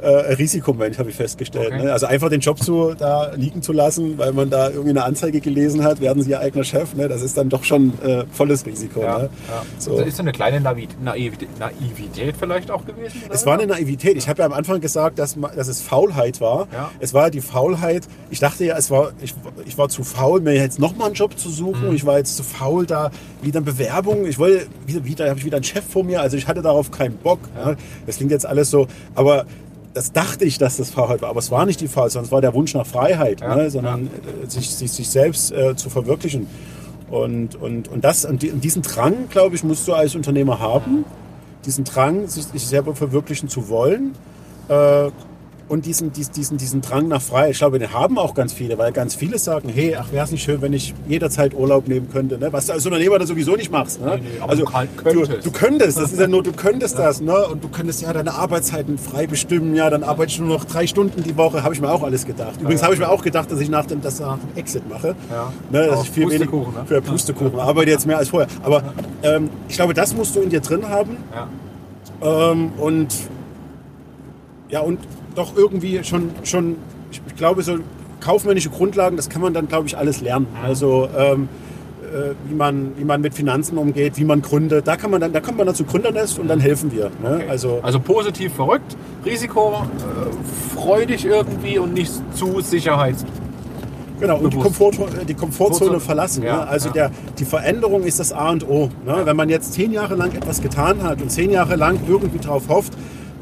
äh, 0.03 0.33
Risikomensch, 0.35 0.99
habe 0.99 1.11
ich 1.11 1.17
festgestellt. 1.17 1.69
Okay. 1.73 1.85
Ne? 1.85 1.93
Also 1.93 2.07
einfach 2.07 2.29
den 2.31 2.41
Job 2.41 2.63
zu, 2.63 2.95
da 2.99 3.33
liegen 3.35 3.63
zu 3.63 3.73
lassen, 3.73 4.19
weil 4.19 4.33
man 4.33 4.51
da 4.51 4.69
irgendwie 4.71 4.91
eine 4.91 5.05
Anzeige 5.05 5.41
gelesen 5.41 5.85
hat, 5.85 6.01
werden 6.01 6.23
Sie 6.23 6.31
Ihr 6.31 6.41
eigener 6.41 6.65
Chef, 6.65 6.95
ne? 6.95 7.09
das 7.09 7.23
ist 7.23 7.37
dann 7.37 7.49
doch 7.49 7.65
schon 7.65 7.93
äh, 8.03 8.25
volles 8.33 8.65
Risiko. 8.67 9.03
Ja, 9.03 9.19
Ne? 9.19 9.31
ja. 9.49 9.63
So. 9.79 9.93
Also 9.93 10.05
ist 10.05 10.17
so 10.17 10.23
eine 10.23 10.33
kleine 10.33 10.61
Naivität, 10.61 11.49
Naivität 11.59 12.37
vielleicht 12.39 12.71
auch 12.71 12.85
gewesen? 12.87 13.23
Es 13.31 13.45
war 13.47 13.55
eine 13.59 13.67
Naivität. 13.67 14.17
Ich 14.17 14.29
habe 14.29 14.41
ja 14.41 14.47
am 14.47 14.53
Anfang 14.53 14.81
gesagt, 14.81 15.19
dass, 15.19 15.37
dass 15.57 15.69
es 15.69 15.81
Faulheit 15.83 16.41
war. 16.41 16.69
Ja. 16.73 16.91
Es 17.01 17.15
war 17.15 17.31
die 17.31 17.41
Faulheit. 17.41 18.05
Ich 18.31 18.39
dachte 18.41 18.65
ja, 18.65 18.77
es 18.77 18.91
war, 18.91 19.13
ich, 19.21 19.35
ich 19.67 19.77
war 19.79 19.89
zu 19.89 20.05
faul, 20.05 20.41
mir 20.41 20.55
jetzt 20.55 20.79
nochmal 20.79 21.07
einen 21.09 21.15
Job 21.15 21.39
zu 21.39 21.51
suchen. 21.51 21.89
Mhm. 21.89 21.95
Ich 21.97 22.07
war 22.07 22.19
jetzt 22.19 22.37
zu 22.37 22.43
faul, 22.43 22.87
da 22.87 23.11
wieder 23.43 23.59
eine 23.59 23.67
Bewerbung. 23.67 24.27
Ich 24.27 24.39
wollte, 24.39 24.67
wieder, 24.87 25.05
wieder 25.05 25.29
habe 25.29 25.39
ich 25.39 25.45
wieder 25.45 25.57
einen 25.57 25.65
Chef 25.65 25.85
vor 25.85 26.05
mir. 26.05 26.21
Also 26.21 26.37
ich 26.37 26.47
hatte 26.47 26.63
darauf 26.63 26.91
keinen 26.91 27.17
Bock. 27.17 27.41
Ne? 27.55 27.77
Das 28.07 28.17
klingt 28.17 28.31
jetzt 28.31 28.47
alles 28.47 28.71
so. 28.71 28.87
Aber 29.15 29.47
das 29.95 30.13
dachte 30.13 30.45
ich, 30.45 30.59
dass 30.59 30.77
das 30.77 30.91
Faulheit 30.91 31.23
war. 31.23 31.31
Aber 31.31 31.39
es 31.41 31.51
war 31.51 31.67
nicht 31.67 31.81
die 31.81 31.89
Faulheit, 31.89 32.13
sondern 32.13 32.27
es 32.27 32.33
war 32.33 32.41
der 32.41 32.55
Wunsch 32.55 32.75
nach 32.75 32.87
Freiheit, 32.87 33.41
Ja. 33.41 33.57
ne? 33.57 33.71
sondern 33.71 34.07
äh, 34.07 34.49
sich, 34.49 34.71
sich, 34.71 34.93
sich 34.93 35.09
selbst 35.09 35.53
äh, 35.53 35.75
zu 35.77 35.91
verwirklichen. 35.91 36.47
Und, 37.11 37.57
und, 37.57 37.89
und, 37.89 38.05
das, 38.05 38.25
und 38.25 38.43
diesen 38.43 38.83
Drang, 38.83 39.29
glaube 39.31 39.57
ich, 39.57 39.65
musst 39.65 39.89
du 39.89 39.95
als 39.95 40.15
Unternehmer 40.15 40.61
haben. 40.61 41.05
Diesen 41.67 41.85
Drang, 41.85 42.29
sich, 42.29 42.45
sich 42.45 42.67
selber 42.67 42.95
verwirklichen 42.95 43.49
zu 43.49 43.69
wollen. 43.69 44.13
Äh, 44.69 45.11
und 45.71 45.87
diesen, 45.87 46.13
diesen, 46.13 46.33
diesen, 46.33 46.59
diesen 46.59 46.81
Drang 46.81 47.07
nach 47.07 47.23
Freiheit. 47.23 47.53
Ich 47.53 47.59
glaube, 47.59 47.79
den 47.79 47.93
haben 47.93 48.19
auch 48.19 48.35
ganz 48.35 48.53
viele, 48.53 48.77
weil 48.77 48.91
ganz 48.91 49.15
viele 49.15 49.39
sagen, 49.39 49.69
hey, 49.69 49.95
ach, 49.95 50.11
wäre 50.11 50.25
es 50.25 50.33
nicht 50.33 50.43
schön, 50.43 50.61
wenn 50.63 50.73
ich 50.73 50.95
jederzeit 51.07 51.55
Urlaub 51.55 51.87
nehmen 51.87 52.11
könnte. 52.11 52.39
Ne? 52.39 52.53
Was 52.53 52.67
du 52.67 52.73
als 52.73 52.85
Unternehmer 52.85 53.21
da 53.21 53.27
sowieso 53.27 53.55
nicht 53.55 53.71
machst. 53.71 54.01
Ne? 54.01 54.17
Nee, 54.17 54.23
nee, 54.23 54.41
also, 54.41 54.65
du 54.65 54.71
kann- 54.71 54.89
du, 54.97 55.03
könntest. 55.03 55.47
du 55.47 55.51
könntest, 55.53 55.97
das 55.97 56.13
ist 56.13 56.19
ja 56.19 56.27
nur, 56.27 56.43
du 56.43 56.51
könntest 56.57 56.99
das. 56.99 57.21
Ne? 57.21 57.47
Und 57.47 57.63
du 57.63 57.69
könntest 57.69 58.03
ja 58.03 58.13
deine 58.13 58.35
Arbeitszeiten 58.35 58.99
frei 58.99 59.29
bestimmen. 59.29 59.77
Ja, 59.77 59.91
dann 59.91 60.03
arbeite 60.03 60.33
ich 60.33 60.41
nur 60.41 60.49
noch 60.49 60.65
drei 60.65 60.89
Stunden 60.89 61.23
die 61.23 61.37
Woche. 61.37 61.63
Habe 61.63 61.73
ich 61.73 61.81
mir 61.81 61.93
auch 61.93 62.03
alles 62.03 62.27
gedacht. 62.27 62.61
Übrigens 62.61 62.81
ja. 62.81 62.87
habe 62.87 62.95
ich 62.95 63.01
mir 63.01 63.09
auch 63.09 63.23
gedacht, 63.23 63.53
dass 63.53 63.61
ich 63.61 63.71
nach 63.71 63.87
dem, 63.87 64.01
das 64.01 64.19
nach 64.19 64.39
dem 64.39 64.57
Exit 64.57 64.89
mache. 64.89 65.15
Ja. 65.31 65.53
Ne, 65.71 65.87
dass 65.87 66.03
ich 66.03 66.11
viel 66.11 66.25
Pustekuchen, 66.25 66.75
ne? 66.75 66.85
für 66.85 67.01
Pustekuchen 67.01 67.61
arbeite 67.61 67.91
jetzt 67.91 68.09
mehr 68.09 68.19
als 68.19 68.31
vorher. 68.31 68.49
Aber 68.65 68.83
ähm, 69.23 69.49
ich 69.69 69.77
glaube, 69.77 69.95
das 69.95 70.17
musst 70.17 70.35
du 70.35 70.41
in 70.41 70.51
dir 70.51 70.61
drin 70.61 70.89
haben. 70.89 71.17
Ja. 71.33 72.51
Ähm, 72.51 72.73
und 72.77 73.15
ja, 74.69 74.81
und 74.81 74.99
doch 75.35 75.57
irgendwie 75.57 76.03
schon, 76.05 76.31
schon 76.45 76.77
ich, 77.11 77.21
ich 77.27 77.37
glaube, 77.37 77.63
so 77.63 77.79
kaufmännische 78.21 78.71
Grundlagen, 78.71 79.17
das 79.17 79.29
kann 79.29 79.43
man 79.43 79.55
dann, 79.55 79.69
glaube 79.69 79.87
ich, 79.87 79.97
alles 79.97 80.21
lernen. 80.21 80.47
Also 80.63 81.09
ähm, 81.17 81.49
äh, 82.03 82.35
wie, 82.49 82.55
man, 82.55 82.93
wie 82.97 83.05
man 83.05 83.21
mit 83.21 83.35
Finanzen 83.35 83.79
umgeht, 83.79 84.17
wie 84.17 84.25
man 84.25 84.43
gründet. 84.43 84.87
Da 84.87 84.97
kann 84.97 85.11
man 85.11 85.21
dann, 85.21 85.33
da 85.33 85.41
kommt 85.41 85.59
man 85.59 85.67
dann 85.67 85.77
zu 85.77 85.85
Gründernest 85.85 86.39
und 86.39 86.49
dann 86.49 86.61
helfen 86.61 86.93
wir. 86.93 87.11
Ne? 87.23 87.45
Also, 87.49 87.81
Also 87.83 88.01
positiv 88.01 88.55
verrückt, 88.55 88.97
Risiko, 89.25 89.83
äh, 89.85 90.77
freudig 90.77 91.25
irgendwie 91.25 91.79
und 91.79 91.95
nicht 91.95 92.13
zu 92.35 92.61
Sicherheits. 92.61 93.25
Genau, 94.19 94.37
und 94.37 94.53
die. 94.53 94.59
Komfort, 94.59 94.93
die 95.27 95.35
Komfortzone 95.35 95.99
verlassen. 95.99 96.43
Ja, 96.43 96.57
ne? 96.57 96.69
Also 96.69 96.89
ja. 96.89 96.95
Der, 96.95 97.11
die 97.39 97.45
Veränderung 97.47 98.03
ist 98.03 98.21
das 98.21 98.33
A 98.33 98.51
und 98.51 98.69
O. 98.69 98.91
Ne? 99.07 99.23
Wenn 99.25 99.37
man 99.37 99.49
jetzt 99.49 99.73
zehn 99.73 99.93
Jahre 99.93 100.15
lang 100.15 100.33
etwas 100.35 100.61
getan 100.61 101.03
hat 101.03 101.23
und 101.23 101.31
zehn 101.31 101.51
Jahre 101.51 101.77
lang 101.77 101.99
irgendwie 102.07 102.39
darauf 102.39 102.69
hofft, 102.69 102.93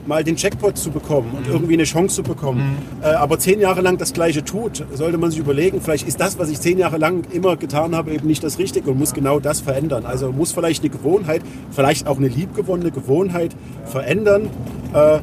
mal 0.09 0.24
den 0.24 0.34
Jackpot 0.36 0.76
zu 0.76 0.90
bekommen 0.90 1.28
Mhm. 1.30 1.36
und 1.38 1.46
irgendwie 1.48 1.74
eine 1.74 1.84
Chance 1.84 2.16
zu 2.16 2.22
bekommen, 2.22 2.78
äh, 3.02 3.09
aber 3.09 3.38
zehn 3.38 3.61
Jahre 3.61 3.82
lang 3.82 3.98
das 3.98 4.12
Gleiche 4.14 4.42
tut, 4.44 4.84
sollte 4.94 5.18
man 5.18 5.30
sich 5.30 5.38
überlegen, 5.38 5.80
vielleicht 5.80 6.09
ist 6.09 6.18
das, 6.18 6.38
was 6.38 6.48
ich 6.48 6.59
zehn 6.61 6.78
Jahre 6.78 6.96
lang 6.98 7.24
immer 7.30 7.56
getan 7.56 7.94
habe, 7.94 8.12
eben 8.12 8.26
nicht 8.26 8.42
das 8.42 8.59
Richtige 8.59 8.90
und 8.90 8.98
muss 8.98 9.12
genau 9.14 9.38
das 9.38 9.61
verändern. 9.61 10.06
Also 10.06 10.32
muss 10.32 10.50
vielleicht 10.52 10.82
eine 10.82 10.90
Gewohnheit, 10.90 11.42
vielleicht 11.70 12.06
auch 12.06 12.16
eine 12.16 12.28
liebgewonnene 12.28 12.90
Gewohnheit 12.90 13.54
verändern, 13.84 14.48
äh, 14.94 15.18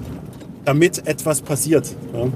damit 0.63 1.07
etwas 1.07 1.41
passiert. 1.41 1.95
Ne? 2.13 2.31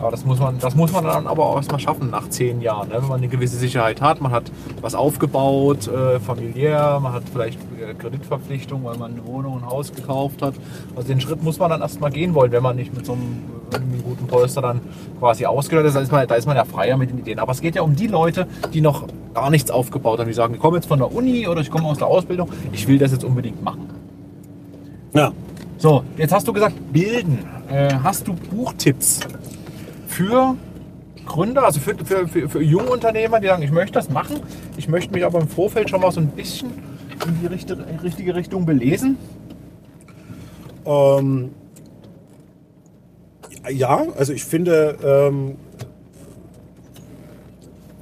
Aber 0.00 0.10
das 0.10 0.24
muss 0.24 0.38
man, 0.38 0.58
das 0.58 0.74
muss 0.74 0.92
man 0.92 1.04
dann 1.04 1.26
aber 1.26 1.46
auch 1.46 1.56
erstmal 1.56 1.80
schaffen 1.80 2.10
nach 2.10 2.28
zehn 2.28 2.60
Jahren. 2.60 2.88
Ne? 2.88 2.96
Wenn 2.96 3.08
man 3.08 3.18
eine 3.18 3.28
gewisse 3.28 3.56
Sicherheit 3.56 4.00
hat, 4.00 4.20
man 4.20 4.32
hat 4.32 4.50
was 4.80 4.94
aufgebaut, 4.94 5.88
äh, 5.88 6.20
familiär, 6.20 7.00
man 7.00 7.12
hat 7.12 7.22
vielleicht 7.32 7.58
äh, 7.80 7.94
Kreditverpflichtung, 7.94 8.84
weil 8.84 8.96
man 8.98 9.12
eine 9.12 9.24
Wohnung, 9.26 9.58
ein 9.58 9.66
Haus 9.66 9.92
gekauft 9.92 10.42
hat. 10.42 10.54
Also 10.94 11.08
den 11.08 11.20
Schritt 11.20 11.42
muss 11.42 11.58
man 11.58 11.70
dann 11.70 11.80
erstmal 11.80 12.10
gehen 12.10 12.34
wollen, 12.34 12.52
wenn 12.52 12.62
man 12.62 12.76
nicht 12.76 12.94
mit 12.94 13.06
so 13.06 13.12
einem, 13.12 13.42
einem 13.72 14.02
guten 14.02 14.26
Polster 14.26 14.60
dann 14.60 14.80
quasi 15.18 15.46
ausgestattet 15.46 15.88
ist. 15.88 15.94
Da 15.96 16.00
ist, 16.00 16.12
man, 16.12 16.26
da 16.26 16.34
ist 16.34 16.46
man 16.46 16.56
ja 16.56 16.64
freier 16.64 16.96
mit 16.96 17.10
den 17.10 17.18
Ideen. 17.18 17.38
Aber 17.38 17.52
es 17.52 17.60
geht 17.60 17.74
ja 17.74 17.82
um 17.82 17.96
die 17.96 18.06
Leute, 18.06 18.46
die 18.74 18.80
noch 18.80 19.06
gar 19.34 19.50
nichts 19.50 19.70
aufgebaut 19.70 20.18
haben. 20.18 20.28
Die 20.28 20.34
sagen, 20.34 20.54
ich 20.54 20.60
komme 20.60 20.76
jetzt 20.76 20.86
von 20.86 20.98
der 20.98 21.12
Uni 21.12 21.48
oder 21.48 21.60
ich 21.60 21.70
komme 21.70 21.86
aus 21.88 21.98
der 21.98 22.06
Ausbildung, 22.06 22.50
ich 22.72 22.86
will 22.86 22.98
das 22.98 23.12
jetzt 23.12 23.24
unbedingt 23.24 23.62
machen. 23.62 23.88
Ja. 25.14 25.32
So, 25.78 26.04
jetzt 26.16 26.32
hast 26.32 26.48
du 26.48 26.52
gesagt, 26.52 26.74
bilden. 26.92 27.44
Äh, 27.68 27.92
hast 28.02 28.26
du 28.26 28.32
Buchtipps 28.34 29.20
für 30.16 30.56
Gründer, 31.26 31.64
also 31.64 31.78
für, 31.78 31.94
für, 32.04 32.26
für, 32.26 32.48
für 32.48 32.62
junge 32.62 32.88
Unternehmer, 32.88 33.38
die 33.38 33.48
sagen, 33.48 33.62
ich 33.62 33.70
möchte 33.70 33.94
das 33.94 34.08
machen, 34.08 34.40
ich 34.78 34.88
möchte 34.88 35.12
mich 35.12 35.24
aber 35.24 35.40
im 35.40 35.48
Vorfeld 35.48 35.90
schon 35.90 36.00
mal 36.00 36.10
so 36.10 36.20
ein 36.20 36.28
bisschen 36.28 36.70
in 37.26 37.40
die 37.40 37.46
richtige, 37.46 37.84
richtige 38.02 38.34
Richtung 38.34 38.64
belesen? 38.64 39.18
Ähm, 40.86 41.50
ja, 43.68 44.06
also 44.16 44.32
ich 44.32 44.44
finde 44.44 44.96
ähm, 45.04 45.56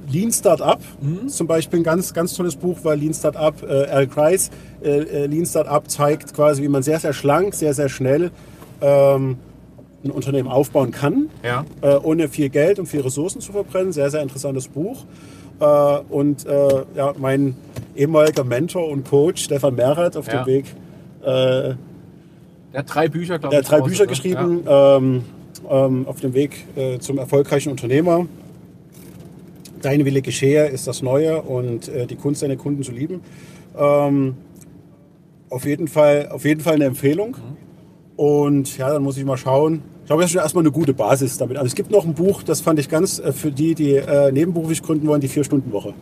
Lean 0.07 0.31
Startup 0.31 0.79
Mhm. 1.01 1.27
zum 1.27 1.47
Beispiel 1.47 1.79
ein 1.79 1.83
ganz, 1.83 2.13
ganz 2.13 2.33
tolles 2.33 2.55
Buch, 2.55 2.77
weil 2.83 2.99
Lean 2.99 3.13
Startup, 3.13 3.61
äh, 3.63 3.87
Al 3.87 4.07
Kreis, 4.07 4.51
äh, 4.81 4.99
äh, 4.99 5.25
Lean 5.25 5.45
Startup 5.45 5.89
zeigt 5.89 6.33
quasi, 6.33 6.61
wie 6.63 6.69
man 6.69 6.83
sehr, 6.83 6.99
sehr 6.99 7.13
schlank, 7.13 7.55
sehr, 7.55 7.73
sehr 7.73 7.89
schnell 7.89 8.31
ähm, 8.81 9.37
ein 10.05 10.11
Unternehmen 10.11 10.47
aufbauen 10.47 10.91
kann, 10.91 11.29
Ja. 11.43 11.65
äh, 11.81 11.95
ohne 11.95 12.29
viel 12.29 12.49
Geld 12.49 12.79
und 12.79 12.85
viel 12.85 13.01
Ressourcen 13.01 13.41
zu 13.41 13.51
verbrennen. 13.51 13.91
Sehr, 13.91 14.09
sehr 14.09 14.21
interessantes 14.21 14.67
Buch. 14.67 15.03
Äh, 15.59 15.65
und 16.09 16.45
äh, 16.45 16.83
ja, 16.95 17.13
mein 17.17 17.55
ehemaliger 17.95 18.43
Mentor 18.43 18.87
und 18.89 19.07
Coach 19.09 19.43
Stefan 19.43 19.75
Mehrath 19.75 20.15
auf 20.17 20.27
Ja. 20.27 20.43
dem 20.43 20.45
Weg 20.47 20.65
äh, 21.21 21.25
Der 21.25 21.77
hat 22.75 22.93
drei 22.93 23.07
Bücher, 23.07 23.39
glaube 23.39 23.55
ich. 23.55 23.59
hat 23.63 23.71
drei 23.71 23.81
Bücher 23.81 24.03
ne? 24.03 24.07
geschrieben 24.07 24.63
ähm, 24.67 25.23
ähm, 25.69 26.07
auf 26.07 26.19
dem 26.21 26.33
Weg 26.33 26.65
äh, 26.75 26.99
zum 26.99 27.17
erfolgreichen 27.17 27.71
Unternehmer. 27.71 28.27
Dein 29.81 30.03
Wille 30.05 30.21
geschehe 30.21 30.67
ist 30.67 30.87
das 30.87 31.01
Neue 31.01 31.41
und 31.41 31.87
äh, 31.89 32.05
die 32.07 32.15
Kunst, 32.15 32.41
deine 32.43 32.57
Kunden 32.57 32.83
zu 32.83 32.91
lieben. 32.91 33.21
Ähm, 33.77 34.35
auf, 35.49 35.65
jeden 35.65 35.87
Fall, 35.87 36.29
auf 36.31 36.43
jeden 36.43 36.61
Fall 36.61 36.75
eine 36.75 36.85
Empfehlung. 36.85 37.37
Und 38.17 38.77
ja, 38.77 38.91
dann 38.91 39.03
muss 39.03 39.17
ich 39.17 39.25
mal 39.25 39.37
schauen. 39.37 39.81
Ich 40.05 40.07
glaube, 40.07 40.21
das 40.21 40.29
ist 40.29 40.33
schon 40.33 40.41
erstmal 40.43 40.61
eine 40.63 40.71
gute 40.71 40.93
Basis 40.93 41.35
damit. 41.39 41.57
Also 41.57 41.65
es 41.65 41.73
gibt 41.73 41.89
noch 41.89 42.05
ein 42.05 42.13
Buch, 42.13 42.43
das 42.43 42.61
fand 42.61 42.77
ich 42.77 42.89
ganz 42.89 43.17
äh, 43.17 43.31
für 43.33 43.49
die, 43.51 43.73
die 43.73 43.95
äh, 43.95 44.31
nebenberuflich 44.31 44.83
gründen 44.83 45.07
wollen, 45.07 45.19
die 45.19 45.27
Vier-Stunden-Woche. 45.27 45.95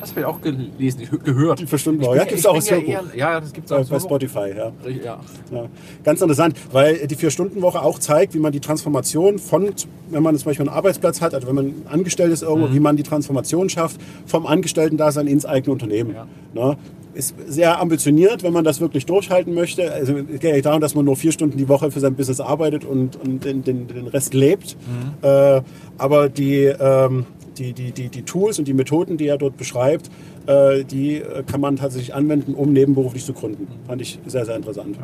Das 0.00 0.10
habe 0.10 0.20
ich 0.22 0.26
auch 0.26 0.40
gelesen, 0.40 1.02
ich- 1.02 1.22
gehört. 1.24 1.60
Die 1.60 1.66
Vier-Stunden-Woche. 1.68 2.14
Ich 2.16 2.18
Ja, 2.18 2.24
gibt's 2.24 2.40
ich 2.40 2.48
auch 2.48 2.54
als 2.56 2.68
ja, 2.68 2.76
Hörbuch. 2.78 2.88
eher, 2.92 3.02
ja, 3.16 3.40
das 3.40 3.52
gibt 3.52 3.66
es 3.66 3.70
auch 3.72 3.76
Bei, 3.76 3.80
als 3.82 3.88
bei. 3.90 3.98
Spotify, 4.00 4.48
ja. 4.56 4.72
Ja. 4.90 5.20
Ja, 5.52 5.66
ganz 6.02 6.20
interessant, 6.20 6.56
weil 6.72 7.06
die 7.06 7.14
Vier-Stunden-Woche 7.14 7.80
auch 7.80 8.00
zeigt, 8.00 8.34
wie 8.34 8.40
man 8.40 8.50
die 8.50 8.58
Transformation 8.58 9.38
von, 9.38 9.70
wenn 10.10 10.22
man 10.24 10.36
zum 10.36 10.46
Beispiel 10.46 10.68
einen 10.68 10.76
Arbeitsplatz 10.76 11.20
hat, 11.20 11.32
also 11.32 11.46
wenn 11.46 11.54
man 11.54 11.74
angestellt 11.88 12.32
ist 12.32 12.42
irgendwo, 12.42 12.66
Mhm. 12.66 12.74
wie 12.74 12.80
man 12.80 12.96
die 12.96 13.04
Transformation 13.04 13.68
schafft 13.68 14.00
vom 14.26 14.46
Angestellten-Dasein 14.46 15.28
ins 15.28 15.46
eigene 15.46 15.72
Unternehmen. 15.72 16.16
Ne? 16.54 16.76
Ist 17.14 17.36
sehr 17.46 17.80
ambitioniert, 17.80 18.42
wenn 18.42 18.52
man 18.52 18.64
das 18.64 18.80
wirklich 18.80 19.06
durchhalten 19.06 19.54
möchte. 19.54 19.92
Also 19.92 20.16
es 20.16 20.26
geht 20.26 20.42
ja 20.42 20.52
nicht 20.52 20.66
darum, 20.66 20.80
dass 20.80 20.96
man 20.96 21.04
nur 21.04 21.16
vier 21.16 21.30
Stunden 21.30 21.56
die 21.56 21.68
Woche 21.68 21.92
für 21.92 22.00
sein 22.00 22.14
Business 22.14 22.40
arbeitet 22.40 22.84
und, 22.84 23.14
und 23.16 23.44
den, 23.44 23.62
den, 23.62 23.86
den 23.86 24.08
Rest 24.08 24.34
lebt. 24.34 24.76
Mhm. 24.80 25.28
Äh, 25.28 25.62
aber 25.96 26.28
die, 26.28 26.64
ähm, 26.64 27.26
die, 27.56 27.72
die, 27.72 27.92
die, 27.92 28.08
die 28.08 28.22
Tools 28.22 28.58
und 28.58 28.66
die 28.66 28.74
Methoden, 28.74 29.16
die 29.16 29.28
er 29.28 29.38
dort 29.38 29.56
beschreibt, 29.56 30.10
äh, 30.46 30.82
die 30.84 31.18
äh, 31.18 31.44
kann 31.44 31.60
man 31.60 31.76
tatsächlich 31.76 32.14
anwenden, 32.14 32.54
um 32.54 32.72
nebenberuflich 32.72 33.24
zu 33.24 33.32
gründen. 33.32 33.68
Fand 33.86 34.02
ich 34.02 34.18
sehr, 34.26 34.44
sehr 34.44 34.56
interessant. 34.56 34.98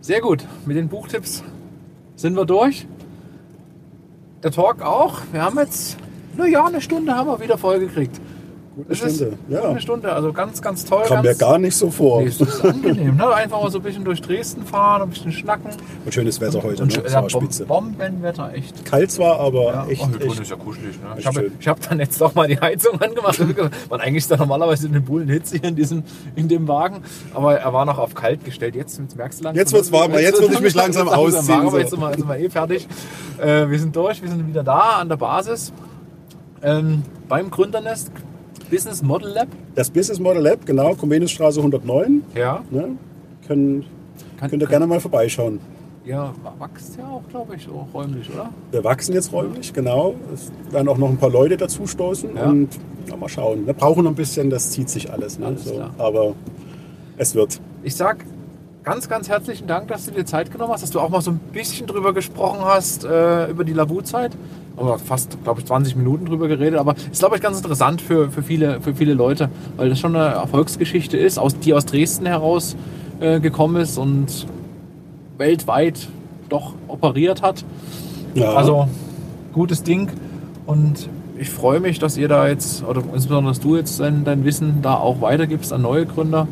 Sehr 0.00 0.20
gut. 0.20 0.44
Mit 0.66 0.76
den 0.76 0.88
Buchtipps 0.88 1.44
sind 2.16 2.34
wir 2.34 2.46
durch. 2.46 2.86
Der 4.42 4.50
Talk 4.50 4.82
auch. 4.82 5.22
Wir 5.32 5.42
haben 5.42 5.58
jetzt, 5.58 5.96
na 6.36 6.46
ja, 6.46 6.66
eine 6.66 6.80
Stunde 6.80 7.14
haben 7.14 7.28
wir 7.28 7.40
wieder 7.40 7.58
vollgekriegt. 7.58 8.20
Gute 8.76 8.90
Das 8.90 9.00
ist 9.00 9.16
Stunde, 9.16 9.38
ja. 9.48 9.70
Eine 9.70 9.80
Stunde, 9.80 10.12
also 10.12 10.34
ganz, 10.34 10.60
ganz 10.60 10.84
toll. 10.84 11.02
Kam 11.06 11.24
mir 11.24 11.34
gar 11.34 11.56
nicht 11.58 11.74
so 11.74 11.90
vor. 11.90 12.20
Nee, 12.20 12.28
es 12.28 12.38
ist 12.42 12.62
angenehm, 12.62 13.16
ne? 13.16 13.26
Einfach 13.32 13.62
mal 13.62 13.70
so 13.70 13.78
ein 13.78 13.82
bisschen 13.82 14.04
durch 14.04 14.20
Dresden 14.20 14.66
fahren, 14.66 15.00
ein 15.00 15.08
bisschen 15.08 15.32
schnacken. 15.32 15.70
Und 16.04 16.12
schönes 16.12 16.38
Wetter 16.42 16.62
heute, 16.62 16.82
Und 16.82 16.94
ne? 16.94 17.02
ja, 17.10 17.22
Das 17.22 17.32
Bom 17.32 17.42
spitze. 17.42 17.64
Bombenwetter, 17.64 18.52
echt. 18.52 18.84
Kalt 18.84 19.10
zwar, 19.10 19.40
aber 19.40 19.64
Ja, 19.72 19.86
echt, 19.86 20.02
oh, 20.02 20.22
echt. 20.22 20.40
ist 20.40 20.50
ja 20.50 20.56
kuschelig. 20.56 20.96
Ne? 21.00 21.06
Ich 21.16 21.26
habe 21.26 21.50
hab 21.66 21.88
dann 21.88 22.00
jetzt 22.00 22.20
doch 22.20 22.34
mal 22.34 22.48
die 22.48 22.60
Heizung 22.60 23.00
angemacht. 23.00 23.40
Man 23.88 24.00
eigentlich 24.02 24.24
ist 24.24 24.30
da 24.30 24.36
normalerweise 24.36 24.88
eine 24.88 25.00
Bullenhitze 25.00 25.56
hier 25.56 25.70
in, 25.70 25.76
diesem, 25.76 26.02
in 26.34 26.46
dem 26.48 26.68
Wagen. 26.68 27.02
Aber 27.32 27.58
er 27.58 27.72
war 27.72 27.86
noch 27.86 27.96
auf 27.96 28.14
kalt 28.14 28.44
gestellt. 28.44 28.74
Jetzt, 28.74 29.00
merkst 29.16 29.40
du 29.40 29.44
langsam. 29.44 29.58
Jetzt 29.58 29.72
wird's 29.72 29.90
warm, 29.90 30.12
jetzt 30.12 30.38
würde 30.38 30.52
ich 30.52 30.60
mich 30.60 30.74
langsam 30.74 31.06
warm, 31.06 31.18
ausziehen, 31.20 31.60
Aber 31.60 31.70
so. 31.70 31.78
jetzt 31.78 31.90
sind, 31.92 32.00
wir, 32.00 32.10
jetzt 32.10 32.18
sind 32.20 32.28
wir 32.28 32.38
eh 32.38 32.50
fertig. 32.50 32.86
Äh, 33.38 33.70
wir 33.70 33.78
sind 33.80 33.96
durch, 33.96 34.20
wir 34.20 34.28
sind 34.28 34.46
wieder 34.46 34.62
da 34.62 34.98
an 35.00 35.08
der 35.08 35.16
Basis. 35.16 35.72
Ähm, 36.62 37.02
beim 37.28 37.50
Gründernest 37.50 38.10
Business 38.70 39.02
Model 39.02 39.30
Lab. 39.30 39.48
Das 39.74 39.90
Business 39.90 40.18
Model 40.18 40.42
Lab, 40.42 40.64
genau, 40.66 40.94
Comeniusstraße 40.94 41.60
109. 41.60 42.22
Ja. 42.34 42.62
Ne? 42.70 42.96
Können, 43.46 43.84
Kann- 44.38 44.50
könnt 44.50 44.62
ihr 44.62 44.68
gerne 44.68 44.86
mal 44.86 45.00
vorbeischauen. 45.00 45.60
ihr 46.04 46.32
wächst 46.58 46.96
ja 46.98 47.06
auch, 47.08 47.22
glaube 47.30 47.56
ich, 47.56 47.64
so 47.64 47.86
räumlich, 47.94 48.28
oder? 48.32 48.50
Wir 48.70 48.82
wachsen 48.84 49.12
jetzt 49.14 49.32
räumlich, 49.32 49.72
genau. 49.72 50.14
Es 50.34 50.50
werden 50.72 50.88
auch 50.88 50.98
noch 50.98 51.08
ein 51.08 51.16
paar 51.16 51.30
Leute 51.30 51.56
dazu 51.56 51.86
stoßen 51.86 52.36
Ja. 52.36 52.46
und 52.46 52.68
ja, 53.08 53.16
mal 53.16 53.28
schauen. 53.28 53.66
Wir 53.66 53.74
brauchen 53.74 54.04
noch 54.04 54.10
ein 54.12 54.16
bisschen, 54.16 54.50
das 54.50 54.70
zieht 54.70 54.88
sich 54.90 55.12
alles. 55.12 55.38
Ne? 55.38 55.46
Alles 55.46 55.64
so, 55.64 55.80
aber 55.98 56.34
es 57.16 57.34
wird. 57.34 57.60
Ich 57.84 57.94
sag 57.94 58.24
ganz, 58.82 59.08
ganz 59.08 59.28
herzlichen 59.28 59.66
Dank, 59.66 59.88
dass 59.88 60.06
du 60.06 60.12
dir 60.12 60.24
Zeit 60.24 60.50
genommen 60.52 60.72
hast, 60.72 60.82
dass 60.82 60.90
du 60.90 61.00
auch 61.00 61.08
mal 61.08 61.20
so 61.20 61.30
ein 61.32 61.38
bisschen 61.52 61.86
drüber 61.86 62.12
gesprochen 62.12 62.60
hast, 62.64 63.04
äh, 63.04 63.48
über 63.50 63.64
die 63.64 63.72
Lavu-Zeit. 63.72 64.32
Oder 64.76 64.98
fast, 64.98 65.42
glaube 65.42 65.60
ich, 65.60 65.66
20 65.66 65.96
Minuten 65.96 66.26
drüber 66.26 66.48
geredet. 66.48 66.78
Aber 66.78 66.94
ist, 66.94 67.18
glaube 67.18 67.36
ich, 67.36 67.42
ganz 67.42 67.56
interessant 67.56 68.02
für, 68.02 68.30
für, 68.30 68.42
viele, 68.42 68.80
für 68.80 68.94
viele 68.94 69.14
Leute, 69.14 69.48
weil 69.76 69.88
das 69.88 69.98
schon 69.98 70.14
eine 70.14 70.34
Erfolgsgeschichte 70.34 71.16
ist, 71.16 71.38
aus, 71.38 71.58
die 71.58 71.72
aus 71.72 71.86
Dresden 71.86 72.26
heraus 72.26 72.76
äh, 73.20 73.40
gekommen 73.40 73.76
ist 73.76 73.96
und 73.98 74.46
weltweit 75.38 76.08
doch 76.48 76.74
operiert 76.88 77.42
hat. 77.42 77.64
Ja, 78.34 78.52
Also 78.52 78.88
gutes 79.52 79.82
Ding 79.82 80.10
und 80.66 81.08
ich 81.38 81.50
freue 81.50 81.80
mich, 81.80 81.98
dass 81.98 82.16
ihr 82.16 82.28
da 82.28 82.48
jetzt, 82.48 82.84
oder 82.84 83.02
insbesondere 83.12 83.52
dass 83.52 83.60
du 83.60 83.76
jetzt 83.76 84.00
dein, 84.00 84.24
dein 84.24 84.44
Wissen 84.44 84.80
da 84.82 84.94
auch 84.96 85.20
weitergibst 85.20 85.72
an 85.72 85.82
neue 85.82 86.06
Gründer 86.06 86.46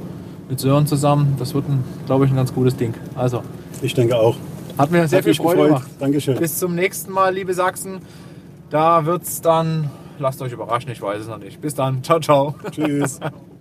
mit 0.49 0.61
Sören 0.61 0.87
zusammen. 0.87 1.35
Das 1.39 1.55
wird, 1.55 1.68
ein, 1.68 1.85
glaube 2.07 2.25
ich, 2.27 2.31
ein 2.31 2.37
ganz 2.37 2.55
gutes 2.55 2.77
Ding. 2.77 2.95
Also 3.14 3.43
ich 3.83 3.95
denke 3.95 4.16
auch. 4.16 4.37
Hat 4.79 4.91
mir 4.91 5.07
sehr 5.09 5.18
Hat 5.18 5.25
viel 5.25 5.35
Freude 5.35 5.62
gefreut. 5.62 5.68
gemacht. 5.68 5.91
Dankeschön. 5.99 6.39
Bis 6.39 6.59
zum 6.59 6.75
nächsten 6.75 7.12
Mal, 7.12 7.35
liebe 7.35 7.55
Sachsen. 7.55 8.01
Da 8.70 9.07
wird's 9.07 9.41
dann, 9.41 9.91
lasst 10.18 10.43
euch 10.43 10.53
überraschen, 10.53 10.91
ich 10.91 11.01
weiß 11.01 11.20
es 11.22 11.29
noch 11.29 11.39
nicht. 11.39 11.61
Bis 11.61 11.75
dann, 11.75 12.03
ciao, 12.03 12.18
ciao. 12.20 12.55
Tschüss. 12.70 13.20